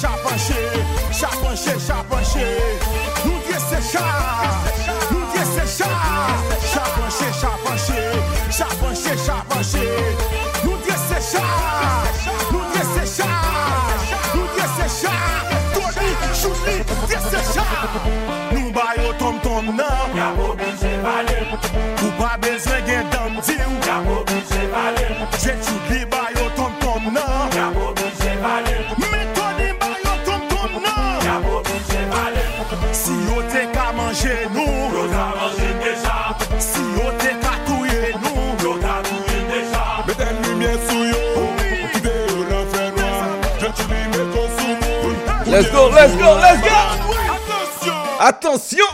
chapanche, 0.00 0.54
chapanche, 1.12 1.76
chapanche 1.86 2.46
Nou 3.24 3.38
diye 3.46 3.58
se 3.68 3.92
cha, 3.92 4.04
nou 5.10 5.20
diye 5.32 5.44
se 5.44 5.76
cha 5.76 5.88
Chapanche, 6.72 7.28
chapanche, 7.40 8.00
chapanche, 8.50 9.16
chapanche 9.26 9.84
Nou 10.64 10.76
diye 10.84 10.96
se 10.96 11.18
cha, 11.30 11.44
nou 12.50 12.62
diye 12.72 12.84
se 12.94 13.04
cha 13.16 13.28
Nou 14.34 14.46
diye 14.54 14.66
se 14.76 14.86
cha, 15.02 15.14
toni, 15.74 16.08
chouni, 16.40 16.76
diye 17.06 17.20
se 17.30 17.40
cha 17.52 17.66
Nou 18.52 18.72
bayo 18.72 19.12
tom 19.18 19.38
tom 19.40 19.76
nan, 19.76 20.16
ya 20.16 20.32
obije 20.48 20.96
vale 21.02 21.89
Let's 46.00 46.16
go, 46.16 46.32
let's 46.40 46.62
go. 46.64 46.72
Attention 47.36 47.92
Attention. 48.24 48.88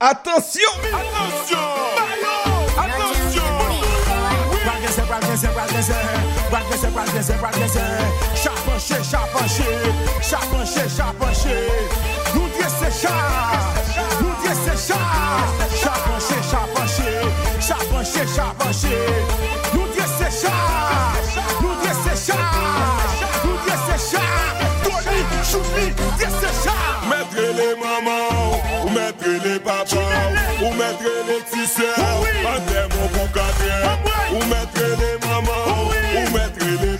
Attention 0.00 0.72
Attention. 0.82 1.62
Chapanche 10.90 11.54
Nou 12.34 12.48
diye 12.48 12.68
se 12.68 12.90
chat 13.00 13.52
choumi, 25.52 25.86
diye 26.16 26.28
se 26.40 26.50
chan 26.62 26.80
Mètre 27.10 27.44
le 27.58 27.68
maman, 27.82 28.24
ou 28.84 28.90
mètre 28.90 29.30
le 29.44 29.58
papa 29.58 30.04
Ou 30.62 30.72
mètre 30.80 31.12
le 31.28 31.38
tisè, 31.50 31.90
an 32.52 32.60
tem 32.68 32.88
ou 33.02 33.08
pou 33.14 33.28
kate 33.36 33.72
Ou 34.32 34.42
mètre 34.52 34.86
le 35.02 35.12
maman, 35.26 35.62
ou 36.16 36.24
mètre 36.36 36.66
le 36.82 36.91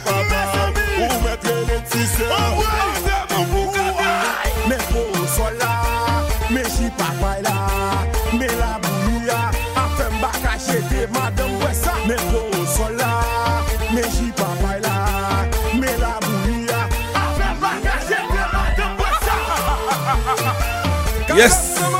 Yes. 21.34 21.91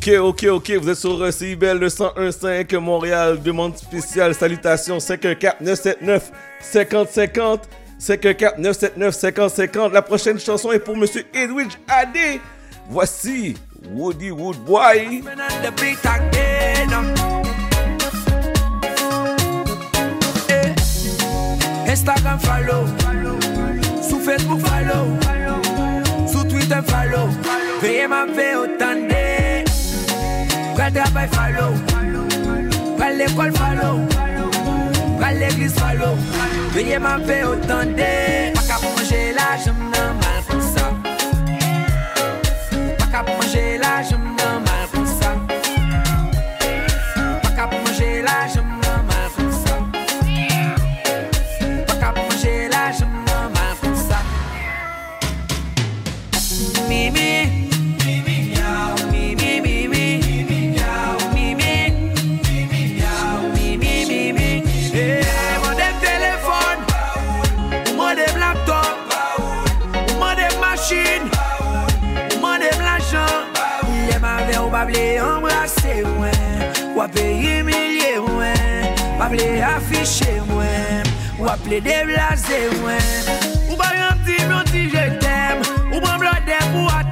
Ok, 0.00 0.08
ok, 0.18 0.46
ok, 0.50 0.72
vous 0.80 0.88
êtes 0.88 0.96
sur 0.96 1.30
CIBL 1.30 1.76
le 1.76 1.88
101.5 1.88 2.74
Montréal, 2.78 3.38
demande 3.42 3.76
spéciale, 3.76 4.34
salutations 4.34 4.96
514-979-5050, 4.96 7.58
514-979-5050. 8.00 9.92
La 9.92 10.00
prochaine 10.00 10.40
chanson 10.40 10.72
est 10.72 10.78
pour 10.78 10.96
Monsieur 10.96 11.26
Edwidge 11.34 11.74
Adé. 11.86 12.40
Voici 12.88 13.58
Woody 13.90 14.30
Woodboy. 14.30 15.22
Instagram 21.86 22.40
follow, 22.40 22.86
sous 24.00 24.20
Facebook 24.20 24.60
follow, 24.60 25.08
sous 26.26 26.44
Twitter 26.44 26.80
follow. 26.86 27.28
Veuillez 27.82 28.06
autant 28.56 29.19
de. 30.88 30.90
Pral 30.90 30.92
travail 30.92 31.28
follow, 31.28 31.72
pral 32.96 33.18
l'école 33.18 33.52
follow, 33.52 34.00
pral 35.18 35.38
l'église 35.38 35.74
follow. 35.74 36.16
Veuillez 36.72 36.98
m'enlever 36.98 37.44
autant 37.44 37.84
de. 37.84 38.54
Pas 38.54 38.62
qu'à 38.62 38.78
manger 38.82 39.32
là, 39.34 39.58
je 39.62 39.70
me 39.70 39.90
mal 39.90 40.42
pour 40.48 40.62
ça. 40.62 40.90
Pas 42.98 43.06
qu'à 43.12 43.22
Pable 74.90 75.16
embrase 75.18 76.02
mwen, 76.02 76.96
waple 76.96 77.22
yimilye 77.22 78.20
mwen, 78.20 78.94
pable 79.18 79.64
afiche 79.64 80.42
mwen, 80.48 81.06
waple 81.38 81.80
deblase 81.80 82.58
mwen. 82.82 83.24
Ou 83.70 83.76
bayan 83.76 84.18
ti 84.26 84.34
blon 84.46 84.64
ti 84.64 84.90
je 84.90 85.06
tem, 85.22 85.62
ou 85.92 86.00
ban 86.00 86.18
blon 86.18 86.42
dem 86.46 86.82
ou 86.82 86.88
at. 86.88 87.09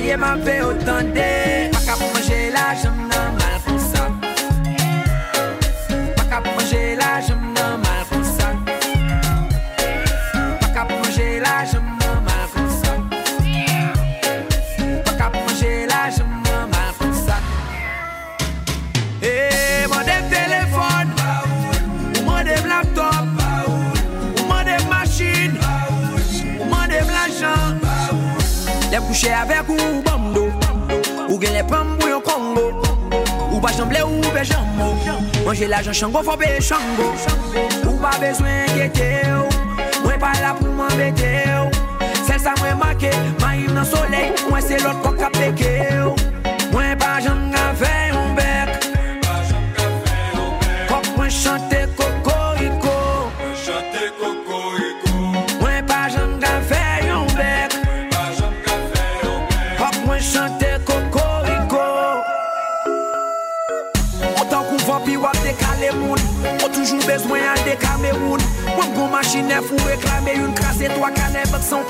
Veye 0.00 0.16
man 0.16 0.40
pe 0.40 0.62
o 0.62 0.72
tande 0.72 1.68
Paka 1.72 1.94
pou 1.98 2.08
manje 2.14 2.50
la 2.54 2.72
jom 2.82 2.96
nan 3.08 3.36
mal 3.36 3.56
pou 3.64 3.78
sa. 3.78 4.02
Paka 6.16 6.38
pou 6.40 6.54
manje 6.56 6.96
la 6.96 7.10
jom 7.26 7.42
nan 7.52 7.82
mal 7.84 8.02
pou 8.08 8.22
sa. 8.24 8.48
Paka 10.62 10.86
pou 10.88 10.96
manje 11.02 11.26
la 11.44 11.52
jom 11.72 11.84
nan 12.00 12.16
mal 12.24 12.46
pou 12.54 12.64
sa. 12.78 12.94
Paka 15.04 15.28
pou 15.34 15.44
manje 15.50 15.74
la 15.92 16.00
jom 16.16 16.32
nan 16.48 16.72
mal 16.72 16.90
pou 16.96 17.12
sa. 17.20 17.36
Eh, 19.20 19.28
e, 19.28 19.86
mandem 19.92 20.32
telefon. 20.32 21.12
Ou 22.16 22.24
mandem 22.30 22.72
laptop. 22.72 23.44
Ou 23.68 24.48
mandem 24.48 24.88
masjin 24.88 25.60
Ou 26.56 26.72
mandem 26.72 27.04
lajan. 27.18 27.76
Dem 28.90 29.04
kouche 29.06 29.30
avek 29.44 29.68
ou 29.68 29.79
le 31.60 31.66
pam 31.66 31.96
ou 32.00 32.08
yon 32.08 32.20
kongo. 32.20 32.72
Ou 33.52 33.60
pa 33.60 33.72
jamble 33.72 34.02
ou 34.02 34.32
pe 34.32 34.44
jambo. 34.44 34.94
Mwen 35.44 35.56
jè 35.56 35.68
la 35.68 35.82
jan 35.82 35.94
chango 35.94 36.22
fò 36.24 36.36
pe 36.38 36.60
chango. 36.60 37.10
Ou 37.86 37.96
pa 38.00 38.12
bezwen 38.20 38.70
kete 38.76 39.10
ou 39.34 39.48
Mwen 40.04 40.18
pa 40.20 40.32
la 40.40 40.54
pou 40.56 40.72
mwen 40.72 40.96
bete 40.96 41.32
ou 41.58 41.70
Sel 42.26 42.40
sa 42.40 42.54
mwen 42.60 42.78
make, 42.80 43.10
ma 43.40 43.54
im 43.56 43.74
nan 43.74 43.84
soley. 43.84 44.32
Mwen 44.48 44.64
se 44.64 44.80
lot 44.84 45.02
kok 45.04 45.20
apeke 45.28 45.74
ou 46.04 46.16
Mwen 46.72 46.96
pa 47.00 47.18
janga 47.24 47.69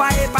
epa, 0.00 0.08
epa. 0.24 0.39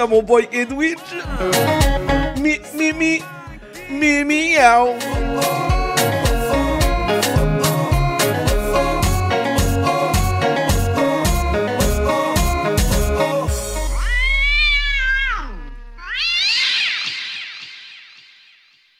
À 0.00 0.06
mon 0.06 0.22
boy 0.22 0.48
Edwidge. 0.50 0.98
Mi, 2.38 2.58
Mimi, 2.74 3.20
Mimi 3.90 4.52
Yao. 4.52 4.94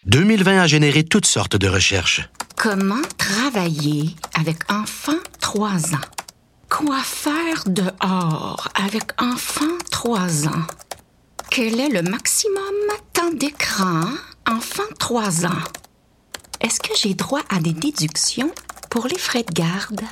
«2020 0.04 0.60
a 0.60 0.66
généré 0.66 1.04
toutes 1.04 1.24
sortes 1.24 1.56
de 1.56 1.68
recherches. 1.68 2.28
Comment 2.56 3.00
travailler 3.16 4.10
avec 4.38 4.70
enfant 4.70 5.12
3 5.40 5.94
ans? 5.94 6.08
Quoi 6.68 6.98
faire 7.02 7.64
dehors 7.66 8.68
avec 8.74 9.12
enfant 9.22 9.78
3 9.90 10.48
ans? 10.48 10.66
Quel 11.50 11.80
est 11.80 11.88
le 11.88 12.02
maximum 12.02 12.62
temps 13.12 13.32
d'écran 13.32 14.02
enfant 14.48 14.82
3 14.98 15.46
ans? 15.46 15.50
est-ce 16.60 16.78
que 16.78 16.94
j'ai 16.94 17.14
droit 17.14 17.40
à 17.48 17.58
des 17.58 17.72
déductions 17.72 18.52
pour 18.90 19.06
les 19.06 19.18
frais 19.18 19.42
de 19.42 19.52
garde? 19.52 20.02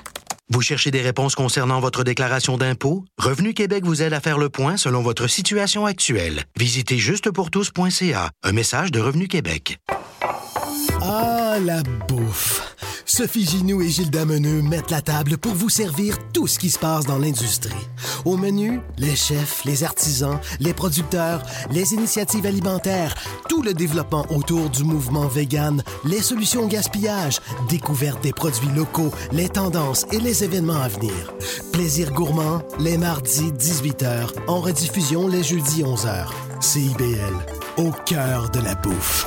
Vous 0.50 0.62
cherchez 0.62 0.90
des 0.90 1.02
réponses 1.02 1.34
concernant 1.34 1.78
votre 1.78 2.04
déclaration 2.04 2.56
d'impôt? 2.56 3.04
Revenu 3.18 3.52
Québec 3.52 3.84
vous 3.84 4.02
aide 4.02 4.14
à 4.14 4.20
faire 4.20 4.38
le 4.38 4.48
point 4.48 4.78
selon 4.78 5.02
votre 5.02 5.26
situation 5.26 5.84
actuelle. 5.84 6.44
Visitez 6.58 6.96
justepourtous.ca. 6.96 8.30
Un 8.42 8.52
message 8.52 8.90
de 8.90 8.98
Revenu 8.98 9.28
Québec. 9.28 9.78
Ah, 11.02 11.58
la 11.60 11.82
bouffe! 12.08 12.74
Sophie 13.08 13.46
Ginou 13.46 13.80
et 13.80 13.88
Gilles 13.88 14.10
Dameneux 14.10 14.60
mettent 14.60 14.90
la 14.90 15.00
table 15.00 15.38
pour 15.38 15.54
vous 15.54 15.70
servir 15.70 16.18
tout 16.34 16.46
ce 16.46 16.58
qui 16.58 16.68
se 16.68 16.78
passe 16.78 17.06
dans 17.06 17.16
l'industrie. 17.16 17.74
Au 18.26 18.36
menu, 18.36 18.82
les 18.98 19.16
chefs, 19.16 19.64
les 19.64 19.82
artisans, 19.82 20.38
les 20.60 20.74
producteurs, 20.74 21.42
les 21.70 21.94
initiatives 21.94 22.44
alimentaires, 22.44 23.14
tout 23.48 23.62
le 23.62 23.72
développement 23.72 24.26
autour 24.28 24.68
du 24.68 24.84
mouvement 24.84 25.26
vegan, 25.26 25.82
les 26.04 26.20
solutions 26.20 26.66
gaspillage, 26.66 27.40
découverte 27.70 28.22
des 28.22 28.34
produits 28.34 28.68
locaux, 28.76 29.10
les 29.32 29.48
tendances 29.48 30.04
et 30.12 30.20
les 30.20 30.44
événements 30.44 30.82
à 30.82 30.88
venir. 30.88 31.32
Plaisir 31.72 32.12
gourmand, 32.12 32.60
les 32.78 32.98
mardis 32.98 33.52
18h, 33.52 34.34
en 34.48 34.60
rediffusion 34.60 35.28
les 35.28 35.42
jeudis 35.42 35.82
11h. 35.82 36.26
CIBL, 36.60 37.34
au 37.78 37.90
cœur 38.04 38.50
de 38.50 38.60
la 38.60 38.74
bouffe. 38.74 39.26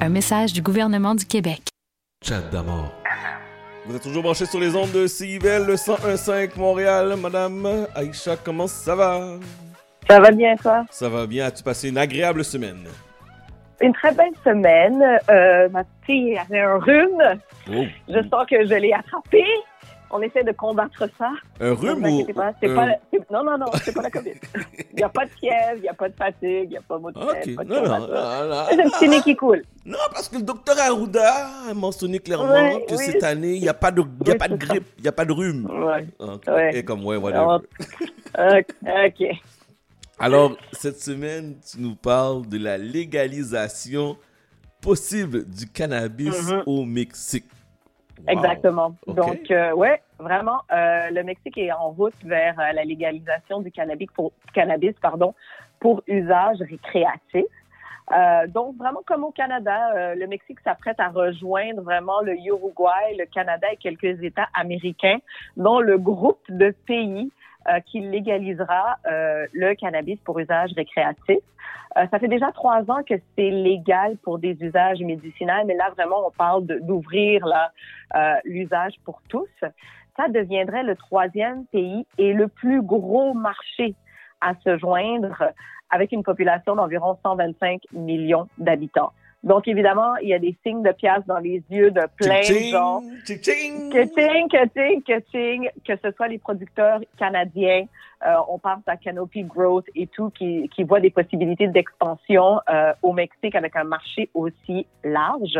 Un 0.00 0.08
message 0.08 0.52
du 0.52 0.62
gouvernement 0.62 1.14
du 1.14 1.24
Québec. 1.24 1.62
Chat 2.22 2.40
d'amour. 2.50 2.92
Vous 3.86 3.94
êtes 3.94 4.02
toujours 4.02 4.22
branchés 4.22 4.46
sur 4.46 4.58
les 4.58 4.74
ondes 4.74 4.92
de 4.92 5.06
CIBEL, 5.06 5.64
le 5.66 5.74
101.5 5.74 6.58
Montréal. 6.58 7.14
Madame 7.20 7.86
Aïcha, 7.94 8.36
comment 8.36 8.66
ça 8.66 8.94
va? 8.94 9.20
Ça 10.08 10.20
va 10.20 10.30
bien, 10.30 10.56
toi? 10.56 10.84
Ça 10.90 11.08
va 11.08 11.26
bien. 11.26 11.46
As-tu 11.46 11.62
passé 11.62 11.88
une 11.90 11.98
agréable 11.98 12.44
semaine? 12.44 12.84
Une 13.80 13.92
très 13.92 14.12
belle 14.12 14.32
semaine. 14.42 15.02
Euh, 15.30 15.68
ma 15.70 15.84
fille 16.06 16.38
avait 16.38 16.60
un 16.60 16.78
rhume. 16.78 17.40
Oh. 17.70 17.84
Je 18.08 18.28
sens 18.28 18.46
que 18.48 18.66
je 18.66 18.74
l'ai 18.74 18.92
attrapé. 18.92 19.44
On 20.16 20.22
essaie 20.22 20.44
de 20.44 20.52
combattre 20.52 21.08
ça. 21.18 21.30
Un 21.60 21.74
rhume 21.74 22.06
vous 22.06 22.20
ou... 22.20 22.32
pas, 22.32 22.52
un- 22.62 22.74
pas 22.74 22.86
la- 22.86 22.98
Non, 23.32 23.42
non, 23.42 23.58
non, 23.58 23.66
c'est 23.82 23.92
pas 23.92 24.02
la 24.02 24.10
COVID. 24.10 24.30
Il 24.92 24.96
n'y 24.98 25.02
a 25.02 25.08
pas 25.08 25.24
de 25.24 25.30
fièvre, 25.30 25.74
il 25.78 25.82
n'y 25.82 25.88
a 25.88 25.94
pas 25.94 26.08
de 26.08 26.14
fatigue, 26.14 26.64
il 26.66 26.68
n'y 26.68 26.76
a 26.76 26.82
pas 26.82 26.96
de 26.96 27.02
mot 27.02 27.10
de 27.10 27.18
tête, 27.18 27.56
pas 27.56 27.64
de 27.64 27.68
non, 27.68 27.82
non, 27.82 27.98
non. 27.98 28.64
C'est 28.70 28.80
un 28.80 28.88
petit 28.90 29.08
nez 29.08 29.20
qui 29.22 29.34
coule. 29.34 29.62
Non, 29.84 29.98
parce 30.12 30.28
que 30.28 30.36
le 30.36 30.42
docteur 30.42 30.76
Arruda 30.78 31.48
a 31.68 31.74
mentionné 31.74 32.20
clairement 32.20 32.52
Ouais, 32.52 32.86
que 32.88 32.94
oui. 32.94 33.04
cette 33.04 33.24
année, 33.24 33.54
il 33.54 33.62
n'y 33.62 33.68
a 33.68 33.74
pas 33.74 33.90
de, 33.90 34.02
y 34.02 34.30
a 34.30 34.32
Oui, 34.32 34.38
pas 34.38 34.46
de 34.48 34.56
grippe, 34.56 34.86
il 34.98 35.02
n'y 35.02 35.08
a 35.08 35.12
pas 35.12 35.24
de 35.24 35.32
rhume. 35.32 35.66
Ouais. 35.68 36.06
Ok, 36.20 36.42
Ouais. 36.46 36.76
Et 36.78 36.84
comme, 36.84 37.04
ouais, 37.04 37.16
Alors, 37.16 37.60
whatever. 38.36 38.64
ok. 38.82 39.36
Alors, 40.20 40.56
cette 40.72 41.00
semaine, 41.00 41.56
tu 41.68 41.80
nous 41.80 41.96
parles 41.96 42.46
de 42.46 42.56
la 42.58 42.78
légalisation 42.78 44.16
possible 44.80 45.44
du 45.44 45.66
cannabis 45.66 46.50
Mhm. 46.52 46.62
au 46.66 46.84
Mexique. 46.84 47.46
Wow. 48.20 48.24
Exactement. 48.28 48.96
Donc, 49.08 49.50
euh, 49.50 49.72
ouais, 49.74 50.00
vraiment, 50.24 50.60
euh, 50.72 51.10
le 51.10 51.22
Mexique 51.22 51.58
est 51.58 51.70
en 51.70 51.90
route 51.90 52.14
vers 52.24 52.58
euh, 52.58 52.72
la 52.72 52.84
légalisation 52.84 53.60
du 53.60 53.70
cannabis 53.70 54.08
pour, 54.14 54.32
usage 56.08 56.58
récréatif. 56.60 57.44
Euh, 58.12 58.46
donc, 58.48 58.76
vraiment 58.76 59.02
comme 59.06 59.22
au 59.22 59.30
Canada, 59.30 60.14
le 60.14 60.26
Mexique 60.26 60.58
s'apprête 60.60 60.98
à 60.98 61.08
rejoindre 61.08 61.82
vraiment 61.82 62.20
le 62.22 62.34
Uruguay, 62.36 63.16
le 63.18 63.26
Canada 63.26 63.66
et 63.70 63.76
quelques 63.76 64.22
États 64.22 64.48
américains, 64.54 65.18
dont 65.58 65.80
le 65.80 65.98
groupe 65.98 66.40
de 66.48 66.70
pays 66.86 67.30
qui 67.86 68.00
légalisera 68.00 68.96
le 69.04 69.74
cannabis 69.74 70.18
pour 70.24 70.38
usage 70.38 70.70
récréatif. 70.74 71.40
Ça 71.94 72.18
fait 72.18 72.28
déjà 72.28 72.50
trois 72.52 72.82
ans 72.90 73.02
que 73.08 73.14
c'est 73.36 73.50
légal 73.50 74.16
pour 74.22 74.38
des 74.38 74.56
usages 74.62 75.00
médicinaux, 75.00 75.64
mais 75.66 75.74
là 75.74 75.90
vraiment 75.90 76.26
on 76.26 76.30
parle 76.30 76.64
d'ouvrir 76.66 77.46
l'usage 78.44 78.94
pour 79.04 79.20
tous. 79.28 79.48
Ça 80.16 80.28
deviendrait 80.28 80.82
le 80.82 80.96
troisième 80.96 81.66
pays 81.66 82.06
et 82.18 82.32
le 82.32 82.48
plus 82.48 82.82
gros 82.82 83.34
marché 83.34 83.94
à 84.40 84.54
se 84.64 84.78
joindre 84.78 85.42
avec 85.90 86.12
une 86.12 86.22
population 86.22 86.76
d'environ 86.76 87.16
125 87.22 87.82
millions 87.92 88.48
d'habitants. 88.58 89.12
Donc, 89.44 89.68
évidemment, 89.68 90.16
il 90.16 90.28
y 90.28 90.34
a 90.34 90.38
des 90.38 90.56
signes 90.64 90.82
de 90.82 90.92
pièces 90.92 91.24
dans 91.26 91.38
les 91.38 91.62
yeux 91.70 91.90
de 91.90 92.00
plein 92.16 92.40
de 92.40 92.70
gens. 92.70 93.02
tching. 93.26 93.92
Que-ting, 93.92 94.48
que-ting, 94.48 95.02
que-ting, 95.02 95.68
que 95.86 95.92
ce 96.02 96.10
soit 96.12 96.28
les 96.28 96.38
producteurs 96.38 97.00
canadiens, 97.18 97.84
euh, 98.24 98.36
on 98.48 98.58
pense 98.58 98.82
à 98.86 98.96
Canopy 98.96 99.42
Growth 99.42 99.86
et 99.94 100.06
tout, 100.06 100.30
qui, 100.30 100.68
qui 100.70 100.84
voient 100.84 101.00
des 101.00 101.10
possibilités 101.10 101.68
d'expansion 101.68 102.60
euh, 102.70 102.92
au 103.02 103.12
Mexique 103.12 103.54
avec 103.54 103.76
un 103.76 103.84
marché 103.84 104.30
aussi 104.34 104.86
large. 105.02 105.58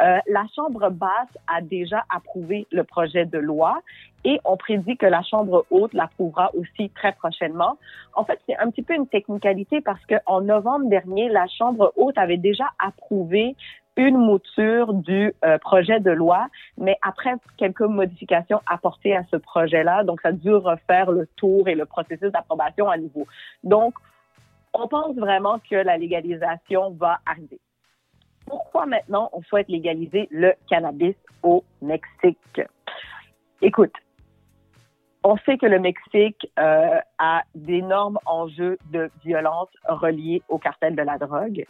Euh, 0.00 0.18
la 0.26 0.44
Chambre 0.54 0.90
basse 0.90 1.28
a 1.46 1.60
déjà 1.60 2.04
approuvé 2.14 2.66
le 2.72 2.84
projet 2.84 3.24
de 3.24 3.38
loi 3.38 3.80
et 4.24 4.40
on 4.44 4.56
prédit 4.56 4.96
que 4.96 5.06
la 5.06 5.22
Chambre 5.22 5.64
haute 5.70 5.94
l'approuvera 5.94 6.50
aussi 6.54 6.90
très 6.90 7.12
prochainement. 7.12 7.78
En 8.14 8.24
fait, 8.24 8.40
c'est 8.48 8.56
un 8.56 8.70
petit 8.70 8.82
peu 8.82 8.94
une 8.94 9.06
technicalité 9.06 9.80
parce 9.80 10.04
qu'en 10.06 10.40
novembre 10.40 10.88
dernier, 10.88 11.28
la 11.28 11.46
Chambre 11.46 11.92
haute 11.96 12.18
avait 12.18 12.36
déjà 12.36 12.68
approuvé 12.78 13.56
une 13.96 14.16
mouture 14.16 14.94
du 14.94 15.34
euh, 15.44 15.58
projet 15.58 16.00
de 16.00 16.10
loi, 16.10 16.48
mais 16.78 16.96
après 17.02 17.34
quelques 17.58 17.80
modifications 17.80 18.60
apportées 18.66 19.14
à 19.14 19.22
ce 19.30 19.36
projet-là, 19.36 20.04
donc 20.04 20.20
ça 20.22 20.28
a 20.28 20.32
dû 20.32 20.52
refaire 20.52 21.10
le 21.10 21.26
tour 21.36 21.68
et 21.68 21.74
le 21.74 21.84
processus 21.84 22.32
d'approbation 22.32 22.88
à 22.88 22.96
nouveau. 22.96 23.26
Donc, 23.64 23.94
on 24.74 24.88
pense 24.88 25.14
vraiment 25.16 25.58
que 25.70 25.76
la 25.76 25.98
légalisation 25.98 26.90
va 26.92 27.18
arriver. 27.26 27.60
Pourquoi 28.46 28.86
maintenant 28.86 29.28
on 29.32 29.42
souhaite 29.42 29.68
légaliser 29.68 30.28
le 30.30 30.54
cannabis 30.68 31.14
au 31.42 31.62
Mexique? 31.82 32.62
Écoute, 33.60 33.92
on 35.24 35.36
sait 35.38 35.56
que 35.56 35.66
le 35.66 35.78
Mexique 35.78 36.50
euh, 36.58 36.98
a 37.18 37.42
d'énormes 37.54 38.18
enjeux 38.26 38.78
de 38.90 39.10
violence 39.24 39.68
reliés 39.86 40.42
au 40.48 40.58
cartel 40.58 40.96
de 40.96 41.02
la 41.02 41.18
drogue. 41.18 41.64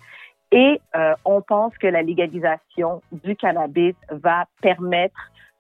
Et 0.53 0.81
euh, 0.95 1.15
on 1.25 1.41
pense 1.41 1.77
que 1.79 1.87
la 1.87 2.03
légalisation 2.03 3.03
du 3.11 3.35
cannabis 3.37 3.95
va 4.11 4.47
permettre 4.61 5.17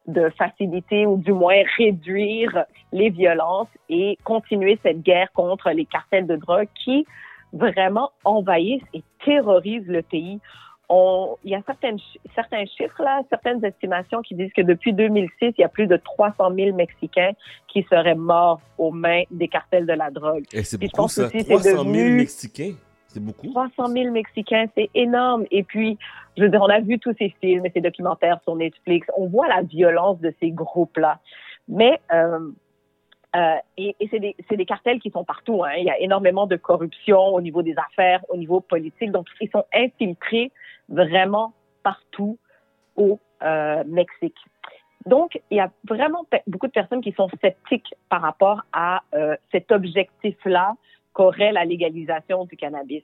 de 0.06 0.30
faciliter 0.36 1.06
ou 1.06 1.16
du 1.16 1.32
moins 1.32 1.62
réduire 1.78 2.64
les 2.92 3.08
violences 3.08 3.68
et 3.88 4.18
continuer 4.24 4.78
cette 4.82 5.00
guerre 5.02 5.32
contre 5.32 5.70
les 5.70 5.86
cartels 5.86 6.26
de 6.26 6.36
drogue 6.36 6.68
qui 6.84 7.06
vraiment 7.52 8.10
envahissent 8.24 8.82
et 8.94 9.02
terrorisent 9.24 9.86
le 9.86 10.02
pays. 10.02 10.40
on, 10.88 11.36
il 11.44 11.52
y 11.52 11.54
a 11.54 11.62
certaines, 11.64 11.98
certains 12.34 12.64
chiffres 12.66 13.02
là, 13.02 13.22
certaines 13.30 13.64
estimations 13.64 14.20
qui 14.22 14.34
disent 14.34 14.52
que 14.54 14.62
depuis 14.62 14.92
2006, 14.92 15.30
il 15.40 15.54
y 15.58 15.64
a 15.64 15.68
plus 15.68 15.86
de 15.86 15.96
300 15.96 16.52
000 16.54 16.76
Mexicains 16.76 17.32
qui 17.68 17.82
seraient 17.88 18.14
morts 18.14 18.60
aux 18.76 18.90
mains 18.90 19.22
des 19.30 19.48
cartels 19.48 19.86
de 19.86 19.92
la 19.92 20.10
drogue. 20.10 20.44
Et 20.52 20.64
c'est 20.64 20.78
beaucoup 20.78 21.08
ça. 21.08 21.26
aussi, 21.26 21.38
c'est 21.40 21.44
300 21.44 21.70
000 21.70 21.84
devenu- 21.84 22.16
Mexicains? 22.16 22.74
C'est 23.12 23.22
beaucoup. 23.22 23.46
300 23.46 23.88
000 23.88 24.10
Mexicains, 24.10 24.66
c'est 24.74 24.88
énorme. 24.94 25.44
Et 25.50 25.62
puis, 25.62 25.98
je 26.36 26.42
veux 26.42 26.48
dire, 26.48 26.62
on 26.62 26.68
a 26.68 26.80
vu 26.80 26.98
tous 26.98 27.14
ces 27.18 27.34
films 27.40 27.66
et 27.66 27.70
ces 27.70 27.82
documentaires 27.82 28.40
sur 28.42 28.56
Netflix. 28.56 29.06
On 29.16 29.26
voit 29.28 29.48
la 29.48 29.62
violence 29.62 30.18
de 30.20 30.32
ces 30.40 30.50
groupes-là. 30.50 31.18
Mais, 31.68 32.00
euh, 32.12 32.50
euh, 33.36 33.56
et, 33.76 33.94
c'est 34.10 34.56
des, 34.56 34.64
cartels 34.66 34.98
qui 35.00 35.10
sont 35.10 35.24
partout. 35.24 35.62
Hein. 35.62 35.72
Il 35.76 35.84
y 35.84 35.90
a 35.90 35.98
énormément 36.00 36.46
de 36.46 36.56
corruption 36.56 37.18
au 37.18 37.40
niveau 37.42 37.62
des 37.62 37.74
affaires, 37.76 38.24
au 38.30 38.36
niveau 38.36 38.60
politique. 38.60 39.10
Donc, 39.10 39.26
ils 39.42 39.50
sont 39.50 39.64
infiltrés 39.74 40.50
vraiment 40.88 41.52
partout 41.82 42.38
au 42.96 43.20
euh, 43.42 43.84
Mexique. 43.86 44.38
Donc, 45.04 45.38
il 45.50 45.56
y 45.56 45.60
a 45.60 45.70
vraiment 45.84 46.24
beaucoup 46.46 46.68
de 46.68 46.72
personnes 46.72 47.02
qui 47.02 47.12
sont 47.12 47.28
sceptiques 47.42 47.94
par 48.08 48.22
rapport 48.22 48.62
à 48.72 49.02
cet 49.50 49.72
objectif-là 49.72 50.76
qu'aurait 51.12 51.52
la 51.52 51.64
légalisation 51.64 52.44
du 52.44 52.56
cannabis. 52.56 53.02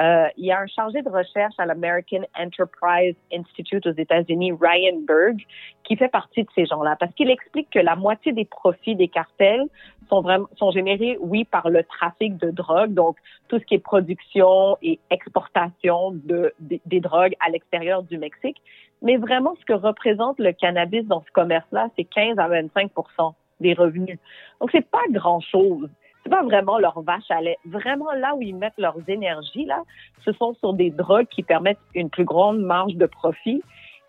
Euh, 0.00 0.28
il 0.36 0.46
y 0.46 0.52
a 0.52 0.60
un 0.60 0.66
chargé 0.66 1.02
de 1.02 1.08
recherche 1.10 1.54
à 1.58 1.66
l'American 1.66 2.22
Enterprise 2.38 3.14
Institute 3.32 3.86
aux 3.86 3.92
États-Unis, 3.92 4.52
Ryan 4.52 4.98
Berg, 5.06 5.36
qui 5.84 5.96
fait 5.96 6.08
partie 6.08 6.42
de 6.44 6.48
ces 6.54 6.64
gens-là, 6.66 6.96
parce 6.98 7.12
qu'il 7.14 7.30
explique 7.30 7.68
que 7.70 7.80
la 7.80 7.96
moitié 7.96 8.32
des 8.32 8.44
profits 8.44 8.96
des 8.96 9.08
cartels 9.08 9.64
sont 10.08 10.22
vraiment 10.22 10.48
sont 10.56 10.70
générés, 10.70 11.18
oui, 11.20 11.44
par 11.44 11.68
le 11.68 11.82
trafic 11.84 12.36
de 12.38 12.50
drogue, 12.50 12.94
donc 12.94 13.16
tout 13.48 13.58
ce 13.58 13.64
qui 13.64 13.74
est 13.74 13.78
production 13.78 14.76
et 14.82 14.98
exportation 15.10 16.12
de, 16.12 16.52
des- 16.60 17.00
drogues 17.00 17.34
à 17.44 17.50
l'extérieur 17.50 18.02
du 18.02 18.18
Mexique, 18.18 18.60
mais 19.02 19.16
vraiment 19.16 19.54
ce 19.60 19.64
que 19.64 19.72
représente 19.72 20.38
le 20.38 20.52
cannabis 20.52 21.04
dans 21.06 21.22
ce 21.22 21.30
commerce-là, 21.32 21.88
c'est 21.96 22.04
15 22.04 22.38
à 22.38 22.48
25% 22.48 23.34
des 23.60 23.74
revenus. 23.74 24.18
Donc 24.60 24.70
c'est 24.72 24.88
pas 24.88 25.02
grand-chose 25.10 25.88
c'est 26.22 26.30
pas 26.30 26.42
vraiment 26.42 26.78
leur 26.78 27.00
vache 27.02 27.30
à 27.30 27.40
lait. 27.40 27.58
Vraiment, 27.64 28.12
là 28.12 28.34
où 28.34 28.42
ils 28.42 28.54
mettent 28.54 28.78
leurs 28.78 28.98
énergies, 29.08 29.64
là, 29.64 29.82
ce 30.24 30.32
sont 30.32 30.54
sur 30.54 30.74
des 30.74 30.90
drogues 30.90 31.26
qui 31.28 31.42
permettent 31.42 31.78
une 31.94 32.10
plus 32.10 32.24
grande 32.24 32.60
marge 32.60 32.94
de 32.94 33.06
profit 33.06 33.62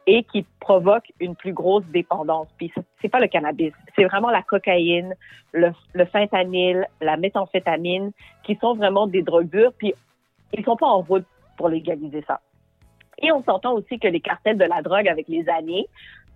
et 0.07 0.23
qui 0.23 0.45
provoquent 0.59 1.11
une 1.19 1.35
plus 1.35 1.53
grosse 1.53 1.85
dépendance. 1.85 2.47
Puis 2.57 2.71
c'est 3.01 3.09
pas 3.09 3.19
le 3.19 3.27
cannabis, 3.27 3.71
c'est 3.95 4.05
vraiment 4.05 4.29
la 4.29 4.41
cocaïne, 4.41 5.15
le, 5.53 5.71
le 5.93 6.05
fentanyl, 6.05 6.87
la 7.01 7.17
méthamphétamine, 7.17 8.11
qui 8.43 8.55
sont 8.55 8.73
vraiment 8.73 9.07
des 9.07 9.21
drogues 9.21 9.49
dures. 9.49 9.73
Puis 9.77 9.93
ils 10.53 10.65
sont 10.65 10.75
pas 10.75 10.87
en 10.87 11.01
route 11.01 11.25
pour 11.55 11.69
légaliser 11.69 12.23
ça. 12.27 12.41
Et 13.21 13.31
on 13.31 13.43
s'entend 13.43 13.73
aussi 13.73 13.99
que 13.99 14.07
les 14.07 14.19
cartels 14.19 14.57
de 14.57 14.65
la 14.65 14.81
drogue, 14.81 15.07
avec 15.07 15.27
les 15.27 15.47
années, 15.47 15.87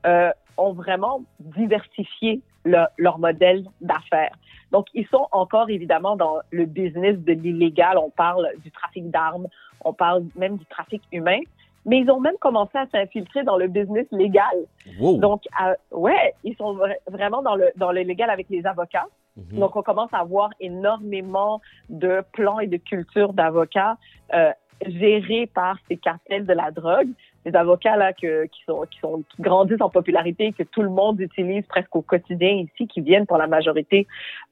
euh, 0.05 0.31
ont 0.57 0.73
vraiment 0.73 1.21
diversifié 1.39 2.41
le- 2.63 2.85
leur 2.97 3.19
modèle 3.19 3.65
d'affaires. 3.81 4.35
Donc, 4.71 4.87
ils 4.93 5.07
sont 5.07 5.27
encore 5.31 5.69
évidemment 5.69 6.15
dans 6.15 6.37
le 6.51 6.65
business 6.65 7.17
de 7.19 7.33
l'illégal. 7.33 7.97
On 7.97 8.09
parle 8.09 8.49
du 8.63 8.71
trafic 8.71 9.09
d'armes, 9.11 9.47
on 9.83 9.93
parle 9.93 10.23
même 10.35 10.57
du 10.57 10.65
trafic 10.65 11.01
humain, 11.11 11.39
mais 11.85 11.99
ils 11.99 12.09
ont 12.09 12.19
même 12.19 12.37
commencé 12.39 12.77
à 12.77 12.87
s'infiltrer 12.87 13.43
dans 13.43 13.57
le 13.57 13.67
business 13.67 14.07
légal. 14.11 14.55
Wow. 14.99 15.17
Donc, 15.17 15.43
euh, 15.63 15.75
ouais, 15.91 16.33
ils 16.43 16.55
sont 16.55 16.75
vra- 16.75 16.97
vraiment 17.07 17.41
dans 17.43 17.55
le 17.55 17.67
dans 17.75 17.91
le 17.91 18.01
légal 18.01 18.29
avec 18.29 18.47
les 18.49 18.65
avocats. 18.65 19.05
Mhm. 19.37 19.59
Donc, 19.59 19.75
on 19.75 19.83
commence 19.83 20.13
à 20.13 20.23
voir 20.23 20.49
énormément 20.59 21.61
de 21.89 22.23
plans 22.33 22.59
et 22.59 22.67
de 22.67 22.77
cultures 22.77 23.33
d'avocats 23.33 23.97
euh, 24.33 24.51
gérés 24.87 25.45
par 25.53 25.77
ces 25.87 25.97
cartels 25.97 26.45
de 26.45 26.53
la 26.53 26.71
drogue. 26.71 27.09
Des 27.45 27.55
avocats 27.55 27.95
là 27.95 28.11
qui 28.11 28.27
sont 28.65 28.85
qui 28.89 28.99
sont 28.99 29.23
qui 29.29 29.41
grandissent 29.41 29.81
en 29.81 29.89
popularité, 29.89 30.51
que 30.51 30.63
tout 30.63 30.81
le 30.81 30.89
monde 30.89 31.19
utilise 31.19 31.65
presque 31.67 31.95
au 31.95 32.01
quotidien 32.01 32.49
ici, 32.49 32.87
qui 32.87 33.01
viennent 33.01 33.27
pour 33.27 33.37
la 33.37 33.47
majorité 33.47 34.07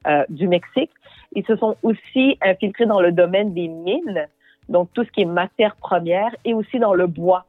euh, 0.08 0.24
du 0.30 0.48
Mexique. 0.48 0.92
Ils 1.36 1.46
se 1.46 1.56
sont 1.56 1.76
aussi 1.82 2.38
infiltrés 2.42 2.86
dans 2.86 3.02
le 3.02 3.12
domaine 3.12 3.54
des 3.54 3.68
mines, 3.68 4.28
donc 4.70 4.90
tout 4.94 5.04
ce 5.04 5.12
qui 5.12 5.22
est 5.22 5.26
matière 5.26 5.76
première, 5.76 6.32
et 6.46 6.54
aussi 6.54 6.78
dans 6.78 6.94
le 6.94 7.08
bois. 7.08 7.46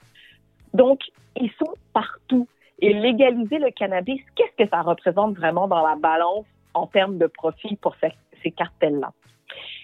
Donc, 0.73 1.01
ils 1.37 1.51
sont 1.59 1.75
partout. 1.93 2.49
Et 2.81 2.93
légaliser 2.93 3.59
le 3.59 3.71
cannabis, 3.71 4.21
qu'est-ce 4.35 4.65
que 4.65 4.69
ça 4.69 4.83
représente 4.83 5.37
vraiment 5.37 5.69
dans 5.69 5.87
la 5.87 5.95
balance 5.95 6.45
en 6.75 6.87
termes 6.87 7.19
de 7.19 7.27
profit 7.27 7.77
pour 7.77 7.95
ces, 8.01 8.13
ces 8.43 8.51
cartels-là? 8.51 9.13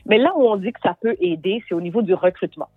Mais 0.06 0.18
là 0.18 0.32
où 0.36 0.48
on 0.48 0.56
dit 0.56 0.72
que 0.72 0.80
ça 0.82 0.96
peut 1.00 1.16
aider, 1.20 1.62
c'est 1.68 1.74
au 1.74 1.80
niveau 1.80 2.02
du 2.02 2.14
recrutement. 2.14 2.68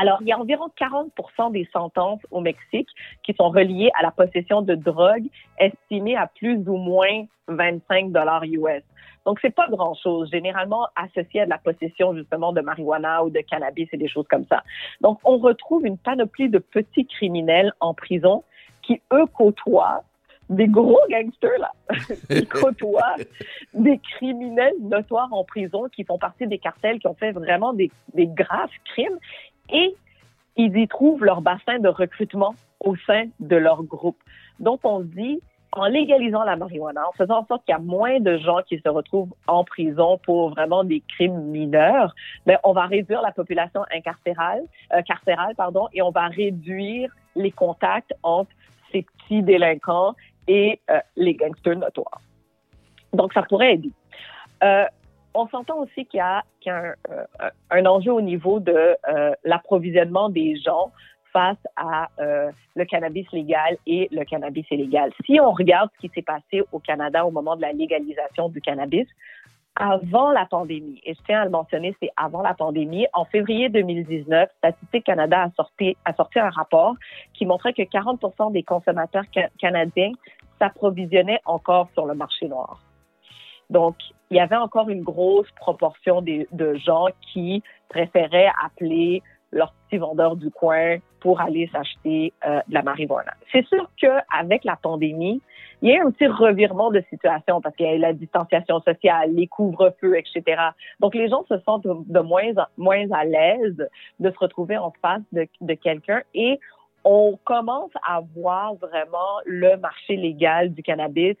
Alors, 0.00 0.16
il 0.22 0.28
y 0.28 0.32
a 0.32 0.38
environ 0.38 0.68
40% 0.80 1.52
des 1.52 1.68
sentences 1.74 2.22
au 2.30 2.40
Mexique 2.40 2.88
qui 3.22 3.34
sont 3.34 3.50
reliées 3.50 3.90
à 3.98 4.02
la 4.02 4.10
possession 4.10 4.62
de 4.62 4.74
drogue 4.74 5.26
estimées 5.58 6.16
à 6.16 6.26
plus 6.26 6.56
ou 6.66 6.78
moins 6.78 7.26
25 7.48 8.10
dollars 8.10 8.44
US. 8.44 8.82
Donc, 9.26 9.40
c'est 9.42 9.54
pas 9.54 9.68
grand-chose, 9.68 10.30
généralement 10.30 10.88
associé 10.96 11.42
à 11.42 11.44
de 11.44 11.50
la 11.50 11.58
possession 11.58 12.16
justement 12.16 12.54
de 12.54 12.62
marijuana 12.62 13.22
ou 13.24 13.28
de 13.28 13.40
cannabis 13.40 13.88
et 13.92 13.98
des 13.98 14.08
choses 14.08 14.26
comme 14.30 14.46
ça. 14.46 14.62
Donc, 15.02 15.18
on 15.22 15.36
retrouve 15.36 15.84
une 15.84 15.98
panoplie 15.98 16.48
de 16.48 16.58
petits 16.58 17.06
criminels 17.06 17.74
en 17.80 17.92
prison 17.92 18.42
qui, 18.80 19.02
eux, 19.12 19.26
côtoient 19.26 20.02
des 20.48 20.66
gros 20.66 20.98
gangsters, 21.10 21.58
là, 21.58 21.72
qui 22.30 22.46
côtoient 22.46 23.16
des 23.74 23.98
criminels 23.98 24.74
notoires 24.80 25.32
en 25.32 25.44
prison 25.44 25.88
qui 25.94 26.04
font 26.04 26.18
partie 26.18 26.46
des 26.46 26.58
cartels 26.58 27.00
qui 27.00 27.06
ont 27.06 27.14
fait 27.14 27.32
vraiment 27.32 27.74
des, 27.74 27.90
des 28.14 28.26
graves 28.26 28.70
crimes 28.86 29.18
et 29.72 29.94
ils 30.56 30.76
y 30.76 30.88
trouvent 30.88 31.24
leur 31.24 31.40
bassin 31.40 31.78
de 31.78 31.88
recrutement 31.88 32.54
au 32.80 32.96
sein 32.96 33.24
de 33.40 33.56
leur 33.56 33.82
groupe. 33.82 34.18
Donc, 34.58 34.80
on 34.84 35.00
dit, 35.00 35.40
en 35.72 35.86
légalisant 35.86 36.42
la 36.42 36.56
marijuana, 36.56 37.08
en 37.08 37.12
faisant 37.12 37.38
en 37.38 37.46
sorte 37.46 37.64
qu'il 37.64 37.72
y 37.72 37.76
a 37.76 37.80
moins 37.80 38.18
de 38.20 38.36
gens 38.38 38.58
qui 38.66 38.80
se 38.80 38.88
retrouvent 38.88 39.32
en 39.46 39.64
prison 39.64 40.18
pour 40.18 40.50
vraiment 40.50 40.82
des 40.82 41.02
crimes 41.08 41.42
mineurs, 41.42 42.14
ben, 42.46 42.58
on 42.64 42.72
va 42.72 42.86
réduire 42.86 43.22
la 43.22 43.32
population 43.32 43.82
incarcérale, 43.94 44.62
euh, 44.92 45.02
carcérale, 45.02 45.54
pardon, 45.54 45.88
et 45.92 46.02
on 46.02 46.10
va 46.10 46.26
réduire 46.26 47.14
les 47.36 47.52
contacts 47.52 48.12
entre 48.22 48.50
ces 48.90 49.02
petits 49.02 49.42
délinquants 49.42 50.14
et 50.48 50.80
euh, 50.90 50.98
les 51.16 51.34
gangsters 51.34 51.76
notoires. 51.76 52.20
Donc, 53.12 53.32
ça 53.32 53.42
pourrait 53.42 53.74
aider. 53.74 53.92
Euh, 54.62 54.84
on 55.34 55.46
s'entend 55.48 55.78
aussi 55.78 56.06
qu'il 56.06 56.18
y 56.18 56.20
a, 56.20 56.42
euh, 56.68 56.92
un 57.70 57.86
enjeu 57.86 58.12
au 58.12 58.20
niveau 58.20 58.60
de 58.60 58.96
euh, 59.08 59.32
l'approvisionnement 59.44 60.28
des 60.28 60.56
gens 60.56 60.92
face 61.32 61.58
à 61.76 62.08
euh, 62.18 62.50
le 62.74 62.84
cannabis 62.84 63.26
légal 63.32 63.76
et 63.86 64.08
le 64.10 64.24
cannabis 64.24 64.66
illégal. 64.70 65.12
Si 65.24 65.38
on 65.40 65.52
regarde 65.52 65.90
ce 65.94 66.06
qui 66.06 66.12
s'est 66.14 66.22
passé 66.22 66.62
au 66.72 66.80
Canada 66.80 67.24
au 67.24 67.30
moment 67.30 67.56
de 67.56 67.62
la 67.62 67.72
légalisation 67.72 68.48
du 68.48 68.60
cannabis, 68.60 69.06
avant 69.76 70.32
la 70.32 70.46
pandémie, 70.46 71.00
et 71.04 71.14
je 71.14 71.20
tiens 71.24 71.42
à 71.42 71.44
le 71.44 71.50
mentionner, 71.50 71.94
c'est 72.02 72.10
avant 72.16 72.42
la 72.42 72.54
pandémie, 72.54 73.06
en 73.12 73.24
février 73.24 73.68
2019, 73.68 74.50
Statistique 74.58 75.04
Canada 75.04 75.44
a 75.44 75.50
sorti, 75.52 75.96
a 76.04 76.12
sorti 76.14 76.40
un 76.40 76.50
rapport 76.50 76.96
qui 77.34 77.46
montrait 77.46 77.72
que 77.72 77.82
40% 77.82 78.52
des 78.52 78.64
consommateurs 78.64 79.24
ca- 79.32 79.48
canadiens 79.58 80.10
s'approvisionnaient 80.58 81.40
encore 81.46 81.88
sur 81.94 82.06
le 82.06 82.14
marché 82.14 82.48
noir. 82.48 82.82
Donc, 83.70 83.94
il 84.30 84.36
y 84.36 84.40
avait 84.40 84.56
encore 84.56 84.88
une 84.88 85.02
grosse 85.02 85.50
proportion 85.56 86.22
de 86.22 86.74
gens 86.74 87.06
qui 87.32 87.62
préféraient 87.88 88.50
appeler 88.64 89.22
leur 89.52 89.72
petit 89.72 89.98
vendeur 89.98 90.36
du 90.36 90.50
coin 90.50 90.98
pour 91.20 91.40
aller 91.40 91.68
s'acheter 91.72 92.32
euh, 92.46 92.60
de 92.68 92.74
la 92.74 92.82
marijuana. 92.82 93.32
C'est 93.52 93.66
sûr 93.66 93.90
qu'avec 94.00 94.64
la 94.64 94.76
pandémie, 94.76 95.42
il 95.82 95.90
y 95.90 95.96
a 95.96 96.02
un 96.04 96.10
petit 96.10 96.26
revirement 96.26 96.90
de 96.90 97.02
situation 97.10 97.60
parce 97.60 97.74
qu'il 97.76 97.86
y 97.86 97.88
a 97.88 97.94
eu 97.94 97.98
la 97.98 98.12
distanciation 98.12 98.80
sociale, 98.80 99.34
les 99.34 99.46
couvre-feux, 99.46 100.16
etc. 100.16 100.62
Donc, 101.00 101.14
les 101.14 101.28
gens 101.28 101.44
se 101.48 101.58
sentent 101.60 101.86
de, 101.86 102.20
moins, 102.20 102.52
moins 102.76 103.10
à 103.10 103.24
l'aise 103.24 103.88
de 104.18 104.30
se 104.30 104.38
retrouver 104.38 104.76
en 104.76 104.92
face 105.02 105.22
de 105.32 105.74
quelqu'un 105.74 106.22
et 106.34 106.58
on 107.04 107.38
commence 107.44 107.92
à 108.06 108.20
voir 108.34 108.74
vraiment 108.74 109.40
le 109.46 109.76
marché 109.78 110.16
légal 110.16 110.72
du 110.72 110.82
cannabis 110.82 111.36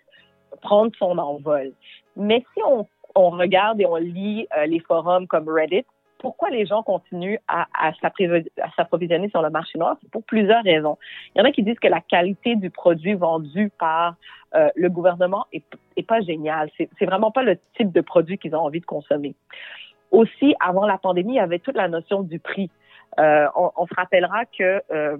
prendre 0.62 0.90
son 0.98 1.18
envol. 1.18 1.72
Mais 2.20 2.44
si 2.54 2.62
on, 2.64 2.86
on 3.14 3.30
regarde 3.30 3.80
et 3.80 3.86
on 3.86 3.96
lit 3.96 4.46
euh, 4.56 4.66
les 4.66 4.80
forums 4.80 5.26
comme 5.26 5.48
Reddit, 5.48 5.84
pourquoi 6.18 6.50
les 6.50 6.66
gens 6.66 6.82
continuent 6.82 7.38
à, 7.48 7.66
à 7.72 7.92
s'approvi- 7.92 8.50
à 8.60 8.70
s'approvisionner 8.76 9.30
sur 9.30 9.40
le 9.40 9.48
marché 9.48 9.78
noir? 9.78 9.96
C'est 10.02 10.10
pour 10.10 10.22
plusieurs 10.22 10.62
raisons. 10.62 10.98
Il 11.34 11.38
y 11.38 11.42
en 11.42 11.46
a 11.46 11.50
qui 11.50 11.62
disent 11.62 11.78
que 11.78 11.88
la 11.88 12.02
qualité 12.02 12.56
du 12.56 12.68
produit 12.68 13.14
vendu 13.14 13.70
par 13.78 14.16
euh, 14.54 14.68
le 14.76 14.90
gouvernement 14.90 15.46
est, 15.52 15.64
est 15.96 16.02
pas 16.02 16.20
géniale. 16.20 16.68
C'est 16.76 17.06
vraiment 17.06 17.30
pas 17.30 17.42
le 17.42 17.58
type 17.76 17.90
de 17.90 18.02
produit 18.02 18.36
qu'ils 18.36 18.54
ont 18.54 18.60
envie 18.60 18.80
de 18.80 18.86
consommer. 18.86 19.34
Aussi, 20.10 20.54
avant 20.60 20.86
la 20.86 20.98
pandémie, 20.98 21.34
il 21.34 21.36
y 21.36 21.40
avait 21.40 21.58
toute 21.58 21.76
la 21.76 21.88
notion 21.88 22.22
du 22.22 22.38
prix. 22.38 22.68
Euh, 23.18 23.46
on, 23.56 23.70
on 23.76 23.86
se 23.86 23.94
rappellera 23.94 24.44
que 24.44 24.82
euh, 24.92 25.16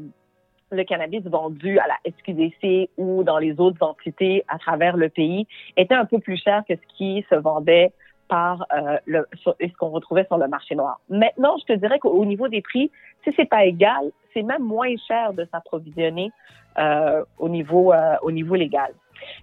le 0.70 0.84
cannabis 0.84 1.22
vendu 1.24 1.78
à 1.78 1.86
la 1.86 2.12
SQDC 2.12 2.90
ou 2.96 3.22
dans 3.24 3.38
les 3.38 3.58
autres 3.60 3.82
entités 3.84 4.44
à 4.48 4.58
travers 4.58 4.96
le 4.96 5.08
pays 5.08 5.46
était 5.76 5.94
un 5.94 6.04
peu 6.04 6.18
plus 6.18 6.36
cher 6.36 6.62
que 6.68 6.74
ce 6.74 6.96
qui 6.96 7.24
se 7.28 7.34
vendait 7.34 7.92
par 8.28 8.64
euh, 8.72 8.96
le, 9.06 9.26
ce 9.44 9.76
qu'on 9.76 9.88
retrouvait 9.88 10.24
sur 10.24 10.38
le 10.38 10.46
marché 10.46 10.76
noir. 10.76 11.00
Maintenant, 11.08 11.56
je 11.58 11.74
te 11.74 11.78
dirais 11.78 11.98
qu'au 11.98 12.24
niveau 12.24 12.46
des 12.48 12.62
prix, 12.62 12.90
si 13.24 13.32
c'est 13.36 13.48
pas 13.48 13.64
égal, 13.64 14.12
c'est 14.32 14.42
même 14.42 14.62
moins 14.62 14.94
cher 15.08 15.32
de 15.32 15.46
s'approvisionner 15.50 16.30
euh, 16.78 17.24
au 17.38 17.48
niveau 17.48 17.92
euh, 17.92 18.14
au 18.22 18.30
niveau 18.30 18.54
légal. 18.54 18.92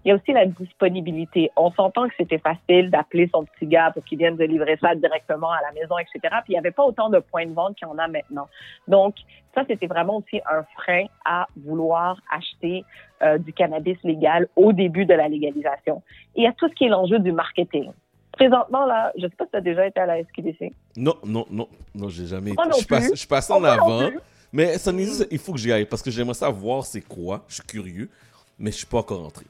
Il 0.03 0.09
y 0.09 0.11
a 0.11 0.15
aussi 0.15 0.31
la 0.33 0.45
disponibilité. 0.45 1.51
On 1.55 1.71
s'entend 1.71 2.07
que 2.07 2.13
c'était 2.17 2.37
facile 2.37 2.89
d'appeler 2.89 3.29
son 3.33 3.45
petit 3.45 3.67
gars 3.67 3.91
pour 3.91 4.03
qu'il 4.03 4.17
vienne 4.17 4.35
de 4.35 4.43
livrer 4.43 4.77
ça 4.81 4.95
directement 4.95 5.51
à 5.51 5.61
la 5.61 5.71
maison, 5.79 5.97
etc. 5.97 6.19
Puis 6.43 6.49
il 6.49 6.51
n'y 6.53 6.59
avait 6.59 6.71
pas 6.71 6.83
autant 6.83 7.09
de 7.09 7.19
points 7.19 7.45
de 7.45 7.53
vente 7.53 7.75
qu'il 7.75 7.87
y 7.87 7.91
en 7.91 7.97
a 7.97 8.07
maintenant. 8.07 8.47
Donc, 8.87 9.15
ça, 9.55 9.63
c'était 9.67 9.87
vraiment 9.87 10.17
aussi 10.17 10.39
un 10.49 10.63
frein 10.75 11.05
à 11.25 11.47
vouloir 11.57 12.19
acheter 12.31 12.85
euh, 13.23 13.37
du 13.37 13.53
cannabis 13.53 13.97
légal 14.03 14.47
au 14.55 14.71
début 14.71 15.05
de 15.05 15.13
la 15.13 15.27
légalisation. 15.27 16.03
Et 16.35 16.41
il 16.41 16.43
y 16.43 16.47
a 16.47 16.53
tout 16.53 16.67
ce 16.69 16.73
qui 16.75 16.85
est 16.85 16.89
l'enjeu 16.89 17.19
du 17.19 17.31
marketing. 17.31 17.91
Présentement, 18.33 18.85
là, 18.85 19.11
je 19.17 19.25
ne 19.25 19.29
sais 19.29 19.35
pas 19.35 19.45
si 19.45 19.51
tu 19.51 19.57
as 19.57 19.61
déjà 19.61 19.87
été 19.87 19.99
à 19.99 20.05
la 20.05 20.23
SQDC. 20.23 20.71
Non, 20.95 21.15
non, 21.25 21.45
non, 21.49 21.67
non, 21.95 22.07
j'ai 22.07 22.27
jamais 22.27 22.51
Moi 22.53 22.65
été. 22.65 22.75
non 22.75 22.81
Je 22.81 22.85
plus? 22.85 23.15
je 23.15 23.27
Oh, 23.49 23.53
en 23.53 23.63
avant. 23.63 24.09
Mais 24.53 24.77
ça 24.77 24.91
il 25.31 25.39
faut 25.39 25.53
que 25.53 25.59
j'y 25.59 25.71
aille 25.71 25.85
parce 25.85 26.01
que 26.01 26.11
j'aimerais 26.11 26.35
savoir 26.35 26.85
c'est 26.85 27.01
quoi. 27.01 27.43
Je 27.47 27.55
suis 27.55 27.63
curieux, 27.63 28.09
mais 28.59 28.71
je 28.71 28.77
suis 28.77 28.85
pas 28.85 28.99
encore 28.99 29.25
entré. 29.25 29.45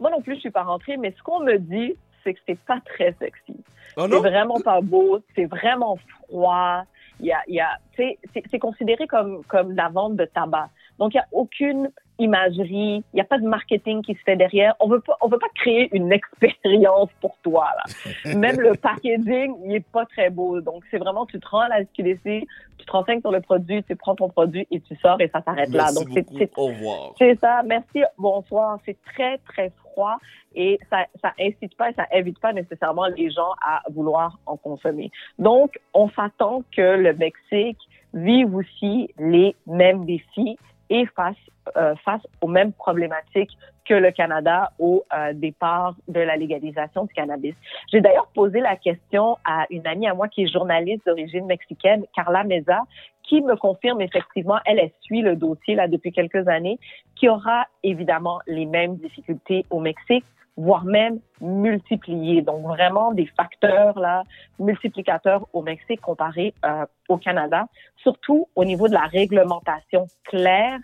Moi 0.00 0.10
non 0.10 0.20
plus, 0.20 0.34
je 0.34 0.40
suis 0.40 0.50
pas 0.50 0.62
rentrée, 0.62 0.96
mais 0.96 1.14
ce 1.16 1.22
qu'on 1.22 1.40
me 1.40 1.58
dit, 1.58 1.94
c'est 2.22 2.34
que 2.34 2.40
c'est 2.46 2.58
pas 2.60 2.80
très 2.84 3.14
sexy. 3.18 3.56
Oh 3.96 4.06
c'est 4.10 4.18
vraiment 4.18 4.60
pas 4.60 4.80
beau, 4.80 5.20
c'est 5.34 5.46
vraiment 5.46 5.96
froid. 6.08 6.82
Il 7.20 7.26
y 7.26 7.32
a, 7.32 7.42
il 7.48 7.54
y 7.54 7.60
a, 7.60 7.78
c'est 7.96 8.18
c'est 8.50 8.58
considéré 8.58 9.06
comme 9.06 9.42
comme 9.44 9.72
la 9.72 9.88
vente 9.88 10.16
de 10.16 10.26
tabac. 10.26 10.68
Donc 10.98 11.14
il 11.14 11.16
y 11.16 11.20
a 11.20 11.26
aucune 11.32 11.90
imagerie, 12.18 13.04
il 13.12 13.16
y 13.16 13.20
a 13.20 13.24
pas 13.24 13.38
de 13.38 13.46
marketing 13.46 14.02
qui 14.02 14.14
se 14.14 14.20
fait 14.24 14.36
derrière. 14.36 14.74
On 14.80 14.88
veut 14.88 15.00
pas, 15.00 15.16
on 15.20 15.28
veut 15.28 15.38
pas 15.38 15.48
créer 15.54 15.88
une 15.94 16.12
expérience 16.44 17.10
pour 17.20 17.36
toi 17.42 17.68
là. 17.76 18.34
Même 18.34 18.60
le 18.60 18.74
packaging, 18.74 19.54
il 19.64 19.74
est 19.76 19.86
pas 19.92 20.06
très 20.06 20.30
beau. 20.30 20.60
Donc 20.60 20.84
c'est 20.90 20.98
vraiment, 20.98 21.26
tu 21.26 21.38
te 21.38 21.48
rends 21.48 21.60
à 21.60 21.68
la 21.68 21.84
SQDC, 21.84 22.46
tu 22.78 22.86
te 22.86 22.92
renseignes 22.92 23.20
sur 23.20 23.32
le 23.32 23.40
produit, 23.40 23.82
tu 23.84 23.96
prends 23.96 24.14
ton 24.14 24.28
produit 24.28 24.66
et 24.70 24.80
tu 24.80 24.96
sors 24.96 25.20
et 25.20 25.28
ça 25.28 25.42
s'arrête 25.42 25.70
là. 25.70 25.92
Donc 25.92 26.08
c'est 26.14 26.50
Au 26.56 26.66
revoir. 26.66 27.12
c'est 27.18 27.38
ça. 27.40 27.62
Merci. 27.64 28.02
Bonsoir. 28.18 28.78
C'est 28.84 28.96
très, 29.04 29.38
très 29.38 29.70
froid 29.82 30.18
et 30.54 30.78
ça, 30.90 31.06
ça 31.22 31.32
incite 31.38 31.76
pas 31.76 31.90
et 31.90 31.94
ça 31.94 32.06
invite 32.12 32.38
pas 32.40 32.52
nécessairement 32.52 33.06
les 33.06 33.30
gens 33.30 33.52
à 33.64 33.82
vouloir 33.90 34.38
en 34.46 34.56
consommer. 34.56 35.10
Donc, 35.38 35.78
on 35.92 36.08
s'attend 36.10 36.62
que 36.74 36.96
le 36.96 37.12
Mexique 37.14 37.78
vive 38.14 38.54
aussi 38.54 39.10
les 39.18 39.54
mêmes 39.66 40.06
défis 40.06 40.58
et 40.90 41.06
fasse 41.06 41.36
euh, 41.76 41.94
face 42.04 42.22
aux 42.40 42.48
mêmes 42.48 42.72
problématiques 42.72 43.56
que 43.84 43.94
le 43.94 44.10
Canada 44.10 44.72
au 44.78 45.04
euh, 45.12 45.32
départ 45.32 45.94
de 46.08 46.20
la 46.20 46.36
légalisation 46.36 47.04
du 47.04 47.14
cannabis. 47.14 47.54
J'ai 47.90 48.00
d'ailleurs 48.00 48.28
posé 48.34 48.60
la 48.60 48.76
question 48.76 49.36
à 49.44 49.66
une 49.70 49.86
amie 49.86 50.08
à 50.08 50.14
moi 50.14 50.28
qui 50.28 50.44
est 50.44 50.52
journaliste 50.52 51.06
d'origine 51.06 51.46
mexicaine, 51.46 52.04
Carla 52.14 52.44
Meza, 52.44 52.82
qui 53.22 53.40
me 53.42 53.56
confirme 53.56 54.00
effectivement, 54.00 54.58
elle, 54.64 54.78
elle 54.78 54.92
suit 55.00 55.22
le 55.22 55.36
dossier 55.36 55.74
là 55.74 55.88
depuis 55.88 56.12
quelques 56.12 56.46
années, 56.48 56.78
qui 57.16 57.28
aura 57.28 57.66
évidemment 57.82 58.40
les 58.46 58.66
mêmes 58.66 58.96
difficultés 58.96 59.64
au 59.70 59.80
Mexique, 59.80 60.24
voire 60.56 60.84
même 60.84 61.20
multipliées. 61.40 62.42
Donc 62.42 62.62
vraiment 62.64 63.12
des 63.12 63.26
facteurs 63.26 63.98
là 63.98 64.22
multiplicateurs 64.58 65.46
au 65.52 65.62
Mexique 65.62 66.00
comparé 66.00 66.54
euh, 66.64 66.86
au 67.08 67.18
Canada, 67.18 67.66
surtout 67.96 68.48
au 68.54 68.64
niveau 68.64 68.88
de 68.88 68.94
la 68.94 69.06
réglementation 69.06 70.06
claire 70.24 70.78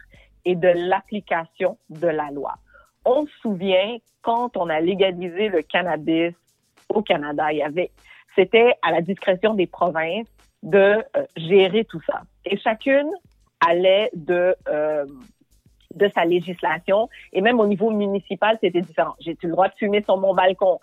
et 0.44 0.54
de 0.54 0.68
l'application 0.68 1.78
de 1.90 2.08
la 2.08 2.30
loi. 2.30 2.54
On 3.04 3.26
se 3.26 3.32
souvient 3.40 3.96
quand 4.20 4.56
on 4.56 4.68
a 4.68 4.80
légalisé 4.80 5.48
le 5.48 5.62
cannabis 5.62 6.34
au 6.88 7.02
Canada, 7.02 7.52
il 7.52 7.58
y 7.58 7.62
avait 7.62 7.90
c'était 8.34 8.74
à 8.82 8.90
la 8.90 9.00
discrétion 9.00 9.54
des 9.54 9.66
provinces 9.66 10.26
de 10.62 11.04
euh, 11.16 11.24
gérer 11.36 11.84
tout 11.84 12.00
ça. 12.06 12.22
Et 12.44 12.56
chacune 12.56 13.10
allait 13.60 14.10
de 14.14 14.54
euh, 14.68 15.04
de 15.94 16.10
sa 16.14 16.24
législation 16.24 17.08
et 17.32 17.40
même 17.40 17.60
au 17.60 17.66
niveau 17.66 17.90
municipal, 17.90 18.58
c'était 18.60 18.80
différent. 18.80 19.14
J'ai 19.20 19.36
le 19.42 19.50
droit 19.50 19.68
de 19.68 19.74
fumer 19.74 20.02
sur 20.02 20.16
mon 20.16 20.34
balcon 20.34 20.78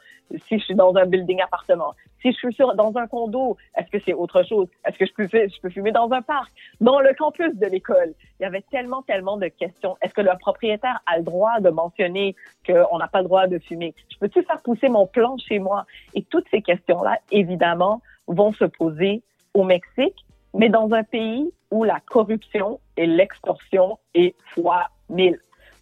si 0.47 0.59
je 0.59 0.63
suis 0.63 0.75
dans 0.75 0.95
un 0.95 1.05
building 1.05 1.41
appartement. 1.41 1.93
Si 2.21 2.31
je 2.31 2.37
suis 2.37 2.53
sur, 2.53 2.75
dans 2.75 2.95
un 2.97 3.07
condo, 3.07 3.57
est-ce 3.77 3.89
que 3.89 3.97
c'est 4.05 4.13
autre 4.13 4.43
chose? 4.43 4.67
Est-ce 4.85 4.97
que 4.97 5.05
je 5.05 5.59
peux, 5.61 5.69
fumer 5.69 5.91
dans 5.91 6.11
un 6.11 6.21
parc? 6.21 6.51
Dans 6.81 6.99
le 6.99 7.13
campus 7.13 7.55
de 7.55 7.65
l'école? 7.65 8.13
Il 8.39 8.43
y 8.43 8.45
avait 8.45 8.63
tellement, 8.69 9.01
tellement 9.03 9.37
de 9.37 9.47
questions. 9.47 9.97
Est-ce 10.01 10.13
que 10.13 10.21
le 10.21 10.31
propriétaire 10.39 10.99
a 11.05 11.17
le 11.17 11.23
droit 11.23 11.59
de 11.59 11.69
mentionner 11.69 12.35
qu'on 12.65 12.97
n'a 12.97 13.07
pas 13.07 13.19
le 13.19 13.25
droit 13.25 13.47
de 13.47 13.57
fumer? 13.59 13.95
Je 14.11 14.17
peux-tu 14.17 14.43
faire 14.43 14.61
pousser 14.61 14.89
mon 14.89 15.07
plan 15.07 15.37
chez 15.37 15.59
moi? 15.59 15.85
Et 16.13 16.23
toutes 16.23 16.47
ces 16.51 16.61
questions-là, 16.61 17.19
évidemment, 17.31 18.01
vont 18.27 18.53
se 18.53 18.65
poser 18.65 19.23
au 19.53 19.63
Mexique, 19.63 20.25
mais 20.53 20.69
dans 20.69 20.91
un 20.93 21.03
pays 21.03 21.51
où 21.71 21.83
la 21.83 21.99
corruption 22.01 22.79
et 22.97 23.05
l'extorsion 23.05 23.99
est 24.13 24.35
fois 24.53 24.87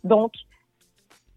Donc, 0.03 0.33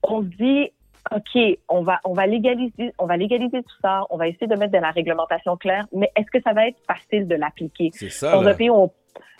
on 0.02 0.22
se 0.22 0.28
dit, 0.28 0.70
OK, 1.12 1.58
on 1.68 1.82
va, 1.82 2.00
on 2.04 2.14
va 2.14 2.26
légaliser, 2.26 2.92
on 2.98 3.06
va 3.06 3.16
légaliser 3.16 3.62
tout 3.62 3.76
ça, 3.82 4.04
on 4.10 4.16
va 4.16 4.28
essayer 4.28 4.46
de 4.46 4.56
mettre 4.56 4.72
de 4.72 4.78
la 4.78 4.90
réglementation 4.90 5.56
claire, 5.56 5.86
mais 5.92 6.10
est-ce 6.16 6.30
que 6.30 6.40
ça 6.42 6.52
va 6.52 6.68
être 6.68 6.78
facile 6.86 7.26
de 7.26 7.34
l'appliquer? 7.34 7.90
C'est 7.92 8.10
ça. 8.10 8.32
Dans 8.32 8.46
un 8.46 8.54
pays 8.54 8.70
où 8.70 8.74
on, 8.74 8.90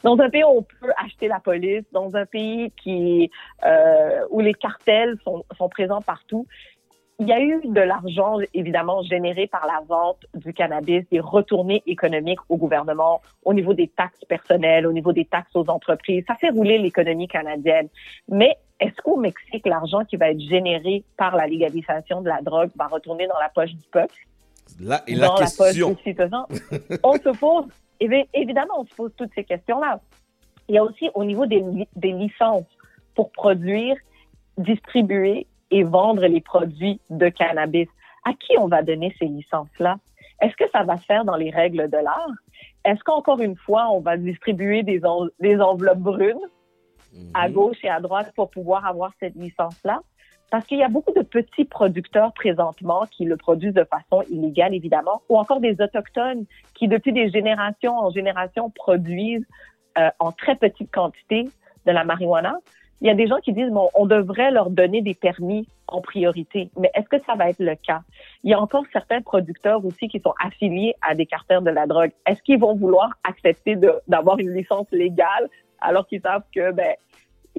dans 0.03 0.19
un 0.19 0.31
pays 0.31 0.43
où 0.45 0.59
on 0.59 0.63
peut 0.63 0.93
acheter 0.97 1.29
la 1.29 1.41
police, 1.41 1.85
dans 1.93 2.17
un 2.17 2.27
pays 2.27 2.73
qui, 2.83 3.31
euh, 3.65 4.27
où 4.31 4.41
les 4.41 4.55
cartels 4.55 5.17
sont, 5.25 5.45
sont 5.57 5.69
présents 5.69 6.01
partout, 6.01 6.47
il 7.21 7.29
y 7.29 7.33
a 7.33 7.41
eu 7.41 7.61
de 7.65 7.81
l'argent, 7.81 8.39
évidemment, 8.55 9.03
généré 9.03 9.47
par 9.47 9.67
la 9.67 9.81
vente 9.87 10.25
du 10.35 10.55
cannabis, 10.55 11.05
des 11.13 11.21
retournées 11.21 11.83
économiques 11.87 12.41
au 12.49 12.57
gouvernement, 12.57 13.21
au 13.45 13.53
niveau 13.53 13.75
des 13.75 13.89
taxes 13.89 14.25
personnelles, 14.27 14.87
au 14.87 14.93
niveau 14.93 15.13
des 15.13 15.27
taxes 15.27 15.55
aux 15.55 15.69
entreprises. 15.69 16.25
Ça 16.27 16.35
fait 16.37 16.49
rouler 16.49 16.79
l'économie 16.79 17.29
canadienne. 17.29 17.89
Mais 18.29 18.57
est-ce 18.81 18.97
qu'au 19.03 19.17
Mexique, 19.19 19.67
l'argent 19.67 20.05
qui 20.07 20.17
va 20.17 20.31
être 20.31 20.41
généré 20.41 21.05
par 21.19 21.37
la 21.37 21.47
légalisation 21.47 22.23
de 22.23 22.29
la 22.29 22.41
drogue 22.41 22.71
va 22.77 22.87
retourner 22.87 23.27
dans 23.27 23.39
la 23.39 23.51
poche 23.51 23.73
du 23.73 23.87
peuple? 23.93 24.15
Là 24.81 25.03
est 25.07 25.15
la 25.15 25.27
dans 25.27 25.35
question. 25.35 25.89
la 25.91 25.95
poche 25.95 26.05
des 26.05 26.11
citoyens? 26.11 26.47
on 27.03 27.13
se 27.15 27.39
pose, 27.39 27.65
évi- 28.01 28.29
évidemment, 28.33 28.75
on 28.81 28.85
se 28.87 28.95
pose 28.95 29.13
toutes 29.17 29.33
ces 29.35 29.45
questions-là. 29.45 30.01
Il 30.69 30.75
y 30.75 30.79
a 30.79 30.85
aussi 30.85 31.11
au 31.15 31.25
niveau 31.25 31.45
des 31.45 32.13
licences 32.13 32.65
pour 33.15 33.31
produire, 33.33 33.97
distribuer 34.57 35.47
et 35.71 35.83
vendre 35.83 36.27
les 36.27 36.41
produits 36.41 37.01
de 37.11 37.29
cannabis. 37.29 37.89
À 38.25 38.33
qui 38.35 38.59
on 38.59 38.69
va 38.69 38.83
donner 38.83 39.15
ces 39.19 39.27
licences-là? 39.27 39.97
Est-ce 40.43 40.57
que 40.57 40.69
ça 40.71 40.83
va 40.85 40.97
se 40.97 41.05
faire 41.05 41.25
dans 41.25 41.37
les 41.37 41.51
règles 41.51 41.89
de 41.89 41.97
l'art? 41.97 42.33
Est-ce 42.85 43.03
qu'encore 43.05 43.41
une 43.41 43.57
fois, 43.57 43.91
on 43.91 44.01
va 44.01 44.17
distribuer 44.17 44.83
des, 44.83 45.05
en- 45.05 45.29
des 45.39 45.61
enveloppes 45.61 45.99
brunes 45.99 46.47
à 47.35 47.49
gauche 47.49 47.79
et 47.83 47.89
à 47.89 48.01
droite 48.01 48.33
pour 48.37 48.51
pouvoir 48.51 48.87
avoir 48.87 49.13
cette 49.21 49.35
licence-là? 49.35 50.01
Parce 50.51 50.67
qu'il 50.67 50.79
y 50.79 50.83
a 50.83 50.89
beaucoup 50.89 51.13
de 51.13 51.23
petits 51.23 51.65
producteurs 51.65 52.33
présentement 52.33 53.07
qui 53.11 53.25
le 53.25 53.37
produisent 53.37 53.75
de 53.75 53.85
façon 53.85 54.23
illégale, 54.31 54.75
évidemment, 54.75 55.23
ou 55.29 55.39
encore 55.39 55.61
des 55.61 55.81
autochtones 55.81 56.45
qui, 56.75 56.89
depuis 56.89 57.13
des 57.13 57.31
générations 57.31 57.97
en 57.97 58.11
génération, 58.11 58.69
produisent 58.71 59.47
euh, 59.99 60.11
en 60.19 60.33
très 60.33 60.57
petite 60.57 60.91
quantité 60.91 61.49
de 61.87 61.93
la 61.93 62.03
marijuana. 62.05 62.59
Il 63.01 63.09
y 63.09 63.11
a 63.11 63.15
des 63.15 63.27
gens 63.27 63.39
qui 63.39 63.53
disent, 63.53 63.71
bon, 63.71 63.89
on 63.95 64.07
devrait 64.07 64.51
leur 64.51 64.69
donner 64.69 65.01
des 65.01 65.15
permis 65.15 65.67
en 65.87 66.01
priorité. 66.01 66.71
Mais 66.79 66.91
est-ce 66.95 67.09
que 67.09 67.19
ça 67.25 67.35
va 67.35 67.49
être 67.49 67.61
le 67.61 67.75
cas? 67.75 68.03
Il 68.45 68.51
y 68.51 68.55
a 68.55 68.61
encore 68.61 68.85
certains 68.93 69.23
producteurs 69.23 69.85
aussi 69.85 70.09
qui 70.09 70.21
sont 70.21 70.35
affiliés 70.45 70.95
à 71.01 71.15
des 71.15 71.27
cartels 71.27 71.65
de 71.65 71.71
la 71.71 71.87
drogue. 71.87 72.11
Est-ce 72.27 72.43
qu'ils 72.43 72.59
vont 72.59 72.75
vouloir 72.75 73.11
accepter 73.25 73.77
d'avoir 74.07 74.39
une 74.39 74.53
licence 74.53 74.91
légale 74.93 75.49
alors 75.81 76.07
qu'ils 76.07 76.21
savent 76.21 76.45
que, 76.55 76.73
ben, 76.73 76.95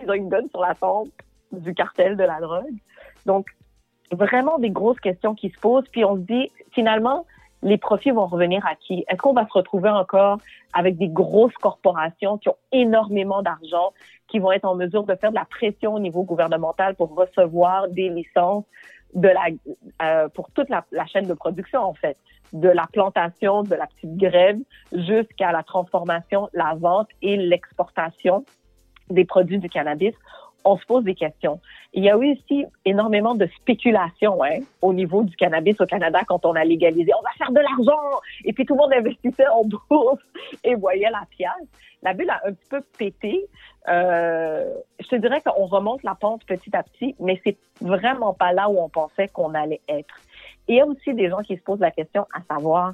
ils 0.01 0.09
ont 0.09 0.13
une 0.13 0.30
donne 0.30 0.49
sur 0.49 0.61
la 0.61 0.76
tombe 0.76 1.09
du 1.51 1.73
cartel 1.73 2.15
de 2.18 2.23
la 2.23 2.39
drogue? 2.39 2.76
Donc, 3.26 3.47
vraiment 4.11 4.59
des 4.59 4.69
grosses 4.69 4.99
questions 4.99 5.34
qui 5.34 5.49
se 5.49 5.59
posent. 5.59 5.88
Puis 5.91 6.05
on 6.05 6.15
se 6.15 6.22
dit, 6.22 6.51
finalement, 6.72 7.26
les 7.63 7.77
profits 7.77 8.11
vont 8.11 8.25
revenir 8.25 8.65
à 8.65 8.75
qui? 8.75 9.05
Est-ce 9.07 9.17
qu'on 9.17 9.33
va 9.33 9.47
se 9.47 9.53
retrouver 9.53 9.89
encore 9.89 10.39
avec 10.73 10.97
des 10.97 11.07
grosses 11.07 11.53
corporations 11.55 12.38
qui 12.38 12.49
ont 12.49 12.57
énormément 12.71 13.41
d'argent, 13.41 13.93
qui 14.27 14.39
vont 14.39 14.51
être 14.51 14.65
en 14.65 14.75
mesure 14.75 15.03
de 15.03 15.15
faire 15.15 15.31
de 15.31 15.35
la 15.35 15.45
pression 15.45 15.93
au 15.93 15.99
niveau 15.99 16.23
gouvernemental 16.23 16.95
pour 16.95 17.13
recevoir 17.15 17.88
des 17.89 18.09
licences 18.09 18.65
de 19.13 19.27
la, 19.27 19.47
euh, 20.01 20.29
pour 20.29 20.49
toute 20.51 20.69
la, 20.69 20.85
la 20.91 21.05
chaîne 21.05 21.27
de 21.27 21.33
production, 21.33 21.81
en 21.81 21.93
fait, 21.93 22.17
de 22.53 22.69
la 22.69 22.88
plantation, 22.91 23.63
de 23.63 23.75
la 23.75 23.88
petite 23.88 24.15
grève, 24.15 24.57
jusqu'à 24.93 25.51
la 25.51 25.63
transformation, 25.63 26.49
la 26.53 26.75
vente 26.75 27.09
et 27.21 27.38
l'exportation 27.38 28.45
des 29.09 29.25
produits 29.25 29.59
du 29.59 29.69
cannabis, 29.69 30.13
on 30.63 30.77
se 30.77 30.85
pose 30.85 31.03
des 31.03 31.15
questions. 31.15 31.59
Il 31.93 32.03
y 32.03 32.09
a 32.09 32.15
eu 32.15 32.33
aussi 32.33 32.65
énormément 32.85 33.35
de 33.35 33.47
spéculation 33.57 34.43
hein, 34.43 34.59
au 34.81 34.93
niveau 34.93 35.23
du 35.23 35.35
cannabis 35.35 35.79
au 35.81 35.85
Canada 35.85 36.21
quand 36.27 36.45
on 36.45 36.53
a 36.53 36.63
légalisé. 36.63 37.11
On 37.17 37.21
va 37.21 37.31
faire 37.38 37.51
de 37.51 37.59
l'argent! 37.59 38.19
Et 38.45 38.53
puis 38.53 38.65
tout 38.65 38.75
le 38.75 38.79
monde 38.79 38.93
investissait 38.93 39.47
en 39.47 39.63
bourse 39.63 40.21
et 40.63 40.75
voyait 40.75 41.09
la 41.09 41.23
pièce. 41.29 41.67
La 42.03 42.13
bulle 42.13 42.29
a 42.29 42.41
un 42.45 42.53
petit 42.53 42.69
peu 42.69 42.81
pété. 42.97 43.45
Euh, 43.88 44.73
je 44.99 45.07
te 45.07 45.15
dirais 45.15 45.41
qu'on 45.41 45.65
remonte 45.65 46.03
la 46.03 46.15
pente 46.15 46.45
petit 46.45 46.75
à 46.75 46.83
petit, 46.83 47.15
mais 47.19 47.39
c'est 47.43 47.57
vraiment 47.79 48.33
pas 48.33 48.53
là 48.53 48.69
où 48.69 48.79
on 48.79 48.89
pensait 48.89 49.27
qu'on 49.27 49.53
allait 49.53 49.81
être. 49.88 50.15
Et 50.67 50.73
il 50.73 50.77
y 50.77 50.81
a 50.81 50.85
aussi 50.85 51.13
des 51.13 51.29
gens 51.29 51.41
qui 51.41 51.57
se 51.57 51.61
posent 51.61 51.79
la 51.79 51.91
question 51.91 52.25
à 52.33 52.41
savoir, 52.53 52.93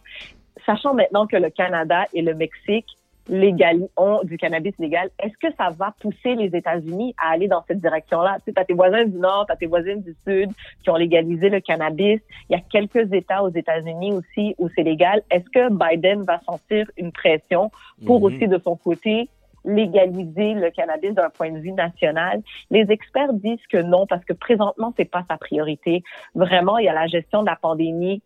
sachant 0.65 0.93
maintenant 0.93 1.27
que 1.27 1.37
le 1.37 1.49
Canada 1.49 2.05
et 2.13 2.21
le 2.21 2.33
Mexique 2.33 2.96
légali- 3.29 3.89
ont 3.97 4.21
du 4.23 4.37
cannabis 4.37 4.73
légal, 4.79 5.09
est-ce 5.21 5.37
que 5.37 5.53
ça 5.57 5.69
va 5.69 5.93
pousser 5.99 6.35
les 6.35 6.55
États-Unis 6.55 7.13
à 7.21 7.31
aller 7.31 7.47
dans 7.47 7.63
cette 7.67 7.79
direction-là? 7.81 8.37
Tu 8.45 8.51
sais, 8.51 8.59
as 8.59 8.65
tes 8.65 8.73
voisins 8.73 9.05
du 9.05 9.17
Nord, 9.17 9.45
tu 9.47 9.53
as 9.53 9.55
tes 9.55 9.65
voisins 9.65 9.95
du 9.97 10.15
Sud 10.27 10.49
qui 10.83 10.89
ont 10.89 10.95
légalisé 10.95 11.49
le 11.49 11.59
cannabis. 11.59 12.19
Il 12.49 12.53
y 12.53 12.55
a 12.55 12.61
quelques 12.61 13.11
États 13.13 13.43
aux 13.43 13.49
États-Unis 13.49 14.13
aussi 14.13 14.55
où 14.57 14.69
c'est 14.75 14.83
légal. 14.83 15.21
Est-ce 15.31 15.49
que 15.49 15.69
Biden 15.71 16.23
va 16.23 16.39
sentir 16.41 16.89
une 16.97 17.11
pression 17.11 17.71
pour 18.05 18.19
Mhm. 18.19 18.23
aussi, 18.25 18.47
de 18.47 18.59
son 18.63 18.75
côté, 18.75 19.29
légaliser 19.65 20.53
le 20.53 20.69
cannabis 20.71 21.13
d'un 21.13 21.29
point 21.29 21.51
de 21.51 21.59
vue 21.59 21.73
national? 21.73 22.41
Les 22.71 22.85
experts 22.89 23.33
disent 23.33 23.65
que 23.69 23.77
non 23.77 24.05
parce 24.07 24.23
que 24.23 24.33
présentement 24.33 24.93
c'est 24.95 25.09
pas 25.09 25.23
sa 25.29 25.37
priorité. 25.37 26.03
Vraiment, 26.35 26.77
il 26.77 26.85
y 26.85 26.89
a 26.89 26.93
la 26.93 27.07
gestion 27.07 27.41
de 27.41 27.47
la 27.47 27.57
pandémie 27.57 28.21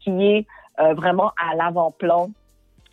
qui 0.00 0.24
est 0.26 0.46
euh, 0.78 0.92
vraiment 0.94 1.32
à 1.42 1.56
l'avant-plan 1.56 2.28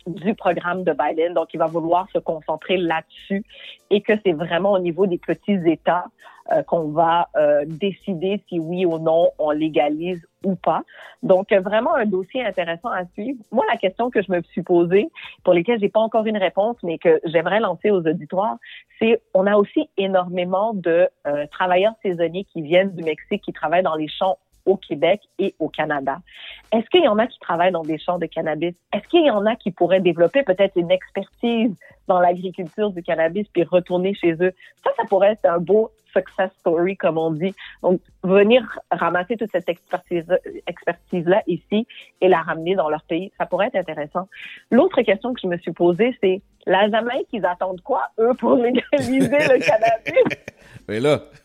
du 0.06 0.34
programme 0.34 0.84
de 0.84 0.92
Biden. 0.92 1.34
Donc, 1.34 1.54
il 1.54 1.58
va 1.58 1.66
vouloir 1.66 2.08
se 2.12 2.18
concentrer 2.18 2.76
là-dessus 2.76 3.44
et 3.90 4.00
que 4.00 4.12
c'est 4.24 4.32
vraiment 4.32 4.72
au 4.72 4.78
niveau 4.78 5.06
des 5.06 5.18
petits 5.18 5.58
États 5.66 6.06
euh, 6.52 6.62
qu'on 6.62 6.88
va 6.88 7.28
euh, 7.36 7.64
décider 7.66 8.42
si 8.48 8.60
oui 8.60 8.84
ou 8.84 8.98
non 8.98 9.30
on 9.38 9.50
légalise 9.50 10.20
ou 10.44 10.54
pas. 10.56 10.82
Donc, 11.22 11.52
euh, 11.52 11.60
vraiment 11.60 11.94
un 11.94 12.04
dossier 12.04 12.44
intéressant 12.44 12.90
à 12.90 13.06
suivre. 13.14 13.38
Moi, 13.50 13.64
la 13.70 13.78
question 13.78 14.10
que 14.10 14.22
je 14.22 14.30
me 14.30 14.42
suis 14.42 14.62
posée, 14.62 15.08
pour 15.42 15.54
lesquelles 15.54 15.80
j'ai 15.80 15.88
pas 15.88 16.00
encore 16.00 16.26
une 16.26 16.36
réponse, 16.36 16.76
mais 16.82 16.98
que 16.98 17.20
j'aimerais 17.24 17.60
lancer 17.60 17.90
aux 17.90 18.06
auditoires, 18.06 18.58
c'est 18.98 19.22
on 19.32 19.46
a 19.46 19.56
aussi 19.56 19.88
énormément 19.96 20.74
de 20.74 21.08
euh, 21.26 21.46
travailleurs 21.50 21.94
saisonniers 22.02 22.44
qui 22.44 22.62
viennent 22.62 22.94
du 22.94 23.02
Mexique, 23.02 23.42
qui 23.42 23.52
travaillent 23.52 23.82
dans 23.82 23.96
les 23.96 24.08
champs 24.08 24.38
au 24.66 24.76
Québec 24.76 25.20
et 25.38 25.54
au 25.58 25.68
Canada. 25.68 26.18
Est-ce 26.72 26.88
qu'il 26.90 27.04
y 27.04 27.08
en 27.08 27.18
a 27.18 27.26
qui 27.26 27.38
travaillent 27.38 27.72
dans 27.72 27.82
des 27.82 27.98
champs 27.98 28.18
de 28.18 28.26
cannabis? 28.26 28.74
Est-ce 28.92 29.06
qu'il 29.08 29.24
y 29.24 29.30
en 29.30 29.46
a 29.46 29.56
qui 29.56 29.70
pourraient 29.70 30.00
développer 30.00 30.42
peut-être 30.42 30.76
une 30.76 30.90
expertise 30.90 31.74
dans 32.06 32.20
l'agriculture 32.20 32.90
du 32.90 33.02
cannabis 33.02 33.46
puis 33.52 33.64
retourner 33.64 34.14
chez 34.14 34.32
eux? 34.32 34.52
Ça, 34.82 34.90
ça 34.96 35.04
pourrait 35.08 35.32
être 35.32 35.46
un 35.46 35.58
beau 35.58 35.90
success 36.14 36.50
story, 36.60 36.96
comme 36.96 37.18
on 37.18 37.30
dit. 37.32 37.54
Donc, 37.82 38.00
venir 38.22 38.62
ramasser 38.90 39.36
toute 39.36 39.50
cette 39.52 39.68
expertise, 39.68 40.24
expertise-là 40.66 41.42
ici 41.46 41.86
et 42.20 42.28
la 42.28 42.40
ramener 42.40 42.74
dans 42.74 42.88
leur 42.88 43.02
pays, 43.02 43.32
ça 43.38 43.46
pourrait 43.46 43.66
être 43.66 43.76
intéressant. 43.76 44.28
L'autre 44.70 45.02
question 45.02 45.34
que 45.34 45.40
je 45.42 45.48
me 45.48 45.58
suis 45.58 45.72
posée, 45.72 46.16
c'est 46.22 46.40
la 46.66 46.88
Jamaïque, 46.88 47.28
ils 47.32 47.44
attendent 47.44 47.82
quoi, 47.82 48.04
eux, 48.18 48.32
pour 48.38 48.54
légaliser 48.56 49.28
le 49.28 49.58
cannabis? 49.58 50.38
Mais 50.88 51.00
là, 51.00 51.22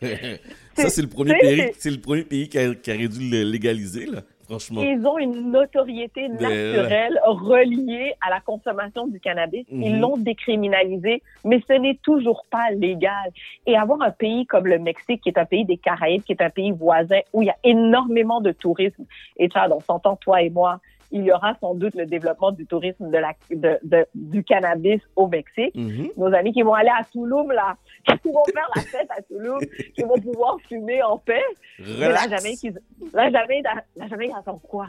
ça, 0.74 0.88
c'est 0.88 1.02
le 1.02 1.08
premier 1.08 1.34
pays, 1.38 1.72
le 1.84 2.00
premier 2.00 2.24
pays 2.24 2.48
qui, 2.48 2.58
a, 2.58 2.74
qui 2.74 2.92
aurait 2.92 3.08
dû 3.08 3.30
le 3.30 3.42
légaliser, 3.42 4.06
là, 4.06 4.20
franchement. 4.50 4.82
Ils 4.82 5.06
ont 5.06 5.16
une 5.18 5.50
notoriété 5.52 6.28
Ben, 6.28 6.40
naturelle 6.40 7.20
reliée 7.24 8.14
à 8.20 8.30
la 8.30 8.40
consommation 8.40 9.06
du 9.06 9.20
cannabis. 9.20 9.64
Ils 9.70 9.94
Mhm. 9.94 10.00
l'ont 10.00 10.16
décriminalisé, 10.16 11.22
mais 11.44 11.62
ce 11.68 11.74
n'est 11.74 11.98
toujours 12.02 12.44
pas 12.50 12.70
légal. 12.72 13.30
Et 13.66 13.76
avoir 13.76 14.02
un 14.02 14.10
pays 14.10 14.46
comme 14.46 14.66
le 14.66 14.78
Mexique, 14.78 15.22
qui 15.22 15.28
est 15.28 15.38
un 15.38 15.44
pays 15.44 15.64
des 15.64 15.76
Caraïbes, 15.76 16.22
qui 16.24 16.32
est 16.32 16.42
un 16.42 16.50
pays 16.50 16.72
voisin, 16.72 17.20
où 17.32 17.42
il 17.42 17.46
y 17.46 17.50
a 17.50 17.56
énormément 17.64 18.40
de 18.40 18.52
tourisme, 18.52 19.04
et 19.36 19.48
Chad, 19.48 19.70
on 19.72 19.80
s'entend, 19.80 20.16
toi 20.16 20.42
et 20.42 20.50
moi, 20.50 20.80
il 21.12 21.24
y 21.24 21.32
aura 21.32 21.54
sans 21.60 21.74
doute 21.74 21.94
le 21.94 22.06
développement 22.06 22.52
du 22.52 22.66
tourisme 22.66 23.10
de 23.10 23.18
la, 23.18 23.32
de, 23.50 23.78
de- 23.82 24.06
du 24.14 24.44
cannabis 24.44 25.00
au 25.16 25.26
Mexique. 25.28 25.74
Mhm. 25.74 26.10
Nos 26.16 26.32
amis 26.34 26.52
qui 26.52 26.62
vont 26.62 26.74
aller 26.74 26.90
à 26.90 27.04
Tulum, 27.04 27.50
là, 27.52 27.76
qui 28.22 28.28
vont 28.30 28.44
faire 28.52 28.68
la 28.76 28.82
fête 28.82 29.08
à 29.16 29.20
Tulum, 29.22 29.60
qui 29.94 30.02
vont 30.02 30.18
pouvoir 30.20 30.56
fumer 30.68 31.02
en 31.02 31.18
paix. 31.18 31.42
Mais 31.78 31.98
la 31.98 32.06
Relax. 32.08 32.28
Jamaïque, 32.30 32.62
ils- 32.62 32.80
la 33.12 33.30
Jamaïque, 33.30 33.66
la 33.96 34.08
Jamaïque 34.08 34.32
attend 34.38 34.58
quoi? 34.58 34.86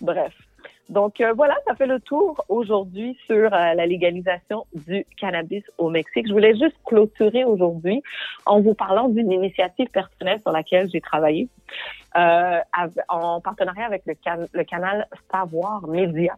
Bref. 0.00 0.32
Donc 0.88 1.20
euh, 1.20 1.34
voilà, 1.34 1.54
ça 1.66 1.74
fait 1.74 1.86
le 1.86 2.00
tour 2.00 2.44
aujourd'hui 2.48 3.18
sur 3.26 3.52
euh, 3.52 3.74
la 3.74 3.86
légalisation 3.86 4.66
du 4.74 5.04
cannabis 5.18 5.62
au 5.76 5.90
Mexique. 5.90 6.26
Je 6.26 6.32
voulais 6.32 6.56
juste 6.56 6.76
clôturer 6.86 7.44
aujourd'hui 7.44 8.02
en 8.46 8.60
vous 8.60 8.74
parlant 8.74 9.08
d'une 9.08 9.30
initiative 9.30 9.88
personnelle 9.88 10.40
sur 10.40 10.52
laquelle 10.52 10.88
j'ai 10.90 11.02
travaillé 11.02 11.48
euh, 12.16 12.60
en 13.08 13.40
partenariat 13.40 13.84
avec 13.84 14.02
le, 14.06 14.14
le 14.52 14.64
canal 14.64 15.06
Savoir 15.30 15.86
Média. 15.86 16.36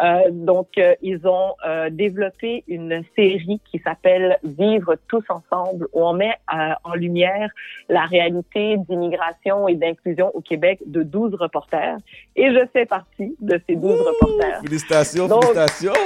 Euh, 0.00 0.30
donc, 0.30 0.78
euh, 0.78 0.94
ils 1.02 1.26
ont 1.26 1.54
euh, 1.66 1.90
développé 1.90 2.64
une 2.68 3.02
série 3.16 3.60
qui 3.70 3.78
s'appelle 3.80 4.38
Vivre 4.44 4.96
tous 5.08 5.24
ensemble, 5.28 5.88
où 5.92 6.04
on 6.04 6.12
met 6.12 6.34
euh, 6.54 6.72
en 6.84 6.94
lumière 6.94 7.50
la 7.88 8.04
réalité 8.04 8.76
d'immigration 8.88 9.68
et 9.68 9.74
d'inclusion 9.74 10.30
au 10.34 10.40
Québec 10.40 10.80
de 10.86 11.02
12 11.02 11.34
reporters. 11.34 11.96
Et 12.36 12.52
je 12.52 12.66
fais 12.72 12.86
partie 12.86 13.36
de 13.40 13.60
ces 13.66 13.76
12 13.76 14.00
reporters. 14.00 14.60
Félicitations, 14.62 15.28
Donc, 15.28 15.44
félicitations. 15.44 15.92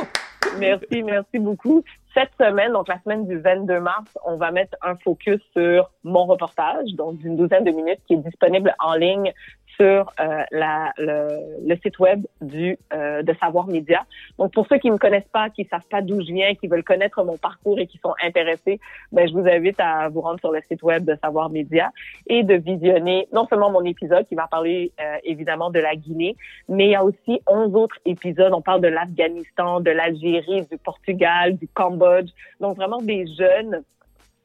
Merci, 0.58 1.02
merci 1.02 1.38
beaucoup. 1.38 1.84
Cette 2.14 2.32
semaine, 2.38 2.72
donc 2.72 2.88
la 2.88 3.00
semaine 3.02 3.26
du 3.26 3.38
22 3.38 3.80
mars, 3.80 4.18
on 4.24 4.36
va 4.36 4.50
mettre 4.50 4.76
un 4.82 4.96
focus 4.96 5.40
sur 5.56 5.90
mon 6.04 6.26
reportage, 6.26 6.92
donc 6.94 7.18
d'une 7.18 7.36
douzaine 7.36 7.64
de 7.64 7.70
minutes, 7.70 8.00
qui 8.06 8.14
est 8.14 8.18
disponible 8.18 8.74
en 8.78 8.94
ligne 8.94 9.32
sur 9.76 10.10
euh, 10.20 10.42
la, 10.50 10.92
le, 10.98 11.66
le 11.66 11.76
site 11.76 11.98
web 11.98 12.26
du 12.40 12.78
euh, 12.92 13.22
de 13.22 13.34
Savoir 13.40 13.66
Média. 13.66 14.04
Donc 14.38 14.52
pour 14.52 14.66
ceux 14.66 14.78
qui 14.78 14.90
me 14.90 14.98
connaissent 14.98 15.28
pas, 15.32 15.50
qui 15.50 15.64
savent 15.64 15.86
pas 15.90 16.02
d'où 16.02 16.20
je 16.20 16.32
viens, 16.32 16.54
qui 16.54 16.68
veulent 16.68 16.84
connaître 16.84 17.22
mon 17.24 17.36
parcours 17.36 17.78
et 17.78 17.86
qui 17.86 17.98
sont 17.98 18.14
intéressés, 18.22 18.80
ben 19.12 19.28
je 19.28 19.32
vous 19.32 19.46
invite 19.46 19.78
à 19.78 20.08
vous 20.08 20.20
rendre 20.20 20.40
sur 20.40 20.52
le 20.52 20.60
site 20.62 20.82
web 20.82 21.04
de 21.04 21.16
Savoir 21.22 21.50
Média 21.50 21.90
et 22.26 22.42
de 22.42 22.54
visionner 22.54 23.28
non 23.32 23.46
seulement 23.46 23.70
mon 23.70 23.84
épisode 23.84 24.26
qui 24.26 24.34
va 24.34 24.46
parler 24.46 24.92
euh, 25.00 25.16
évidemment 25.24 25.70
de 25.70 25.80
la 25.80 25.94
Guinée, 25.94 26.36
mais 26.68 26.86
il 26.86 26.90
y 26.90 26.96
a 26.96 27.04
aussi 27.04 27.40
11 27.46 27.74
autres 27.74 27.98
épisodes. 28.04 28.52
On 28.52 28.62
parle 28.62 28.80
de 28.80 28.88
l'Afghanistan, 28.88 29.80
de 29.80 29.90
l'Algérie, 29.90 30.66
du 30.70 30.78
Portugal, 30.78 31.56
du 31.56 31.68
Cambodge. 31.68 32.30
Donc 32.60 32.76
vraiment 32.76 33.00
des 33.00 33.26
jeunes 33.26 33.82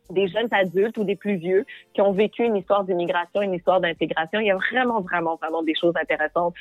des 0.09 0.27
jeunes 0.27 0.47
adultes 0.51 0.97
ou 0.97 1.03
des 1.03 1.15
plus 1.15 1.35
vieux 1.35 1.65
qui 1.93 2.01
ont 2.01 2.11
vécu 2.11 2.43
une 2.43 2.55
histoire 2.55 2.83
d'immigration, 2.83 3.41
une 3.41 3.53
histoire 3.53 3.81
d'intégration. 3.81 4.39
Il 4.39 4.47
y 4.47 4.51
a 4.51 4.55
vraiment, 4.55 5.01
vraiment, 5.01 5.35
vraiment 5.35 5.63
des 5.63 5.75
choses 5.75 5.93
intéressantes. 6.01 6.53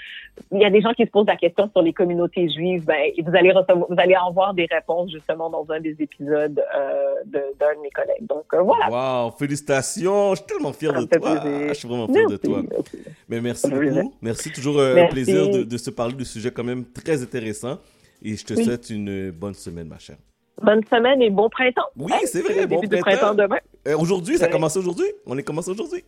Il 0.52 0.60
y 0.60 0.64
a 0.64 0.70
des 0.70 0.80
gens 0.80 0.92
qui 0.92 1.04
se 1.04 1.10
posent 1.10 1.26
la 1.26 1.36
question 1.36 1.68
sur 1.70 1.82
les 1.82 1.92
communautés 1.92 2.48
juives. 2.48 2.84
Ben, 2.84 3.10
et 3.16 3.22
vous 3.22 3.34
allez 3.36 3.52
recevoir, 3.52 3.86
vous 3.88 3.98
allez 3.98 4.14
avoir 4.14 4.54
des 4.54 4.66
réponses 4.70 5.10
justement 5.10 5.50
dans 5.50 5.66
un 5.70 5.80
des 5.80 5.96
épisodes 6.00 6.62
euh, 6.76 7.14
d'un 7.32 7.74
de, 7.74 7.82
mes 7.82 7.90
collègues. 7.90 8.26
Donc 8.26 8.44
euh, 8.54 8.62
voilà. 8.62 9.24
Wow, 9.24 9.30
félicitations. 9.32 10.30
Je 10.34 10.36
suis 10.36 10.46
tellement 10.46 10.72
fier 10.72 10.92
de 10.92 11.04
toi. 11.04 11.40
plaisir. 11.40 11.68
Je 11.68 11.74
suis 11.74 11.88
vraiment 11.88 12.08
fier 12.08 12.26
de 12.28 12.36
toi. 12.36 12.62
merci. 12.70 12.98
Mais 13.28 13.40
merci 13.40 13.70
beaucoup. 13.70 14.14
Merci. 14.22 14.52
Toujours 14.52 14.78
euh, 14.78 14.92
un 14.92 14.94
Merci. 14.94 15.12
plaisir 15.12 15.50
de, 15.50 15.62
de 15.62 15.76
se 15.76 15.90
parler 15.90 16.14
de 16.14 16.24
sujets 16.24 16.50
quand 16.50 16.64
même 16.64 16.84
très 16.84 17.22
intéressants. 17.22 17.78
Et 18.22 18.36
je 18.36 18.44
te 18.44 18.54
Oui. 18.54 18.64
souhaite 18.64 18.90
une 18.90 19.30
bonne 19.30 19.54
semaine, 19.54 19.88
ma 19.88 19.98
chère. 19.98 20.16
Bonne 20.62 20.82
semaine 20.90 21.20
et 21.22 21.30
bon 21.30 21.48
printemps. 21.50 21.86
Oui, 21.96 22.12
Hein? 22.14 22.18
c'est 22.24 22.40
vrai. 22.42 22.66
Bon 22.66 22.78
printemps. 22.80 23.00
printemps 23.00 23.34
demain. 23.34 23.58
Euh, 23.88 23.96
aujourd'hui, 23.98 24.38
ça 24.38 24.48
commencé 24.48 24.78
aujourd'hui? 24.78 25.06
On 25.26 25.36
est 25.36 25.42
commencé 25.42 25.70
aujourd'hui? 25.70 26.04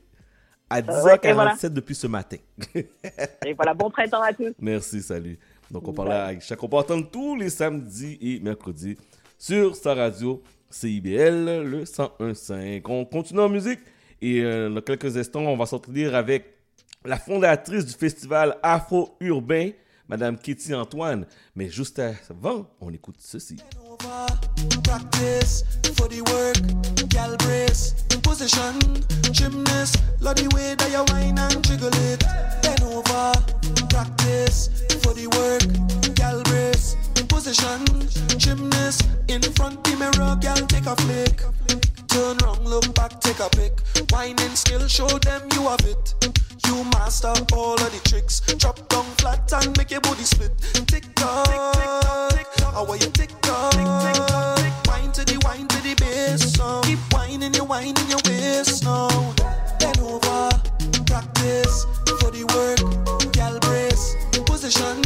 À 0.70 0.76
ouais, 0.76 0.82
10h47 0.82 1.28
et 1.28 1.32
voilà. 1.32 1.54
depuis 1.70 1.94
ce 1.94 2.06
matin. 2.06 2.36
Et 2.74 3.54
voilà, 3.54 3.72
bon 3.74 3.90
printemps 3.90 4.20
à 4.22 4.32
tous. 4.32 4.52
Merci, 4.60 5.00
salut. 5.02 5.38
Donc, 5.70 5.86
on 5.88 5.92
parle 5.92 6.12
à 6.12 6.24
Aïcha, 6.26 6.56
qu'on 6.56 6.68
peut 6.68 6.76
entendre 6.76 7.08
tous 7.10 7.36
les 7.36 7.48
samedis 7.50 8.18
et 8.20 8.40
mercredis 8.40 8.96
sur 9.38 9.74
sa 9.76 9.94
radio 9.94 10.42
CIBL, 10.70 11.62
le 11.62 11.84
101.5. 11.84 12.82
On 12.88 13.04
continue 13.06 13.40
en 13.40 13.48
musique 13.48 13.80
et 14.20 14.42
euh, 14.42 14.68
dans 14.68 14.80
quelques 14.82 15.16
instants, 15.16 15.40
on 15.40 15.56
va 15.56 15.64
s'entretenir 15.66 16.14
avec 16.14 16.44
la 17.04 17.16
fondatrice 17.16 17.86
du 17.86 17.92
festival 17.94 18.58
Afro-Urbain, 18.62 19.70
Madame 20.08 20.38
Kitty 20.38 20.74
Antoine. 20.74 21.26
Mais 21.54 21.68
juste 21.70 21.98
avant, 22.30 22.70
on 22.80 22.92
écoute 22.92 23.16
ceci. 23.18 23.58
Turn 42.08 42.36
round, 42.38 42.64
look 42.64 42.94
back, 42.94 43.20
take 43.20 43.38
a 43.40 43.48
pic. 43.50 43.80
Whining 44.10 44.56
skill, 44.56 44.86
show 44.88 45.06
them 45.06 45.42
you 45.54 45.68
have 45.68 45.80
it. 45.80 46.14
You 46.66 46.84
master 46.92 47.32
all 47.52 47.74
of 47.74 47.92
the 47.92 48.00
tricks. 48.08 48.40
Drop 48.56 48.88
down 48.88 49.04
flat 49.18 49.52
and 49.52 49.76
make 49.76 49.90
your 49.90 50.00
body 50.00 50.22
split. 50.24 50.52
Tick 50.86 51.04
tock, 51.14 51.48
how 52.72 52.86
are 52.86 52.96
you 52.96 53.10
tick 53.10 53.30
tock? 53.42 53.74
Wine 54.86 55.12
to 55.12 55.24
the 55.24 55.40
wine 55.44 55.68
to 55.68 55.82
the 55.82 55.94
bass 55.98 56.54
song. 56.54 56.82
Keep 56.84 56.98
whining, 57.12 57.54
you 57.54 57.64
whining 57.64 58.08
your 58.08 58.20
waist 58.24 58.84
now. 58.84 59.08
Bend 59.78 59.98
over, 60.00 60.50
practice 61.06 61.84
for 62.20 62.30
the 62.30 62.44
work. 62.54 63.32
Gal 63.32 63.58
brace, 63.60 64.16
position, 64.46 65.02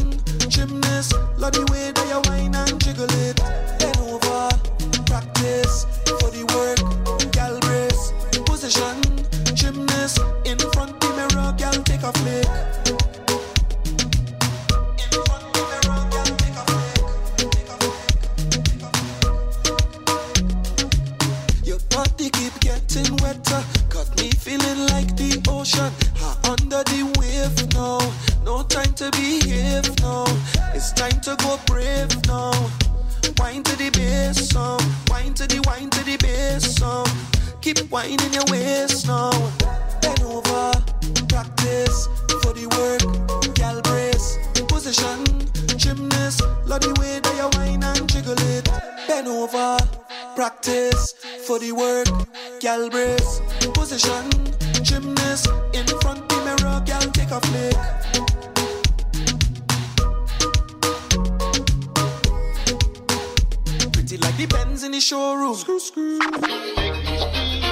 gymnast. 0.49 1.15
Love 1.37 1.53
the 1.53 1.67
way 1.71 1.91
that 1.91 2.07
you 2.09 2.31
whine 2.31 2.55
and 2.55 2.81
jiggle 2.81 3.07
it. 3.11 3.82
position. 8.73 9.55
Gymnast 9.55 10.21
in 10.45 10.59
front 10.73 10.99
the 11.01 11.09
mirror, 11.17 11.53
girl, 11.59 11.83
take 11.85 12.03
a 12.03 12.13
flick. 12.13 12.47
Keep 22.19 22.61
getting 22.61 23.17
wetter, 23.17 23.65
got 23.89 24.09
me 24.17 24.31
feeling 24.31 24.87
like 24.87 25.17
the 25.17 25.43
ocean. 25.49 25.93
I 26.21 26.51
under 26.51 26.85
the 26.85 27.03
wave 27.19 27.75
now, 27.75 27.99
no 28.45 28.63
time 28.63 28.93
to 28.95 29.11
behave 29.11 29.91
now. 30.01 30.25
It's 30.73 30.93
time 30.93 31.21
to 31.23 31.37
go 31.43 31.59
brave 31.67 32.15
now. 32.27 32.53
Wine 33.39 33.65
to 33.65 33.77
the 33.77 33.91
bass, 33.91 34.51
some 34.51 34.79
wine 35.09 35.35
to 35.35 35.47
the 35.49 35.61
wine 35.67 35.91
to 35.91 36.05
the 36.05 36.17
bass, 36.17 36.77
some. 36.77 37.07
Keep 37.63 37.79
whining 37.93 38.33
your 38.33 38.43
waist 38.51 39.07
now. 39.07 39.31
Bend 40.01 40.21
over, 40.25 40.73
practice 41.29 42.09
for 42.43 42.53
the 42.53 42.67
work. 42.75 43.55
Gal 43.55 43.81
brace, 43.83 44.37
position, 44.67 45.25
gymnast. 45.79 46.43
Love 46.67 46.81
the 46.81 46.93
way 46.99 47.21
that 47.21 47.37
you 47.37 47.49
whine 47.57 47.85
and 47.85 48.09
jiggle 48.09 48.35
it. 48.35 48.69
Bend 49.07 49.29
over, 49.29 49.79
practice 50.35 51.15
for 51.47 51.61
the 51.61 51.71
work. 51.71 52.09
Gal 52.61 52.91
brace, 52.91 53.41
position, 53.75 54.29
gymnast. 54.83 55.47
In 55.73 55.87
front 56.01 56.29
the 56.29 56.43
mirror, 56.45 56.83
gal 56.85 57.03
take 57.13 57.31
a 57.31 57.41
flick. 57.41 57.77
Like 64.21 64.37
the 64.37 64.47
Benz 64.47 64.83
in 64.85 64.93
the 64.93 65.01
showroom. 65.01 65.55
Screw, 65.55 65.81
screw. 65.81 66.19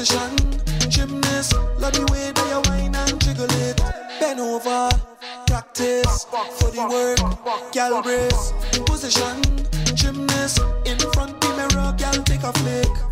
position, 0.00 0.60
gymnast. 0.88 1.54
Love 1.78 1.92
the 1.92 2.06
way 2.10 2.32
that 2.32 2.48
you 2.48 2.60
whine 2.70 2.94
and 2.94 3.20
jiggle 3.20 3.44
it. 3.68 3.76
Bend 4.18 4.40
over, 4.40 4.88
practice 5.46 6.24
for 6.24 6.70
the 6.70 6.86
work. 6.88 7.72
Gal 7.72 8.02
brace, 8.02 8.52
position, 8.86 9.42
gymnast. 9.94 10.60
In 10.86 10.98
front 11.12 11.38
the 11.40 11.48
mirror, 11.56 11.94
gal 11.98 12.14
take 12.24 12.42
a 12.42 12.52
flick. 12.52 13.10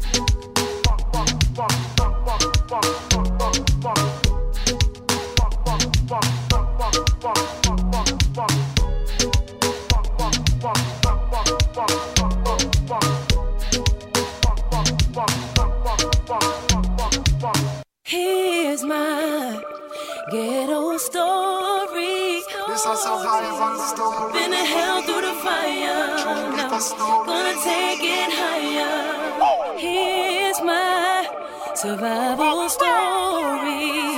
Here's 18.79 18.89
my 18.89 19.61
ghetto 20.31 20.97
story. 20.99 22.43
This 22.69 22.87
a 22.87 22.97
survival 22.97 23.77
story. 23.81 24.33
Been 24.35 24.53
a 24.53 24.65
hell 24.65 25.03
through 25.03 25.23
the 25.23 25.35
fire. 25.43 26.15
Now, 26.57 27.25
gonna 27.27 27.55
take 27.65 28.05
it 28.05 28.31
higher. 28.31 29.79
Here's 29.79 30.61
my 30.63 31.27
survival 31.75 32.69
story. 32.69 34.18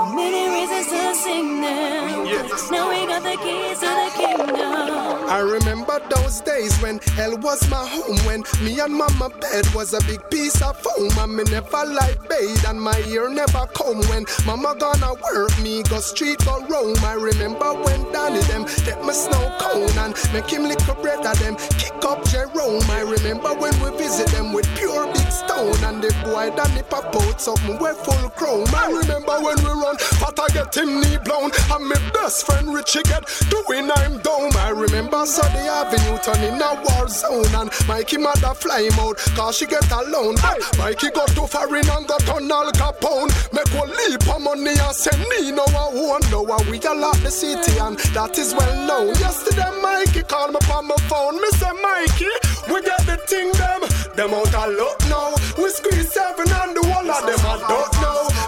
So 0.00 0.06
many 0.06 0.48
reasons 0.48 0.86
to 0.86 1.14
sing 1.14 1.60
them. 1.60 2.24
Now 2.70 2.88
we 2.88 3.06
got 3.06 3.22
the 3.22 3.36
keys 3.44 3.80
to 3.80 3.90
the 4.00 4.10
kingdom. 4.16 5.28
I 5.28 5.40
remember 5.40 6.00
those 6.08 6.40
days 6.40 6.74
when 6.80 7.00
hell 7.16 7.36
was 7.36 7.68
my 7.68 7.86
home, 7.86 8.16
when 8.24 8.42
me 8.64 8.80
and 8.80 8.94
mama 8.94 9.28
bed 9.28 9.66
was 9.74 9.92
a 9.92 10.00
big 10.06 10.28
piece 10.30 10.62
of 10.62 10.78
foam, 10.78 11.10
and 11.18 11.36
me 11.36 11.44
never 11.50 11.84
like 11.84 12.18
bathe 12.30 12.64
and 12.66 12.80
my 12.80 12.98
ear 13.08 13.28
never 13.28 13.66
comb. 13.74 14.00
When 14.08 14.24
mama 14.46 14.74
gonna 14.78 15.12
work, 15.20 15.52
me 15.60 15.82
go 15.82 16.00
street 16.00 16.38
go 16.46 16.64
roam. 16.66 16.96
I 17.04 17.12
remember 17.12 17.74
when 17.84 18.10
Danny 18.10 18.40
them 18.44 18.64
get 18.86 19.04
my 19.04 19.12
snow 19.12 19.54
cone 19.60 19.98
and 19.98 20.16
make 20.32 20.48
him 20.48 20.62
lick 20.62 20.80
a 20.88 20.94
bread 20.94 21.26
of 21.26 21.38
them, 21.40 21.56
kick 21.76 22.02
up 22.06 22.24
Jerome. 22.24 22.88
I 22.90 23.02
remember 23.02 23.52
when 23.52 23.78
we 23.82 23.90
visit 23.98 24.28
them 24.28 24.54
with 24.54 24.66
pure 24.78 25.06
big 25.12 25.30
stone, 25.30 25.76
and 25.84 26.02
the 26.02 26.10
boy 26.24 26.48
Danny 26.56 26.82
pop 26.84 27.14
out 27.14 27.38
something 27.38 27.78
we 27.78 27.92
full 27.92 28.30
chrome. 28.30 28.66
I 28.74 28.90
remember 28.90 29.38
when 29.44 29.56
we 29.62 29.70
run, 29.70 29.89
but 30.20 30.38
I 30.38 30.48
get 30.52 30.76
him 30.76 31.00
knee 31.00 31.18
blown, 31.24 31.50
and 31.72 31.84
my 31.88 31.98
best 32.12 32.46
friend 32.46 32.74
Richie 32.74 33.02
get 33.04 33.24
doing 33.48 33.90
I'm 33.90 34.18
dome. 34.18 34.52
I 34.56 34.70
remember 34.70 35.24
Sunday 35.26 35.68
Avenue 35.68 36.18
turning 36.22 36.60
a 36.60 36.70
war 36.84 37.08
zone, 37.08 37.54
and 37.54 37.70
Mikey 37.88 38.18
mother 38.18 38.54
fly 38.54 38.82
him 38.82 38.98
out, 38.98 39.16
cause 39.34 39.58
she 39.58 39.66
get 39.66 39.90
alone. 39.90 40.36
But 40.42 40.60
Mikey 40.78 41.10
got 41.10 41.28
to 41.28 41.46
foreign 41.46 41.88
and 41.88 42.06
got 42.06 42.28
on 42.28 42.50
Al 42.50 42.70
Capone. 42.72 43.30
Make 43.52 43.72
one 43.74 43.90
leap 43.90 44.26
of 44.28 44.40
money 44.42 44.78
and 44.78 44.94
send 44.94 45.20
me 45.28 45.50
no 45.52 45.64
one 45.92 46.22
know 46.30 46.46
how 46.46 46.62
we 46.70 46.78
a 46.78 46.94
lot 46.94 47.16
the 47.18 47.30
city, 47.30 47.78
and 47.78 47.98
that 48.14 48.38
is 48.38 48.54
well 48.54 48.74
known. 48.86 49.14
Yesterday 49.16 49.70
Mikey 49.82 50.22
called 50.22 50.52
me 50.52 50.60
on 50.72 50.86
my 50.86 50.96
phone, 51.08 51.38
say 51.52 51.72
Mikey, 51.82 52.30
we 52.72 52.82
get 52.82 53.04
the 53.06 53.16
thing 53.26 53.50
them, 53.52 53.82
them 54.16 54.34
out 54.34 54.54
of 54.54 54.76
luck 54.76 55.00
now. 55.08 55.34
We 55.58 55.68
squeeze 55.70 56.12
seven 56.12 56.48
and 56.48 56.76
the 56.76 56.82
whole 56.86 57.10
of 57.10 57.22
them 57.26 57.40
I 57.44 57.56
don't 57.68 57.92
know. 58.02 58.39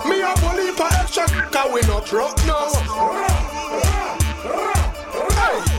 Cause 1.15 1.71
we 1.75 1.83
not 1.83 2.11
rock 2.11 2.39
now. 2.47 2.69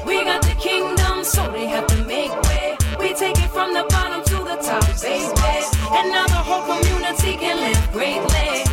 We 0.05 0.23
got 0.23 0.43
the 0.43 0.55
kingdom, 0.60 1.23
so 1.23 1.51
they 1.51 1.65
have 1.65 1.88
to 1.88 2.03
make 2.03 2.30
way. 2.43 2.77
We 2.99 3.15
take 3.15 3.39
it 3.39 3.49
from 3.49 3.73
the 3.73 3.84
bottom 3.89 4.23
to 4.26 4.35
the 4.43 4.57
top, 4.61 4.85
baby. 5.01 5.26
And 5.91 6.11
now 6.11 6.27
the 6.27 6.35
whole 6.35 6.77
community 6.77 7.35
can 7.38 7.57
live 7.61 7.91
greatly. 7.91 8.73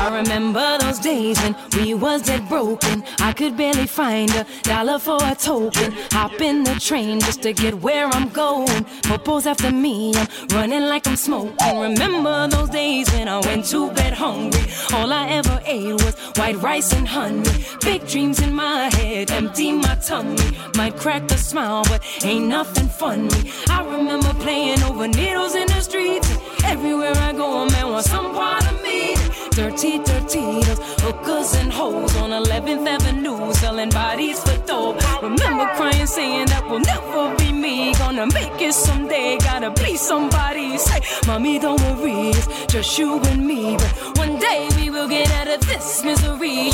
I 0.00 0.08
remember 0.16 0.78
those 0.78 0.98
days 0.98 1.38
when 1.42 1.54
we 1.76 1.92
was 1.92 2.22
dead 2.22 2.48
broken. 2.48 3.04
I 3.18 3.34
could 3.34 3.54
barely 3.54 3.86
find 3.86 4.30
a 4.30 4.46
dollar 4.62 4.98
for 4.98 5.18
a 5.22 5.34
token. 5.34 5.92
Hop 6.12 6.40
in 6.40 6.64
the 6.64 6.74
train 6.80 7.20
just 7.20 7.42
to 7.42 7.52
get 7.52 7.74
where 7.74 8.06
I'm 8.06 8.30
going. 8.30 8.84
Popo's 9.02 9.46
after 9.46 9.70
me, 9.70 10.14
I'm 10.16 10.26
running 10.52 10.86
like 10.86 11.06
I'm 11.06 11.16
smoking. 11.16 11.78
Remember 11.78 12.48
those 12.48 12.70
days 12.70 13.12
when 13.12 13.28
I 13.28 13.40
went 13.40 13.66
to 13.66 13.90
bed 13.92 14.14
hungry. 14.14 14.64
All 14.94 15.12
I 15.12 15.28
ever 15.28 15.60
ate 15.66 15.92
was 16.02 16.14
white 16.38 16.56
rice 16.62 16.94
and 16.94 17.06
honey. 17.06 17.66
Big 17.82 18.08
dreams 18.08 18.40
in 18.40 18.54
my 18.54 18.88
head, 18.94 19.30
empty 19.30 19.70
my 19.70 19.96
tummy. 19.96 20.50
Might 20.76 20.96
crack 20.96 21.30
a 21.30 21.36
smile, 21.36 21.84
but 21.90 22.02
ain't 22.24 22.46
nothing 22.46 22.88
funny. 22.88 23.52
I 23.68 23.84
remember 23.84 24.32
playing 24.40 24.82
over 24.82 25.06
needles 25.08 25.54
in 25.54 25.66
the 25.66 25.80
streets. 25.82 26.28
Everywhere 26.64 27.12
I 27.16 27.34
go, 27.34 27.64
a 27.64 27.70
man 27.70 27.88
wants 27.90 28.08
some 28.08 28.32
part 28.32 28.64
of 28.64 28.82
me. 28.82 29.29
Dirty, 29.50 29.98
dirty, 29.98 30.60
those 30.62 30.78
hookers 31.02 31.54
and 31.54 31.72
hoes 31.72 32.16
on 32.16 32.30
11th 32.30 32.86
Avenue 32.86 33.52
selling 33.54 33.90
bodies 33.90 34.40
for 34.42 34.56
dope. 34.64 34.96
Remember 35.22 35.66
crying, 35.74 36.06
saying 36.06 36.46
that 36.46 36.64
will 36.68 36.80
never 36.80 37.36
be 37.36 37.52
me. 37.52 37.92
Gonna 37.94 38.26
make 38.28 38.60
it 38.62 38.72
someday, 38.72 39.38
gotta 39.38 39.70
be 39.82 39.96
somebody. 39.96 40.78
Say, 40.78 41.00
mommy, 41.26 41.58
don't 41.58 41.80
worry, 41.82 42.30
it's 42.30 42.66
just 42.66 42.96
you 42.96 43.18
and 43.20 43.44
me. 43.44 43.76
But 43.76 44.18
one 44.18 44.38
day 44.38 44.68
we 44.76 44.88
will 44.88 45.08
get 45.08 45.30
out 45.32 45.48
of 45.48 45.60
this 45.66 46.04
misery. 46.04 46.70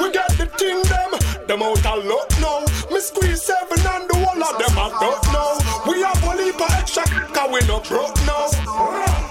We 0.00 0.10
got 0.10 0.30
the 0.40 0.46
thing 0.58 0.82
them, 1.46 1.62
out 1.62 1.86
of 1.86 2.04
luck 2.04 2.30
now. 2.40 2.60
Me 2.90 3.00
squeeze 3.00 3.42
seven 3.42 3.78
and 3.78 4.08
the 4.08 4.16
whole 4.16 4.42
of 4.42 4.58
them 4.58 4.78
I 4.78 4.88
don't 5.00 5.24
know. 5.32 5.92
We 5.92 6.02
have 6.02 6.24
only 6.24 6.50
for 6.52 6.70
extra, 6.72 7.04
cause 7.04 7.50
we 7.52 7.66
not 7.68 7.86
broke 7.86 8.16
now. 8.26 9.25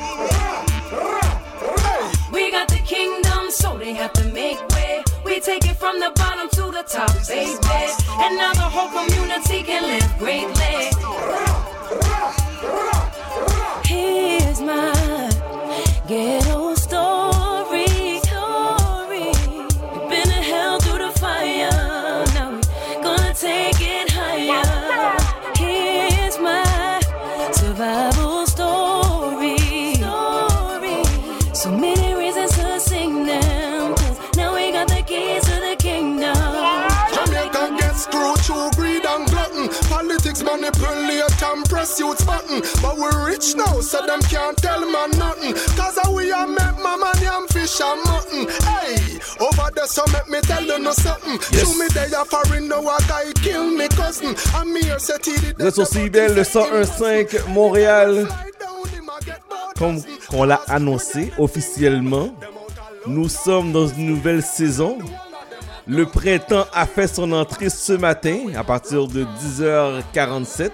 We 2.85 2.95
kingdom, 2.95 3.49
so 3.49 3.77
they 3.77 3.93
have 3.93 4.13
to 4.13 4.23
make 4.25 4.59
way. 4.69 5.03
We 5.23 5.39
take 5.39 5.65
it 5.65 5.75
from 5.75 5.99
the 5.99 6.11
bottom 6.15 6.49
to 6.49 6.71
the 6.71 6.83
top, 6.87 7.11
baby. 7.27 7.57
And 8.21 8.37
now 8.37 8.53
the 8.53 8.61
whole 8.61 8.89
community 8.89 9.63
can 9.63 9.83
live 9.83 10.17
greatly. 10.19 10.91
Here's 13.85 14.61
my 14.61 15.29
ghetto 16.07 16.75
story. 16.75 18.19
story. 18.19 19.31
We've 19.91 20.09
been 20.09 20.29
in 20.37 20.43
hell 20.43 20.79
through 20.79 20.99
the 21.05 21.13
fire. 21.19 21.71
Now 22.35 22.51
we're 22.51 23.03
gonna 23.03 23.33
take 23.33 23.81
it 23.81 24.11
higher. 24.11 25.17
Here's 25.55 26.37
my 26.39 27.01
survival 27.51 28.24
through 38.11 38.71
greed 38.75 39.05
and 39.05 39.27
glutton. 39.29 39.69
Politics, 39.89 40.43
manipulate 40.43 41.43
and 41.43 41.65
press 41.69 41.99
button. 42.25 42.61
But 42.81 42.97
rich 43.25 43.55
now, 43.55 43.79
so 43.81 44.05
them 44.05 44.21
can't 44.21 44.57
tell 44.57 44.81
man 44.89 45.11
nothing. 45.17 45.53
Cause 45.75 45.99
we 46.13 46.31
are 46.31 46.47
make 46.47 46.77
mama 46.81 47.11
yam 47.21 47.47
fish 47.47 47.79
and 47.81 48.01
mutton. 48.05 48.47
Hey, 48.63 49.19
over 49.39 49.69
there, 49.75 49.87
so 49.87 50.03
make 50.13 50.29
me 50.29 50.41
tell 50.41 50.63
you 50.63 50.79
no 50.79 50.91
something. 50.91 51.39
Yes. 51.51 51.71
To 51.71 51.79
me, 51.79 51.87
they 51.93 52.13
are 52.15 52.25
foreign, 52.25 52.67
no 52.67 52.81
a 52.81 52.97
guy 53.07 53.31
kill 53.41 53.69
me 53.69 53.87
cousin. 53.89 54.35
I'm 54.53 54.75
here, 54.75 54.99
set 54.99 55.27
it. 55.27 55.55
Vous 55.57 55.65
êtes 55.65 55.75
sur 55.75 55.87
CIBL, 55.87 56.33
le 56.35 56.43
101.5 56.43 57.47
Montréal. 57.49 58.27
Comme 59.77 60.01
on 60.31 60.45
l'a 60.45 60.61
annoncé 60.67 61.33
officiellement, 61.37 62.33
nous 63.07 63.27
sommes 63.27 63.73
dans 63.73 63.87
une 63.87 64.05
nouvelle 64.05 64.41
saison. 64.41 64.99
Le 65.87 66.07
printemps 66.07 66.65
a 66.73 66.87
fait 66.87 67.07
son 67.07 67.31
entrée 67.31 67.69
ce 67.69 67.93
matin 67.93 68.47
à 68.55 68.63
partir 68.63 69.07
de 69.07 69.23
10h47. 69.23 70.71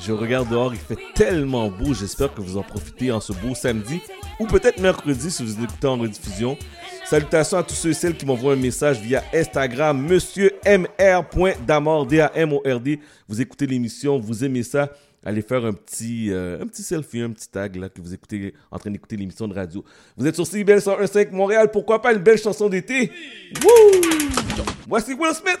Je 0.00 0.12
regarde 0.12 0.48
dehors, 0.48 0.72
il 0.72 0.78
fait 0.78 0.98
tellement 1.14 1.68
beau. 1.68 1.92
J'espère 1.92 2.32
que 2.32 2.40
vous 2.40 2.56
en 2.56 2.62
profitez 2.62 3.10
en 3.10 3.20
ce 3.20 3.32
beau 3.32 3.56
samedi 3.56 4.00
ou 4.38 4.46
peut-être 4.46 4.80
mercredi 4.80 5.28
si 5.28 5.44
vous 5.44 5.64
écoutez 5.64 5.88
en 5.88 5.96
rediffusion. 5.96 6.56
Salutations 7.04 7.58
à 7.58 7.64
tous 7.64 7.74
ceux 7.74 7.90
et 7.90 7.94
celles 7.94 8.16
qui 8.16 8.24
m'envoient 8.24 8.52
un 8.52 8.56
message 8.56 9.00
via 9.00 9.24
Instagram, 9.34 10.00
monsieur 10.00 10.52
mr.damord, 10.64 12.06
D-A-M-O-R-D. 12.06 13.00
Vous 13.28 13.40
écoutez 13.40 13.66
l'émission, 13.66 14.20
vous 14.20 14.44
aimez 14.44 14.62
ça, 14.62 14.88
allez 15.24 15.42
faire 15.42 15.64
un 15.64 15.72
petit, 15.72 16.30
euh, 16.30 16.62
un 16.62 16.66
petit 16.66 16.82
selfie, 16.82 17.20
un 17.20 17.30
petit 17.30 17.48
tag 17.48 17.76
là 17.76 17.88
que 17.88 18.00
vous 18.00 18.14
écoutez 18.14 18.54
en 18.70 18.78
train 18.78 18.90
d'écouter 18.90 19.16
l'émission 19.16 19.48
de 19.48 19.54
radio. 19.54 19.84
Vous 20.16 20.26
êtes 20.26 20.34
sur 20.34 20.46
CBL 20.46 20.78
101.5 20.78 21.30
Montréal, 21.32 21.70
pourquoi 21.72 22.02
pas 22.02 22.12
une 22.12 22.22
belle 22.22 22.38
chanson 22.38 22.68
d'été? 22.68 23.10
Wouh! 23.62 24.00
Voici 24.86 25.14
Will 25.14 25.34
Smith! 25.34 25.60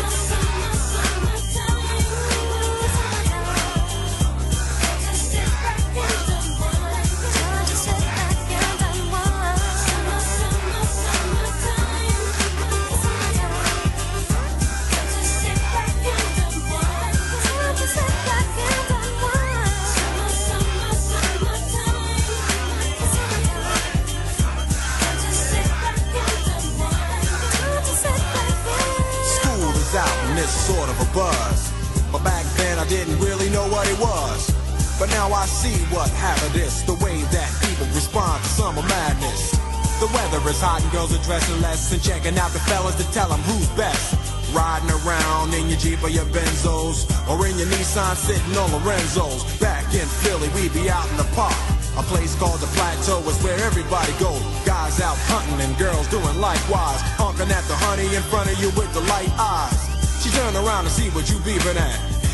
Now 35.21 35.37
I 35.37 35.45
see 35.45 35.77
what 35.93 36.09
happened 36.17 36.57
is 36.57 36.81
the 36.89 36.97
way 36.97 37.21
that 37.29 37.49
people 37.61 37.85
respond 37.93 38.41
to 38.41 38.49
summer 38.49 38.81
madness. 38.89 39.53
The 40.01 40.09
weather 40.17 40.41
is 40.49 40.57
hot 40.57 40.81
and 40.81 40.89
girls 40.89 41.13
are 41.13 41.21
dressing 41.21 41.61
less 41.61 41.93
and 41.93 42.01
checking 42.01 42.33
out 42.41 42.49
the 42.57 42.63
fellas 42.65 42.97
to 42.97 43.05
tell 43.13 43.29
them 43.29 43.37
who's 43.45 43.69
best. 43.77 44.17
Riding 44.49 44.89
around 44.89 45.53
in 45.53 45.69
your 45.69 45.77
Jeep 45.77 46.01
or 46.01 46.09
your 46.09 46.25
Benzos 46.33 47.05
or 47.29 47.37
in 47.45 47.53
your 47.61 47.69
Nissan 47.69 48.17
sitting 48.17 48.57
on 48.57 48.73
Lorenzo's. 48.73 49.45
Back 49.61 49.85
in 49.93 50.09
Philly, 50.25 50.49
we 50.57 50.73
be 50.73 50.89
out 50.89 51.05
in 51.13 51.17
the 51.21 51.29
park. 51.37 51.61
A 52.01 52.03
place 52.09 52.33
called 52.41 52.57
the 52.57 52.71
Plateau 52.73 53.21
is 53.29 53.37
where 53.45 53.61
everybody 53.61 54.13
go. 54.17 54.33
Guys 54.65 54.97
out 55.05 55.21
hunting 55.29 55.61
and 55.61 55.77
girls 55.77 56.09
doing 56.09 56.41
likewise. 56.41 56.97
Honking 57.21 57.53
at 57.53 57.61
the 57.69 57.77
honey 57.77 58.09
in 58.09 58.25
front 58.33 58.49
of 58.49 58.57
you 58.57 58.73
with 58.73 58.89
the 58.97 59.05
light 59.05 59.29
eyes. 59.37 59.85
She 60.25 60.33
turn 60.33 60.57
around 60.57 60.85
to 60.85 60.89
see 60.89 61.13
what 61.13 61.29
you 61.29 61.37
beeping 61.45 61.77
at. 61.77 62.10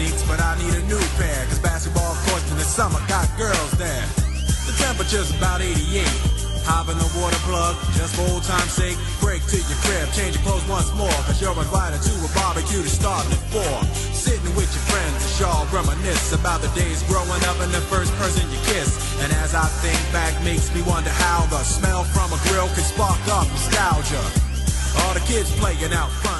Sneaks, 0.00 0.24
but 0.24 0.40
I 0.40 0.56
need 0.56 0.72
a 0.72 0.84
new 0.88 1.00
pair. 1.20 1.44
Cause 1.52 1.60
basketball 1.60 2.16
courts 2.28 2.48
in 2.50 2.56
the 2.56 2.64
summer 2.64 3.00
got 3.06 3.28
girls 3.36 3.72
there. 3.76 4.04
The 4.64 4.72
temperature's 4.80 5.28
about 5.36 5.60
88. 5.60 6.08
Hop 6.64 6.88
in 6.88 6.96
the 6.96 7.10
water 7.20 7.40
plug, 7.48 7.76
just 7.96 8.16
for 8.16 8.24
old 8.32 8.44
time's 8.44 8.72
sake. 8.72 8.96
Break 9.20 9.44
to 9.52 9.56
your 9.56 9.80
crib, 9.84 10.08
change 10.12 10.36
your 10.36 10.44
clothes 10.44 10.64
once 10.68 10.88
more. 10.96 11.12
Cause 11.28 11.40
you're 11.40 11.56
invited 11.56 12.00
to 12.00 12.12
a 12.24 12.30
barbecue 12.32 12.80
to 12.80 12.88
start 12.88 13.24
at 13.28 13.42
four. 13.52 13.76
Sitting 14.16 14.52
with 14.56 14.68
your 14.72 14.84
friends, 14.88 15.20
y'all 15.40 15.68
reminisce 15.68 16.32
about 16.32 16.60
the 16.64 16.72
days 16.72 17.02
growing 17.04 17.42
up 17.48 17.58
and 17.60 17.72
the 17.72 17.84
first 17.92 18.12
person 18.16 18.44
you 18.48 18.60
kiss. 18.72 18.96
And 19.20 19.32
as 19.44 19.52
I 19.52 19.68
think 19.84 20.00
back, 20.12 20.32
makes 20.44 20.72
me 20.72 20.80
wonder 20.88 21.10
how 21.10 21.44
the 21.52 21.60
smell 21.64 22.04
from 22.04 22.32
a 22.32 22.40
grill 22.48 22.68
can 22.72 22.84
spark 22.84 23.20
up 23.36 23.48
nostalgia. 23.52 24.24
All 25.04 25.14
the 25.14 25.24
kids 25.24 25.48
playing 25.56 25.92
out 25.92 26.10
front, 26.22 26.39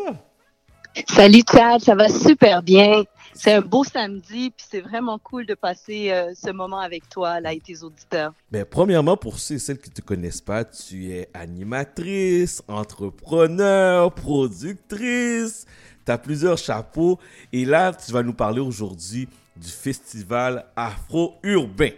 Salut 1.10 1.44
Chad, 1.52 1.82
ça 1.82 1.94
va 1.94 2.10
super 2.10 2.64
bien. 2.64 3.04
C'est 3.40 3.54
un 3.54 3.62
beau 3.62 3.84
samedi, 3.84 4.50
puis 4.50 4.66
c'est 4.70 4.82
vraiment 4.82 5.20
cool 5.20 5.46
de 5.46 5.54
passer 5.54 6.12
euh, 6.12 6.34
ce 6.36 6.50
moment 6.50 6.80
avec 6.80 7.08
toi, 7.08 7.40
là, 7.40 7.54
et 7.54 7.60
tes 7.60 7.84
auditeurs. 7.84 8.34
Ben, 8.52 8.66
premièrement, 8.66 9.16
pour 9.16 9.38
ceux 9.38 9.56
et 9.56 9.60
celles 9.60 9.80
qui 9.80 9.90
ne 9.90 9.96
te 9.96 10.02
connaissent 10.02 10.42
pas, 10.42 10.66
tu 10.66 11.12
es 11.12 11.30
animatrice, 11.34 12.64
entrepreneur, 12.68 14.12
productrice, 14.12 15.66
tu 16.06 16.12
as 16.12 16.18
plusieurs 16.18 16.58
chapeaux. 16.58 17.20
Et 17.54 17.64
là, 17.64 17.94
tu 17.94 18.12
vas 18.12 18.24
nous 18.24 18.34
parler 18.34 18.60
aujourd'hui 18.60 19.28
du 19.56 19.70
festival 19.70 20.66
afro-urbain. 20.76 21.92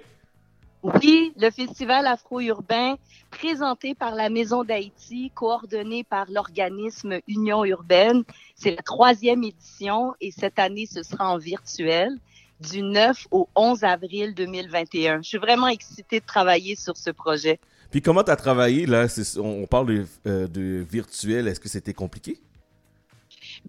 Oui, 0.83 1.33
le 1.37 1.49
festival 1.51 2.05
afro-urbain 2.07 2.95
présenté 3.39 3.95
par 3.95 4.15
la 4.15 4.29
Maison 4.29 4.65
d'Haïti, 4.65 5.31
coordonné 5.33 6.03
par 6.03 6.29
l'organisme 6.29 7.19
Union 7.27 7.63
urbaine. 7.63 8.23
C'est 8.55 8.71
la 8.71 8.81
troisième 8.81 9.43
édition 9.45 10.13
et 10.19 10.31
cette 10.31 10.59
année, 10.59 10.85
ce 10.85 11.03
sera 11.03 11.29
en 11.29 11.37
virtuel 11.37 12.17
du 12.59 12.81
9 12.81 13.27
au 13.31 13.47
11 13.55 13.85
avril 13.85 14.35
2021. 14.35 15.21
Je 15.21 15.27
suis 15.29 15.37
vraiment 15.37 15.69
excitée 15.69 16.19
de 16.19 16.25
travailler 16.25 16.75
sur 16.75 16.97
ce 16.97 17.11
projet. 17.11 17.59
Puis 17.91 18.01
comment 18.01 18.23
tu 18.23 18.31
as 18.31 18.35
travaillé 18.35 18.85
là? 18.85 19.07
On 19.37 19.65
parle 19.67 19.87
de, 19.87 20.05
euh, 20.27 20.47
de 20.47 20.85
virtuel. 20.89 21.47
Est-ce 21.47 21.61
que 21.61 21.69
c'était 21.69 21.93
compliqué? 21.93 22.41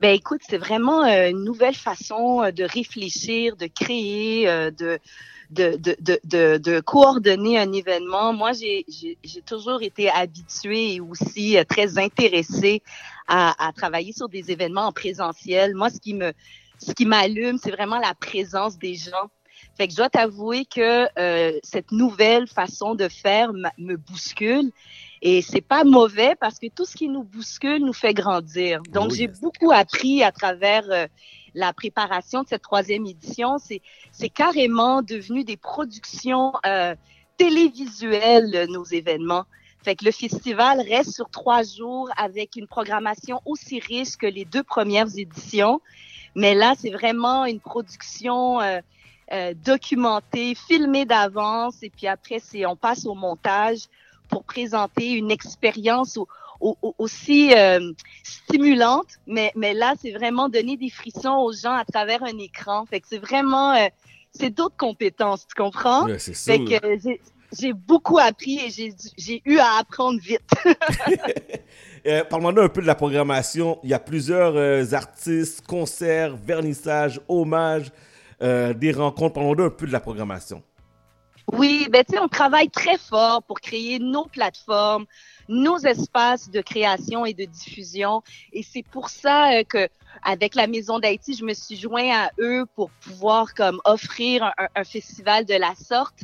Ben 0.00 0.14
écoute, 0.14 0.40
c'est 0.48 0.58
vraiment 0.58 1.04
euh, 1.04 1.30
une 1.30 1.44
nouvelle 1.44 1.76
façon 1.76 2.42
euh, 2.42 2.50
de 2.50 2.64
réfléchir, 2.64 3.54
de 3.54 3.66
créer, 3.66 4.46
de, 4.72 4.98
de, 5.50 5.76
de, 5.76 5.96
de, 6.00 6.20
de, 6.24 6.58
de 6.58 6.80
coordonner 6.80 7.58
un 7.58 7.72
événement. 7.72 8.32
Moi, 8.32 8.52
j'ai 8.52 8.86
toujours 9.46 9.82
été 9.82 10.08
habituée 10.08 10.94
et 10.94 11.00
aussi 11.00 11.58
euh, 11.58 11.64
très 11.64 11.98
intéressée 11.98 12.82
à, 13.26 13.68
à 13.68 13.72
travailler 13.72 14.12
sur 14.12 14.28
des 14.28 14.50
événements 14.50 14.86
en 14.86 14.92
présentiel. 14.92 15.74
Moi, 15.74 15.90
ce 15.90 15.98
qui 16.00 16.14
me 16.14 16.32
ce 16.78 16.94
qui 16.94 17.04
m'allume, 17.04 17.58
c'est 17.62 17.72
vraiment 17.72 17.98
la 17.98 18.14
présence 18.14 18.78
des 18.78 18.94
gens. 18.94 19.28
Fait 19.76 19.86
que 19.86 19.92
je 19.92 19.98
dois 19.98 20.08
t'avouer 20.08 20.64
que 20.64 21.06
euh, 21.18 21.58
cette 21.62 21.92
nouvelle 21.92 22.46
façon 22.48 22.94
de 22.94 23.08
faire 23.08 23.52
me 23.52 23.96
bouscule. 23.96 24.70
Et 25.22 25.42
c'est 25.42 25.60
pas 25.60 25.84
mauvais 25.84 26.34
parce 26.40 26.58
que 26.58 26.68
tout 26.68 26.86
ce 26.86 26.96
qui 26.96 27.08
nous 27.08 27.24
bouscule 27.24 27.84
nous 27.84 27.92
fait 27.92 28.14
grandir. 28.14 28.80
Donc, 28.90 29.12
j'ai 29.12 29.26
beaucoup 29.26 29.70
appris 29.70 30.22
à 30.22 30.32
travers 30.32 30.84
euh, 30.90 31.06
la 31.54 31.72
préparation 31.72 32.42
de 32.42 32.48
cette 32.48 32.62
troisième 32.62 33.06
édition. 33.06 33.58
C'est, 33.58 34.28
carrément 34.28 35.02
devenu 35.02 35.44
des 35.44 35.56
productions 35.56 36.52
euh, 36.66 36.94
télévisuelles, 37.36 38.66
nos 38.70 38.84
événements. 38.84 39.44
Fait 39.82 39.96
que 39.96 40.04
le 40.04 40.12
festival 40.12 40.80
reste 40.80 41.12
sur 41.14 41.30
trois 41.30 41.62
jours 41.62 42.10
avec 42.16 42.56
une 42.56 42.66
programmation 42.66 43.40
aussi 43.46 43.80
riche 43.80 44.16
que 44.16 44.26
les 44.26 44.44
deux 44.44 44.62
premières 44.62 45.08
éditions. 45.16 45.80
Mais 46.34 46.54
là, 46.54 46.74
c'est 46.78 46.90
vraiment 46.90 47.46
une 47.46 47.60
production 47.60 48.60
euh, 48.60 48.80
euh, 49.32 49.54
documentée, 49.64 50.54
filmée 50.54 51.06
d'avance. 51.06 51.82
Et 51.82 51.90
puis 51.90 52.06
après, 52.06 52.40
c'est 52.40 52.66
on 52.66 52.76
passe 52.76 53.06
au 53.06 53.14
montage 53.14 53.86
pour 54.28 54.44
présenter 54.44 55.12
une 55.12 55.30
expérience 55.30 56.18
au- 56.60 56.76
au- 56.82 56.94
aussi 56.98 57.52
euh, 57.54 57.92
stimulante. 58.22 59.06
Mais, 59.26 59.52
mais 59.56 59.74
là, 59.74 59.94
c'est 60.00 60.12
vraiment 60.12 60.48
donner 60.48 60.76
des 60.76 60.90
frissons 60.90 61.36
aux 61.36 61.52
gens 61.52 61.74
à 61.74 61.84
travers 61.84 62.22
un 62.22 62.38
écran. 62.38 62.84
Fait 62.86 63.00
que 63.00 63.06
c'est 63.08 63.18
vraiment... 63.18 63.72
euh, 63.74 63.88
c'est 64.32 64.50
d'autres 64.50 64.76
compétences, 64.76 65.46
tu 65.48 65.60
comprends? 65.60 66.04
Ouais, 66.04 66.18
c'est 66.20 66.34
Fait 66.34 66.56
sûr. 66.56 66.64
que 66.80 66.86
euh, 66.86 66.96
j'ai- 67.02 67.20
j'ai 67.58 67.72
beaucoup 67.72 68.18
appris 68.18 68.60
et 68.64 68.70
j'ai 68.70 68.94
j'ai 69.18 69.42
eu 69.44 69.58
à 69.58 69.78
apprendre 69.80 70.20
vite. 70.20 70.40
Euh, 72.06 72.24
Parle-moi 72.24 72.54
un 72.64 72.68
peu 72.68 72.80
de 72.80 72.86
la 72.86 72.94
programmation. 72.94 73.78
Il 73.84 73.90
y 73.90 73.94
a 73.94 73.98
plusieurs 73.98 74.56
euh, 74.56 74.84
artistes, 74.92 75.66
concerts, 75.66 76.34
vernissages, 76.34 77.20
hommages, 77.28 77.90
euh, 78.40 78.72
des 78.72 78.92
rencontres. 78.92 79.34
Parle-moi 79.34 79.66
un 79.66 79.70
peu 79.70 79.86
de 79.86 79.92
la 79.92 80.00
programmation. 80.00 80.62
Oui, 81.52 81.88
ben 81.90 82.04
tu 82.04 82.14
sais, 82.14 82.20
on 82.20 82.28
travaille 82.28 82.70
très 82.70 82.98
fort 82.98 83.42
pour 83.42 83.60
créer 83.60 83.98
nos 83.98 84.26
plateformes, 84.26 85.06
nos 85.48 85.78
espaces 85.78 86.50
de 86.50 86.60
création 86.60 87.26
et 87.26 87.34
de 87.34 87.44
diffusion. 87.44 88.22
Et 88.52 88.62
c'est 88.62 88.82
pour 88.84 89.08
ça 89.08 89.52
euh, 89.54 89.64
que, 89.64 89.88
avec 90.22 90.54
la 90.54 90.66
Maison 90.66 90.98
d'Haïti, 90.98 91.34
je 91.34 91.44
me 91.44 91.54
suis 91.54 91.76
joint 91.76 92.10
à 92.12 92.30
eux 92.40 92.66
pour 92.76 92.90
pouvoir 92.90 93.54
comme 93.54 93.80
offrir 93.84 94.44
un, 94.44 94.52
un- 94.58 94.68
un 94.76 94.84
festival 94.84 95.44
de 95.44 95.54
la 95.54 95.74
sorte. 95.74 96.20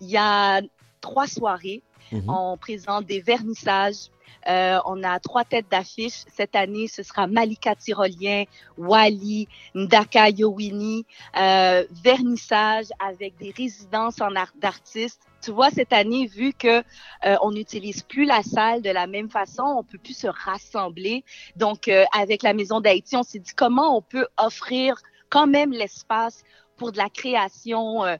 Il 0.00 0.08
y 0.08 0.16
a 0.16 0.60
trois 1.00 1.26
soirées. 1.26 1.82
Mhm. 2.12 2.24
On 2.28 2.56
présente 2.56 3.06
des 3.06 3.20
vernissages. 3.20 4.10
Euh, 4.48 4.78
on 4.86 5.02
a 5.02 5.18
trois 5.20 5.44
têtes 5.44 5.70
d'affiche. 5.70 6.24
Cette 6.34 6.56
année, 6.56 6.88
ce 6.88 7.02
sera 7.02 7.26
Malika 7.26 7.74
Tyrolien, 7.74 8.44
Wally, 8.78 9.48
Ndaka 9.74 10.30
Yowini, 10.30 11.04
euh, 11.36 11.84
vernissage 12.02 12.86
avec 12.98 13.36
des 13.38 13.52
résidences 13.56 14.20
en 14.20 14.34
art 14.34 14.52
d'artistes. 14.56 15.22
Tu 15.42 15.52
vois, 15.52 15.70
cette 15.70 15.92
année, 15.92 16.26
vu 16.26 16.52
que 16.52 16.82
euh, 17.24 17.36
on 17.42 17.52
n'utilise 17.52 18.02
plus 18.02 18.24
la 18.24 18.42
salle 18.42 18.82
de 18.82 18.90
la 18.90 19.06
même 19.06 19.30
façon, 19.30 19.62
on 19.62 19.82
peut 19.84 19.98
plus 19.98 20.16
se 20.16 20.26
rassembler. 20.26 21.24
Donc, 21.56 21.88
euh, 21.88 22.04
avec 22.16 22.42
la 22.42 22.52
Maison 22.52 22.80
d'Haïti, 22.80 23.16
on 23.16 23.22
s'est 23.22 23.38
dit 23.38 23.52
comment 23.56 23.96
on 23.96 24.02
peut 24.02 24.26
offrir 24.36 24.96
quand 25.30 25.46
même 25.46 25.72
l'espace 25.72 26.42
pour 26.76 26.92
de 26.92 26.98
la 26.98 27.08
création, 27.08 28.04
euh, 28.04 28.16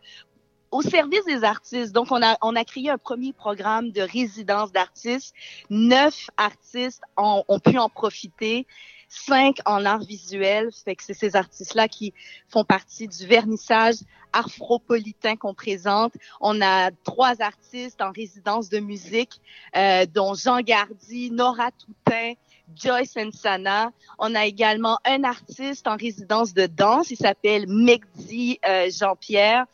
au 0.70 0.82
service 0.82 1.24
des 1.24 1.44
artistes. 1.44 1.92
Donc, 1.92 2.08
on 2.10 2.22
a, 2.22 2.36
on 2.42 2.54
a 2.56 2.64
créé 2.64 2.90
un 2.90 2.98
premier 2.98 3.32
programme 3.32 3.90
de 3.90 4.02
résidence 4.02 4.72
d'artistes. 4.72 5.34
Neuf 5.68 6.30
artistes 6.36 7.02
ont, 7.16 7.44
ont 7.48 7.58
pu 7.58 7.78
en 7.78 7.88
profiter. 7.88 8.66
Cinq 9.12 9.56
en 9.66 9.84
art 9.84 10.04
visuel. 10.04 10.70
Fait 10.84 10.94
que 10.94 11.02
c'est 11.02 11.14
ces 11.14 11.34
artistes-là 11.34 11.88
qui 11.88 12.14
font 12.48 12.64
partie 12.64 13.08
du 13.08 13.26
vernissage 13.26 13.96
afropolitain 14.32 15.34
qu'on 15.34 15.52
présente. 15.52 16.12
On 16.40 16.62
a 16.62 16.92
trois 17.02 17.42
artistes 17.42 18.00
en 18.00 18.12
résidence 18.12 18.68
de 18.68 18.78
musique, 18.78 19.40
euh, 19.76 20.06
dont 20.06 20.34
Jean 20.34 20.60
Gardy, 20.60 21.32
Nora 21.32 21.70
Toutain, 21.72 22.34
Joyce 22.76 23.16
Nsana. 23.16 23.92
On 24.18 24.34
a 24.34 24.46
également 24.46 24.98
un 25.04 25.24
artiste 25.24 25.86
en 25.86 25.96
résidence 25.96 26.52
de 26.54 26.66
danse. 26.66 27.10
Il 27.10 27.16
s'appelle 27.16 27.66
Megdi 27.68 28.58
euh, 28.68 28.90
Jean-Pierre. 28.90 29.64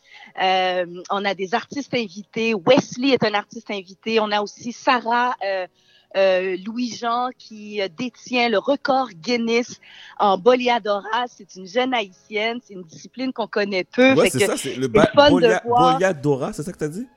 Euh, 0.41 0.85
on 1.09 1.25
a 1.25 1.33
des 1.33 1.53
artistes 1.53 1.93
invités. 1.93 2.53
Wesley 2.53 3.09
est 3.09 3.23
un 3.23 3.33
artiste 3.33 3.69
invité. 3.71 4.19
On 4.19 4.31
a 4.31 4.41
aussi 4.41 4.71
Sarah 4.71 5.35
euh, 5.45 5.67
euh, 6.15 6.57
Louis-Jean 6.65 7.29
qui 7.37 7.81
détient 7.97 8.49
le 8.49 8.57
record 8.57 9.09
Guinness 9.09 9.79
en 10.19 10.37
Boleadora. 10.37 11.25
C'est 11.27 11.55
une 11.55 11.67
jeune 11.67 11.93
haïtienne. 11.93 12.59
C'est 12.63 12.73
une 12.73 12.83
discipline 12.83 13.33
qu'on 13.33 13.47
connaît 13.47 13.83
peu. 13.83 14.13
Ouais, 14.13 14.29
c'est 14.29 14.45
ça, 14.45 14.57
c'est 14.57 14.75
le 14.75 14.87
ba- 14.87 15.11
Bolia- 15.15 15.61
voir. 15.65 15.93
Boleadora, 15.93 16.53
c'est 16.53 16.63
ça 16.63 16.71
que 16.71 16.77
tu 16.77 16.83
as 16.85 16.89
dit? 16.89 17.07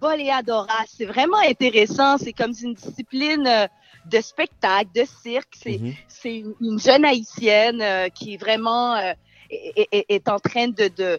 Boleadora. 0.00 0.74
C'est 0.88 1.04
vraiment 1.04 1.38
intéressant. 1.38 2.16
C'est 2.18 2.32
comme 2.32 2.52
une 2.62 2.74
discipline 2.74 3.46
euh, 3.46 3.66
de 4.06 4.20
spectacle, 4.20 4.90
de 4.94 5.04
cirque. 5.22 5.54
C'est 5.62 5.80
c'est 6.08 6.36
une, 6.38 6.54
une 6.60 6.78
jeune 6.80 7.04
haïtienne 7.04 7.80
euh, 7.82 8.08
qui 8.08 8.36
vraiment 8.36 8.94
euh, 8.96 9.12
est, 9.50 9.88
est- 9.92 10.06
est 10.08 10.28
en 10.28 10.38
train 10.38 10.68
de 10.68 10.88
de 10.88 11.18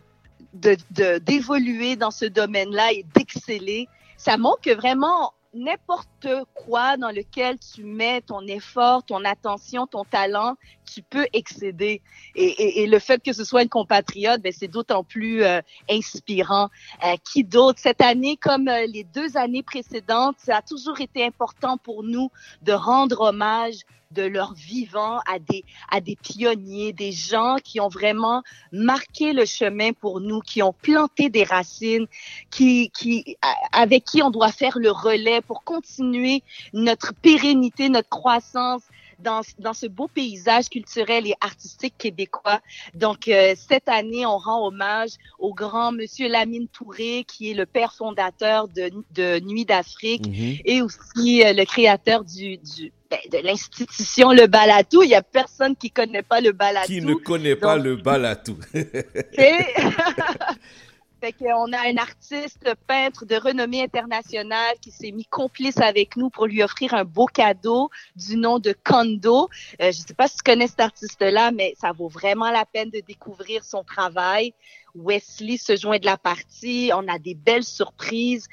de- 0.54 0.78
de- 0.92 1.18
d'évoluer 1.20 1.96
dans 1.96 2.12
ce 2.12 2.26
domaine-là 2.26 2.92
et 2.94 3.06
d'exceller. 3.16 3.88
Ça 4.18 4.38
montre 4.38 4.62
que 4.62 4.74
vraiment 4.76 5.34
n'importe 5.54 6.28
quoi 6.54 6.98
dans 6.98 7.10
lequel 7.12 7.58
tu 7.60 7.84
mets 7.84 8.22
ton 8.22 8.42
effort, 8.48 9.04
ton 9.04 9.24
attention, 9.26 9.86
ton 9.88 10.04
talent, 10.06 10.56
tu 10.92 11.02
peux 11.02 11.26
excéder. 11.34 12.02
Et, 12.36 12.44
et- 12.46 12.84
et 12.84 12.88
le 12.88 13.00
fait 13.00 13.22
que 13.22 13.34
ce 13.34 13.44
soit 13.44 13.64
une 13.64 13.70
compatriote, 13.70 14.42
ben, 14.42 14.54
c'est 14.58 14.68
d'autant 14.68 15.04
plus 15.04 15.44
euh, 15.44 15.62
inspirant. 15.90 16.70
Euh, 17.04 17.16
qui 17.24 17.44
d'autre? 17.44 17.80
Cette 17.80 18.02
année, 18.02 18.38
comme 18.38 18.68
euh, 18.68 18.86
les 18.88 19.04
deux 19.04 19.38
années 19.38 19.64
précédentes, 19.64 20.36
ça 20.40 20.58
a 20.58 20.62
toujours 20.62 21.00
été 21.02 21.26
important 21.26 21.78
pour 21.78 22.04
nous 22.04 22.30
de 22.62 22.72
rendre 22.72 23.22
hommage 23.22 23.82
de 24.12 24.24
leur 24.24 24.54
vivant 24.54 25.20
à 25.28 25.40
des, 25.40 25.64
à 25.90 26.02
des 26.02 26.16
pionniers, 26.16 26.94
des 26.94 27.12
gens 27.12 27.58
qui 27.64 27.80
ont 27.80 27.88
vraiment 27.88 28.44
marqué 28.72 29.34
le 29.34 29.46
chemin 29.46 29.94
pour 29.94 30.22
nous, 30.22 30.40
qui 30.40 30.62
ont 30.62 30.74
planté 30.74 31.30
des 31.30 31.44
racines, 31.44 32.08
qui, 32.50 32.90
qui, 32.92 33.38
avec 33.72 34.06
qui 34.06 34.22
on 34.22 34.30
doit 34.30 34.52
faire 34.52 34.78
le 34.78 34.92
relais 34.92 35.42
pour 35.42 35.64
continuer 35.64 36.44
notre 36.74 37.14
pérennité, 37.14 37.90
notre 37.90 38.10
croissance 38.10 38.84
dans, 39.22 39.42
dans 39.60 39.74
ce 39.74 39.88
beau 39.88 40.08
paysage 40.08 40.70
culturel 40.70 41.28
et 41.28 41.34
artistique 41.42 41.96
québécois. 41.98 42.60
Donc, 42.94 43.28
euh, 43.28 43.54
cette 43.56 43.90
année, 43.90 44.26
on 44.26 44.38
rend 44.38 44.68
hommage 44.68 45.12
au 45.40 45.54
grand 45.54 45.92
monsieur 45.92 46.28
Lamine 46.28 46.68
Touré, 46.68 47.26
qui 47.28 47.52
est 47.52 47.54
le 47.54 47.66
père 47.66 47.94
fondateur 47.94 48.68
de, 48.68 48.92
de 49.16 49.40
Nuit 49.40 49.66
d'Afrique 49.66 50.28
Mhm. 50.28 50.58
et 50.66 50.82
aussi 50.82 51.44
euh, 51.44 51.54
le 51.54 51.66
créateur 51.66 52.24
du, 52.24 52.58
du 52.58 52.92
ben, 53.10 53.20
de 53.32 53.38
l'institution 53.46 54.32
Le 54.32 54.48
Balatou. 54.48 55.04
Il 55.04 55.10
y 55.10 55.16
a 55.16 55.22
personne 55.22 55.76
qui 55.76 55.92
connaît 55.92 56.24
pas 56.24 56.42
le 56.42 56.52
Balatou. 56.54 56.88
Qui 56.88 57.02
ne 57.02 57.14
connaît 57.14 57.56
pas 57.56 57.78
le 57.78 57.96
balatou 57.98 58.58
fait 61.22 61.34
qu'on 61.34 61.72
a 61.72 61.88
un 61.88 61.98
artiste 61.98 62.68
peintre 62.88 63.26
de 63.26 63.36
renommée 63.36 63.84
internationale 63.84 64.76
qui 64.82 64.90
s'est 64.90 65.12
mis 65.12 65.26
complice 65.26 65.78
avec 65.80 66.18
nous 66.18 66.32
pour 66.32 66.48
lui 66.48 66.64
offrir 66.64 66.96
un 66.96 67.06
beau 67.06 67.28
cadeau 67.28 67.92
du 68.16 68.38
nom 68.38 68.58
de 68.58 68.74
Kondo. 68.84 69.48
Euh, 69.82 69.92
je 69.92 70.00
sais 70.00 70.16
pas 70.16 70.28
si 70.28 70.38
tu 70.38 70.44
connais 70.44 70.68
cet 70.68 70.80
artiste-là, 70.80 71.52
mais 71.52 71.76
ça 71.80 71.92
vaut 71.92 72.08
vraiment 72.08 72.50
la 72.50 72.66
peine 72.66 72.90
de 72.90 73.02
découvrir 73.02 73.64
son 73.64 73.84
travail. 73.84 74.54
Wesley 74.96 75.58
se 75.58 75.76
joint 75.78 76.00
de 76.00 76.06
la 76.06 76.18
partie. 76.18 76.92
On 76.94 77.08
a 77.08 77.20
des 77.20 77.36
belles 77.36 77.64
surprises. 77.64 78.48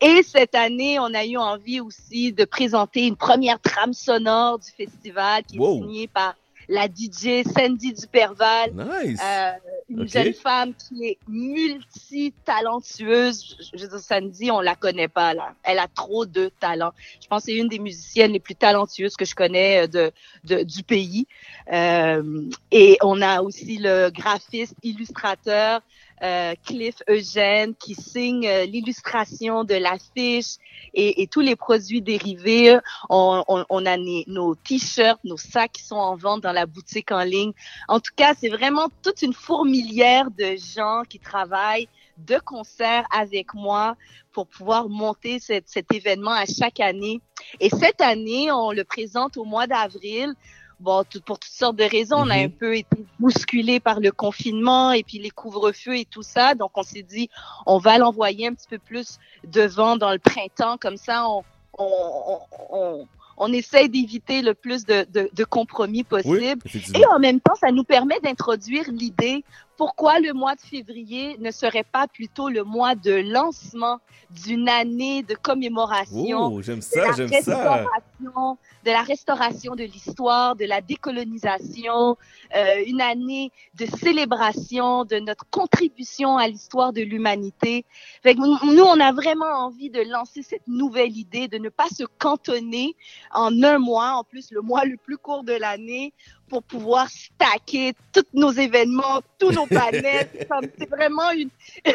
Et 0.00 0.22
cette 0.24 0.56
année, 0.56 0.98
on 0.98 1.14
a 1.14 1.24
eu 1.24 1.36
envie 1.36 1.80
aussi 1.80 2.32
de 2.32 2.44
présenter 2.44 3.06
une 3.06 3.16
première 3.16 3.60
trame 3.60 3.94
sonore 3.94 4.58
du 4.58 4.70
festival 4.72 5.44
qui 5.44 5.58
Wow. 5.58 5.76
est 5.76 5.78
signée 5.82 6.08
par 6.08 6.34
la 6.68 6.86
DJ 6.86 7.44
Sandy 7.56 7.92
Duperval. 7.94 8.72
Nice. 8.74 9.18
Euh, 9.24 9.52
une 9.88 10.06
jeune 10.08 10.34
femme 10.34 10.74
qui 10.74 11.06
est 11.06 11.18
multi-talentueuse. 11.28 13.56
Je, 13.58 13.78
je 13.78 13.82
veux 13.84 13.88
dire, 13.88 13.98
Sandy, 14.00 14.50
on 14.50 14.60
la 14.60 14.74
connaît 14.74 15.08
pas, 15.08 15.34
là. 15.34 15.54
Elle 15.62 15.78
a 15.78 15.88
trop 15.88 16.26
de 16.26 16.50
talent. 16.60 16.92
Je 17.20 17.26
pense 17.26 17.42
que 17.44 17.52
c'est 17.52 17.56
une 17.56 17.68
des 17.68 17.78
musiciennes 17.78 18.32
les 18.32 18.40
plus 18.40 18.54
talentueuses 18.54 19.16
que 19.16 19.24
je 19.24 19.34
connais 19.34 19.84
euh, 19.84 19.86
de, 19.86 20.12
de- 20.44 20.62
du 20.62 20.82
pays. 20.82 21.26
Euh, 21.72 22.42
et 22.70 22.98
on 23.02 23.20
a 23.22 23.40
aussi 23.42 23.78
le 23.78 24.10
graphiste, 24.10 24.74
illustrateur, 24.82 25.80
euh, 26.22 26.54
Cliff 26.64 26.96
Eugène, 27.08 27.74
qui 27.74 27.94
signe 27.94 28.46
euh, 28.46 28.64
l'illustration 28.64 29.64
de 29.64 29.74
l'affiche 29.74 30.56
et, 30.94 31.22
et 31.22 31.26
tous 31.26 31.40
les 31.40 31.56
produits 31.56 32.02
dérivés. 32.02 32.78
On, 33.08 33.44
on, 33.48 33.64
on 33.68 33.86
a 33.86 33.96
nos 34.26 34.54
t-shirts, 34.54 35.20
nos 35.24 35.36
sacs 35.36 35.72
qui 35.72 35.82
sont 35.82 35.96
en 35.96 36.16
vente 36.16 36.42
dans 36.42 36.52
la 36.52 36.66
boutique 36.66 37.12
en 37.12 37.22
ligne. 37.22 37.52
En 37.88 38.00
tout 38.00 38.12
cas, 38.16 38.34
c'est 38.38 38.48
vraiment 38.48 38.88
toute 39.02 39.22
une 39.22 39.34
fourmilière 39.34 40.30
de 40.30 40.56
gens 40.56 41.02
qui 41.08 41.18
travaillent 41.18 41.88
de 42.18 42.38
concert 42.44 43.06
avec 43.12 43.54
moi 43.54 43.96
pour 44.32 44.46
pouvoir 44.46 44.88
monter 44.88 45.38
cet 45.38 45.92
événement 45.92 46.32
à 46.32 46.46
chaque 46.46 46.80
année. 46.80 47.20
Et 47.60 47.70
cette 47.70 48.00
année, 48.00 48.50
on 48.50 48.72
le 48.72 48.84
présente 48.84 49.36
au 49.36 49.44
mois 49.44 49.66
d'avril. 49.66 50.34
Bon, 50.80 51.02
tout- 51.02 51.20
pour 51.20 51.38
toutes 51.40 51.50
sortes 51.52 51.76
de 51.76 51.84
raisons, 51.84 52.18
on 52.18 52.30
a 52.30 52.36
Mhm. 52.38 52.44
un 52.44 52.48
peu 52.50 52.76
été 52.76 53.04
bousculé 53.18 53.80
par 53.80 53.98
le 54.00 54.12
confinement 54.12 54.92
et 54.92 55.02
puis 55.02 55.18
les 55.18 55.30
couvre-feux 55.30 55.96
et 55.98 56.04
tout 56.04 56.22
ça. 56.22 56.54
Donc, 56.54 56.70
on 56.76 56.82
s'est 56.84 57.02
dit, 57.02 57.28
on 57.66 57.78
va 57.78 57.98
l'envoyer 57.98 58.46
un 58.46 58.54
petit 58.54 58.68
peu 58.68 58.78
plus 58.78 59.18
devant 59.44 59.96
dans 59.96 60.12
le 60.12 60.18
printemps. 60.20 60.76
Comme 60.78 60.96
ça, 60.96 61.28
on, 61.28 61.42
on, 61.78 61.84
on, 62.28 62.38
on, 62.70 63.08
on 63.38 63.52
essaie 63.52 63.88
d'éviter 63.88 64.42
le 64.42 64.54
plus 64.54 64.84
de, 64.84 65.04
de, 65.12 65.28
de 65.32 65.44
compromis 65.44 66.04
possible. 66.04 66.58
et 66.94 67.06
en 67.06 67.18
même 67.18 67.40
temps, 67.40 67.54
ça 67.56 67.72
nous 67.72 67.84
permet 67.84 68.20
d'introduire 68.20 68.84
l'idée 68.90 69.44
pourquoi 69.78 70.18
le 70.18 70.32
mois 70.32 70.56
de 70.56 70.60
février 70.60 71.36
ne 71.38 71.52
serait 71.52 71.84
pas 71.84 72.08
plutôt 72.08 72.48
le 72.48 72.64
mois 72.64 72.96
de 72.96 73.12
lancement 73.12 74.00
d'une 74.44 74.68
année 74.68 75.22
de 75.22 75.34
commémoration? 75.34 76.52
Oh, 76.52 76.60
j'aime 76.60 76.80
de 76.80 76.84
ça, 76.84 77.06
la 77.06 77.12
j'aime 77.12 77.28
ça. 77.28 77.36
restauration, 77.36 78.58
de 78.84 78.90
la 78.90 79.02
restauration 79.02 79.74
de 79.76 79.84
l'histoire, 79.84 80.56
de 80.56 80.64
la 80.64 80.80
décolonisation, 80.80 82.16
euh, 82.56 82.82
une 82.86 83.00
année 83.00 83.52
de 83.76 83.86
célébration 83.86 85.04
de 85.04 85.20
notre 85.20 85.46
contribution 85.48 86.36
à 86.36 86.48
l'histoire 86.48 86.92
de 86.92 87.02
l'humanité. 87.02 87.84
Fait 88.24 88.34
que 88.34 88.40
nous, 88.40 88.74
nous, 88.74 88.82
on 88.82 88.98
a 88.98 89.12
vraiment 89.12 89.66
envie 89.66 89.90
de 89.90 90.02
lancer 90.10 90.42
cette 90.42 90.66
nouvelle 90.66 91.16
idée, 91.16 91.46
de 91.46 91.58
ne 91.58 91.68
pas 91.68 91.88
se 91.88 92.02
cantonner 92.18 92.96
en 93.32 93.62
un 93.62 93.78
mois, 93.78 94.14
en 94.14 94.24
plus 94.24 94.50
le 94.50 94.60
mois 94.60 94.84
le 94.84 94.96
plus 94.96 95.18
court 95.18 95.44
de 95.44 95.52
l'année, 95.52 96.12
pour 96.48 96.62
pouvoir 96.62 97.08
stacker 97.10 97.92
tous 98.12 98.24
nos 98.32 98.50
événements, 98.52 99.20
tous 99.38 99.50
nos 99.52 99.66
panels. 99.66 100.28
C'est 100.78 100.88
vraiment 100.88 101.30
une, 101.30 101.50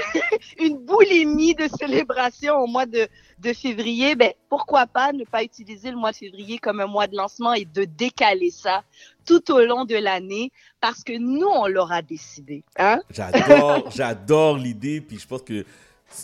une 0.59 0.77
boulimie 0.77 1.55
de 1.55 1.67
célébration 1.79 2.55
au 2.55 2.67
mois 2.67 2.85
de, 2.85 3.07
de 3.39 3.53
février. 3.53 4.15
Ben, 4.15 4.31
pourquoi 4.49 4.85
pas 4.87 5.11
ne 5.11 5.23
pas 5.25 5.43
utiliser 5.43 5.91
le 5.91 5.97
mois 5.97 6.11
de 6.11 6.17
février 6.17 6.57
comme 6.59 6.79
un 6.79 6.87
mois 6.87 7.07
de 7.07 7.15
lancement 7.15 7.53
et 7.53 7.65
de 7.65 7.83
décaler 7.85 8.51
ça 8.51 8.83
tout 9.25 9.51
au 9.51 9.59
long 9.65 9.85
de 9.85 9.95
l'année 9.95 10.51
parce 10.79 11.03
que 11.03 11.17
nous, 11.17 11.47
on 11.47 11.67
l'aura 11.67 12.01
décidé. 12.01 12.63
Hein? 12.77 12.99
J'adore, 13.09 13.89
j'adore 13.95 14.57
l'idée, 14.57 15.01
puis 15.01 15.17
je 15.17 15.27
pense 15.27 15.41
que 15.41 15.65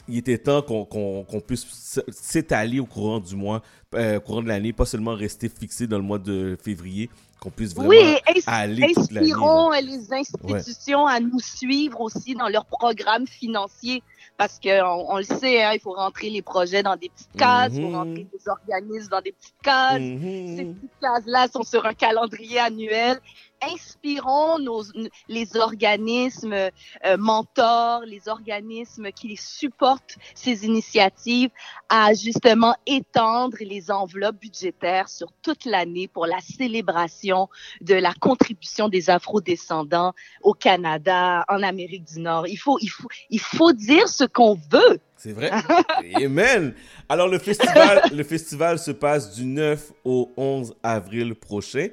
il 0.07 0.17
était 0.19 0.37
temps 0.37 0.61
qu'on 0.61 0.85
qu'on- 0.85 1.23
qu'on 1.23 1.39
puisse 1.39 1.99
s'étaler 2.09 2.79
au 2.79 2.85
courant 2.85 3.19
du 3.19 3.35
mois, 3.35 3.63
euh, 3.95 4.17
au 4.17 4.21
courant 4.21 4.43
de 4.43 4.47
l'année, 4.47 4.71
pas 4.71 4.85
seulement 4.85 5.15
rester 5.15 5.49
fixé 5.49 5.87
dans 5.87 5.97
le 5.97 6.03
mois 6.03 6.19
de 6.19 6.55
février, 6.61 7.09
qu'on 7.39 7.49
puisse 7.49 7.73
vraiment 7.73 7.89
Oui, 7.89 8.17
aller 8.47 8.93
inspirons 8.97 9.73
euh, 9.73 9.81
les 9.81 10.13
institutions 10.13 11.07
à 11.07 11.19
nous 11.19 11.39
suivre 11.39 12.01
aussi 12.01 12.35
dans 12.35 12.47
leurs 12.47 12.65
programmes 12.65 13.27
financiers 13.27 14.03
parce 14.37 14.59
que 14.59 14.81
on, 14.83 15.17
le 15.17 15.23
sait, 15.23 15.63
hein, 15.63 15.71
il 15.73 15.79
faut 15.79 15.93
rentrer 15.93 16.29
les 16.29 16.41
projets 16.41 16.83
dans 16.83 16.95
des 16.95 17.09
petites 17.09 17.35
cases, 17.37 17.73
il 17.77 17.81
faut 17.81 17.89
Mhm. 17.89 17.95
rentrer 17.95 18.27
les 18.33 18.47
organismes 18.49 19.09
dans 19.09 19.21
des 19.21 19.31
petites 19.33 19.61
cases. 19.63 20.11
Ces 20.45 20.65
petites 20.65 20.99
cases-là 21.01 21.47
sont 21.47 21.63
sur 21.63 21.85
un 21.85 21.93
calendrier 21.93 22.59
annuel. 22.59 23.19
Inspirons 23.61 24.59
nos, 24.59 24.83
les 25.27 25.57
organismes 25.57 26.53
euh, 26.53 27.17
mentors, 27.17 28.01
les 28.05 28.27
organismes 28.27 29.11
qui 29.11 29.35
supportent 29.37 30.15
ces 30.35 30.65
initiatives 30.65 31.51
à 31.89 32.13
justement 32.13 32.75
étendre 32.85 33.57
les 33.61 33.91
enveloppes 33.91 34.39
budgétaires 34.39 35.09
sur 35.09 35.31
toute 35.41 35.65
l'année 35.65 36.07
pour 36.07 36.25
la 36.25 36.39
célébration 36.41 37.49
de 37.81 37.95
la 37.95 38.13
contribution 38.13 38.89
des 38.89 39.09
Afro-descendants 39.09 40.13
au 40.41 40.53
Canada, 40.53 41.45
en 41.49 41.63
Amérique 41.63 42.05
du 42.05 42.19
Nord. 42.21 42.47
Il 42.47 42.57
faut, 42.57 42.79
il 42.81 42.89
faut, 42.89 43.09
il 43.29 43.39
faut 43.41 43.73
dire 43.73 44.07
ce 44.09 44.23
qu'on 44.25 44.55
veut. 44.55 44.99
C'est 45.17 45.33
vrai. 45.33 45.51
Amen. 46.15 46.73
Alors, 47.07 47.27
le 47.27 47.39
festival, 47.39 48.01
le 48.13 48.23
festival 48.23 48.79
se 48.79 48.91
passe 48.91 49.33
du 49.35 49.45
9 49.45 49.91
au 50.05 50.31
11 50.37 50.75
avril 50.83 51.35
prochain. 51.35 51.87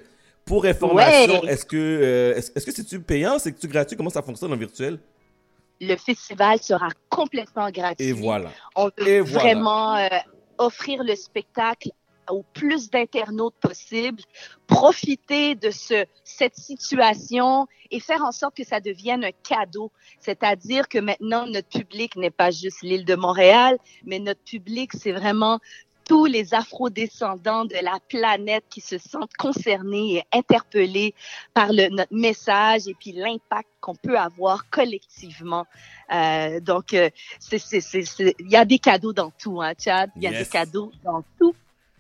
Pour 0.45 0.65
information, 0.65 1.41
Ouais. 1.43 1.49
est-ce 1.53 1.65
que 1.65 1.77
euh, 1.77 2.35
est-ce 2.37 2.53
est-ce 2.55 2.65
que 2.67 2.73
c'est-tu 2.73 3.01
payant? 3.01 3.39
C'est-tu 3.39 3.67
gratuit? 3.67 3.97
Comment 3.97 4.11
ça 4.11 4.23
fonctionne 4.23 4.53
en 4.53 4.57
virtuel? 4.57 4.99
Le 5.81 5.97
festival 5.97 6.61
sera 6.63 6.89
complètement 7.09 7.69
gratuit. 7.71 8.07
Et 8.07 8.13
voilà. 8.13 8.51
On 8.77 8.85
veut 8.97 9.09
Et 9.09 9.21
voilà. 9.21 9.41
vraiment 9.41 9.97
euh, 9.97 10.07
offrir 10.59 11.03
le 11.03 11.15
spectacle 11.17 11.91
au 12.31 12.43
plus 12.55 12.91
d'internautes 12.91 13.55
possible, 13.61 14.23
profiter 14.67 15.55
de 15.55 15.71
ce, 15.71 16.05
cette 16.25 16.57
situation 16.57 17.67
et 17.91 18.01
faire 18.01 18.23
en 18.25 18.33
sorte 18.33 18.57
que 18.57 18.65
ça 18.65 18.81
devienne 18.81 19.25
un 19.25 19.33
cadeau. 19.49 19.91
C'est-à-dire 20.21 20.89
que 20.89 20.99
maintenant, 20.99 21.47
notre 21.47 21.69
public 21.69 22.17
n'est 22.17 22.31
pas 22.31 22.51
juste 22.51 22.83
l'île 22.83 23.05
de 23.05 23.15
Montréal, 23.15 23.79
mais 24.05 24.19
notre 24.19 24.43
public, 24.43 24.93
c'est 24.93 25.13
vraiment 25.13 25.61
tous 26.09 26.25
les 26.27 26.55
afro-descendants 26.55 27.65
de 27.65 27.75
la 27.83 27.99
planète 28.09 28.65
qui 28.71 28.81
se 28.81 28.97
sentent 28.97 29.35
concernés 29.37 30.19
et 30.19 30.23
interpellés 30.33 31.15
par 31.53 31.73
le, 31.73 31.89
notre 31.89 32.15
message 32.15 32.87
et 32.87 32.95
puis 32.95 33.11
l'impact 33.11 33.69
qu'on 33.81 33.97
peut 33.97 34.17
avoir 34.17 34.71
collectivement. 34.71 35.67
Euh, 36.13 36.61
donc, 36.61 36.95
euh, 36.95 37.11
il 37.51 38.51
y 38.51 38.57
a 38.57 38.65
des 38.65 38.79
cadeaux 38.79 39.13
dans 39.13 39.33
tout, 39.33 39.61
hein, 39.61 39.73
Chad? 39.79 40.11
Il 40.17 40.23
y 40.23 40.27
a 40.29 40.31
Yes. 40.31 40.45
des 40.45 40.49
cadeaux 40.49 40.93
dans 41.03 41.25
tout. 41.41 41.55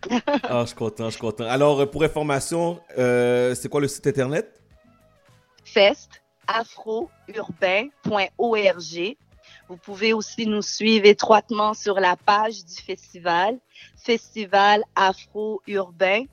Ah, 0.42 0.62
je 0.62 0.66
suis 0.66 0.76
content, 0.76 1.10
je 1.10 1.16
suis. 1.16 1.44
Alors, 1.44 1.80
euh, 1.80 1.86
pour 1.86 2.02
information, 2.02 2.80
euh, 2.98 3.54
c'est 3.54 3.68
quoi 3.68 3.80
le 3.80 3.88
site 3.88 4.06
internet? 4.06 4.60
Fest 5.64 6.22
afrourbain.org. 6.46 9.16
Vous 9.68 9.76
pouvez 9.76 10.12
aussi 10.12 10.46
nous 10.46 10.62
suivre 10.62 11.06
étroitement 11.06 11.74
sur 11.74 11.98
la 11.98 12.16
page 12.16 12.64
du 12.64 12.74
festival, 12.74 13.58
Festival 13.96 14.84
Afro-Urbain. 14.94 16.24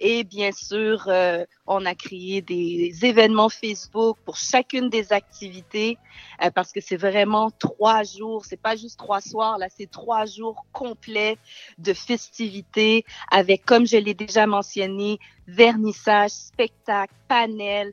Et 0.00 0.22
bien 0.22 0.52
sûr, 0.52 1.08
euh, 1.08 1.44
on 1.66 1.84
a 1.84 1.94
créé 1.94 2.40
des 2.40 2.92
événements 3.02 3.48
Facebook 3.48 4.16
pour 4.24 4.36
chacune 4.36 4.90
des 4.90 5.12
activités 5.12 5.98
euh, 6.42 6.50
parce 6.50 6.72
que 6.72 6.80
c'est 6.80 6.96
vraiment 6.96 7.50
trois 7.50 8.04
jours. 8.04 8.44
C'est 8.44 8.60
pas 8.60 8.76
juste 8.76 8.98
trois 8.98 9.20
soirs, 9.20 9.58
là, 9.58 9.66
c'est 9.76 9.90
trois 9.90 10.24
jours 10.24 10.64
complets 10.72 11.36
de 11.78 11.92
festivités 11.92 13.04
avec, 13.30 13.64
comme 13.64 13.86
je 13.86 13.96
l'ai 13.96 14.14
déjà 14.14 14.46
mentionné, 14.46 15.18
vernissage, 15.48 16.30
spectacle, 16.30 17.14
panel, 17.26 17.92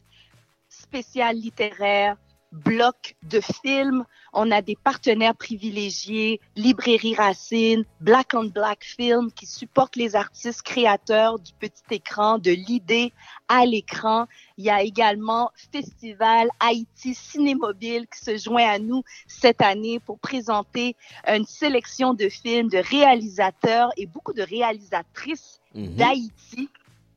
spécial 0.70 1.36
littéraire, 1.36 2.18
blocs 2.64 3.16
de 3.24 3.40
films. 3.64 4.06
On 4.34 4.52
a 4.52 4.62
des 4.62 4.76
partenaires 4.76 5.36
privilégiés, 5.36 6.40
Librairie 6.56 7.16
Racine, 7.16 7.86
Black 8.02 8.32
on 8.34 8.46
Black 8.46 8.84
Film, 8.84 9.32
qui 9.32 9.46
supportent 9.46 9.96
les 9.96 10.16
artistes 10.16 10.62
créateurs 10.62 11.40
du 11.40 11.54
petit 11.54 11.84
écran, 11.92 12.38
de 12.38 12.52
l'idée 12.52 13.14
à 13.48 13.66
l'écran. 13.66 14.28
Il 14.58 14.66
y 14.66 14.70
a 14.70 14.82
également 14.82 15.52
Festival 15.72 16.50
Haïti 16.60 17.14
Cinémobile 17.14 18.08
qui 18.08 18.24
se 18.24 18.38
joint 18.38 18.68
à 18.68 18.80
nous 18.80 19.04
cette 19.28 19.62
année 19.62 20.00
pour 20.00 20.20
présenter 20.20 20.96
une 21.28 21.46
sélection 21.46 22.14
de 22.14 22.30
films 22.30 22.70
de 22.70 22.78
réalisateurs 22.78 23.92
et 23.98 24.06
beaucoup 24.06 24.34
de 24.34 24.42
réalisatrices 24.42 25.60
Mhm. 25.76 25.96
d'Haïti. 25.96 26.70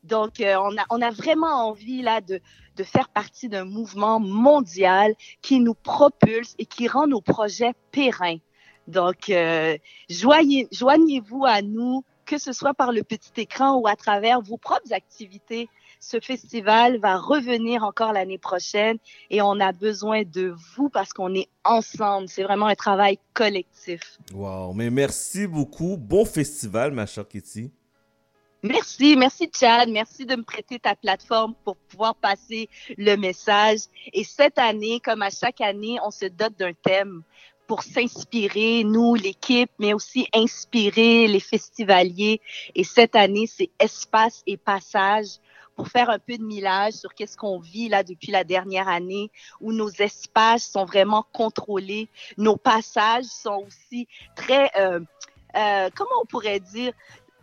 Donc, 0.05 0.41
euh, 0.41 0.57
on, 0.91 1.03
a, 1.03 1.11
vraiment 1.11 1.69
envie 1.69 2.03
là 2.03 2.21
de, 2.21 2.41
faire 2.85 3.09
partie 3.09 3.49
d'un 3.49 3.65
mouvement 3.65 4.21
mondial 4.21 5.15
qui 5.43 5.61
nous 5.61 5.75
propulse 5.75 6.55
et 6.59 6.67
qui 6.67 6.87
rend 6.87 7.07
nos 7.07 7.21
projets 7.21 7.75
pérennes. 7.91 8.41
Donc, 8.87 9.29
euh, 9.31 9.77
joignez- 10.09 10.69
joignez-vous 10.73 11.45
à 11.45 11.61
nous, 11.61 12.05
que 12.25 12.39
ce 12.39 12.53
soit 12.53 12.75
par 12.75 12.93
le 12.93 13.03
petit 13.03 13.33
écran 13.39 13.77
ou 13.77 13.89
à 13.89 13.97
travers 13.97 14.41
vos 14.41 14.59
propres 14.59 14.93
activités. 14.93 15.69
Ce 16.01 16.21
festival 16.21 16.99
va 17.01 17.17
revenir 17.17 17.83
encore 17.83 18.13
l'année 18.13 18.39
prochaine 18.39 18.99
et 19.31 19.43
on 19.43 19.59
a 19.59 19.73
besoin 19.73 20.23
de 20.23 20.55
vous 20.77 20.89
parce 20.89 21.13
qu'on 21.13 21.35
est 21.35 21.49
ensemble. 21.65 22.29
C'est 22.29 22.45
vraiment 22.45 22.67
un 22.67 22.77
travail 22.77 23.19
collectif. 23.35 24.19
Wow, 24.33 24.73
mais 24.75 24.91
merci 24.91 25.47
beaucoup. 25.47 25.97
Bon 25.97 26.25
festival, 26.25 26.93
ma 26.93 27.07
chère 27.07 27.27
Kitty. 27.27 27.73
Merci, 28.65 29.15
merci 29.17 29.49
Chad, 29.55 29.89
merci 29.89 30.27
de 30.27 30.35
me 30.35 30.43
prêter 30.43 30.81
ta 30.81 30.97
plateforme 30.97 31.55
pour 31.65 31.77
pouvoir 31.77 32.17
passer 32.17 32.69
le 32.97 33.15
message. 33.15 33.79
Et 34.13 34.25
cette 34.25 34.59
année, 34.59 34.99
comme 34.99 35.23
à 35.23 35.31
chaque 35.31 35.61
année, 35.61 35.99
on 36.05 36.11
se 36.11 36.27
dote 36.27 36.59
d'un 36.59 36.73
thème 36.73 37.23
pour 37.69 37.85
s'inspirer, 37.85 38.83
nous, 38.83 39.15
l'équipe, 39.15 39.71
mais 39.79 39.93
aussi 39.93 40.27
inspirer 40.35 41.29
les 41.29 41.39
festivaliers. 41.39 42.41
Et 42.75 42.83
cette 42.83 43.15
année, 43.15 43.47
c'est 43.47 43.71
espace 43.79 44.43
et 44.49 44.57
passage 44.57 45.39
pour 45.77 45.87
faire 45.87 46.11
un 46.11 46.19
peu 46.19 46.37
de 46.37 46.43
millage 46.43 46.95
sur 46.95 47.15
qu'est-ce 47.15 47.37
qu'on 47.37 47.61
vit 47.61 47.89
là 47.89 48.03
depuis 48.03 48.33
la 48.33 48.43
dernière 48.43 48.89
année, 48.89 49.31
où 49.61 49.73
nos 49.73 49.91
espaces 49.91 50.69
sont 50.69 50.85
vraiment 50.85 51.25
contrôlés, 51.33 52.09
nos 52.37 52.57
passages 52.57 53.27
sont 53.27 53.65
aussi 53.65 54.09
très, 54.35 54.73
euh, 54.77 54.99
euh, 55.55 55.89
comment 55.95 56.23
on 56.23 56.27
pourrait 56.27 56.59
dire, 56.59 56.93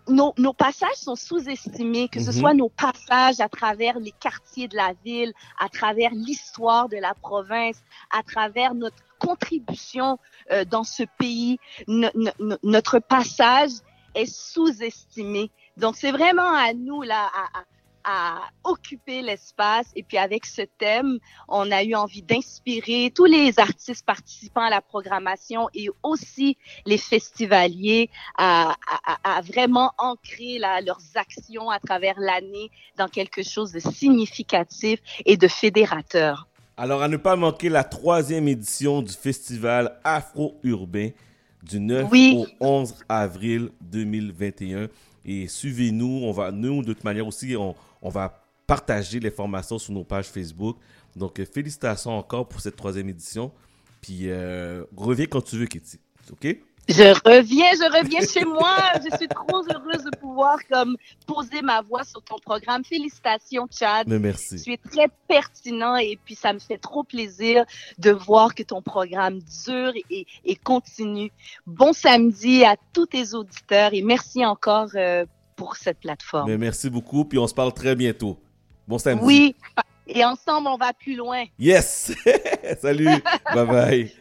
nos, 0.07 0.34
nos 0.38 0.53
passages 0.53 0.95
sont 0.98 1.15
sous-estimés, 1.15 2.07
que 2.10 2.19
ce 2.19 2.27
Mhm. 2.32 2.40
soit 2.40 2.53
nos 2.53 2.69
passages 2.69 3.40
à 3.40 3.49
travers 3.49 3.99
les 3.99 4.11
quartiers 4.11 4.68
de 4.68 4.76
la 4.76 4.94
ville, 5.03 5.34
à 5.60 5.69
travers 5.69 6.11
l'histoire 6.11 6.90
de 6.90 6.98
la 6.98 7.14
province, 7.15 7.77
à 8.11 8.22
travers 8.23 8.76
notre 8.76 8.98
contribution 9.19 10.18
euh, 10.52 10.65
dans 10.65 10.84
ce 10.84 11.03
pays. 11.18 11.57
No- 11.88 12.10
no- 12.14 12.32
no- 12.40 12.57
notre 12.64 12.99
passage 12.99 13.72
est 14.14 14.26
sous-estimé. 14.32 15.52
Donc, 15.77 15.95
c'est 15.98 16.11
vraiment 16.11 16.53
à 16.56 16.73
nous, 16.73 17.02
là, 17.02 17.30
à, 17.34 17.60
à- 17.60 17.64
à 18.06 18.40
occuper 18.64 19.22
l'espace. 19.23 19.88
Et 19.95 20.03
puis, 20.03 20.18
avec 20.18 20.45
ce 20.45 20.61
thème, 20.77 21.18
on 21.48 21.72
a 21.72 21.84
eu 21.84 21.95
envie 21.95 22.22
d'inspirer 22.22 23.11
tous 23.14 23.26
les 23.26 23.60
artistes 23.60 24.06
participants 24.06 24.61
à 24.61 24.69
la 24.69 24.82
programmation 24.82 25.68
et 25.73 25.90
aussi 26.03 26.57
les 26.86 26.98
festivaliers 26.99 28.10
à, 28.38 28.69
à- 28.72 28.76
à- 29.34 29.38
à 29.38 29.41
vraiment 29.41 29.91
ancrer 29.98 30.60
leurs 30.60 31.02
actions 31.15 31.69
à 31.69 31.80
travers 31.80 32.19
l'année 32.19 32.69
dans 32.98 33.07
quelque 33.07 33.41
chose 33.44 33.72
de 33.72 33.80
significatif 33.80 34.99
et 35.26 35.38
de 35.38 35.48
fédérateur. 35.48 36.48
Alors, 36.77 37.02
à 37.02 37.07
ne 37.07 37.18
pas 37.18 37.36
manquer 37.36 37.69
la 37.69 37.84
troisième 37.84 38.48
édition 38.48 39.02
du 39.02 39.14
festival 39.14 39.98
Afro-Urbain 40.03 41.10
du 41.64 41.80
9 41.80 42.10
au 42.11 42.45
11 42.60 42.94
avril 43.10 43.69
2021. 43.82 44.88
Et 45.26 45.48
suivez-nous. 45.48 46.22
On 46.23 46.32
va, 46.32 46.52
nous, 46.52 46.84
de 46.84 46.94
toute 46.94 47.03
manière 47.03 47.26
aussi, 47.26 47.56
on, 47.57 47.76
on 48.06 48.10
va 48.10 48.40
partager 48.68 49.19
l'information 49.19 49.80
sur 49.80 49.91
nos 49.91 50.03
pages 50.03 50.27
Facebook. 50.27 50.77
Donc, 51.15 51.40
euh, 51.40 51.45
félicitations 51.45 52.11
encore 52.11 52.48
pour 52.48 52.61
cette 52.61 52.76
troisième 52.76 53.10
édition. 53.10 53.52
Puis, 53.99 54.30
euh, 54.30 54.84
reviens 54.95 55.26
quand 55.26 55.41
tu 55.41 55.57
veux, 55.57 55.65
Kitty. 55.65 55.99
OK? 56.32 56.57
Je 56.88 57.02
reviens, 57.27 57.72
je 57.72 57.98
reviens 57.98 58.22
chez 58.22 58.45
moi. 58.45 58.76
Je 58.98 59.18
suis 59.18 59.27
trop 59.27 59.64
heureuse 59.64 60.03
de 60.03 60.15
pouvoir 60.19 60.60
comme 60.69 60.95
poser 61.26 61.64
ma 61.64 61.82
voix 61.82 62.03
sur 62.03 62.22
ton 62.22 62.38
programme. 62.38 62.84
Félicitations, 62.86 63.68
Chad. 63.72 64.07
Mais 64.07 64.19
merci. 64.19 64.61
Tu 64.61 64.73
es 64.73 64.77
très 64.77 65.07
pertinent 65.27 65.95
et 65.95 66.19
puis 66.23 66.36
ça 66.36 66.53
me 66.53 66.60
fait 66.60 66.77
trop 66.77 67.03
plaisir 67.03 67.65
de 67.98 68.11
voir 68.11 68.53
que 68.53 68.61
ton 68.61 68.84
programme 68.84 69.40
dure 69.65 69.94
et, 70.11 70.27
et 70.45 70.56
continue. 70.56 71.32
Bon 71.65 71.91
samedi 71.91 72.64
à 72.64 72.76
tous 72.94 73.07
tes 73.07 73.34
auditeurs 73.34 73.95
et 73.95 74.03
merci 74.03 74.45
encore 74.45 74.90
euh, 74.94 75.26
pour 75.56 75.76
cette 75.76 75.99
plateforme. 75.99 76.49
Mais 76.49 76.57
merci 76.57 76.90
beaucoup. 76.90 77.26
Puis, 77.26 77.38
on 77.38 77.48
se 77.48 77.53
parle 77.53 77.73
très 77.73 77.95
bientôt. 77.95 78.38
Bon 78.88 78.98
samedi. 78.98 79.26
Oui, 79.26 79.56
et 80.07 80.23
ensemble 80.23 80.68
on 80.68 80.77
va 80.77 80.94
plus 80.94 81.15
loin. 81.15 81.45
Yes! 81.57 82.14
Salut! 82.82 83.06
bye 83.56 83.65
bye! 83.65 84.11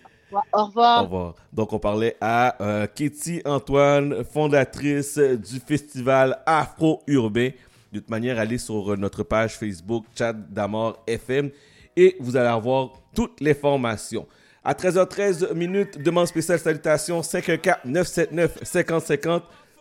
Au 0.52 0.64
revoir. 0.64 1.00
Au 1.00 1.04
revoir. 1.04 1.34
Donc, 1.52 1.72
on 1.72 1.78
parlait 1.78 2.16
à 2.20 2.60
euh, 2.60 2.86
Katie 2.86 3.40
Antoine, 3.44 4.24
fondatrice 4.24 5.18
du 5.18 5.60
festival 5.60 6.40
Afro-Urbain. 6.46 7.50
De 7.92 8.00
toute 8.00 8.10
manière, 8.10 8.38
allez 8.40 8.58
sur 8.58 8.92
euh, 8.92 8.96
notre 8.96 9.22
page 9.22 9.56
Facebook, 9.56 10.04
Chat 10.16 10.32
d'Amor 10.32 11.02
FM, 11.06 11.50
et 11.94 12.16
vous 12.18 12.36
allez 12.36 12.48
avoir 12.48 12.90
toutes 13.14 13.40
les 13.40 13.54
formations. 13.54 14.26
À 14.64 14.72
13h13 14.72 15.54
minutes, 15.54 16.02
demande 16.02 16.26
spéciale 16.26 16.58
salutation 16.58 17.22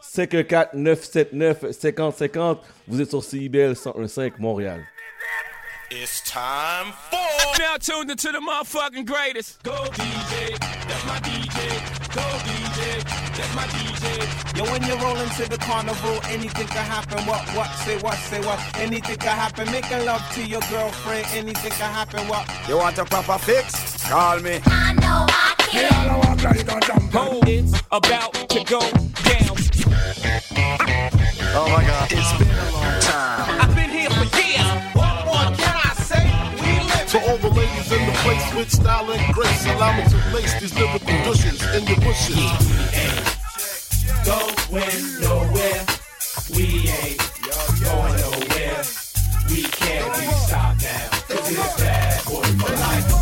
514-979-5050. 0.04 0.06
514-979-5050. 2.34 2.58
Vous 2.88 3.02
êtes 3.02 3.10
sur 3.10 3.24
CIBL 3.24 3.74
101.5 3.74 4.34
Montréal. 4.40 4.86
It's 5.92 6.22
time 6.22 6.94
for. 7.12 7.20
Now 7.60 7.76
tuned 7.78 8.10
into 8.10 8.32
the 8.32 8.40
motherfucking 8.40 9.06
greatest. 9.06 9.62
Go 9.62 9.74
DJ, 9.92 10.58
that's 10.58 11.06
my 11.06 11.20
DJ. 11.20 11.60
Go 12.16 12.22
DJ, 12.22 13.04
that's 13.38 13.54
my 13.56 13.68
DJ. 13.68 14.58
Yo, 14.58 14.64
when 14.72 14.82
you 14.84 14.96
roll 14.96 15.18
into 15.18 15.48
the 15.48 15.58
carnival, 15.58 16.20
anything 16.30 16.66
can 16.68 16.84
happen. 16.84 17.20
What, 17.28 17.48
what, 17.56 17.70
say 17.86 17.98
what, 18.00 18.16
say 18.16 18.40
what? 18.42 18.60
Anything 18.80 19.18
can 19.18 19.36
happen. 19.38 19.70
Making 19.72 20.06
love 20.06 20.24
to 20.34 20.44
your 20.44 20.62
girlfriend, 20.72 21.28
anything 21.32 21.72
can 21.72 21.94
happen. 21.94 22.28
What? 22.28 22.50
You 22.68 22.78
want 22.78 22.98
a 22.98 23.06
proper 23.06 23.38
fix? 23.38 24.04
Call 24.10 24.40
me. 24.40 24.62
I 24.66 24.94
know 24.94 25.28
I 25.30 25.54
can. 25.60 25.94
Oh, 27.14 27.40
it's 27.46 27.80
about 27.92 28.34
to 28.50 28.64
go 28.64 28.80
down. 29.24 29.58
Oh 31.56 31.70
my 31.70 31.84
god. 31.86 32.12
It's 32.12 32.34
been 32.38 32.50
a 32.50 32.72
long 32.72 33.02
time. 33.02 33.62
I've 33.62 33.76
been 33.76 33.90
here 33.90 34.10
for 34.10 34.26
years. 34.38 34.68
What 34.98 35.26
more 35.26 35.56
can 35.56 35.76
I 35.78 35.94
say? 36.02 36.26
We 36.62 36.72
live. 36.90 37.08
To 37.14 37.20
all 37.30 37.38
the 37.38 37.50
ladies 37.50 37.92
in 37.92 38.06
the 38.06 38.14
place 38.24 38.54
with 38.56 38.72
style 38.72 39.12
and 39.12 39.34
grace, 39.34 39.66
allow 39.68 39.96
me 39.96 40.04
to 40.10 40.18
lace 40.34 40.60
these 40.60 40.74
lyrical 40.76 41.16
cushions 41.24 41.62
in 41.76 41.86
your 41.86 41.98
bushes. 41.98 42.36
We 42.36 42.42
ain't 42.98 43.44
Going 44.26 45.22
nowhere. 45.22 45.86
We 46.56 46.90
ain't 46.90 47.20
going 47.84 48.16
nowhere. 48.18 48.84
We 49.50 49.64
can't 49.64 50.14
be 50.18 50.26
stopped 50.48 50.82
now. 50.82 51.10
Cause 51.28 51.52
it's 51.52 51.78
bad 51.80 52.26
boy 52.26 52.42
for 52.42 52.72
life. 52.74 53.13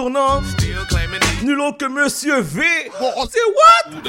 tournant. 0.00 0.40
Nul 1.42 1.60
autre 1.60 1.76
que 1.76 1.84
Monsieur 1.84 2.40
V. 2.40 2.62
Oh 3.02 3.26
c'est 3.30 3.38
what? 3.92 4.00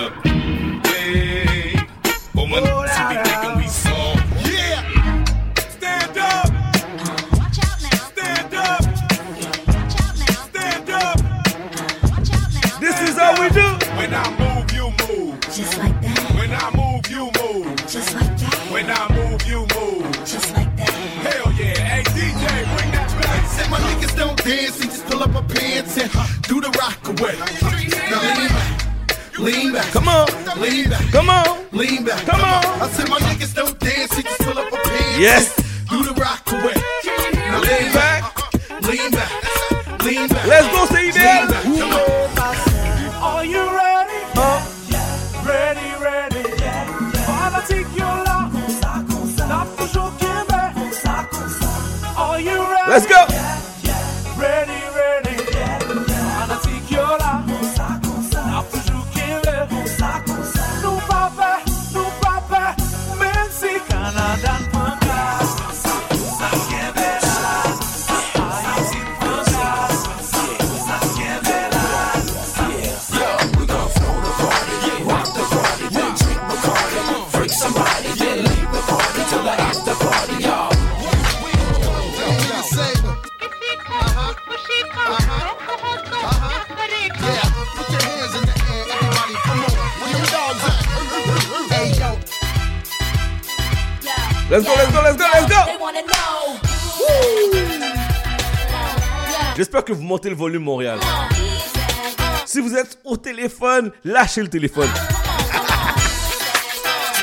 lâchez 104.03 104.41
le 104.41 104.49
téléphone. 104.49 104.89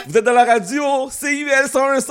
Vous 0.07 0.17
êtes 0.17 0.25
dans 0.25 0.33
la 0.33 0.45
radio, 0.45 1.11
CUL 1.11 1.69
1015. 1.71 2.07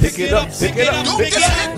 Pick 0.00 0.18
it 0.18 0.32
up, 0.32 0.48
pick 0.58 0.76
it 0.76 0.88
up, 0.88 1.18
pick 1.18 1.36
it 1.36 1.42
up. 1.42 1.69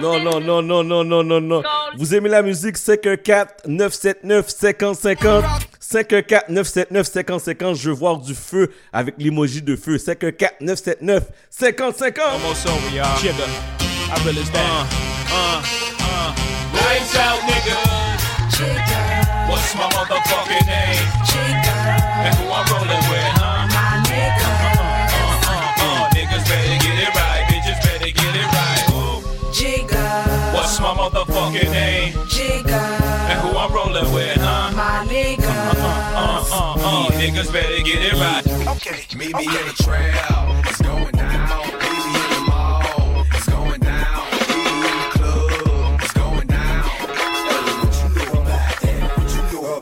Non, 0.00 0.20
non, 0.20 0.40
non, 0.40 0.62
non, 0.62 0.82
non, 0.84 1.04
non, 1.04 1.22
non, 1.24 1.40
non. 1.40 1.62
Vous 1.96 2.14
aimez 2.14 2.28
la 2.28 2.42
musique 2.42 2.76
514 2.76 3.66
979 3.66 4.48
5050 4.48 5.44
514 5.80 6.44
979 6.48 7.06
5050 7.06 7.76
Je 7.76 7.90
veux 7.90 7.94
voir 7.96 8.18
du 8.18 8.34
feu 8.34 8.70
avec 8.92 9.14
l'emoji 9.18 9.62
de 9.62 9.76
feu. 9.76 9.98
514 9.98 10.52
979 10.60 11.24
5050 11.50 12.24
What's 19.48 19.74
my 19.74 19.88
motherfucking 19.94 20.68
motherfucking 31.24 31.70
name. 31.70 32.12
Jigga. 32.28 33.00
And 33.30 33.40
who 33.40 33.56
I'm 33.56 33.72
rolling 33.72 34.12
with, 34.12 34.36
huh? 34.38 34.72
My 34.74 35.06
nigga. 35.06 35.42
Uh, 35.42 35.74
uh, 35.76 36.44
uh, 36.50 36.74
uh, 36.74 37.08
uh. 37.08 37.10
Niggas 37.12 37.52
better 37.52 37.82
get 37.82 38.02
it 38.02 38.14
right. 38.14 38.46
Okay. 38.76 39.04
Meet 39.16 39.36
me 39.36 39.48
okay. 39.48 39.60
in 39.60 39.66
the 39.66 39.82
trail. 39.82 40.62
It's 40.66 40.80
going 40.80 41.12
down. 41.12 41.28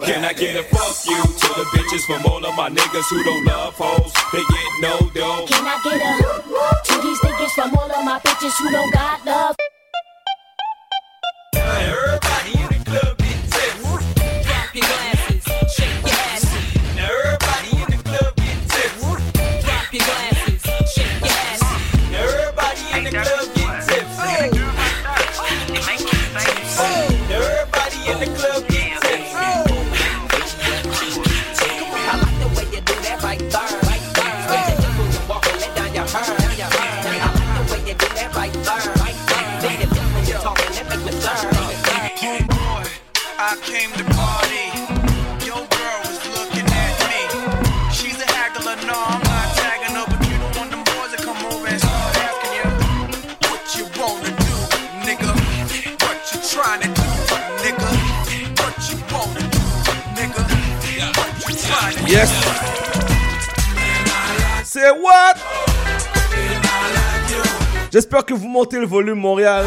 Can 0.07 0.25
I 0.25 0.33
get 0.33 0.57
a 0.57 0.63
fuck 0.63 0.97
you 1.07 1.21
to 1.21 1.49
the 1.59 1.65
bitches 1.75 2.07
from 2.07 2.25
all 2.31 2.45
of 2.45 2.55
my 2.57 2.71
niggas 2.71 3.09
who 3.11 3.23
don't 3.23 3.45
love 3.45 3.75
hoes? 3.77 4.13
They 4.33 4.39
get 4.39 4.81
no 4.81 4.99
dough. 5.15 5.47
Can 5.47 5.67
I 5.67 5.81
get 5.85 6.01
a 6.01 6.93
to 6.93 7.03
these 7.03 7.21
niggas 7.21 7.51
from 7.51 7.77
all 7.77 7.91
of 7.91 8.05
my 8.05 8.19
bitches 8.21 8.57
who 8.59 8.71
don't 8.71 8.93
got 8.93 9.25
love? 9.27 9.57
Everybody 11.59 12.53
in 12.53 12.69
the 12.69 12.75
club 12.75 12.76
C'est 64.65 64.91
what? 64.91 65.35
J'espère 67.93 68.25
que 68.25 68.33
vous 68.33 68.49
montez 68.49 68.79
le 68.79 68.87
volume, 68.87 69.19
Montréal. 69.19 69.67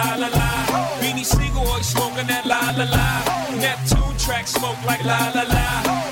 La 0.00 0.14
la 0.16 0.28
la. 0.28 0.48
Beanie 1.00 1.24
Siegel, 1.24 1.64
he 1.76 1.82
smoking 1.82 2.26
that 2.26 2.46
la 2.46 2.60
la 2.76 2.86
la. 2.96 3.06
Neptune 3.56 4.16
track 4.18 4.46
smoke 4.46 4.80
like 4.86 5.04
la 5.04 5.18
la 5.34 5.42
la. 5.42 5.66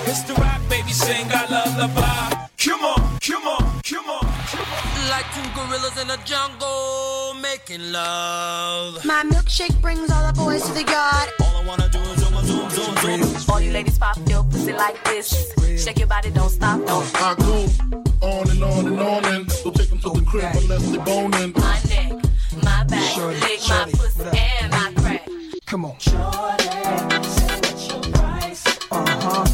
It's 0.06 0.22
the 0.22 0.34
rock, 0.34 0.60
baby, 0.68 0.92
sing 0.92 1.26
I 1.30 1.46
love 1.50 1.74
the 1.76 1.88
bar. 1.94 2.48
Come 2.58 2.84
on, 2.84 3.18
come 3.20 3.46
on, 3.46 3.64
come 3.82 4.08
on. 4.10 4.26
Like 5.12 5.26
two 5.34 5.48
gorillas 5.56 5.96
in 6.02 6.10
a 6.10 6.18
jungle 6.24 7.34
making 7.40 7.92
love. 7.92 9.04
My 9.04 9.22
milkshake 9.24 9.80
brings 9.80 10.10
all 10.10 10.26
the 10.26 10.32
boys 10.32 10.62
to 10.66 10.72
the 10.72 10.82
yard. 10.84 11.28
All 11.40 11.56
I 11.56 11.64
wanna 11.66 11.88
do 11.88 11.98
is 11.98 12.20
zoom, 12.20 12.34
zoom, 12.44 12.70
zoom, 12.70 13.22
zoom. 13.22 13.50
All 13.50 13.60
you 13.60 13.72
ladies 13.72 13.98
pop 13.98 14.18
your 14.26 14.44
pussy 14.44 14.72
like 14.72 15.02
this. 15.04 15.54
Shake 15.82 15.98
your 15.98 16.08
body, 16.08 16.30
don't 16.30 16.50
stop, 16.50 16.84
don't 16.86 17.06
I 17.22 17.34
go 17.36 17.68
on 18.20 18.50
and 18.50 18.62
on 18.64 18.86
and 18.86 19.00
on 19.00 19.24
and 19.26 19.46
don't 19.62 19.76
take 19.76 19.88
them 19.88 19.98
to 20.00 20.10
the 20.10 20.22
crib 20.26 20.50
unless 20.56 20.90
they're 20.90 21.04
boning. 21.04 21.52
My 21.56 21.80
neck, 21.88 22.17
back, 23.18 23.42
lick 23.42 23.60
my 23.68 23.84
pussy 23.92 24.38
and 24.38 24.70
my 24.70 24.92
crack. 24.96 25.28
Come 25.66 25.84
on. 25.84 25.96
Uh-huh. 28.90 29.44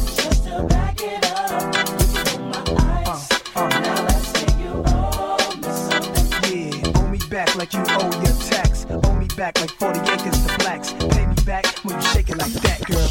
Yeah, 6.47 6.91
owe 6.95 7.07
me 7.09 7.19
back 7.29 7.55
like 7.55 7.73
you 7.73 7.83
owe 7.89 8.21
your 8.21 8.35
tax. 8.43 8.85
Owe 8.89 9.15
me 9.15 9.27
back 9.35 9.59
like 9.59 9.71
40 9.71 9.99
acres 9.99 10.45
to 10.45 10.57
blacks. 10.59 10.93
Pay 10.93 11.25
me 11.25 11.35
back 11.45 11.65
when 11.83 11.95
you 11.95 12.01
shake 12.07 12.29
it 12.29 12.37
like 12.37 12.51
that, 12.51 12.85
girl. 12.85 13.07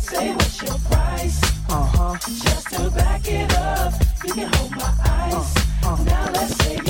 say 0.00 0.32
what's 0.34 0.62
your 0.62 0.78
price? 0.90 1.42
Uh 1.68 1.84
huh. 1.84 2.16
Just 2.20 2.68
to 2.70 2.90
back 2.90 3.26
it 3.26 3.52
up, 3.56 3.92
you 4.24 4.34
can 4.34 4.52
hold 4.54 4.70
my 4.72 4.94
eyes. 5.04 5.54
Now 6.06 6.30
let's 6.32 6.56
say 6.56 6.83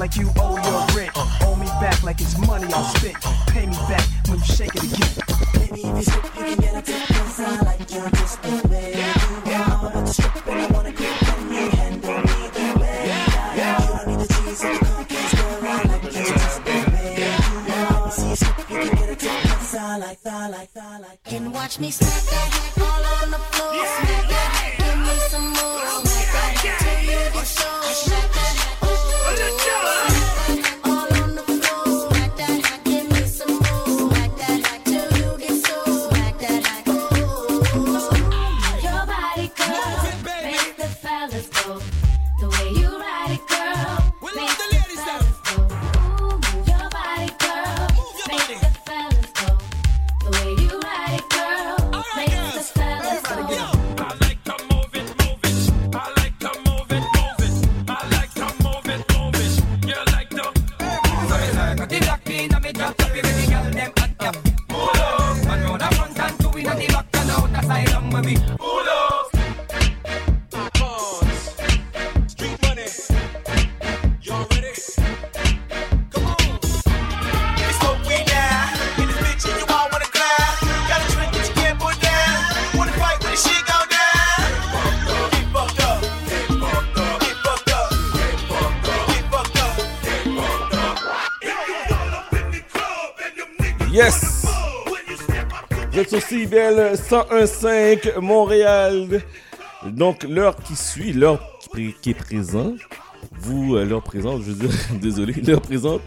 like 0.00 0.16
you 0.16 0.30
owe 0.38 0.56
your 0.56 0.96
rent. 0.96 1.12
Owe 1.42 1.56
me 1.56 1.66
back 1.78 2.02
like 2.02 2.20
it's 2.22 2.38
money 2.38 2.64
I 2.72 2.82
spent. 2.94 3.16
Pay 3.48 3.66
me 3.66 3.76
back 3.86 4.08
when 4.28 4.38
you 4.38 4.44
shake 4.46 4.74
it 4.74 4.84
again. 4.84 5.12
Baby, 5.52 5.82
if 5.84 5.96
you 5.96 6.02
strip, 6.02 6.24
you 6.24 6.30
can 6.30 6.56
get 6.56 6.74
a 6.74 6.82
tip. 6.82 7.06
Cause 7.08 7.40
I 7.40 7.60
like 7.60 7.80
you 7.80 8.02
just 8.16 8.42
the 8.42 8.68
way 8.70 8.94
you 8.96 9.52
are. 9.52 9.60
I'm 9.60 9.84
about 9.84 10.06
to 10.06 10.12
strip 10.14 10.46
and 10.48 10.60
I 10.60 10.66
wanna 10.72 10.92
grip. 10.92 11.10
Can 11.10 11.52
you 11.52 11.68
handle 11.68 12.16
me 12.16 12.40
the 12.56 12.66
way 12.80 13.12
I 13.12 13.58
am? 13.60 13.82
You 13.82 13.88
don't 13.92 14.06
need 14.08 14.20
the 14.20 14.34
cheese 14.34 14.64
or 14.64 14.72
the 14.72 14.84
cookies, 14.88 15.34
girl. 15.36 15.68
I 15.68 15.82
like 15.84 16.04
you 16.04 16.24
just 16.24 16.64
the 16.64 16.76
way 16.92 17.12
you 17.20 17.72
are. 17.74 18.10
See 18.10 18.28
you 18.30 18.36
strip, 18.36 18.70
you 18.70 18.78
can 18.80 18.96
get 18.96 19.10
a 19.10 19.16
tip. 19.16 19.42
Cause 19.52 19.74
I 19.74 19.98
like, 19.98 20.18
I 20.24 20.48
like, 20.48 20.70
I 20.80 20.98
like. 20.98 21.24
Can 21.24 21.52
watch 21.52 21.78
me 21.78 21.90
smack 21.90 22.22
that 22.32 22.48
hack 22.56 22.78
all 22.88 23.04
on 23.20 23.30
the 23.32 23.38
floor. 23.52 23.84
Smack 23.84 24.28
that 24.30 24.49
êtes 96.52 97.04
sur 97.04 97.26
CIBL 97.28 97.32
101.5 97.32 98.20
Montréal. 98.20 99.22
Donc, 99.86 100.24
l'heure 100.24 100.56
qui 100.56 100.76
suit, 100.76 101.12
l'heure 101.12 101.40
qui, 102.02 102.10
est 102.10 102.14
présente, 102.14 102.78
vous, 103.38 103.76
euh, 103.76 103.84
l'heure 103.84 104.02
présente, 104.02 104.42
je 104.42 104.50
veux 104.52 104.68
dire, 104.68 104.76
désolé, 105.00 105.32
l'heure 105.34 105.62
présente, 105.62 106.02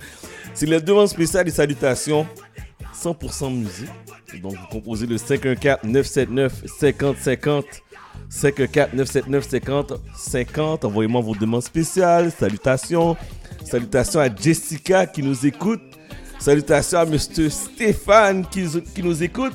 c'est 0.54 0.68
la 0.68 0.80
demande 0.80 1.08
spéciale 1.08 1.48
et 1.48 1.52
salutations. 1.52 2.28
100% 2.96 3.54
musique. 3.54 3.90
Donc, 4.42 4.54
vous 4.54 4.68
composez 4.72 5.06
le 5.08 5.18
514-979-5050. 5.18 7.64
514-979-5050. 8.32 10.86
Envoyez-moi 10.86 11.22
vos 11.22 11.36
demandes 11.36 11.64
spéciales. 11.64 12.32
Salutations. 12.32 13.18
Salutations 13.66 14.20
à 14.20 14.34
Jessica 14.34 15.06
qui 15.06 15.22
nous 15.24 15.46
écoute. 15.46 15.82
Salutations 16.40 17.00
à 17.00 17.06
Mr. 17.06 17.50
Stéphane 17.50 18.46
qui, 18.46 18.66
qui 18.94 19.04
nous 19.04 19.22
écoute. 19.24 19.54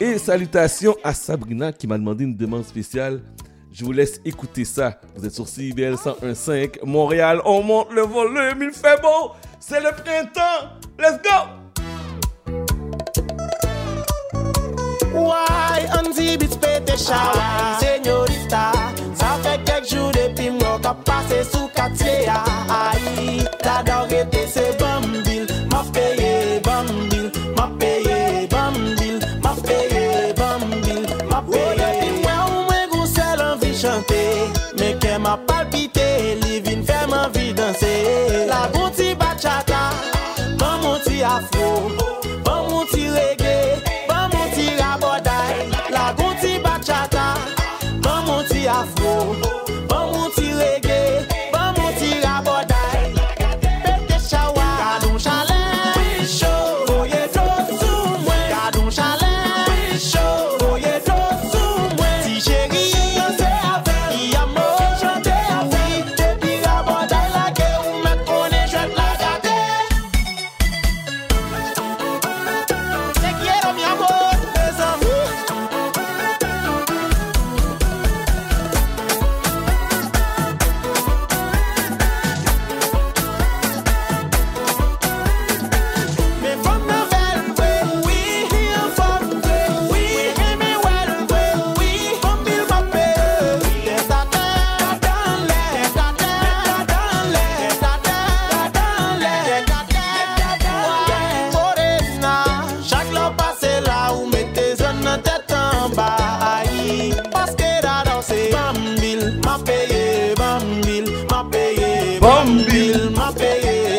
Et 0.00 0.18
salutations 0.18 0.96
à 1.04 1.14
Sabrina 1.14 1.72
qui 1.72 1.86
m'a 1.86 1.98
demandé 1.98 2.24
une 2.24 2.36
demande 2.36 2.64
spéciale. 2.64 3.20
Je 3.72 3.84
vous 3.84 3.92
laisse 3.92 4.20
écouter 4.24 4.64
ça. 4.64 5.00
Vous 5.16 5.26
êtes 5.26 5.34
sur 5.34 5.48
CIBL 5.48 5.94
101.5 5.94 6.84
Montréal. 6.84 7.40
On 7.44 7.62
monte 7.62 7.92
le 7.92 8.02
volume, 8.02 8.62
il 8.62 8.70
fait 8.70 9.00
beau. 9.00 9.32
C'est 9.58 9.80
le 9.80 9.90
printemps. 9.90 10.70
Let's 10.98 11.20
go! 11.22 11.30
Why 15.12 15.86
Ça 19.14 19.38
fait 19.42 19.60
quelques 19.64 19.88
jours 19.90 20.10
depuis 20.10 20.50
passé 21.04 21.42
sous 21.50 21.68
Aïe 22.68 23.44
dorée 23.84 24.24
mon 41.52 42.03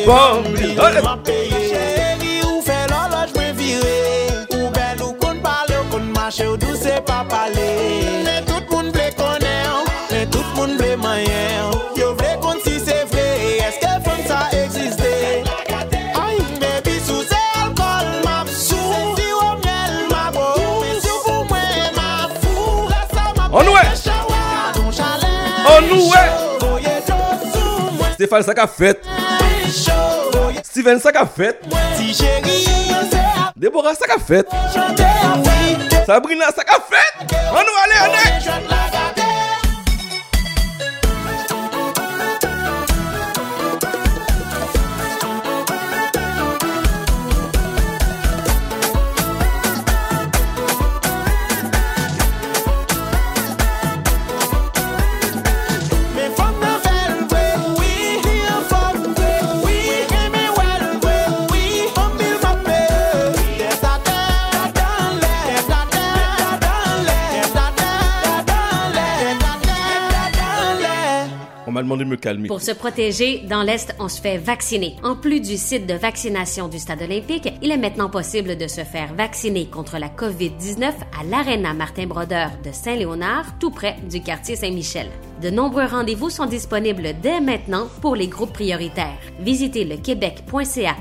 Bon, 0.06 0.14
bon, 0.14 0.44
bon. 0.44 0.52
kombli 0.54 0.76
Ma 1.02 1.18
peyi 1.18 1.50
cheri 1.70 2.34
ou 2.46 2.62
fe 2.62 2.76
loloj 2.92 3.32
mwen 3.34 3.56
vire. 3.58 3.96
Ou 4.54 4.70
bel 4.76 5.02
ou 5.02 5.16
kon 5.18 5.40
pale 5.42 5.80
ou 5.80 5.88
kon 5.90 6.06
mache 6.14 6.46
ou 6.46 6.58
dou 6.62 6.76
se 6.78 6.94
pa 7.08 7.24
pale 7.30 7.66
Ne 8.22 8.36
tout 8.46 8.70
moun 8.70 8.92
ble 8.94 9.08
kone 9.18 9.56
ou, 9.72 9.96
ne 10.12 10.22
tout 10.30 10.52
moun 10.54 10.78
ble 10.78 10.92
maye 11.02 11.42
ou 11.72 11.98
Yo 11.98 12.12
vle 12.20 12.36
kon 12.44 12.62
si 12.62 12.78
se 12.84 13.00
vre, 13.10 13.26
eske 13.66 13.96
fon 14.06 14.22
sa 14.30 14.44
eksiste 14.60 15.16
Ay, 16.22 16.38
bebi 16.62 17.00
sou 17.02 17.26
se 17.26 17.42
alkol 17.64 18.14
map 18.28 18.52
sou. 18.54 18.78
Se 18.94 19.24
si 19.24 19.34
ou 19.34 19.58
miel 19.66 19.98
map 20.14 20.38
ou, 20.38 20.86
sou 21.02 21.18
pou 21.26 21.50
mwen 21.50 21.98
map 21.98 22.38
fou. 22.46 22.86
Rasa 22.94 23.32
map 23.42 23.58
peche 23.58 24.04
chawa, 24.06 24.70
ton 24.78 24.94
chalen 24.94 25.90
chou 25.90 26.46
Stéphane, 28.16 28.44
ça 28.44 28.54
qu'a 28.54 28.68
fait 28.68 28.95
Sylvain, 30.86 31.00
ça 31.00 31.12
qu'a 31.12 31.26
fait. 31.26 31.60
Déborah, 33.56 33.96
ça 33.96 34.06
qu'a 34.06 34.20
fait. 34.20 34.48
Sabrina, 36.06 36.46
ça 36.56 36.64
qu'a 36.64 36.80
fait. 36.80 37.26
On 37.50 37.56
nous 37.56 37.78
aller, 37.84 38.25
Pour 72.48 72.62
se 72.62 72.72
protéger, 72.72 73.40
dans 73.50 73.64
l'Est, 73.64 73.96
on 74.00 74.08
se 74.08 74.22
fait 74.22 74.38
vacciner. 74.38 74.96
En 75.04 75.16
plus 75.16 75.40
du 75.40 75.58
site 75.58 75.88
de 75.88 75.94
vaccination 75.94 76.68
du 76.68 76.80
Stade 76.80 77.02
olympique, 77.02 77.50
il 77.62 77.72
est 77.72 77.78
maintenant 77.78 78.10
possible 78.10 78.58
de 78.58 78.68
se 78.68 78.82
faire 78.82 79.14
vacciner 79.14 79.68
contre 79.68 79.98
la 79.98 80.08
COVID-19 80.08 80.84
à 80.84 81.24
l'Arena 81.30 81.74
Martin 81.74 82.08
Brodeur 82.08 82.52
de 82.64 82.72
Saint-Léonard, 82.72 83.58
tout 83.60 83.72
près 83.72 83.96
du 84.10 84.22
quartier 84.22 84.56
Saint-Michel. 84.56 85.08
De 85.46 85.52
nombreux 85.52 85.86
rendez-vous 85.86 86.32
sont 86.32 86.48
disponibles 86.48 87.14
dès 87.22 87.40
maintenant 87.40 87.88
pour 88.02 88.16
les 88.16 88.28
groupes 88.28 88.54
prioritaires. 88.54 89.20
Visitez 89.40 89.86
le 89.86 89.98
québec.ca 89.98 90.96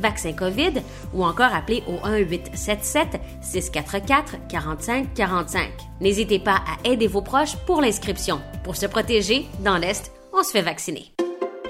vaccin 0.00 0.32
COVID 0.32 0.72
ou 1.14 1.24
encore 1.24 1.54
appelez 1.54 1.84
au 1.86 2.04
1-877 2.04 3.20
644 3.42 4.48
45 4.48 5.14
45. 5.14 5.70
N'hésitez 6.00 6.40
pas 6.40 6.64
à 6.66 6.88
aider 6.88 7.06
vos 7.06 7.22
proches 7.22 7.54
pour 7.64 7.80
l'inscription. 7.80 8.40
Pour 8.64 8.74
se 8.74 8.86
protéger, 8.86 9.46
dans 9.60 9.78
l'Est, 9.78 10.10
on 10.32 10.42
se 10.42 10.50
fait 10.50 10.60
vacciner. 10.60 11.14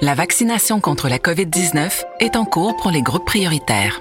La 0.01 0.15
vaccination 0.15 0.81
contre 0.81 1.11
la 1.11 1.19
COVID-19 1.19 2.03
est 2.21 2.37
en 2.37 2.47
cours 2.47 2.75
pour 2.79 2.93
les 2.93 3.03
groupes 3.03 3.27
prioritaires. 3.27 4.01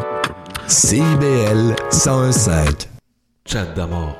CIBL 0.71 1.75
101.5. 1.91 2.87
Chat 3.45 3.65
d'amour. 3.75 4.15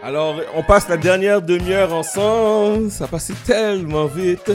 Alors, 0.00 0.36
on 0.54 0.62
passe 0.62 0.88
la 0.88 0.96
dernière 0.96 1.42
demi-heure 1.42 1.92
ensemble. 1.92 2.88
Ça 2.88 3.08
passe 3.08 3.32
tellement 3.44 4.06
vite. 4.06 4.52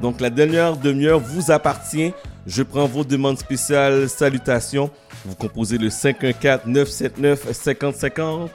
Donc, 0.00 0.20
la 0.20 0.30
dernière 0.30 0.76
demi-heure 0.76 1.18
vous 1.18 1.50
appartient. 1.50 2.14
Je 2.46 2.62
prends 2.62 2.86
vos 2.86 3.02
demandes 3.02 3.40
spéciales. 3.40 4.08
Salutations. 4.08 4.92
Vous 5.24 5.34
composez 5.34 5.76
le 5.76 5.88
514-979-5050. 5.88 8.50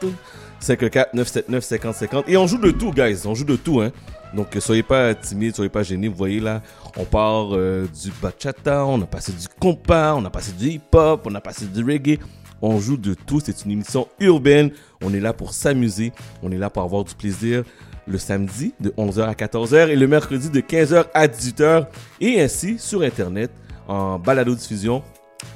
514-979-5050. 0.61 2.23
Et 2.27 2.37
on 2.37 2.47
joue 2.47 2.57
de 2.57 2.71
tout, 2.71 2.91
guys. 2.91 3.21
On 3.25 3.35
joue 3.35 3.45
de 3.45 3.55
tout, 3.55 3.81
hein. 3.81 3.91
Donc, 4.33 4.55
euh, 4.55 4.59
soyez 4.59 4.83
pas 4.83 5.13
timides, 5.15 5.55
soyez 5.55 5.69
pas 5.69 5.83
gênés. 5.83 6.07
Vous 6.07 6.15
voyez 6.15 6.39
là, 6.39 6.61
on 6.97 7.03
part 7.05 7.55
euh, 7.55 7.87
du 8.01 8.11
bachata, 8.21 8.85
on 8.85 9.01
a 9.01 9.05
passé 9.05 9.31
du 9.31 9.47
compas, 9.59 10.13
on 10.15 10.23
a 10.25 10.29
passé 10.29 10.51
du 10.51 10.69
hip-hop, 10.69 11.21
on 11.25 11.33
a 11.35 11.41
passé 11.41 11.65
du 11.65 11.83
reggae. 11.83 12.19
On 12.61 12.79
joue 12.79 12.97
de 12.97 13.13
tout. 13.13 13.39
C'est 13.43 13.65
une 13.65 13.71
émission 13.71 14.07
urbaine. 14.19 14.71
On 15.01 15.13
est 15.13 15.19
là 15.19 15.33
pour 15.33 15.53
s'amuser. 15.53 16.11
On 16.43 16.51
est 16.51 16.57
là 16.57 16.69
pour 16.69 16.83
avoir 16.83 17.03
du 17.03 17.15
plaisir 17.15 17.63
le 18.05 18.17
samedi 18.17 18.73
de 18.79 18.89
11h 18.89 19.21
à 19.21 19.33
14h 19.33 19.89
et 19.89 19.95
le 19.95 20.07
mercredi 20.07 20.49
de 20.49 20.59
15h 20.59 21.05
à 21.13 21.27
18h. 21.27 21.87
Et 22.19 22.41
ainsi 22.41 22.77
sur 22.79 23.01
Internet 23.01 23.51
en 23.87 24.19
balado-diffusion. 24.19 25.03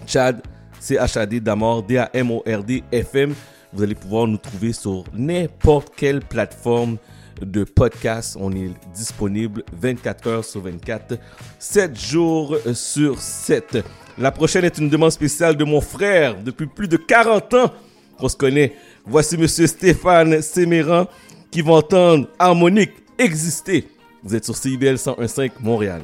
Chad, 0.08 0.42
C-H-A-D 0.80 1.40
d'Amor, 1.40 1.84
D-A-M-O-R-D, 1.84 2.84
FM. 2.92 3.34
Vous 3.74 3.82
allez 3.82 3.96
pouvoir 3.96 4.28
nous 4.28 4.38
trouver 4.38 4.72
sur 4.72 5.04
n'importe 5.14 5.94
quelle 5.96 6.20
plateforme 6.20 6.98
de 7.42 7.64
podcast. 7.64 8.38
On 8.40 8.52
est 8.52 8.70
disponible 8.94 9.64
24 9.74 10.28
heures 10.28 10.46
sur 10.46 10.62
24, 10.62 11.18
7 11.58 12.00
jours 12.00 12.58
sur 12.74 13.20
7. 13.20 13.80
La 14.18 14.32
prochaine 14.32 14.64
est 14.66 14.78
une 14.78 14.90
demande 14.90 15.12
spéciale 15.12 15.56
de 15.58 15.64
mon 15.64 15.82
frère 15.82 16.36
depuis 16.42 16.68
plus 16.68 16.88
de 16.88 16.98
40 16.98 17.54
ans 17.56 17.72
qu'on 18.18 18.30
se 18.30 18.38
connaît. 18.38 18.74
Voici 19.06 19.38
monsieur 19.38 19.66
Stéphane 19.66 20.42
Séméran 20.42 21.08
qui 21.50 21.62
va 21.62 21.74
entendre 21.74 22.28
Harmonique 22.38 22.94
exister. 23.18 23.88
Vous 24.24 24.36
êtes 24.36 24.46
sur 24.46 24.56
CIBL 24.56 24.96
101.5 24.96 25.52
Montréal. 25.62 26.04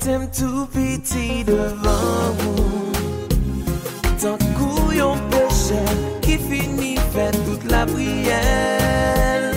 tem 0.00 0.26
tou 0.28 0.66
piti 0.66 1.44
devan 1.44 2.32
moun 2.40 2.92
Tan 4.20 4.38
kou 4.56 4.92
yon 4.96 5.20
peche 5.32 5.80
Ki 6.24 6.38
fini 6.48 6.94
fè 7.12 7.28
tout 7.44 7.66
la 7.72 7.84
priel 7.92 9.50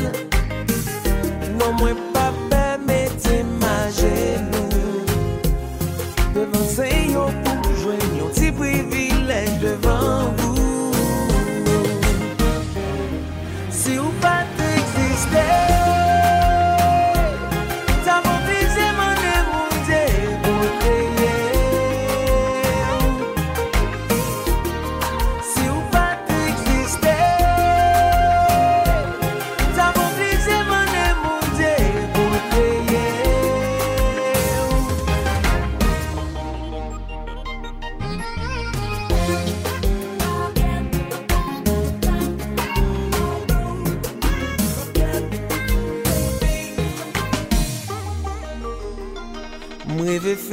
Non 1.60 1.72
mwen 1.80 1.96
pou 1.96 2.13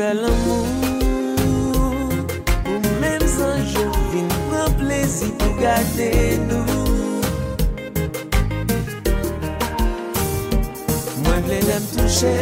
fè 0.01 0.13
l'amou 0.15 0.65
Ou 2.71 2.79
mèm 3.03 3.25
san 3.35 3.61
jò 3.73 3.85
vin 4.13 4.29
pran 4.49 4.73
plesi 4.81 5.29
pou 5.41 5.53
gade 5.61 6.09
nou 6.49 6.81
Mwen 11.21 11.41
vle 11.47 11.61
lèm 11.69 11.89
touche 11.93 12.35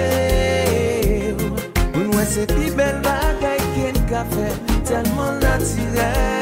Mwen 1.95 2.11
wè 2.15 2.27
se 2.35 2.47
pi 2.55 2.75
bel 2.79 2.99
bagay 3.07 3.63
ken 3.77 4.03
ka 4.11 4.27
fè 4.35 4.51
Telman 4.89 5.41
natirel 5.43 6.38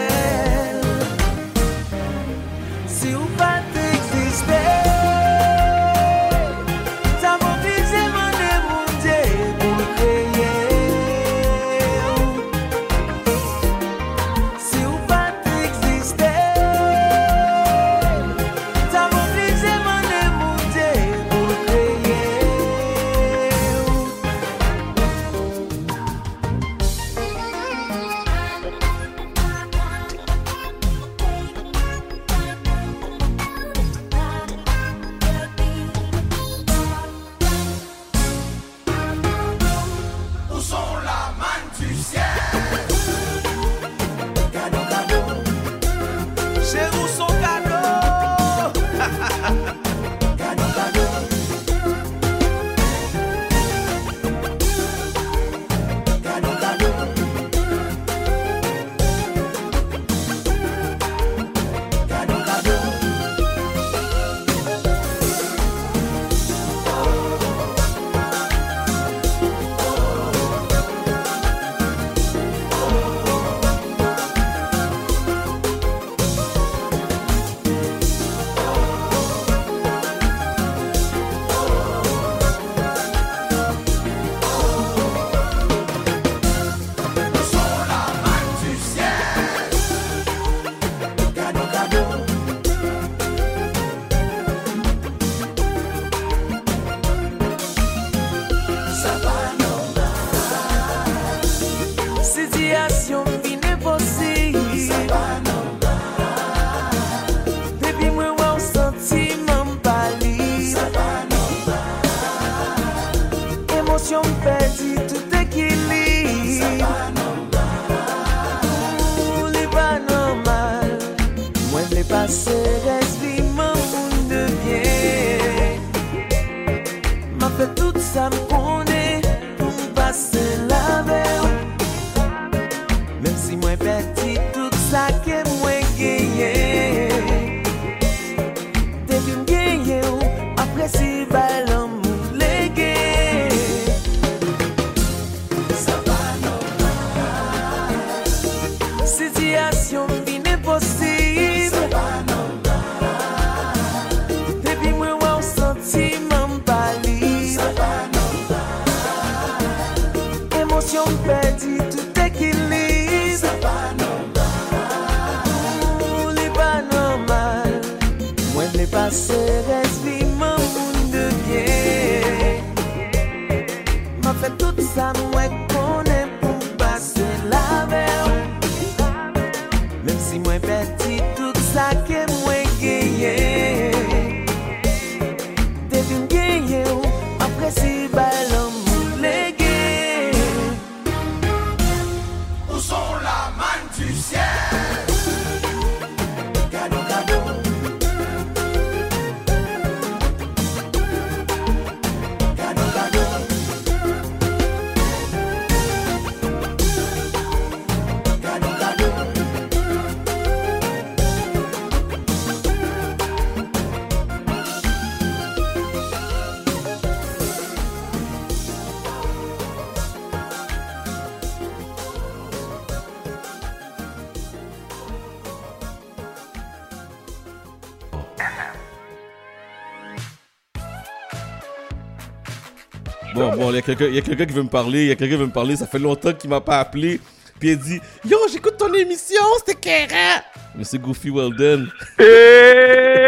Il 233.71 234.15
y 234.15 234.19
a 234.19 234.23
quelqu'un 234.23 234.47
qui 234.47 234.53
veut 234.53 234.63
me 234.63 234.69
parler, 234.69 235.03
il 235.03 235.09
y 235.09 235.11
a 235.11 235.17
quelqu'un 235.17 235.35
qui 235.35 235.41
veut 235.41 235.47
me 235.47 235.53
parler, 235.53 235.77
ça 235.77 235.87
fait 235.87 235.99
longtemps 235.99 236.33
qu'il 236.33 236.51
m'a 236.51 236.61
pas 236.61 236.81
appelé. 236.81 237.21
Puis 237.59 237.71
il 237.71 237.79
dit 237.79 238.01
Yo, 238.29 238.39
j'écoute 238.51 238.77
ton 238.77 238.93
émission, 238.93 239.41
c'était 239.59 239.75
carré. 239.75 240.41
Monsieur 240.75 240.99
Goofy 240.99 241.31
Weldon. 241.31 241.87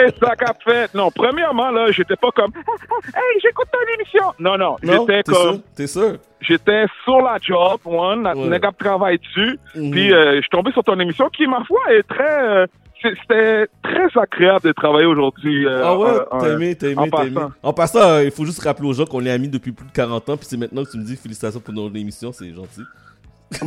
Et 0.08 0.24
ça 0.24 0.36
qu'a 0.36 0.54
fait? 0.64 0.94
Non, 0.94 1.10
premièrement, 1.14 1.70
là, 1.70 1.90
j'étais 1.90 2.16
pas 2.16 2.30
comme 2.30 2.52
Hey, 3.14 3.40
j'écoute 3.42 3.68
ton 3.72 3.94
émission. 3.94 4.24
Non, 4.38 4.56
non, 4.56 4.76
Non, 4.82 5.06
j'étais 5.06 5.22
comme. 5.24 5.60
T'es 5.74 5.86
sûr? 5.86 6.16
J'étais 6.40 6.84
sur 7.04 7.20
la 7.20 7.36
job, 7.40 7.80
one, 7.84 8.26
Ouais. 8.36 8.60
gars 8.60 8.72
travaille 8.78 9.18
dessus. 9.18 9.58
Mhm. 9.74 9.90
Puis 9.90 10.12
euh, 10.12 10.36
je 10.36 10.40
suis 10.42 10.50
tombé 10.50 10.70
sur 10.72 10.84
ton 10.84 10.98
émission 11.00 11.28
qui, 11.30 11.46
ma 11.46 11.64
foi, 11.64 11.80
est 11.90 12.02
très. 12.04 12.42
euh, 12.48 12.66
C'était 13.02 13.66
très 13.82 14.20
agréable 14.20 14.66
de 14.66 14.72
travailler 14.72 15.06
aujourd'hui. 15.06 15.66
euh, 15.66 15.82
Ah 15.84 15.96
ouais, 15.98 16.10
t'as 16.40 16.52
aimé, 16.54 16.74
t'as 16.74 16.88
aimé, 16.88 17.08
t'as 17.10 17.24
aimé. 17.26 17.40
En 17.62 17.72
passant, 17.72 18.18
il 18.20 18.30
faut 18.32 18.44
juste 18.44 18.62
rappeler 18.62 18.88
aux 18.88 18.92
gens 18.92 19.04
qu'on 19.06 19.24
est 19.24 19.30
amis 19.30 19.48
depuis 19.48 19.70
plus 19.72 19.86
de 19.86 19.92
40 19.92 20.28
ans, 20.30 20.36
puis 20.36 20.46
c'est 20.48 20.56
maintenant 20.56 20.82
que 20.84 20.90
tu 20.90 20.98
me 20.98 21.04
dis 21.04 21.16
félicitations 21.16 21.60
pour 21.60 21.72
notre 21.74 21.94
émission, 21.96 22.32
c'est 22.32 22.52
gentil. 22.52 22.82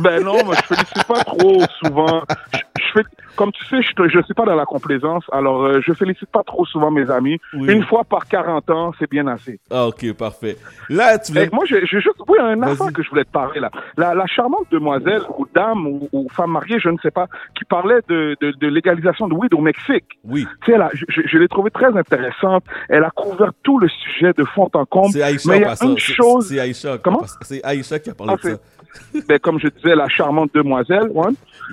Ben 0.00 0.22
non, 0.22 0.36
mais 0.48 0.54
je 0.56 0.62
félicite 0.74 1.04
pas 1.08 1.24
trop 1.24 1.60
souvent. 1.82 2.22
Je, 2.54 2.58
je 2.78 2.92
fais, 2.94 3.02
comme 3.36 3.50
tu 3.52 3.64
sais, 3.66 3.82
je, 3.82 4.08
je 4.08 4.22
suis 4.22 4.34
pas 4.34 4.44
dans 4.44 4.54
la 4.54 4.64
complaisance, 4.64 5.24
alors 5.32 5.64
euh, 5.64 5.80
je 5.84 5.92
félicite 5.92 6.30
pas 6.30 6.42
trop 6.44 6.64
souvent 6.64 6.90
mes 6.90 7.10
amis. 7.10 7.38
Oui. 7.54 7.72
Une 7.72 7.84
fois 7.84 8.04
par 8.04 8.26
40 8.28 8.70
ans, 8.70 8.92
c'est 8.98 9.10
bien 9.10 9.26
assez. 9.26 9.58
Ah, 9.70 9.86
ok, 9.88 10.12
parfait. 10.14 10.56
Là, 10.88 11.18
tu 11.18 11.32
voulais. 11.32 11.48
Moi, 11.52 11.64
j'ai 11.66 11.84
juste, 11.86 12.08
oui, 12.28 12.38
un 12.40 12.62
affaire 12.62 12.92
que 12.92 13.02
je 13.02 13.08
voulais 13.10 13.24
te 13.24 13.30
parler 13.32 13.58
là. 13.60 13.70
La, 13.96 14.14
la 14.14 14.26
charmante 14.26 14.66
demoiselle 14.70 15.22
ou 15.36 15.46
dame 15.54 15.86
ou, 15.86 16.08
ou 16.12 16.28
femme 16.30 16.52
mariée, 16.52 16.78
je 16.78 16.88
ne 16.88 16.98
sais 17.02 17.10
pas, 17.10 17.26
qui 17.56 17.64
parlait 17.64 18.00
de, 18.08 18.36
de, 18.40 18.52
de 18.52 18.66
légalisation 18.68 19.26
de 19.28 19.34
weed 19.34 19.52
au 19.54 19.60
Mexique. 19.60 20.18
Oui. 20.24 20.46
Tu 20.64 20.72
sais, 20.72 20.78
a- 20.78 20.90
je, 20.94 21.04
je- 21.26 21.38
l'ai 21.38 21.48
trouvée 21.48 21.70
très 21.70 21.96
intéressante. 21.96 22.64
Elle 22.88 23.02
a 23.04 23.10
couvert 23.10 23.50
tout 23.64 23.78
le 23.78 23.88
sujet 23.88 24.32
de 24.32 24.44
fond 24.44 24.70
en 24.74 24.84
comble. 24.84 25.12
C'est 25.12 25.22
Aïcha 25.22 25.50
Mais 25.50 25.58
il 25.58 25.62
y 25.62 25.64
a 25.64 25.74
une 25.82 25.98
chose. 25.98 26.48
C'est 26.48 26.60
Aïcha. 26.60 26.98
Comment? 26.98 27.22
C'est 27.40 27.64
Aïcha 27.64 27.98
qui 27.98 28.10
a 28.10 28.14
parlé 28.14 28.34
Ah, 28.34 28.46
de 28.46 28.50
ça. 28.52 29.20
ben, 29.26 29.38
comme 29.38 29.58
je 29.58 29.68
disais, 29.76 29.94
la 29.94 30.08
charmante 30.08 30.54
demoiselle. 30.54 31.10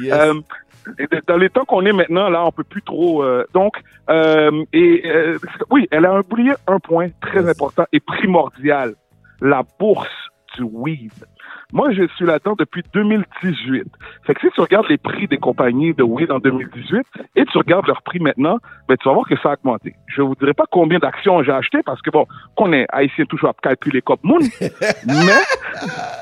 Yes. 0.01 0.13
Euh, 0.13 0.33
dans 1.27 1.37
les 1.37 1.49
temps 1.49 1.65
qu'on 1.65 1.85
est 1.85 1.91
maintenant, 1.91 2.29
là, 2.29 2.45
on 2.45 2.51
peut 2.51 2.63
plus 2.63 2.81
trop. 2.81 3.23
euh, 3.23 3.45
donc, 3.53 3.75
euh, 4.09 4.63
et 4.73 5.03
euh, 5.05 5.37
oui, 5.69 5.87
elle 5.91 6.05
a 6.05 6.19
oublié 6.19 6.53
un 6.67 6.79
point 6.79 7.09
très 7.21 7.47
important 7.47 7.85
et 7.91 7.99
primordial 7.99 8.95
la 9.41 9.63
bourse 9.79 10.07
du 10.55 10.63
weed. 10.63 11.13
Moi, 11.71 11.91
je 11.91 12.07
suis 12.15 12.25
là-dedans 12.25 12.55
depuis 12.57 12.83
2018. 12.93 13.83
Fait 14.25 14.33
que 14.33 14.41
si 14.41 14.47
tu 14.53 14.59
regardes 14.61 14.87
les 14.89 14.97
prix 14.97 15.27
des 15.27 15.37
compagnies 15.37 15.93
de 15.93 16.01
weed 16.03 16.31
en 16.31 16.39
2018 16.39 17.05
et 17.35 17.45
tu 17.45 17.57
regardes 17.57 17.85
leurs 17.87 18.01
prix 18.01 18.19
maintenant, 18.19 18.57
ben, 18.87 18.97
tu 18.97 19.07
vas 19.07 19.13
voir 19.13 19.27
que 19.27 19.35
ça 19.37 19.51
a 19.51 19.53
augmenté. 19.53 19.93
Je 20.07 20.21
vous 20.23 20.33
dirai 20.35 20.53
pas 20.53 20.65
combien 20.71 20.97
d'actions 20.99 21.43
j'ai 21.43 21.51
acheté 21.51 21.79
parce 21.85 22.01
que 22.01 22.09
bon, 22.09 22.25
qu'on 22.55 22.73
est 22.73 22.85
haïtien 22.91 23.25
toujours 23.25 23.49
à 23.49 23.53
calculer 23.61 24.01
comme 24.01 24.17
moun, 24.23 24.41
mais, 25.07 25.41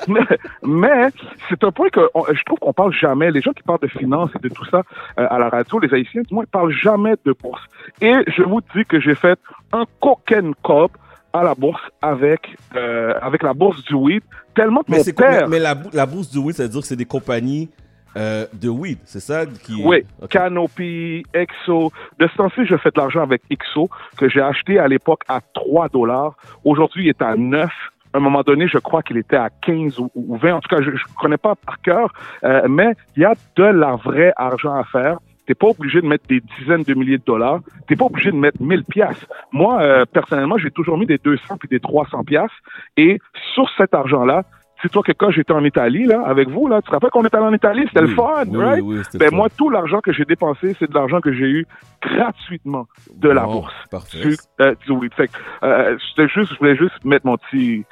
mais, 0.07 0.37
mais 0.63 1.07
c'est 1.49 1.63
un 1.63 1.71
point 1.71 1.89
que 1.89 2.01
on- 2.13 2.25
je 2.31 2.43
trouve 2.43 2.59
qu'on 2.59 2.73
parle 2.73 2.93
jamais. 2.93 3.31
Les 3.31 3.41
gens 3.41 3.53
qui 3.53 3.63
parlent 3.63 3.79
de 3.81 3.87
finances 3.87 4.31
et 4.35 4.39
de 4.39 4.49
tout 4.53 4.65
ça 4.65 4.83
euh, 5.19 5.27
à 5.29 5.39
la 5.39 5.49
radio, 5.49 5.79
les 5.79 5.93
haïtiens, 5.93 6.23
du 6.23 6.33
moins, 6.33 6.43
ils 6.43 6.51
parlent 6.51 6.71
jamais 6.73 7.13
de 7.25 7.33
bourse. 7.41 7.63
Et 8.01 8.13
je 8.35 8.43
vous 8.43 8.59
dis 8.75 8.83
que 8.85 8.99
j'ai 8.99 9.15
fait 9.15 9.39
un 9.71 9.85
coquin 10.01 10.51
cop 10.61 10.91
à 11.33 11.43
la 11.43 11.53
bourse 11.55 11.81
avec 12.01 12.55
euh, 12.75 13.13
avec 13.21 13.43
la 13.43 13.53
bourse 13.53 13.83
du 13.83 13.93
weed 13.95 14.23
tellement 14.55 14.81
que 14.81 14.91
Mais, 14.91 14.97
mon 14.97 15.03
quoi- 15.03 15.13
père 15.13 15.47
mais, 15.49 15.57
mais 15.57 15.59
la, 15.59 15.75
la 15.93 16.05
bourse 16.05 16.29
du 16.31 16.39
weed, 16.39 16.55
ça 16.55 16.63
veut 16.63 16.69
dire 16.69 16.81
que 16.81 16.87
c'est 16.87 16.95
des 16.95 17.05
compagnies 17.05 17.69
euh, 18.15 18.47
de 18.53 18.69
weed, 18.69 18.97
c'est 19.05 19.19
ça 19.19 19.45
qui. 19.45 19.79
Oui, 19.85 20.03
Canopy, 20.29 21.23
Exo. 21.33 21.91
De 22.19 22.27
ce 22.27 22.35
temps-ci, 22.37 22.65
je 22.65 22.75
fais 22.77 22.89
de 22.89 22.99
l'argent 22.99 23.21
avec 23.21 23.41
Exo, 23.51 23.89
que 24.17 24.27
j'ai 24.29 24.41
acheté 24.41 24.79
à 24.79 24.87
l'époque 24.87 25.21
à 25.27 25.39
3 25.53 25.89
dollars. 25.89 26.35
Aujourd'hui, 26.63 27.03
il 27.05 27.09
est 27.09 27.21
à 27.21 27.35
9. 27.35 27.69
À 28.13 28.17
un 28.17 28.19
moment 28.21 28.41
donné, 28.41 28.67
je 28.67 28.77
crois 28.79 29.03
qu'il 29.03 29.17
était 29.17 29.35
à 29.35 29.49
15 29.61 29.99
ou, 29.99 30.09
ou 30.15 30.37
20. 30.37 30.53
En 30.55 30.61
tout 30.61 30.69
cas, 30.75 30.81
je 30.81 30.89
ne 30.89 30.97
connais 31.19 31.37
pas 31.37 31.53
par 31.55 31.79
cœur, 31.81 32.11
euh, 32.43 32.61
mais 32.67 32.93
il 33.15 33.21
y 33.21 33.25
a 33.25 33.33
de 33.55 33.63
la 33.63 33.95
vraie 33.97 34.33
argent 34.37 34.73
à 34.73 34.83
faire. 34.85 35.19
T'es 35.47 35.55
pas 35.55 35.67
obligé 35.67 36.01
de 36.01 36.05
mettre 36.07 36.27
des 36.27 36.41
dizaines 36.59 36.83
de 36.83 36.93
milliers 36.93 37.17
de 37.17 37.23
dollars. 37.25 37.61
T'es 37.87 37.95
pas 37.95 38.05
obligé 38.05 38.31
de 38.31 38.35
mettre 38.35 38.61
1000 38.61 38.83
piastres. 38.83 39.25
Moi, 39.51 39.81
euh, 39.81 40.05
personnellement, 40.05 40.57
j'ai 40.57 40.71
toujours 40.71 40.97
mis 40.97 41.05
des 41.05 41.17
200 41.17 41.57
puis 41.57 41.69
des 41.69 41.79
300 41.79 42.23
piastres. 42.25 42.55
Et 42.97 43.19
sur 43.55 43.67
cet 43.77 43.93
argent-là, 43.93 44.43
dis-toi 44.83 45.01
que 45.03 45.11
quand 45.13 45.31
j'étais 45.31 45.53
en 45.53 45.63
Italie, 45.63 46.05
là, 46.05 46.21
avec 46.25 46.49
vous, 46.49 46.67
là, 46.67 46.81
tu 46.81 46.87
te 46.87 46.91
rappelles 46.91 47.09
qu'on 47.11 47.23
est 47.23 47.33
allé 47.33 47.45
en 47.45 47.53
Italie, 47.53 47.85
c'était 47.87 48.01
Oui, 48.01 48.09
le 48.09 48.15
fun, 48.15 48.43
oui, 48.47 48.57
right? 48.57 48.83
oui, 48.83 48.97
ben, 49.15 49.29
fun. 49.29 49.35
moi, 49.37 49.47
tout 49.57 49.69
l'argent 49.69 50.01
que 50.01 50.11
j'ai 50.11 50.25
dépensé, 50.25 50.75
c'est 50.77 50.89
de 50.89 50.93
l'argent 50.93 51.21
que 51.21 51.31
j'ai 51.33 51.49
eu 51.49 51.65
gratuitement 52.01 52.87
de 53.15 53.29
la 53.29 53.43
Bon, 53.45 53.53
bourse. 53.53 53.73
parfait. 53.89 54.19
Du, 54.21 54.35
euh, 54.61 54.75
du 54.85 54.91
weed. 54.91 55.13
Fait 55.15 55.29
euh, 55.63 55.97
c'était 56.09 56.27
juste, 56.27 56.53
je 56.53 56.59
voulais 56.59 56.75
juste 56.75 57.03
mettre 57.05 57.25
mon 57.25 57.37
petit 57.37 57.85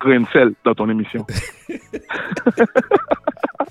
grain 0.00 0.20
de 0.20 0.26
sel 0.28 0.52
dans 0.64 0.74
ton 0.74 0.88
émission. 0.88 1.26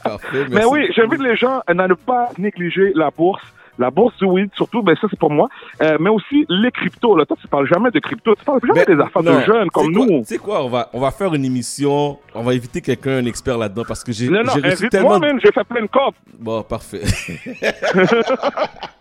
Parfait, 0.04 0.46
Mais 0.52 0.66
oui, 0.66 0.88
j'invite 0.96 1.22
les 1.22 1.36
gens 1.36 1.62
à 1.68 1.74
ne 1.74 1.94
pas 1.94 2.30
négliger 2.38 2.92
la 2.96 3.10
bourse. 3.10 3.42
La 3.80 3.90
bourse 3.90 4.16
du 4.18 4.26
weed, 4.26 4.52
surtout, 4.54 4.84
ben 4.84 4.96
ça 5.02 5.08
c'est 5.10 5.18
pour 5.18 5.32
moi. 5.32 5.50
Euh, 5.82 5.98
mais 6.00 6.12
aussi 6.12 6.46
les 6.48 6.70
cryptos. 6.70 7.16
Là, 7.18 7.26
toi, 7.26 7.36
tu 7.42 7.48
parles 7.48 7.66
jamais 7.66 7.90
de 7.90 7.98
crypto, 7.98 8.36
tu 8.36 8.46
parles 8.46 8.60
jamais 8.68 8.86
des 8.86 9.02
affaires 9.02 9.24
Non, 9.24 9.40
de 9.40 9.46
jeunes 9.46 9.70
comme 9.72 9.92
quoi- 9.92 10.06
nous. 10.06 10.20
Tu 10.20 10.26
sais 10.26 10.38
quoi, 10.38 10.64
on 10.64 10.70
va, 10.70 10.90
on 10.94 11.00
va 11.00 11.10
faire 11.10 11.34
une 11.34 11.44
émission, 11.44 12.20
on 12.36 12.44
va 12.44 12.52
inviter 12.52 12.82
quelqu'un, 12.82 13.18
un 13.18 13.26
expert 13.26 13.58
là-dedans, 13.58 13.82
parce 13.88 14.04
que 14.04 14.12
j'ai 14.12 14.30
Non, 14.30 14.44
non, 14.44 14.54
reçu 14.64 14.90
tellement... 14.90 15.18
man, 15.18 15.40
j'ai 15.44 15.52
fait 15.52 15.64
plein 15.64 15.82
de 15.82 15.88
copes. 15.88 16.14
Bon, 16.40 16.62
parfait. 16.62 17.02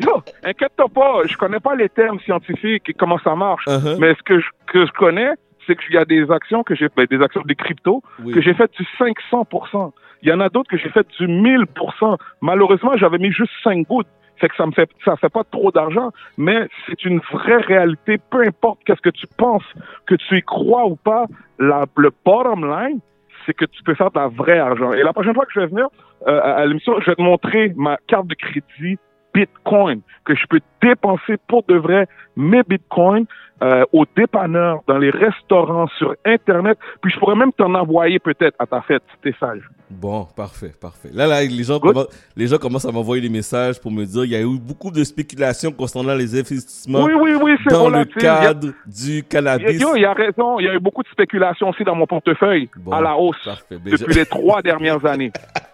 Yo, 0.00 0.22
inquiète-toi 0.42 0.88
pas, 0.88 1.20
je 1.26 1.36
connais 1.36 1.60
pas 1.60 1.74
les 1.74 1.90
termes 1.90 2.18
scientifiques 2.20 2.88
et 2.88 2.94
comment 2.94 3.18
ça 3.22 3.34
marche. 3.34 3.66
Uh-huh. 3.66 3.98
Mais 3.98 4.14
ce 4.14 4.22
que 4.22 4.40
je, 4.40 4.46
que 4.68 4.86
je 4.86 4.92
connais, 4.92 5.30
c'est 5.66 5.76
qu'il 5.78 5.94
y 5.94 5.98
a 5.98 6.04
des 6.04 6.30
actions 6.30 6.62
que 6.62 6.74
j'ai 6.74 6.88
ben, 6.96 7.06
des 7.10 7.20
actions 7.22 7.42
des 7.44 7.54
cryptos 7.54 8.02
Oui. 8.24 8.32
que 8.32 8.40
j'ai 8.40 8.54
fait 8.54 8.70
du 8.78 8.86
500%. 8.98 9.92
Il 10.22 10.28
y 10.28 10.32
en 10.32 10.40
a 10.40 10.48
d'autres 10.48 10.70
que 10.70 10.76
j'ai 10.76 10.88
fait 10.88 11.06
du 11.18 11.26
1000%. 11.26 12.16
Malheureusement, 12.40 12.96
j'avais 12.96 13.18
mis 13.18 13.32
juste 13.32 13.52
5 13.64 13.86
gouttes. 13.86 14.06
Fait 14.36 14.48
que 14.48 14.56
ça 14.56 14.66
me 14.66 14.72
fait 14.72 14.90
ça 15.04 15.16
fait 15.16 15.28
pas 15.28 15.44
trop 15.44 15.70
d'argent, 15.70 16.10
mais 16.36 16.66
c'est 16.86 17.04
une 17.04 17.20
vraie 17.32 17.58
réalité. 17.58 18.18
Peu 18.30 18.44
importe 18.44 18.80
qu'est-ce 18.84 19.00
que 19.00 19.10
tu 19.10 19.26
penses, 19.36 19.64
que 20.06 20.14
tu 20.16 20.38
y 20.38 20.42
crois 20.42 20.86
ou 20.86 20.96
pas, 20.96 21.26
la, 21.58 21.84
le 21.96 22.10
bottom 22.24 22.68
line, 22.68 22.98
c'est 23.46 23.54
que 23.54 23.64
tu 23.66 23.82
peux 23.82 23.94
faire 23.94 24.10
de 24.10 24.18
la 24.18 24.28
vraie 24.28 24.58
argent. 24.58 24.92
Et 24.92 25.02
la 25.02 25.12
prochaine 25.12 25.34
fois 25.34 25.44
que 25.44 25.52
je 25.54 25.60
vais 25.60 25.66
venir 25.66 25.86
euh, 26.26 26.40
à, 26.40 26.54
à 26.54 26.66
l'émission, 26.66 26.98
je 27.00 27.10
vais 27.10 27.14
te 27.14 27.22
montrer 27.22 27.72
ma 27.76 27.98
carte 28.08 28.26
de 28.26 28.34
crédit 28.34 28.98
Bitcoin 29.34 30.00
que 30.24 30.34
je 30.34 30.46
peux 30.48 30.60
dépenser 30.82 31.36
pour 31.48 31.62
de 31.68 31.74
vrai 31.76 32.06
mes 32.36 32.62
Bitcoins 32.62 33.26
euh, 33.62 33.84
au 33.92 34.04
dépanneur, 34.16 34.80
dans 34.88 34.98
les 34.98 35.10
restaurants, 35.10 35.86
sur 35.96 36.16
Internet. 36.24 36.76
Puis 37.00 37.12
je 37.12 37.18
pourrais 37.20 37.36
même 37.36 37.52
t'en 37.52 37.72
envoyer 37.76 38.18
peut-être 38.18 38.56
à 38.58 38.66
ta 38.66 38.80
fête, 38.82 39.02
si 39.12 39.16
t'es 39.22 39.34
sage. 39.38 39.60
Bon, 39.88 40.26
parfait, 40.36 40.72
parfait. 40.80 41.10
Là, 41.12 41.28
là, 41.28 41.42
les 41.44 41.62
gens, 41.62 41.76
commen- 41.78 42.08
les 42.34 42.48
gens 42.48 42.58
commencent 42.58 42.86
à 42.86 42.90
m'envoyer 42.90 43.22
des 43.22 43.28
messages 43.28 43.80
pour 43.80 43.92
me 43.92 44.04
dire 44.04 44.24
il 44.24 44.32
y 44.32 44.34
a 44.36 44.40
eu 44.40 44.58
beaucoup 44.58 44.90
de 44.90 45.04
spéculations 45.04 45.70
concernant 45.70 46.14
les 46.14 46.34
investissements 46.36 47.04
Oui, 47.04 47.12
oui, 47.14 47.34
oui, 47.40 47.52
dans 47.70 47.88
le 47.88 48.04
cadre 48.04 48.72
du 48.84 49.22
cannabis. 49.22 49.80
Il 49.94 50.00
y 50.00 50.04
a 50.06 50.12
raison. 50.12 50.58
Il 50.58 50.64
y 50.66 50.68
a 50.68 50.74
eu 50.74 50.80
beaucoup 50.80 51.04
de 51.04 51.08
spéculation 51.08 51.68
aussi 51.68 51.84
dans 51.84 51.94
mon 51.94 52.06
portefeuille 52.06 52.68
à 52.90 53.00
la 53.00 53.16
hausse 53.16 53.44
parfait. 53.44 53.78
Depuis 53.84 54.12
je- 54.12 54.18
les 54.18 54.26
trois 54.26 54.60
dernières 54.60 55.04
années. 55.06 55.30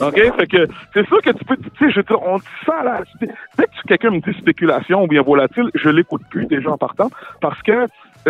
OK? 0.00 0.14
Fait 0.14 0.46
que 0.46 0.68
c'est 0.94 1.06
sûr 1.06 1.20
que 1.22 1.30
tu 1.30 1.44
peux, 1.44 1.56
tu 1.56 1.70
sais, 1.78 1.90
je 1.90 2.00
dire, 2.00 2.22
on 2.22 2.38
dit 2.38 2.44
ça 2.64 2.82
là. 2.82 3.02
Dès 3.20 3.64
que 3.64 3.70
quelqu'un 3.86 4.10
me 4.10 4.20
dit 4.20 4.38
spéculation 4.38 5.04
ou 5.04 5.06
bien 5.06 5.22
volatile, 5.22 5.70
je 5.74 5.88
l'écoute 5.88 6.22
plus 6.30 6.46
déjà 6.46 6.70
en 6.70 6.78
partant 6.78 7.10
parce 7.40 7.60
que, 7.62 7.72
euh, 7.72 7.86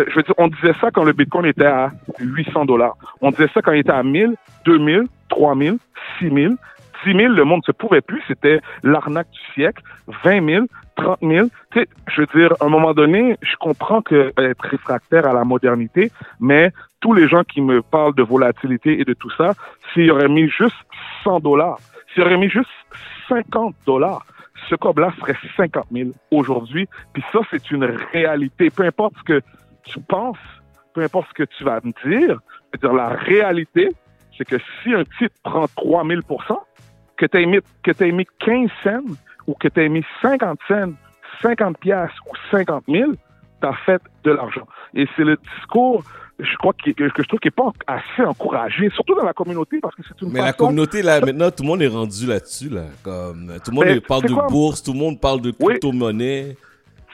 je 0.07 0.15
veux 0.15 0.23
dire, 0.23 0.33
on 0.37 0.47
disait 0.47 0.73
ça 0.81 0.91
quand 0.91 1.03
le 1.03 1.13
Bitcoin 1.13 1.45
était 1.45 1.65
à 1.65 1.91
800 2.19 2.65
dollars. 2.65 2.95
On 3.21 3.31
disait 3.31 3.49
ça 3.53 3.61
quand 3.61 3.71
il 3.71 3.79
était 3.79 3.91
à 3.91 4.03
1000, 4.03 4.35
2000, 4.65 5.07
3000, 5.29 5.77
6000. 6.19 6.57
10 7.05 7.13
000, 7.13 7.33
le 7.33 7.45
monde 7.45 7.61
ne 7.65 7.71
se 7.71 7.71
pouvait 7.71 8.01
plus. 8.01 8.21
C'était 8.27 8.59
l'arnaque 8.83 9.29
du 9.31 9.53
siècle. 9.53 9.81
20 10.23 10.45
000, 10.45 10.65
30 10.97 11.19
000. 11.21 11.47
Tu 11.71 11.79
sais, 11.79 11.87
je 12.07 12.21
veux 12.21 12.27
dire, 12.35 12.53
à 12.59 12.65
un 12.65 12.69
moment 12.69 12.93
donné, 12.93 13.37
je 13.41 13.55
comprends 13.57 14.01
que 14.01 14.33
euh, 14.37 14.49
être 14.49 14.65
réfractaire 14.65 15.25
à 15.25 15.33
la 15.33 15.43
modernité, 15.43 16.11
mais 16.39 16.71
tous 16.99 17.13
les 17.13 17.27
gens 17.27 17.43
qui 17.43 17.61
me 17.61 17.81
parlent 17.81 18.15
de 18.15 18.23
volatilité 18.23 18.99
et 18.99 19.05
de 19.05 19.13
tout 19.13 19.29
ça, 19.37 19.53
s'ils 19.93 20.11
auraient 20.11 20.29
mis 20.29 20.49
juste 20.49 20.75
100 21.23 21.39
dollars, 21.41 21.79
s'ils 22.13 22.23
auraient 22.23 22.37
mis 22.37 22.49
juste 22.49 22.69
50 23.27 23.75
dollars, 23.85 24.25
ce 24.69 24.75
cob-là 24.75 25.11
serait 25.19 25.37
50 25.55 25.85
000 25.91 26.09
aujourd'hui. 26.31 26.87
Puis 27.13 27.23
ça, 27.31 27.39
c'est 27.49 27.71
une 27.71 27.85
réalité. 27.85 28.69
Peu 28.69 28.83
importe 28.83 29.13
ce 29.19 29.23
que 29.23 29.41
tu 29.83 29.99
penses, 30.01 30.37
peu 30.93 31.01
importe 31.01 31.27
ce 31.29 31.33
que 31.33 31.43
tu 31.43 31.63
vas 31.63 31.79
me 31.83 31.93
dire, 32.09 32.39
dire, 32.77 32.93
la 32.93 33.09
réalité, 33.09 33.89
c'est 34.37 34.45
que 34.45 34.57
si 34.81 34.93
un 34.93 35.03
titre 35.17 35.35
prend 35.43 35.65
3000% 35.65 36.57
que 37.17 37.25
tu 37.25 37.41
aies 37.41 37.45
mis, 37.45 38.13
mis 38.13 38.27
15 38.39 38.69
cents 38.83 39.15
ou 39.47 39.53
que 39.53 39.67
tu 39.67 39.83
aies 39.83 39.89
mis 39.89 40.05
50 40.21 40.59
cents, 40.67 40.93
50 41.41 41.77
piastres 41.79 42.21
ou 42.27 42.35
50 42.51 42.83
000, 42.87 43.11
tu 43.61 43.67
as 43.67 43.73
fait 43.85 44.01
de 44.23 44.31
l'argent. 44.31 44.67
Et 44.93 45.07
c'est 45.15 45.23
le 45.23 45.37
discours, 45.57 46.03
je 46.39 46.55
crois, 46.57 46.73
que, 46.73 46.91
que 46.91 47.07
je 47.07 47.27
trouve 47.27 47.39
qui 47.39 47.47
n'est 47.47 47.51
pas 47.51 47.71
assez 47.87 48.23
encouragé, 48.23 48.89
surtout 48.91 49.15
dans 49.15 49.25
la 49.25 49.33
communauté, 49.33 49.79
parce 49.81 49.95
que 49.95 50.01
c'est 50.07 50.21
une 50.21 50.31
Mais 50.31 50.41
la 50.41 50.53
communauté, 50.53 51.01
là, 51.01 51.19
maintenant, 51.19 51.51
tout 51.51 51.63
le 51.63 51.67
monde 51.67 51.81
est 51.81 51.87
rendu 51.87 52.25
là-dessus, 52.25 52.69
là. 52.69 52.83
Comme, 53.03 53.53
tout 53.63 53.71
le 53.71 53.75
monde 53.75 53.85
Mais 53.85 53.99
parle 54.01 54.23
de 54.23 54.33
quoi? 54.33 54.47
bourse, 54.47 54.81
tout 54.81 54.93
le 54.93 54.99
monde 54.99 55.19
parle 55.19 55.41
de 55.41 55.49
Oui. 55.59 55.73
crypto-monnaie. 55.73 56.55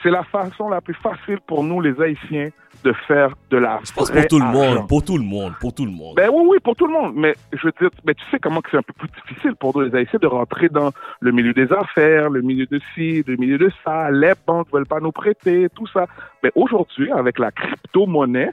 C'est 0.02 0.10
la 0.10 0.22
façon 0.24 0.68
la 0.68 0.80
plus 0.80 0.94
facile 0.94 1.38
pour 1.46 1.64
nous, 1.64 1.80
les 1.80 2.00
Haïtiens, 2.00 2.50
de 2.84 2.92
faire 3.08 3.30
de 3.50 3.56
la 3.56 3.80
Je 3.82 3.92
pense 3.92 4.10
pour 4.10 4.26
tout 4.28 4.38
le 4.38 4.44
monde, 4.44 4.86
pour 4.86 5.02
tout 5.04 5.16
le 5.18 5.24
monde, 5.24 5.54
pour 5.58 5.74
tout 5.74 5.84
le 5.84 5.90
monde. 5.90 6.14
Ben 6.16 6.30
oui, 6.32 6.46
oui, 6.50 6.58
pour 6.62 6.76
tout 6.76 6.86
le 6.86 6.92
monde. 6.92 7.14
Mais 7.16 7.34
je 7.52 7.66
veux 7.66 7.72
dire, 7.80 7.90
mais 8.06 8.14
tu 8.14 8.22
sais 8.30 8.38
comment 8.38 8.60
c'est 8.70 8.76
un 8.76 8.82
peu 8.82 8.92
plus 8.92 9.08
difficile 9.26 9.56
pour 9.56 9.76
nous, 9.76 9.82
les 9.88 9.96
Haïtiens, 9.96 10.20
de 10.22 10.26
rentrer 10.28 10.68
dans 10.68 10.92
le 11.20 11.32
milieu 11.32 11.52
des 11.52 11.72
affaires, 11.72 12.30
le 12.30 12.42
milieu 12.42 12.66
de 12.66 12.80
ci, 12.94 13.24
le 13.26 13.36
milieu 13.36 13.58
de 13.58 13.70
ça. 13.84 14.10
Les 14.12 14.34
banques 14.46 14.68
veulent 14.72 14.86
pas 14.86 15.00
nous 15.00 15.10
prêter, 15.10 15.68
tout 15.74 15.86
ça. 15.88 16.06
Mais 16.44 16.52
aujourd'hui, 16.54 17.10
avec 17.10 17.38
la 17.40 17.50
crypto-monnaie, 17.50 18.50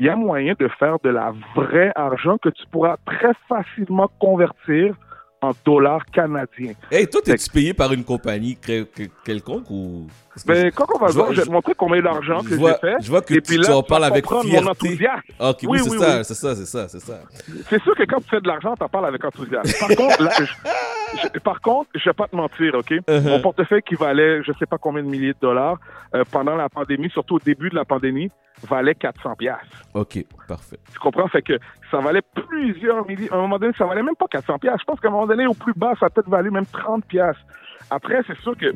il 0.00 0.06
y 0.06 0.08
a 0.08 0.16
moyen 0.16 0.54
de 0.58 0.66
faire 0.78 0.96
de 1.04 1.10
la 1.10 1.32
vraie 1.54 1.92
argent 1.94 2.38
que 2.38 2.48
tu 2.48 2.62
pourras 2.72 2.96
très 3.06 3.32
facilement 3.48 4.10
convertir 4.18 4.94
en 5.42 5.52
dollars 5.64 6.04
canadiens. 6.06 6.72
Hey, 6.90 7.06
toi, 7.06 7.20
t'es-tu 7.24 7.50
payé 7.50 7.74
par 7.74 7.92
une 7.92 8.04
compagnie 8.04 8.56
que- 8.56 8.82
que- 8.84 9.08
quelconque 9.24 9.70
ou? 9.70 10.06
Parce 10.46 10.58
que 10.58 10.64
Ben, 10.64 10.70
quand 10.72 10.86
on 10.94 10.98
va 10.98 11.06
je 11.08 11.12
vois- 11.12 11.22
voir, 11.24 11.34
je 11.34 11.40
vais 11.40 11.46
te 11.46 11.52
montrer 11.52 11.74
combien 11.76 12.02
d'argent 12.02 12.38
je 12.44 12.48
que 12.50 12.58
j'ai 12.58 12.74
fait. 12.80 12.96
Je 13.02 13.10
vois 13.10 13.22
que 13.22 13.34
et 13.34 13.42
tu, 13.42 13.42
puis 13.42 13.56
là, 13.58 13.64
tu 13.66 13.72
en 13.72 13.82
tu 13.82 13.88
parles 13.88 14.04
avec 14.04 14.26
fierté. 14.28 14.68
enthousiasme. 14.68 15.20
Ok, 15.38 15.58
oui, 15.62 15.68
Oui, 15.68 15.78
c'est 15.80 15.90
oui, 15.90 15.98
ça, 15.98 16.16
oui. 16.18 16.24
c'est 16.24 16.34
ça, 16.34 16.54
c'est 16.56 16.64
ça, 16.66 16.88
c'est 16.88 17.00
ça. 17.00 17.14
C'est 17.68 17.82
sûr 17.82 17.94
que 17.94 18.02
quand 18.04 18.20
tu 18.20 18.28
fais 18.28 18.40
de 18.40 18.48
l'argent, 18.48 18.74
t'en 18.76 18.88
parles 18.88 19.06
avec 19.06 19.24
enthousiasme. 19.24 19.78
Par 19.86 19.96
contre, 19.96 20.22
là, 20.22 20.30
je, 20.38 20.44
je- 21.34 21.38
par 21.40 21.60
contre, 21.60 21.90
je 21.94 22.04
vais 22.08 22.14
pas 22.14 22.28
te 22.28 22.36
mentir, 22.36 22.74
OK? 22.74 22.90
Uh-huh. 22.90 23.28
Mon 23.28 23.40
portefeuille 23.40 23.82
qui 23.82 23.94
valait, 23.94 24.42
je 24.42 24.52
sais 24.58 24.66
pas 24.66 24.78
combien 24.78 25.02
de 25.02 25.08
milliers 25.08 25.32
de 25.32 25.38
dollars, 25.40 25.78
euh, 26.14 26.24
pendant 26.30 26.56
la 26.56 26.68
pandémie, 26.68 27.10
surtout 27.10 27.36
au 27.36 27.40
début 27.40 27.68
de 27.70 27.74
la 27.76 27.84
pandémie, 27.84 28.30
valait 28.68 28.94
400 28.94 29.34
piastres. 29.36 29.64
Ok, 29.94 30.18
parfait. 30.46 30.78
Tu 30.92 30.98
comprends? 30.98 31.26
Fait 31.28 31.42
que 31.42 31.58
ça 31.90 31.98
valait 31.98 32.22
plusieurs 32.34 33.06
milliers. 33.06 33.30
À 33.32 33.36
un 33.36 33.40
moment 33.40 33.58
donné, 33.58 33.72
ça 33.78 33.86
valait 33.86 34.02
même 34.02 34.16
pas 34.16 34.26
400 34.30 34.58
piastres. 34.58 34.80
Je 34.80 34.84
pense 34.84 35.00
qu'à 35.00 35.08
un 35.08 35.12
moment 35.12 35.26
donné, 35.26 35.46
au 35.46 35.54
plus 35.54 35.72
bas, 35.74 35.92
ça 35.98 36.06
a 36.06 36.10
peut-être 36.10 36.28
valu 36.28 36.50
même 36.50 36.66
30 36.66 37.04
piastres. 37.06 37.40
Après, 37.90 38.20
c'est 38.26 38.38
sûr 38.40 38.56
que 38.56 38.66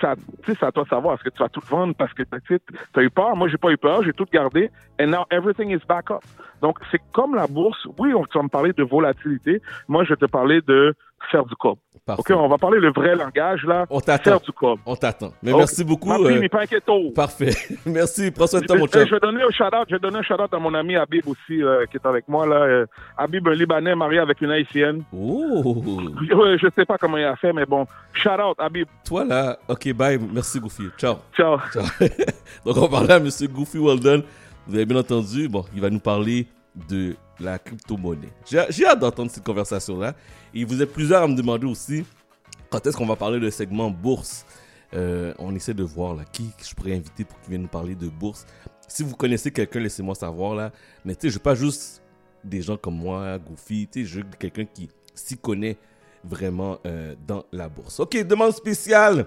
ça, 0.00 0.14
c'est 0.44 0.62
à 0.62 0.72
toi 0.72 0.84
de 0.84 0.88
savoir. 0.88 1.14
Est-ce 1.14 1.24
que 1.24 1.30
tu 1.30 1.38
vas 1.38 1.48
tout 1.48 1.62
vendre 1.68 1.94
parce 1.94 2.12
que 2.12 2.22
tu 2.22 2.60
as 2.94 3.02
eu 3.02 3.10
peur? 3.10 3.36
Moi, 3.36 3.48
j'ai 3.48 3.56
pas 3.56 3.70
eu 3.70 3.76
peur. 3.76 4.02
J'ai 4.02 4.12
tout 4.12 4.26
gardé. 4.32 4.70
And 5.00 5.08
now 5.08 5.24
everything 5.30 5.70
is 5.70 5.84
back 5.88 6.10
up. 6.10 6.22
Donc, 6.62 6.78
c'est 6.90 7.00
comme 7.12 7.34
la 7.34 7.46
bourse. 7.46 7.86
Oui, 7.98 8.14
on, 8.14 8.24
tu 8.24 8.38
vas 8.38 8.44
me 8.44 8.48
parler 8.48 8.72
de 8.72 8.82
volatilité. 8.82 9.60
Moi, 9.88 10.04
je 10.04 10.10
vais 10.10 10.16
te 10.16 10.26
parler 10.26 10.60
de 10.62 10.94
faire 11.30 11.44
du 11.44 11.54
cob. 11.56 11.78
Parfait. 12.04 12.34
OK, 12.34 12.38
on 12.38 12.48
va 12.48 12.56
parler 12.56 12.78
le 12.78 12.92
vrai 12.92 13.16
langage, 13.16 13.64
là. 13.64 13.84
On 13.90 13.98
t'attend. 14.00 14.30
Faire 14.30 14.40
du 14.40 14.52
cob. 14.52 14.78
On 14.86 14.94
t'attend. 14.94 15.32
Mais 15.42 15.52
merci 15.52 15.82
beaucoup. 15.82 16.12
Euh, 16.12 16.38
mais 16.40 16.48
pas. 16.48 16.62
Parfait. 17.14 17.50
Merci. 17.86 18.30
Prends 18.30 18.46
soin 18.46 18.60
de 18.60 18.66
toi, 18.66 18.76
mon 18.76 18.84
Euh, 18.84 18.88
chum. 18.88 19.06
Je 19.06 19.14
vais 19.14 19.20
donner 19.20 19.42
un 19.42 19.50
shout-out, 19.50 19.86
je 19.88 19.96
vais 19.96 19.98
donner 19.98 20.18
un 20.18 20.22
shout-out 20.22 20.52
à 20.54 20.58
mon 20.58 20.72
ami 20.74 20.94
Habib 20.94 21.26
aussi, 21.26 21.60
euh, 21.62 21.84
qui 21.86 21.96
est 21.96 22.06
avec 22.06 22.28
moi, 22.28 22.46
là. 22.46 22.56
Euh, 22.56 22.86
Habib, 23.16 23.48
un 23.48 23.54
Libanais 23.54 23.96
marié 23.96 24.20
avec 24.20 24.40
une 24.40 24.52
Haïtienne. 24.52 25.02
Oh. 25.12 25.82
Je 26.30 26.68
sais 26.76 26.84
pas 26.84 26.96
comment 26.96 27.16
il 27.16 27.24
a 27.24 27.34
fait, 27.34 27.52
mais 27.52 27.66
bon. 27.66 27.86
Shout-out, 28.12 28.56
Habib. 28.58 28.86
Toi, 29.04 29.24
là, 29.24 29.58
ok, 29.68 29.92
bye. 29.92 30.18
Merci, 30.32 30.60
Goofy. 30.60 30.84
Ciao. 30.96 31.16
Ciao. 31.36 31.58
Donc, 32.64 32.76
on 32.76 32.88
parlait 32.88 33.14
à 33.14 33.16
M. 33.16 33.28
Goofy 33.50 33.78
Weldon. 33.78 34.22
Vous 34.68 34.76
avez 34.76 34.86
bien 34.86 34.98
entendu. 34.98 35.48
Bon, 35.48 35.64
il 35.74 35.80
va 35.80 35.90
nous 35.90 36.00
parler 36.00 36.46
de 36.88 37.16
la 37.40 37.58
crypto-monnaie. 37.58 38.32
J'ai 38.46 38.86
hâte 38.86 38.98
d'entendre 38.98 39.30
cette 39.30 39.44
conversation-là. 39.44 40.14
Et 40.54 40.64
vous 40.64 40.80
êtes 40.82 40.92
plusieurs 40.92 41.22
à 41.22 41.28
me 41.28 41.34
demander 41.34 41.66
aussi 41.66 42.04
quand 42.70 42.86
est-ce 42.86 42.96
qu'on 42.96 43.06
va 43.06 43.16
parler 43.16 43.40
de 43.40 43.50
segment 43.50 43.90
bourse? 43.90 44.44
Euh, 44.94 45.34
on 45.38 45.54
essaie 45.54 45.74
de 45.74 45.82
voir 45.82 46.14
là, 46.14 46.24
qui 46.24 46.50
je 46.66 46.74
pourrais 46.74 46.94
inviter 46.94 47.24
pour 47.24 47.38
qu'il 47.40 47.50
vienne 47.50 47.62
nous 47.62 47.68
parler 47.68 47.94
de 47.94 48.08
bourse. 48.08 48.46
Si 48.88 49.02
vous 49.02 49.16
connaissez 49.16 49.50
quelqu'un, 49.50 49.80
laissez-moi 49.80 50.14
savoir 50.14 50.54
là. 50.54 50.72
Mais 51.04 51.14
tu 51.14 51.22
sais, 51.22 51.28
je 51.30 51.34
veux 51.34 51.42
pas 51.42 51.54
juste 51.54 52.02
des 52.44 52.62
gens 52.62 52.76
comme 52.76 52.96
moi, 52.96 53.38
Goofy. 53.38 53.88
Tu 53.88 54.00
sais, 54.00 54.06
je 54.06 54.16
veux 54.20 54.26
quelqu'un 54.38 54.64
qui 54.64 54.88
s'y 55.14 55.36
connaît 55.36 55.76
vraiment 56.24 56.78
euh, 56.86 57.14
dans 57.26 57.44
la 57.52 57.68
bourse. 57.68 58.00
Ok, 58.00 58.16
demande 58.24 58.52
spéciale. 58.52 59.26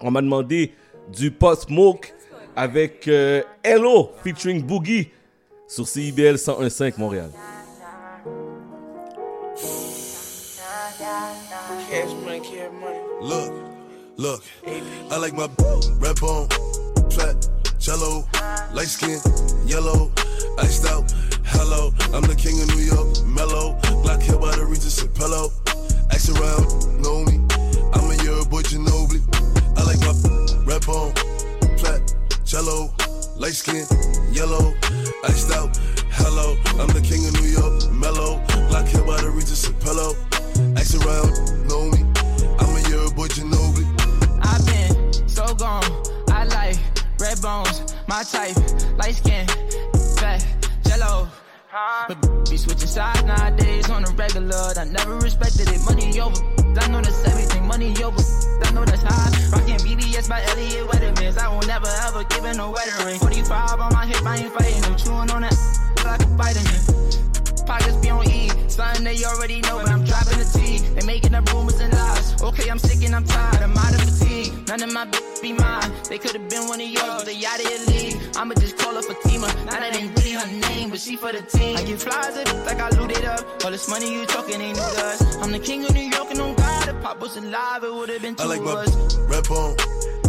On 0.00 0.10
m'a 0.10 0.22
demandé 0.22 0.74
du 1.12 1.30
Pot 1.30 1.60
Smoke 1.60 2.12
avec 2.54 3.06
euh, 3.08 3.42
Hello 3.62 4.10
featuring 4.22 4.62
Boogie 4.62 5.10
sur 5.68 5.86
CIBL 5.86 6.36
101.5 6.36 6.98
Montréal. 6.98 7.30
Cash 11.90 12.10
money, 12.24 12.40
cash 12.40 12.70
money. 12.80 12.98
Look, 13.20 13.52
look, 14.16 14.42
I 15.10 15.16
like 15.18 15.34
my 15.34 15.48
red 15.98 16.16
bone, 16.20 16.48
flat, 17.10 17.48
jello, 17.78 18.24
light 18.72 18.88
skin, 18.88 19.18
yellow, 19.66 20.10
iced 20.58 20.86
out. 20.86 21.12
Hello, 21.44 21.92
I'm 22.12 22.22
the 22.22 22.34
king 22.34 22.60
of 22.60 22.68
New 22.74 22.82
York, 22.82 23.24
mellow, 23.26 23.78
black 24.02 24.22
hair 24.22 24.38
by 24.38 24.54
the 24.56 24.64
Regis 24.66 25.02
and. 25.02 25.50
Ask 26.10 26.30
around, 26.30 27.02
know 27.02 27.22
me. 27.24 27.40
I'm 27.92 28.10
a 28.10 28.22
year 28.22 28.44
boy 28.50 28.62
Ginobili. 28.62 29.22
I 29.76 29.82
like 29.84 30.00
my 30.00 30.14
red 30.64 30.84
bone, 30.86 31.12
flat, 31.78 32.14
jello, 32.44 32.90
light 33.38 33.54
skin, 33.54 33.86
yellow, 34.32 34.74
iced 35.24 35.52
out. 35.52 35.76
Hello, 36.10 36.56
I'm 36.80 36.88
the 36.88 37.00
king 37.00 37.26
of 37.26 37.34
New 37.40 37.48
York, 37.48 37.92
mellow, 37.92 38.40
black 38.68 38.88
hair 38.88 39.04
by 39.04 39.20
the 39.20 39.30
Regis 39.30 39.66
and 39.66 39.78
pillow. 39.80 40.14
Ask 40.76 40.96
around, 41.04 41.32
know 41.68 41.90
me. 41.90 42.04
I'm 42.58 42.76
a 42.76 42.88
year 42.88 43.10
boy 43.14 43.28
Ginobili. 43.28 43.86
I've 44.42 44.64
been 44.66 45.28
so 45.28 45.54
gone. 45.54 45.84
I 46.30 46.44
like 46.44 46.78
red 47.20 47.40
bones, 47.42 47.94
my 48.08 48.22
type, 48.22 48.56
light 48.96 49.16
skin, 49.16 49.46
fat, 50.16 50.44
jello. 50.84 51.28
But 51.76 52.48
be 52.48 52.56
switching 52.56 52.88
sides 52.88 53.22
nowadays 53.24 53.90
on 53.90 54.04
a 54.04 54.10
regular. 54.12 54.72
I 54.78 54.84
never 54.84 55.18
respected 55.18 55.68
it. 55.68 55.80
Money 55.84 56.18
over. 56.20 56.40
I 56.80 56.88
know 56.88 57.02
that's 57.02 57.22
everything. 57.28 57.66
Money 57.66 57.92
over. 58.02 58.22
I 58.64 58.70
know 58.72 58.84
that's 58.84 59.02
high. 59.02 59.28
Rocking 59.52 59.76
BBS 59.84 60.26
by 60.26 60.42
Elliot 60.44 60.88
Weathermans. 60.88 61.36
I 61.36 61.48
will 61.48 61.66
never 61.66 61.88
ever 62.08 62.24
give 62.24 62.46
in 62.46 62.56
no 62.56 62.70
wedding 62.70 63.04
ring. 63.04 63.18
45 63.18 63.80
on 63.80 63.92
my 63.92 64.06
hip, 64.06 64.24
I 64.24 64.38
ain't 64.38 64.52
fighting. 64.54 64.84
I'm 64.84 64.96
chewing 64.96 65.30
on 65.30 65.42
that 65.42 65.56
like 66.02 66.22
a 66.22 66.26
vitamin. 66.36 67.25
Pockets 67.66 67.96
be 67.96 68.10
on 68.10 68.28
E. 68.30 68.48
Something 68.68 69.04
they 69.04 69.24
already 69.24 69.60
know, 69.62 69.78
but 69.78 69.88
I'm 69.90 70.04
dropping 70.04 70.38
the 70.38 70.44
T. 70.54 70.78
They 70.94 71.06
making 71.06 71.34
up 71.34 71.50
rumors 71.52 71.80
and 71.80 71.92
lies. 71.92 72.40
Okay, 72.42 72.70
I'm 72.70 72.78
sick 72.78 73.04
and 73.04 73.14
I'm 73.14 73.24
tired. 73.24 73.62
I'm 73.62 73.76
out 73.76 73.94
of 73.94 74.00
fatigue. 74.02 74.52
None 74.68 74.82
of 74.82 74.92
my 74.92 75.04
b- 75.06 75.18
be 75.42 75.52
mine. 75.52 75.90
They 76.08 76.18
could 76.18 76.32
have 76.32 76.48
been 76.48 76.68
one 76.68 76.80
of 76.80 76.86
yours, 76.88 77.04
but 77.06 77.26
they 77.26 77.44
out 77.44 77.58
of 77.60 77.68
your 77.70 77.82
league. 77.86 78.16
I'ma 78.36 78.54
just 78.54 78.78
call 78.78 78.94
her 78.94 79.02
Fatima. 79.02 79.46
Now 79.64 79.80
that 79.80 79.94
ain't 79.96 80.16
really 80.18 80.32
her 80.32 80.46
name, 80.70 80.90
but 80.90 81.00
she 81.00 81.16
for 81.16 81.32
the 81.32 81.42
team. 81.42 81.76
I 81.76 81.82
get 81.84 82.00
flies 82.00 82.36
it 82.36 82.48
like 82.66 82.78
I 82.80 82.88
looted 82.90 83.24
up. 83.24 83.40
All 83.64 83.70
this 83.70 83.88
money 83.88 84.12
you 84.12 84.26
talking 84.26 84.60
ain't 84.60 84.76
new 84.78 84.84
to. 84.84 85.38
I'm 85.42 85.52
the 85.52 85.58
king 85.58 85.84
of 85.84 85.94
New 85.94 86.02
York 86.16 86.30
and 86.30 86.40
on 86.40 86.54
God. 86.54 86.88
If 86.88 87.02
Pop 87.02 87.20
was 87.20 87.36
alive, 87.36 87.84
it 87.84 87.92
would 87.92 88.08
have 88.10 88.22
been 88.22 88.34
two 88.36 88.44
I 88.44 88.46
like 88.46 88.62
my 88.62 88.72
us. 88.72 89.16
red 89.30 89.44
bone, 89.48 89.76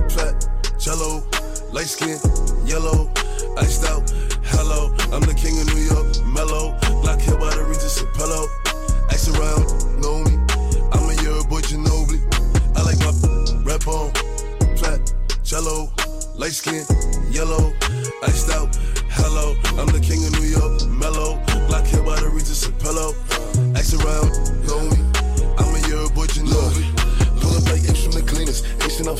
flat, 0.10 0.48
jello, 0.80 1.24
light 1.74 1.88
skin, 1.88 2.18
yellow, 2.66 3.12
iced 3.58 3.86
out. 3.86 4.10
Hello, 4.56 4.94
I'm 5.12 5.22
the 5.22 5.36
king 5.36 5.60
of 5.60 5.68
New 5.76 5.82
York, 5.82 6.08
mellow, 6.26 6.72
I 7.18 7.20
care 7.20 7.34
about 7.34 7.54
the 7.56 7.64
Regis 7.66 8.02
and 8.02 8.14
pillow. 8.14 8.46
Ask 9.10 9.34
around, 9.34 9.66
know 9.98 10.22
me. 10.22 10.38
I'm 10.94 11.10
a 11.10 11.16
year 11.26 11.42
boy 11.50 11.66
Ginobili. 11.66 12.22
I 12.78 12.86
like 12.86 13.00
my 13.02 13.10
rep 13.66 13.88
on, 13.90 14.14
plat, 14.78 15.02
cello, 15.44 15.90
light 16.38 16.54
skin, 16.54 16.86
yellow, 17.34 17.74
iced 18.22 18.54
out, 18.54 18.70
hello. 19.10 19.58
I'm 19.82 19.90
the 19.90 19.98
king 19.98 20.22
of 20.30 20.32
New 20.38 20.46
York, 20.46 20.86
mellow. 20.94 21.42
Block 21.66 21.90
here 21.90 22.06
by 22.06 22.22
the 22.22 22.30
Regis 22.30 22.68
and 22.70 22.78
pillow. 22.78 23.18
Ask 23.74 23.98
around, 23.98 24.30
know 24.70 24.86
me. 24.86 25.02
I'm 25.58 25.74
a 25.74 25.82
year 25.90 26.06
boy 26.14 26.30
Ginobili. 26.30 26.86
Pull 27.42 27.58
up 27.58 27.66
like 27.66 27.82
apes 27.90 28.06
from 28.06 28.14
the 28.14 28.22
cleaners, 28.30 28.62
Asian 28.86 29.10
out 29.10 29.18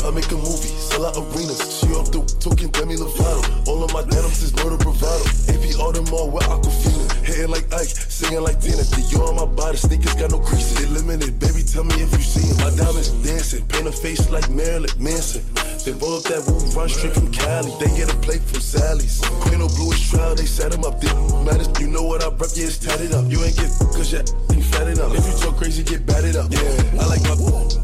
I 0.00 0.10
make 0.16 0.32
a 0.32 0.36
movie, 0.40 0.72
sell 0.80 1.04
out 1.04 1.16
arenas. 1.20 1.60
She 1.76 1.92
off 1.92 2.08
the 2.08 2.24
token, 2.40 2.70
Demi 2.72 2.96
Lovato. 2.96 3.68
All 3.68 3.84
of 3.84 3.92
my 3.92 4.00
denims 4.00 4.40
is 4.40 4.56
murder 4.56 4.80
bravado. 4.80 5.28
AP 5.52 5.76
all 5.76 5.92
them 5.92 6.08
all 6.08 6.30
with 6.30 6.44
Aquafina. 6.44 7.03
Ike, 7.24 7.88
singing 7.88 8.42
like 8.42 8.60
Tina. 8.60 8.84
Dior 8.84 9.28
on 9.28 9.36
my 9.36 9.46
body, 9.46 9.76
sneakers 9.76 10.14
got 10.14 10.30
no 10.30 10.38
creases. 10.38 10.90
Limited, 10.90 11.40
baby, 11.40 11.62
tell 11.64 11.84
me 11.84 11.94
if 11.96 12.12
you 12.12 12.20
see 12.20 12.50
'em. 12.50 12.56
My 12.58 12.70
diamonds 12.76 13.08
dancing, 13.24 13.64
paint 13.66 13.86
a 13.86 13.92
face 13.92 14.28
like 14.28 14.48
Marilyn 14.50 14.90
Manson. 14.98 15.42
They 15.84 15.92
roll 15.92 16.18
up 16.18 16.24
that 16.24 16.44
roof, 16.46 16.76
run 16.76 16.88
straight 16.88 17.14
from 17.14 17.32
Cali. 17.32 17.72
They 17.80 17.88
get 17.96 18.12
a 18.12 18.16
plate 18.18 18.42
from 18.44 18.60
Sally's. 18.60 19.20
Queen 19.40 19.60
of 19.62 19.74
Bluish 19.74 20.10
Trial, 20.10 20.34
they 20.34 20.44
set 20.44 20.72
him 20.74 20.84
up. 20.84 21.00
They 21.00 21.12
matters, 21.44 21.68
you 21.80 21.88
know 21.88 22.02
what 22.02 22.22
I 22.22 22.28
rep, 22.28 22.50
yeah, 22.54 22.66
it's 22.66 22.78
tatted 22.78 23.12
up. 23.14 23.24
You 23.30 23.42
ain't 23.42 23.56
get 23.56 23.70
cause 23.96 24.12
you 24.12 24.20
ain't 24.52 24.64
fatted 24.64 24.98
up. 24.98 25.14
If 25.14 25.24
you 25.26 25.34
talk 25.40 25.56
crazy, 25.56 25.82
get 25.82 26.04
batted 26.06 26.36
up. 26.36 26.52
Yeah, 26.52 27.00
I 27.00 27.06
like 27.06 27.22
my 27.24 27.36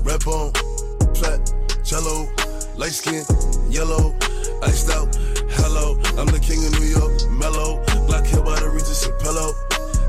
red 0.04 0.20
bone, 0.24 0.52
flat, 1.16 1.40
jello, 1.82 2.28
light 2.76 2.92
skin, 2.92 3.24
yellow, 3.70 4.14
iced 4.62 4.90
out. 4.90 5.08
Hello, 5.56 5.96
I'm 6.18 6.28
the 6.28 6.40
king 6.40 6.60
of 6.64 6.78
New 6.78 6.86
York, 6.86 7.12
mellow. 7.30 7.89
Regis 8.90 9.06
and 9.06 9.18
pillow. 9.20 9.52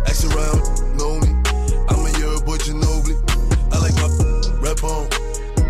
Ask 0.08 0.26
around, 0.26 0.98
know 0.98 1.20
me. 1.20 1.30
I'm 1.88 2.02
a 2.02 2.10
year 2.18 2.34
boy 2.42 2.58
Ginobili. 2.58 3.14
I 3.72 3.78
like 3.78 3.94
my 4.02 4.10
red 4.58 4.82
bone, 4.82 5.08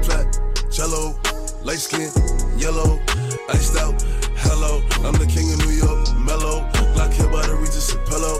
flat, 0.02 0.40
cello, 0.72 1.20
light 1.62 1.80
skin, 1.80 2.10
yellow, 2.58 3.02
iced 3.50 3.78
out. 3.78 4.02
Hello, 4.48 4.80
I'm 5.04 5.20
the 5.20 5.28
king 5.28 5.52
of 5.52 5.60
New 5.60 5.76
York, 5.76 6.08
mellow. 6.24 6.64
Black 6.94 7.12
hair 7.12 7.28
by 7.30 7.46
the 7.48 7.56
Regis 7.56 7.94
and 7.94 8.06
pillow. 8.08 8.40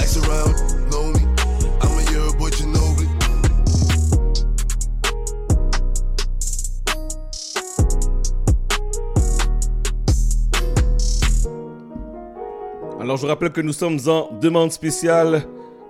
Ask 0.00 0.16
around, 0.26 0.90
know 0.90 1.12
me. 1.12 1.17
Alors, 13.08 13.16
je 13.16 13.22
vous 13.22 13.28
rappelle 13.28 13.52
que 13.52 13.62
nous 13.62 13.72
sommes 13.72 13.98
en 14.06 14.28
demande 14.38 14.70
spéciale. 14.70 15.42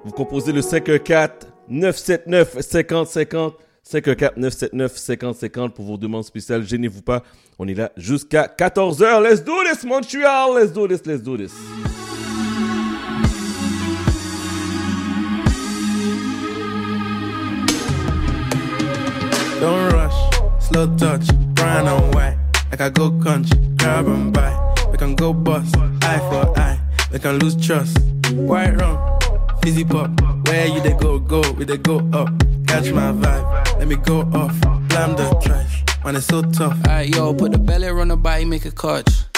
Vous 0.05 0.13
composez 0.13 0.53
le 0.53 0.63
514 0.63 1.51
979 1.69 2.61
5050. 2.61 3.57
514 3.83 4.37
979 4.37 4.97
5050 4.97 5.75
pour 5.75 5.85
vos 5.85 5.97
demandes 5.97 6.23
spéciales. 6.23 6.63
Gênez-vous 6.63 7.03
pas. 7.03 7.25
On 7.59 7.67
est 7.67 7.75
là 7.75 7.91
jusqu'à 7.97 8.47
14h. 8.47 9.21
Let's 9.21 9.43
do 9.43 9.53
this, 9.65 9.83
Montreal. 9.83 10.55
Let's 10.55 10.73
do 10.73 10.87
this. 10.87 11.05
Let's 11.05 11.21
do 11.21 11.37
this. 11.37 11.53
Don't 19.61 19.93
rush, 19.93 20.15
slow 20.61 20.87
touch, 20.97 21.27
brown 21.57 21.89
and 21.89 22.15
white. 22.15 22.37
I 22.79 22.89
go 22.91 23.11
country, 23.11 23.59
and 23.83 24.33
buy. 24.33 24.53
Can 24.97 25.17
go 25.17 25.33
bust, 25.33 25.77
eye 26.03 26.19
for 26.31 26.57
eye. 26.57 26.88
We 27.13 27.19
can 27.19 27.39
lose 27.39 27.57
trust. 27.57 27.99
White 28.33 28.79
rum, 28.81 28.99
fizzy 29.63 29.85
pop. 29.85 30.11
Where 30.47 30.67
you 30.67 30.81
they 30.81 30.93
go, 30.93 31.19
go, 31.19 31.43
we 31.53 31.65
they 31.65 31.79
go 31.79 31.99
up. 32.13 32.29
Catch 32.67 32.93
my 32.93 33.13
vibe, 33.13 33.79
let 33.79 33.89
me 33.89 33.97
go 33.97 34.21
off. 34.35 34.59
Blam 34.89 35.17
the 35.17 35.41
trash, 35.43 35.85
man, 36.05 36.17
it's 36.17 36.27
so 36.27 36.43
tough. 36.43 36.77
Alright, 36.87 37.15
yo, 37.15 37.33
put 37.33 37.53
the 37.53 37.59
belly 37.59 37.89
on 37.89 38.09
the 38.09 38.17
body, 38.17 38.45
make 38.45 38.65
a 38.67 38.71
catch. 38.71 39.28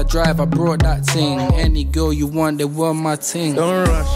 I 0.00 0.02
drive, 0.02 0.40
I 0.40 0.46
brought 0.46 0.78
that 0.80 1.04
thing. 1.04 1.38
Any 1.56 1.84
girl 1.84 2.10
you 2.10 2.26
want, 2.26 2.56
they 2.56 2.64
want 2.64 2.98
my 2.98 3.16
ting. 3.16 3.54
Don't 3.54 3.86
rush, 3.86 4.08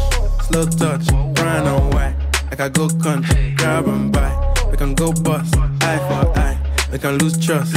slow 0.47 0.65
touch, 0.65 1.13
white. 1.13 2.17
Like 2.49 2.61
I 2.61 2.71
go 2.71 2.89
country, 2.89 3.53
grab 3.59 3.87
and 3.87 4.11
buy. 4.11 4.55
We 4.71 4.79
can 4.79 4.95
go 4.95 5.13
bust, 5.13 5.55
eye 5.83 5.99
for 6.09 6.39
eye. 6.39 6.59
We 6.91 6.99
can 6.99 7.19
lose 7.19 7.37
trust. 7.37 7.77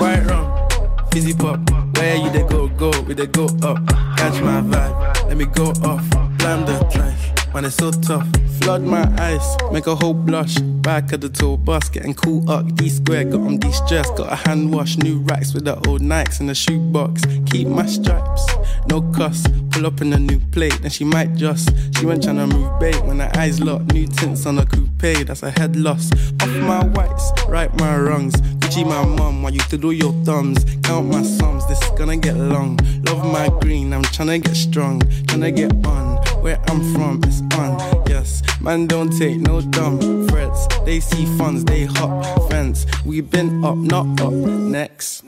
White 0.00 0.26
rum, 0.26 0.68
fizzy 1.12 1.32
pop. 1.32 1.60
Where 1.96 2.16
you 2.16 2.28
they 2.30 2.42
go, 2.42 2.66
go, 2.70 2.90
we 3.02 3.14
they 3.14 3.28
go 3.28 3.44
up. 3.62 3.86
Catch 4.16 4.42
my 4.42 4.60
vibe, 4.60 5.28
let 5.28 5.36
me 5.36 5.44
go 5.44 5.66
off. 5.84 6.02
Blam 6.38 6.66
the 6.66 6.76
trash, 6.92 7.30
man, 7.54 7.64
it's 7.64 7.76
so 7.76 7.92
tough. 7.92 8.26
Flood 8.60 8.82
my 8.82 9.04
eyes, 9.18 9.56
make 9.70 9.86
a 9.86 9.94
whole 9.94 10.14
blush. 10.14 10.58
Back 10.58 11.12
of 11.12 11.20
the 11.20 11.28
tour 11.28 11.56
bus, 11.56 11.88
getting 11.88 12.14
cool 12.14 12.48
up. 12.50 12.74
D 12.74 12.88
square, 12.88 13.24
got 13.24 13.40
on 13.40 13.58
de 13.58 13.72
stress. 13.72 14.10
Got 14.10 14.32
a 14.32 14.36
hand 14.36 14.72
wash, 14.74 14.98
new 14.98 15.20
racks 15.20 15.54
with 15.54 15.64
the 15.64 15.76
old 15.88 16.02
Nikes 16.02 16.40
in 16.40 16.46
the 16.46 16.54
shoebox. 16.54 17.22
Keep 17.46 17.68
my 17.68 17.86
stripes, 17.86 18.46
no 18.88 19.00
cuss. 19.12 19.46
Pull 19.70 19.86
up 19.86 20.00
in 20.00 20.12
a 20.12 20.18
new 20.18 20.40
plate, 20.52 20.78
then 20.82 20.90
she 20.90 21.04
might 21.04 21.34
just. 21.34 21.70
She 21.96 22.06
went 22.06 22.24
tryna 22.24 22.52
move 22.52 22.78
bait 22.80 23.00
when 23.04 23.20
her 23.20 23.30
eyes 23.36 23.60
locked. 23.60 23.92
New 23.92 24.06
tints 24.06 24.46
on 24.46 24.58
a 24.58 24.66
coupe, 24.66 25.26
that's 25.26 25.42
a 25.42 25.50
head 25.50 25.76
loss. 25.76 26.10
Off 26.42 26.48
my 26.48 26.84
whites, 26.84 27.32
right 27.48 27.72
my 27.78 27.96
wrongs. 27.96 28.34
Gucci 28.60 28.84
my 28.84 29.04
mum, 29.04 29.42
while 29.42 29.52
you 29.52 29.60
twiddle 29.60 29.92
your 29.92 30.12
thumbs. 30.24 30.64
Count 30.82 31.08
my 31.08 31.22
sums, 31.22 31.66
this 31.66 31.80
is 31.82 31.90
gonna 31.90 32.16
get 32.16 32.36
long. 32.36 32.78
Love 33.04 33.24
my 33.24 33.48
green, 33.60 33.92
I'm 33.92 34.02
tryna 34.02 34.42
get 34.42 34.56
strong. 34.56 35.00
Tryna 35.00 35.54
get 35.54 35.72
on, 35.86 36.13
where 36.44 36.60
I'm 36.68 36.92
from, 36.92 37.22
it's 37.24 37.40
on. 37.56 38.04
Yes, 38.06 38.42
man, 38.60 38.86
don't 38.86 39.10
take 39.18 39.38
no 39.38 39.62
dumb 39.62 40.28
threats. 40.28 40.68
They 40.84 41.00
see 41.00 41.24
funds, 41.38 41.64
they 41.64 41.84
hop 41.86 42.50
fence. 42.50 42.84
We 43.06 43.22
been 43.22 43.64
up, 43.64 43.78
not 43.78 44.20
up. 44.20 44.34
Next. 44.34 45.24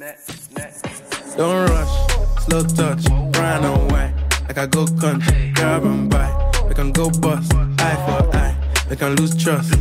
Don't 1.39 1.71
rush, 1.71 1.95
slow 2.45 2.65
touch, 2.65 3.05
brown 3.33 3.65
and 3.65 3.91
white. 3.91 4.13
Like 4.47 4.59
I 4.59 4.67
go 4.67 4.87
country, 5.01 5.53
grab 5.55 5.85
and 5.85 6.11
buy. 6.11 6.29
We 6.69 6.75
can 6.75 6.93
go 6.93 7.09
bust, 7.09 7.51
eye 7.55 7.97
for 8.05 8.37
eye. 8.37 8.55
We 8.91 8.97
can 8.97 9.17
lose 9.17 9.35
trust. 9.43 9.75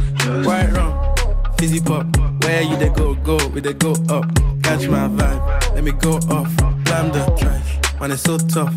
White 0.48 0.72
rum, 0.72 0.94
fizzy 1.58 1.82
pop. 1.82 2.06
Where 2.44 2.62
you 2.62 2.78
they 2.78 2.90
go, 2.90 3.14
go, 3.14 3.38
we 3.50 3.60
they 3.60 3.74
go 3.74 3.92
up. 4.08 4.24
Catch 4.64 4.88
my 4.88 5.10
vibe, 5.10 5.76
let 5.76 5.84
me 5.84 5.92
go 5.92 6.14
off. 6.32 6.56
Blam 6.86 7.12
the 7.12 7.26
trash, 7.38 8.00
man, 8.00 8.12
it's 8.12 8.22
so 8.22 8.38
tough. 8.38 8.74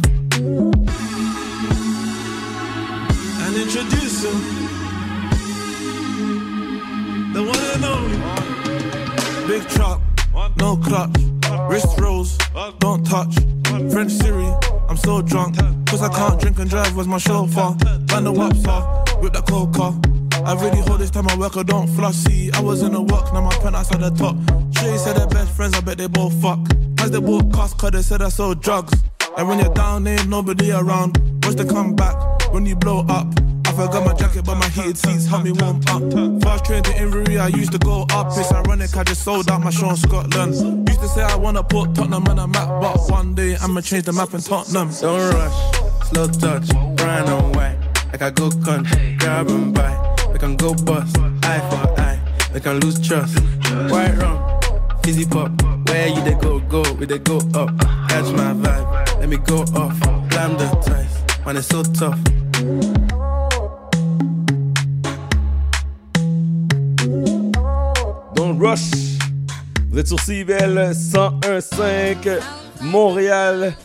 And 3.58 3.66
introduce 3.66 4.22
him, 4.22 4.38
the 7.32 7.42
one 7.42 7.58
and 7.74 7.84
only. 7.84 9.48
Big 9.48 9.68
truck, 9.70 10.00
no 10.58 10.76
clutch, 10.76 11.16
wrist 11.68 11.98
rolls, 11.98 12.38
don't 12.78 13.04
touch. 13.04 13.34
French 13.90 14.12
Siri, 14.12 14.46
I'm 14.88 14.96
so 14.96 15.22
drunk, 15.22 15.56
cause 15.86 16.02
I 16.02 16.08
can't 16.08 16.40
drink 16.40 16.60
and 16.60 16.70
drive. 16.70 16.94
Where's 16.94 17.08
my 17.08 17.18
chauffeur? 17.18 17.74
Man, 18.12 18.24
the 18.24 18.32
are 18.68 19.20
with 19.20 19.32
the 19.32 19.42
coca. 19.42 19.98
I 20.44 20.54
really 20.54 20.80
hold 20.82 21.00
this 21.00 21.10
time 21.10 21.26
I 21.26 21.36
work, 21.36 21.56
I 21.56 21.64
don't 21.64 21.88
flossy. 21.88 22.52
I 22.52 22.60
was 22.60 22.82
in 22.82 22.92
the 22.92 23.02
work, 23.02 23.32
now 23.32 23.40
my 23.40 23.50
penthouse 23.56 23.90
at 23.92 23.98
the 23.98 24.10
top. 24.10 24.36
Shay 24.78 24.96
said 24.98 25.16
they're 25.16 25.26
best 25.26 25.50
friends, 25.50 25.74
I 25.74 25.80
bet 25.80 25.98
they 25.98 26.06
both 26.06 26.40
fuck. 26.40 26.60
As 27.00 27.10
they 27.10 27.18
both 27.18 27.50
cost, 27.50 27.76
cause 27.76 27.90
they 27.90 28.02
said 28.02 28.22
I 28.22 28.28
sold 28.28 28.62
drugs. 28.62 28.92
And 29.36 29.48
when 29.48 29.58
you're 29.58 29.74
down, 29.74 30.06
ain't 30.06 30.28
nobody 30.28 30.70
around. 30.70 31.18
Watch 31.44 31.56
the 31.56 31.64
comeback 31.64 32.52
when 32.52 32.64
you 32.64 32.76
blow 32.76 33.04
up. 33.08 33.26
I 33.78 33.86
forgot 33.86 34.04
my 34.04 34.12
jacket, 34.12 34.44
but 34.44 34.56
my 34.56 34.68
heated 34.70 34.98
seats 34.98 35.24
help 35.26 35.44
me 35.44 35.52
warm 35.52 35.76
up. 35.86 36.42
Fast 36.42 36.64
train 36.64 36.82
to 36.82 36.90
Inverie, 36.94 37.38
I 37.38 37.46
used 37.46 37.70
to 37.70 37.78
go 37.78 38.06
up. 38.10 38.26
It's 38.36 38.50
ironic, 38.50 38.96
I 38.96 39.04
just 39.04 39.22
sold 39.22 39.48
out 39.48 39.60
my 39.60 39.70
show 39.70 39.90
in 39.90 39.96
Scotland. 39.96 40.88
Used 40.88 41.00
to 41.00 41.06
say 41.06 41.22
I 41.22 41.36
wanna 41.36 41.62
put 41.62 41.94
Tottenham 41.94 42.26
on 42.26 42.40
a 42.40 42.48
map, 42.48 42.68
but 42.82 43.08
one 43.08 43.36
day 43.36 43.56
I'ma 43.62 43.80
change 43.82 44.06
the 44.06 44.12
map 44.12 44.34
in 44.34 44.40
Tottenham. 44.40 44.90
Don't 45.00 45.32
rush, 45.32 46.08
slow 46.08 46.26
touch, 46.26 46.68
brown 46.96 47.28
and 47.28 47.54
white. 47.54 47.78
Like 48.10 48.22
I 48.22 48.30
go 48.30 48.50
country, 48.50 49.14
grab 49.20 49.48
and 49.48 49.72
buy. 49.72 50.16
We 50.32 50.40
can 50.40 50.56
go 50.56 50.74
bust, 50.74 51.16
eye 51.44 51.60
for 51.70 52.00
eye. 52.00 52.18
We 52.52 52.58
can 52.58 52.80
lose 52.80 52.98
trust. 53.06 53.38
White 53.92 54.18
rum, 54.18 54.60
fizzy 55.04 55.24
pop. 55.24 55.52
Where 55.88 56.08
you 56.08 56.20
they 56.24 56.34
go, 56.34 56.58
go, 56.58 56.82
we 56.94 57.06
they 57.06 57.20
go 57.20 57.36
up. 57.54 57.70
Catch 58.08 58.32
my 58.32 58.54
vibe, 58.54 59.20
let 59.20 59.28
me 59.28 59.36
go 59.36 59.60
off. 59.76 60.00
Blam 60.30 60.58
the 60.58 60.66
ties, 60.84 61.46
man, 61.46 61.56
it's 61.56 61.68
so 61.68 61.84
tough. 61.84 62.18
Rush. 68.58 68.90
Vous 69.90 69.98
êtes 69.98 70.08
sur 70.08 70.20
CIVL 70.20 70.92
101.5 70.92 72.40
Montréal. 72.82 73.76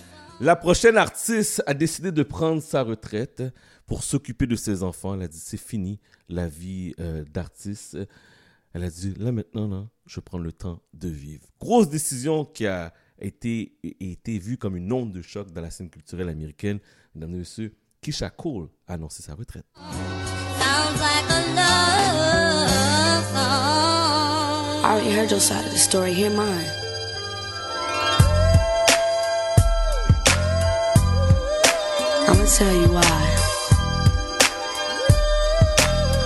La 0.42 0.56
prochaine 0.56 0.98
artiste 0.98 1.64
a 1.68 1.74
décidé 1.74 2.12
de 2.12 2.24
prendre 2.24 2.62
sa 2.62 2.82
retraite 2.82 3.44
pour 3.86 4.04
s'occuper 4.04 4.48
de 4.48 4.56
ses 4.56 4.84
enfants. 4.84 5.14
Elle 5.14 5.24
a 5.24 5.28
dit 5.28 5.40
c'est 5.40 5.58
fini 5.58 6.00
la 6.28 6.48
vie 6.48 6.94
euh, 7.00 7.24
d'artiste. 7.32 7.98
Elle 8.74 8.84
a 8.84 8.90
dit 8.90 9.14
là 9.18 9.32
maintenant, 9.32 9.68
là, 9.68 9.88
je 10.08 10.20
prends 10.20 10.40
le 10.40 10.52
temps 10.52 10.82
de 10.94 11.08
vivre. 11.08 11.46
Grosse 11.60 11.90
décision 11.90 12.44
qui 12.46 12.66
a 12.66 12.94
été, 13.20 13.78
été 13.84 14.40
vue 14.40 14.58
comme 14.58 14.76
une 14.76 14.92
onde 14.92 15.12
de 15.12 15.22
choc 15.22 15.52
dans 15.52 15.62
la 15.62 15.70
scène 15.70 15.90
culturelle 15.90 16.30
américaine. 16.30 16.80
Mesdames 17.14 17.36
et 17.36 17.40
messieurs, 17.40 17.76
Keisha 18.02 18.30
Cole 18.32 18.70
a 18.88 18.94
annoncé 18.94 19.22
sa 19.22 19.36
retraite. 19.36 19.66
Sounds 19.76 21.00
like 21.00 21.30
a 21.30 21.56
love. 21.56 21.84
I 24.84 24.92
already 24.92 25.12
heard 25.12 25.32
your 25.32 25.40
side 25.40 25.66
of 25.66 25.72
the 25.72 25.78
story. 25.78 26.14
Hear 26.14 26.30
mine. 26.30 26.68
I'ma 32.28 32.46
tell 32.58 32.76
you 32.76 32.90
why. 32.92 33.24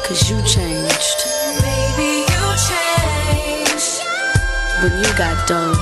Cause 0.07 0.29
you 0.29 0.37
changed. 0.41 1.19
Baby, 1.61 2.25
you 2.33 2.45
changed. 2.69 4.01
When 4.81 4.93
you 5.03 5.09
got 5.21 5.37
dough. 5.47 5.77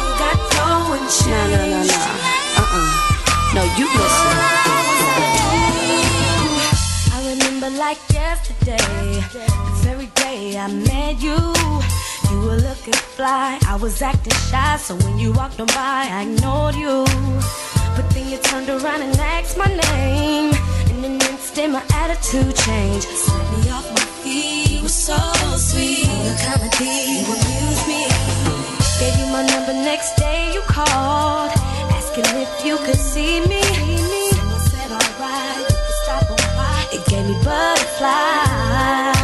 You 0.00 0.08
got 0.22 0.38
dough 0.56 0.96
and 0.96 1.06
Nah, 1.28 1.46
nah, 1.52 1.66
nah, 1.72 1.84
nah. 1.84 2.62
Uh-uh. 2.62 2.88
No, 3.54 3.62
you 3.76 3.86
listen. 4.00 4.36
I 7.12 7.18
remember 7.36 7.68
like 7.76 7.98
yesterday, 8.12 8.37
the 8.76 9.72
very 9.82 10.06
day 10.14 10.58
I 10.58 10.68
met 10.68 11.20
you. 11.22 11.38
You 12.30 12.40
were 12.46 12.56
looking 12.56 12.92
fly, 13.16 13.58
I 13.66 13.76
was 13.80 14.02
acting 14.02 14.38
shy, 14.50 14.76
so 14.76 14.94
when 14.96 15.18
you 15.18 15.32
walked 15.32 15.60
on 15.60 15.66
by, 15.68 16.08
I 16.10 16.22
ignored 16.28 16.74
you. 16.74 17.04
But 17.96 18.10
then 18.10 18.28
you 18.30 18.38
turned 18.38 18.68
around 18.68 19.02
and 19.02 19.16
asked 19.18 19.56
my 19.56 19.66
name. 19.66 20.52
In 20.90 21.04
an 21.04 21.20
instant, 21.30 21.72
my 21.72 21.82
attitude 21.94 22.54
changed. 22.56 23.08
Swept 23.08 23.50
me 23.52 23.70
off 23.70 23.88
my 23.90 24.06
feet. 24.22 24.70
You 24.70 24.82
were 24.82 24.88
so 24.88 25.18
sweet. 25.56 26.04
You 26.04 26.34
kind 26.44 26.62
of 26.62 26.70
deep. 26.78 27.24
You 27.24 27.34
amused 27.34 27.86
me. 27.88 28.04
Gave 29.00 29.16
you 29.20 29.26
my 29.32 29.46
number 29.46 29.72
next 29.72 30.16
day. 30.16 30.52
You 30.52 30.60
called, 30.62 31.52
asking 31.96 32.28
if 32.44 32.64
you 32.64 32.76
could 32.78 33.00
see 33.00 33.40
me. 33.46 33.97
Gave 37.08 37.26
me 37.26 37.34
butterflies. 37.42 39.16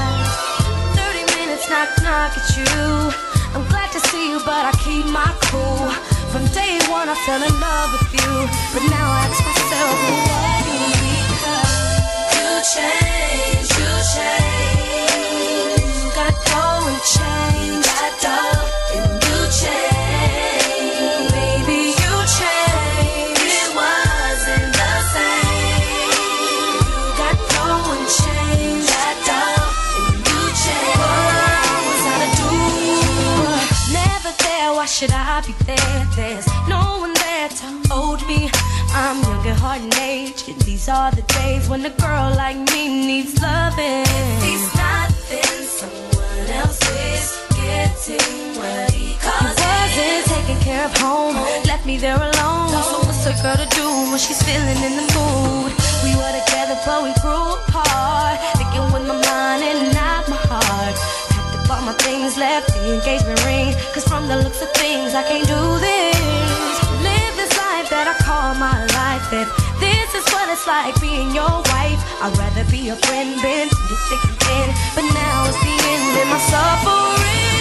30 0.97 1.25
minutes 1.37 1.69
knock 1.69 1.91
knock 2.03 2.33
at 2.33 2.57
you. 2.57 3.13
I'm 3.55 3.65
glad 3.69 3.93
to 3.93 4.01
see 4.09 4.31
you, 4.31 4.41
but 4.45 4.65
I 4.65 4.73
keep 4.85 5.05
my 5.07 5.31
cool. 5.53 5.91
From 6.33 6.47
day 6.57 6.81
one, 6.89 7.09
I 7.09 7.15
fell 7.27 7.43
in 7.43 7.55
love 7.61 7.93
with 7.93 8.09
you. 8.15 8.33
But 8.73 8.83
now 8.89 9.07
I 9.07 9.29
ask 9.29 9.45
myself, 9.45 9.97
why 10.33 10.65
because 11.29 12.33
you 12.37 12.49
changed, 12.73 13.73
you 13.79 13.93
changed. 14.17 15.85
You 16.01 16.09
got 16.17 16.35
go 16.49 16.65
and 16.89 17.01
change. 17.15 17.85
Got 17.85 18.15
go 18.23 18.54
should 35.05 35.13
I 35.13 35.43
be 35.47 35.53
there? 35.65 36.07
There's 36.17 36.47
no 36.69 36.81
one 37.05 37.13
there 37.15 37.49
to 37.49 37.67
hold 37.93 38.27
me. 38.27 38.49
I'm 38.97 39.21
young 39.23 39.47
at 39.47 39.59
heart 39.59 39.81
and 39.81 39.95
age, 39.97 40.49
and 40.49 40.59
these 40.63 40.89
are 40.89 41.11
the 41.11 41.23
days 41.41 41.69
when 41.69 41.85
a 41.85 41.91
girl 41.91 42.33
like 42.37 42.57
me 42.73 42.83
needs 43.07 43.35
loving. 43.43 44.07
If 44.09 44.43
he's 44.49 44.67
not, 44.81 45.09
then 45.29 45.57
someone 45.79 46.49
else 46.61 46.81
is 47.13 47.27
getting 47.53 48.57
what 48.57 48.91
he 48.93 49.13
calls 49.21 49.59
He 49.61 50.01
wasn't 50.01 50.25
taking 50.37 50.61
care 50.65 50.87
of 50.87 50.97
home, 50.97 51.37
left 51.69 51.85
me 51.85 51.99
there 51.99 52.17
alone. 52.17 52.71
So 52.71 53.05
what's 53.05 53.27
a 53.27 53.35
girl 53.43 53.57
to 53.61 53.69
do 53.77 53.87
when 54.09 54.19
she's 54.19 54.41
feeling 54.41 54.81
in 54.89 54.95
the 55.01 55.07
mood? 55.13 55.73
We 56.05 56.17
were 56.17 56.33
together, 56.41 56.81
but 56.87 57.03
we 57.05 57.13
grew 57.21 57.45
apart. 57.61 58.41
Thinking 58.57 58.89
with 58.93 59.05
my 59.11 59.21
mind 59.21 59.61
and 59.69 59.93
not 59.93 60.29
my 60.33 60.41
heart. 60.49 60.97
All 61.71 61.81
my 61.83 61.93
things, 61.95 62.37
left 62.37 62.69
the 62.75 62.95
engagement 62.95 63.43
ring. 63.45 63.75
Cause 63.93 64.05
from 64.05 64.29
the 64.29 64.37
looks 64.37 64.61
of 64.63 64.71
things, 64.73 65.15
I 65.15 65.23
can't 65.23 65.47
do 65.47 65.63
this. 65.81 66.77
Live 67.03 67.35
this 67.37 67.53
life 67.57 67.89
that 67.91 68.07
I 68.07 68.15
call 68.23 68.55
my 68.55 68.85
life. 68.95 69.27
If 69.33 69.49
this 69.81 70.15
is 70.15 70.25
what 70.33 70.49
it's 70.51 70.67
like 70.67 70.95
being 71.01 71.35
your 71.35 71.51
wife, 71.73 72.01
I'd 72.23 72.37
rather 72.39 72.65
be 72.71 72.91
a 72.91 72.97
friend, 72.97 73.35
to 73.41 73.83
the 73.91 73.97
thick 74.09 74.23
and 74.25 74.39
thin. 74.45 74.69
But 74.95 75.07
now 75.13 75.49
it's 75.49 75.59
the 75.65 75.75
end 75.75 76.15
of 76.21 76.27
my 76.29 76.41
suffering. 76.53 77.54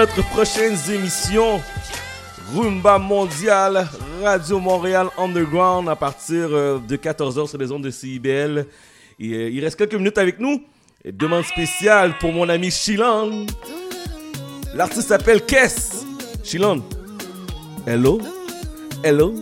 Notre 0.00 0.26
prochaine 0.30 0.78
émission 0.90 1.60
Rumba 2.56 2.98
Mondial 2.98 3.86
Radio 4.22 4.58
Montréal 4.58 5.08
Underground 5.18 5.90
à 5.90 5.94
partir 5.94 6.48
euh, 6.52 6.78
de 6.78 6.96
14h 6.96 7.46
sur 7.46 7.58
les 7.58 7.70
ondes 7.70 7.84
de 7.84 7.90
CIBL. 7.90 8.64
Et, 9.18 9.32
euh, 9.34 9.50
il 9.50 9.62
reste 9.62 9.76
quelques 9.76 9.96
minutes 9.96 10.16
avec 10.16 10.40
nous. 10.40 10.64
Et 11.04 11.12
demande 11.12 11.44
spéciale 11.44 12.16
pour 12.18 12.32
mon 12.32 12.48
ami 12.48 12.70
Shilon. 12.70 13.44
L'artiste 14.74 15.08
s'appelle 15.08 15.44
Kess. 15.44 16.06
Shilon. 16.44 16.82
Hello? 17.86 18.22
Hello? 19.04 19.34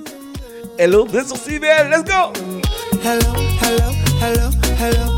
Hello? 0.77 1.07
Êtes 1.15 1.28
sur 1.28 1.37
CIBL. 1.37 1.89
Let's 1.89 2.03
go. 2.03 2.33
Hello, 3.05 3.33
hello, 3.62 3.93
hello, 4.20 4.51
hello. 4.81 5.17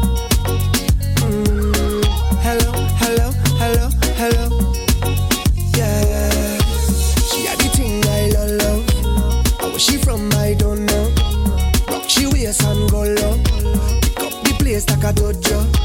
Up 14.81 14.87
the 14.87 14.97
place 14.97 15.03
like 15.03 15.05
a 15.05 15.13
dojo. 15.13 15.80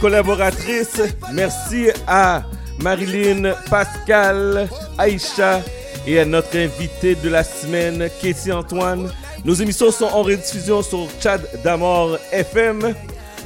Collaboratrices. 0.00 1.02
Merci 1.32 1.88
à 2.06 2.42
Marilyn, 2.80 3.54
Pascal, 3.68 4.68
Aïcha 4.96 5.60
et 6.06 6.20
à 6.20 6.24
notre 6.24 6.56
invité 6.56 7.14
de 7.14 7.28
la 7.28 7.44
semaine, 7.44 8.08
Katie 8.20 8.52
Antoine. 8.52 9.10
Nos 9.44 9.54
émissions 9.54 9.90
sont 9.90 10.06
en 10.06 10.22
rediffusion 10.22 10.82
sur 10.82 11.06
Chad 11.20 11.46
d'Amor 11.62 12.18
FM. 12.32 12.94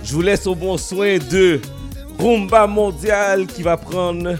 Je 0.05 0.13
vous 0.13 0.23
laisse 0.23 0.47
au 0.47 0.55
bon 0.55 0.77
soin 0.77 1.19
de 1.19 1.61
Rumba 2.19 2.67
Mondial 2.67 3.47
qui 3.47 3.63
va 3.63 3.77
prendre 3.77 4.37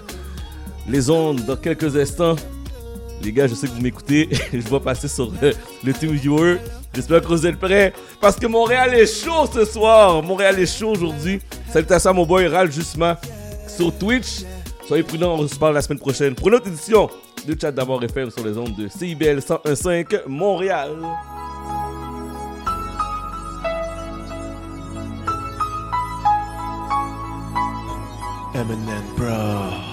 les 0.89 1.11
ondes 1.11 1.45
dans 1.45 1.57
quelques 1.57 1.97
instants. 1.97 2.37
Les 3.23 3.33
gars, 3.33 3.47
je 3.47 3.55
sais 3.55 3.69
que 3.69 3.73
vous 3.73 3.81
m'écoutez. 3.83 4.29
je 4.53 4.59
vois 4.69 4.83
passer 4.83 5.09
sur 5.09 5.31
le, 5.41 5.53
le 5.85 5.93
Team 5.93 6.13
Viewer. 6.13 6.59
J'espère 6.95 7.23
que 7.23 7.29
vous 7.29 7.47
êtes 7.47 7.59
prêts. 7.59 7.93
Parce 8.21 8.37
que 8.37 8.47
Montréal 8.47 8.95
est 8.95 9.07
chaud 9.07 9.47
ce 9.53 9.65
soir. 9.65 10.23
Montréal 10.23 10.59
est 10.59 10.67
chaud 10.67 10.91
aujourd'hui. 10.91 11.41
Salutations 11.73 12.11
à 12.11 12.13
mon 12.13 12.27
boy 12.27 12.47
Ral 12.49 12.71
Jusma 12.71 13.19
sur 13.67 13.97
Twitch. 13.97 14.43
Soyez 14.87 15.03
prudents, 15.03 15.37
on 15.39 15.49
se 15.49 15.57
parle 15.57 15.75
la 15.75 15.81
semaine 15.81 15.99
prochaine 15.99 16.35
pour 16.35 16.49
une 16.49 16.57
autre 16.57 16.69
édition 16.69 17.09
de 17.47 17.57
Chat 17.59 17.73
d'Amour 17.73 18.05
FM 18.05 18.31
sur 18.31 18.45
les 18.45 18.59
ondes 18.59 18.77
de 18.77 18.89
CIBL 18.89 19.39
101.5 19.39 20.29
Montréal. 20.29 20.91
Eminem, 28.55 29.03
bro. 29.17 29.92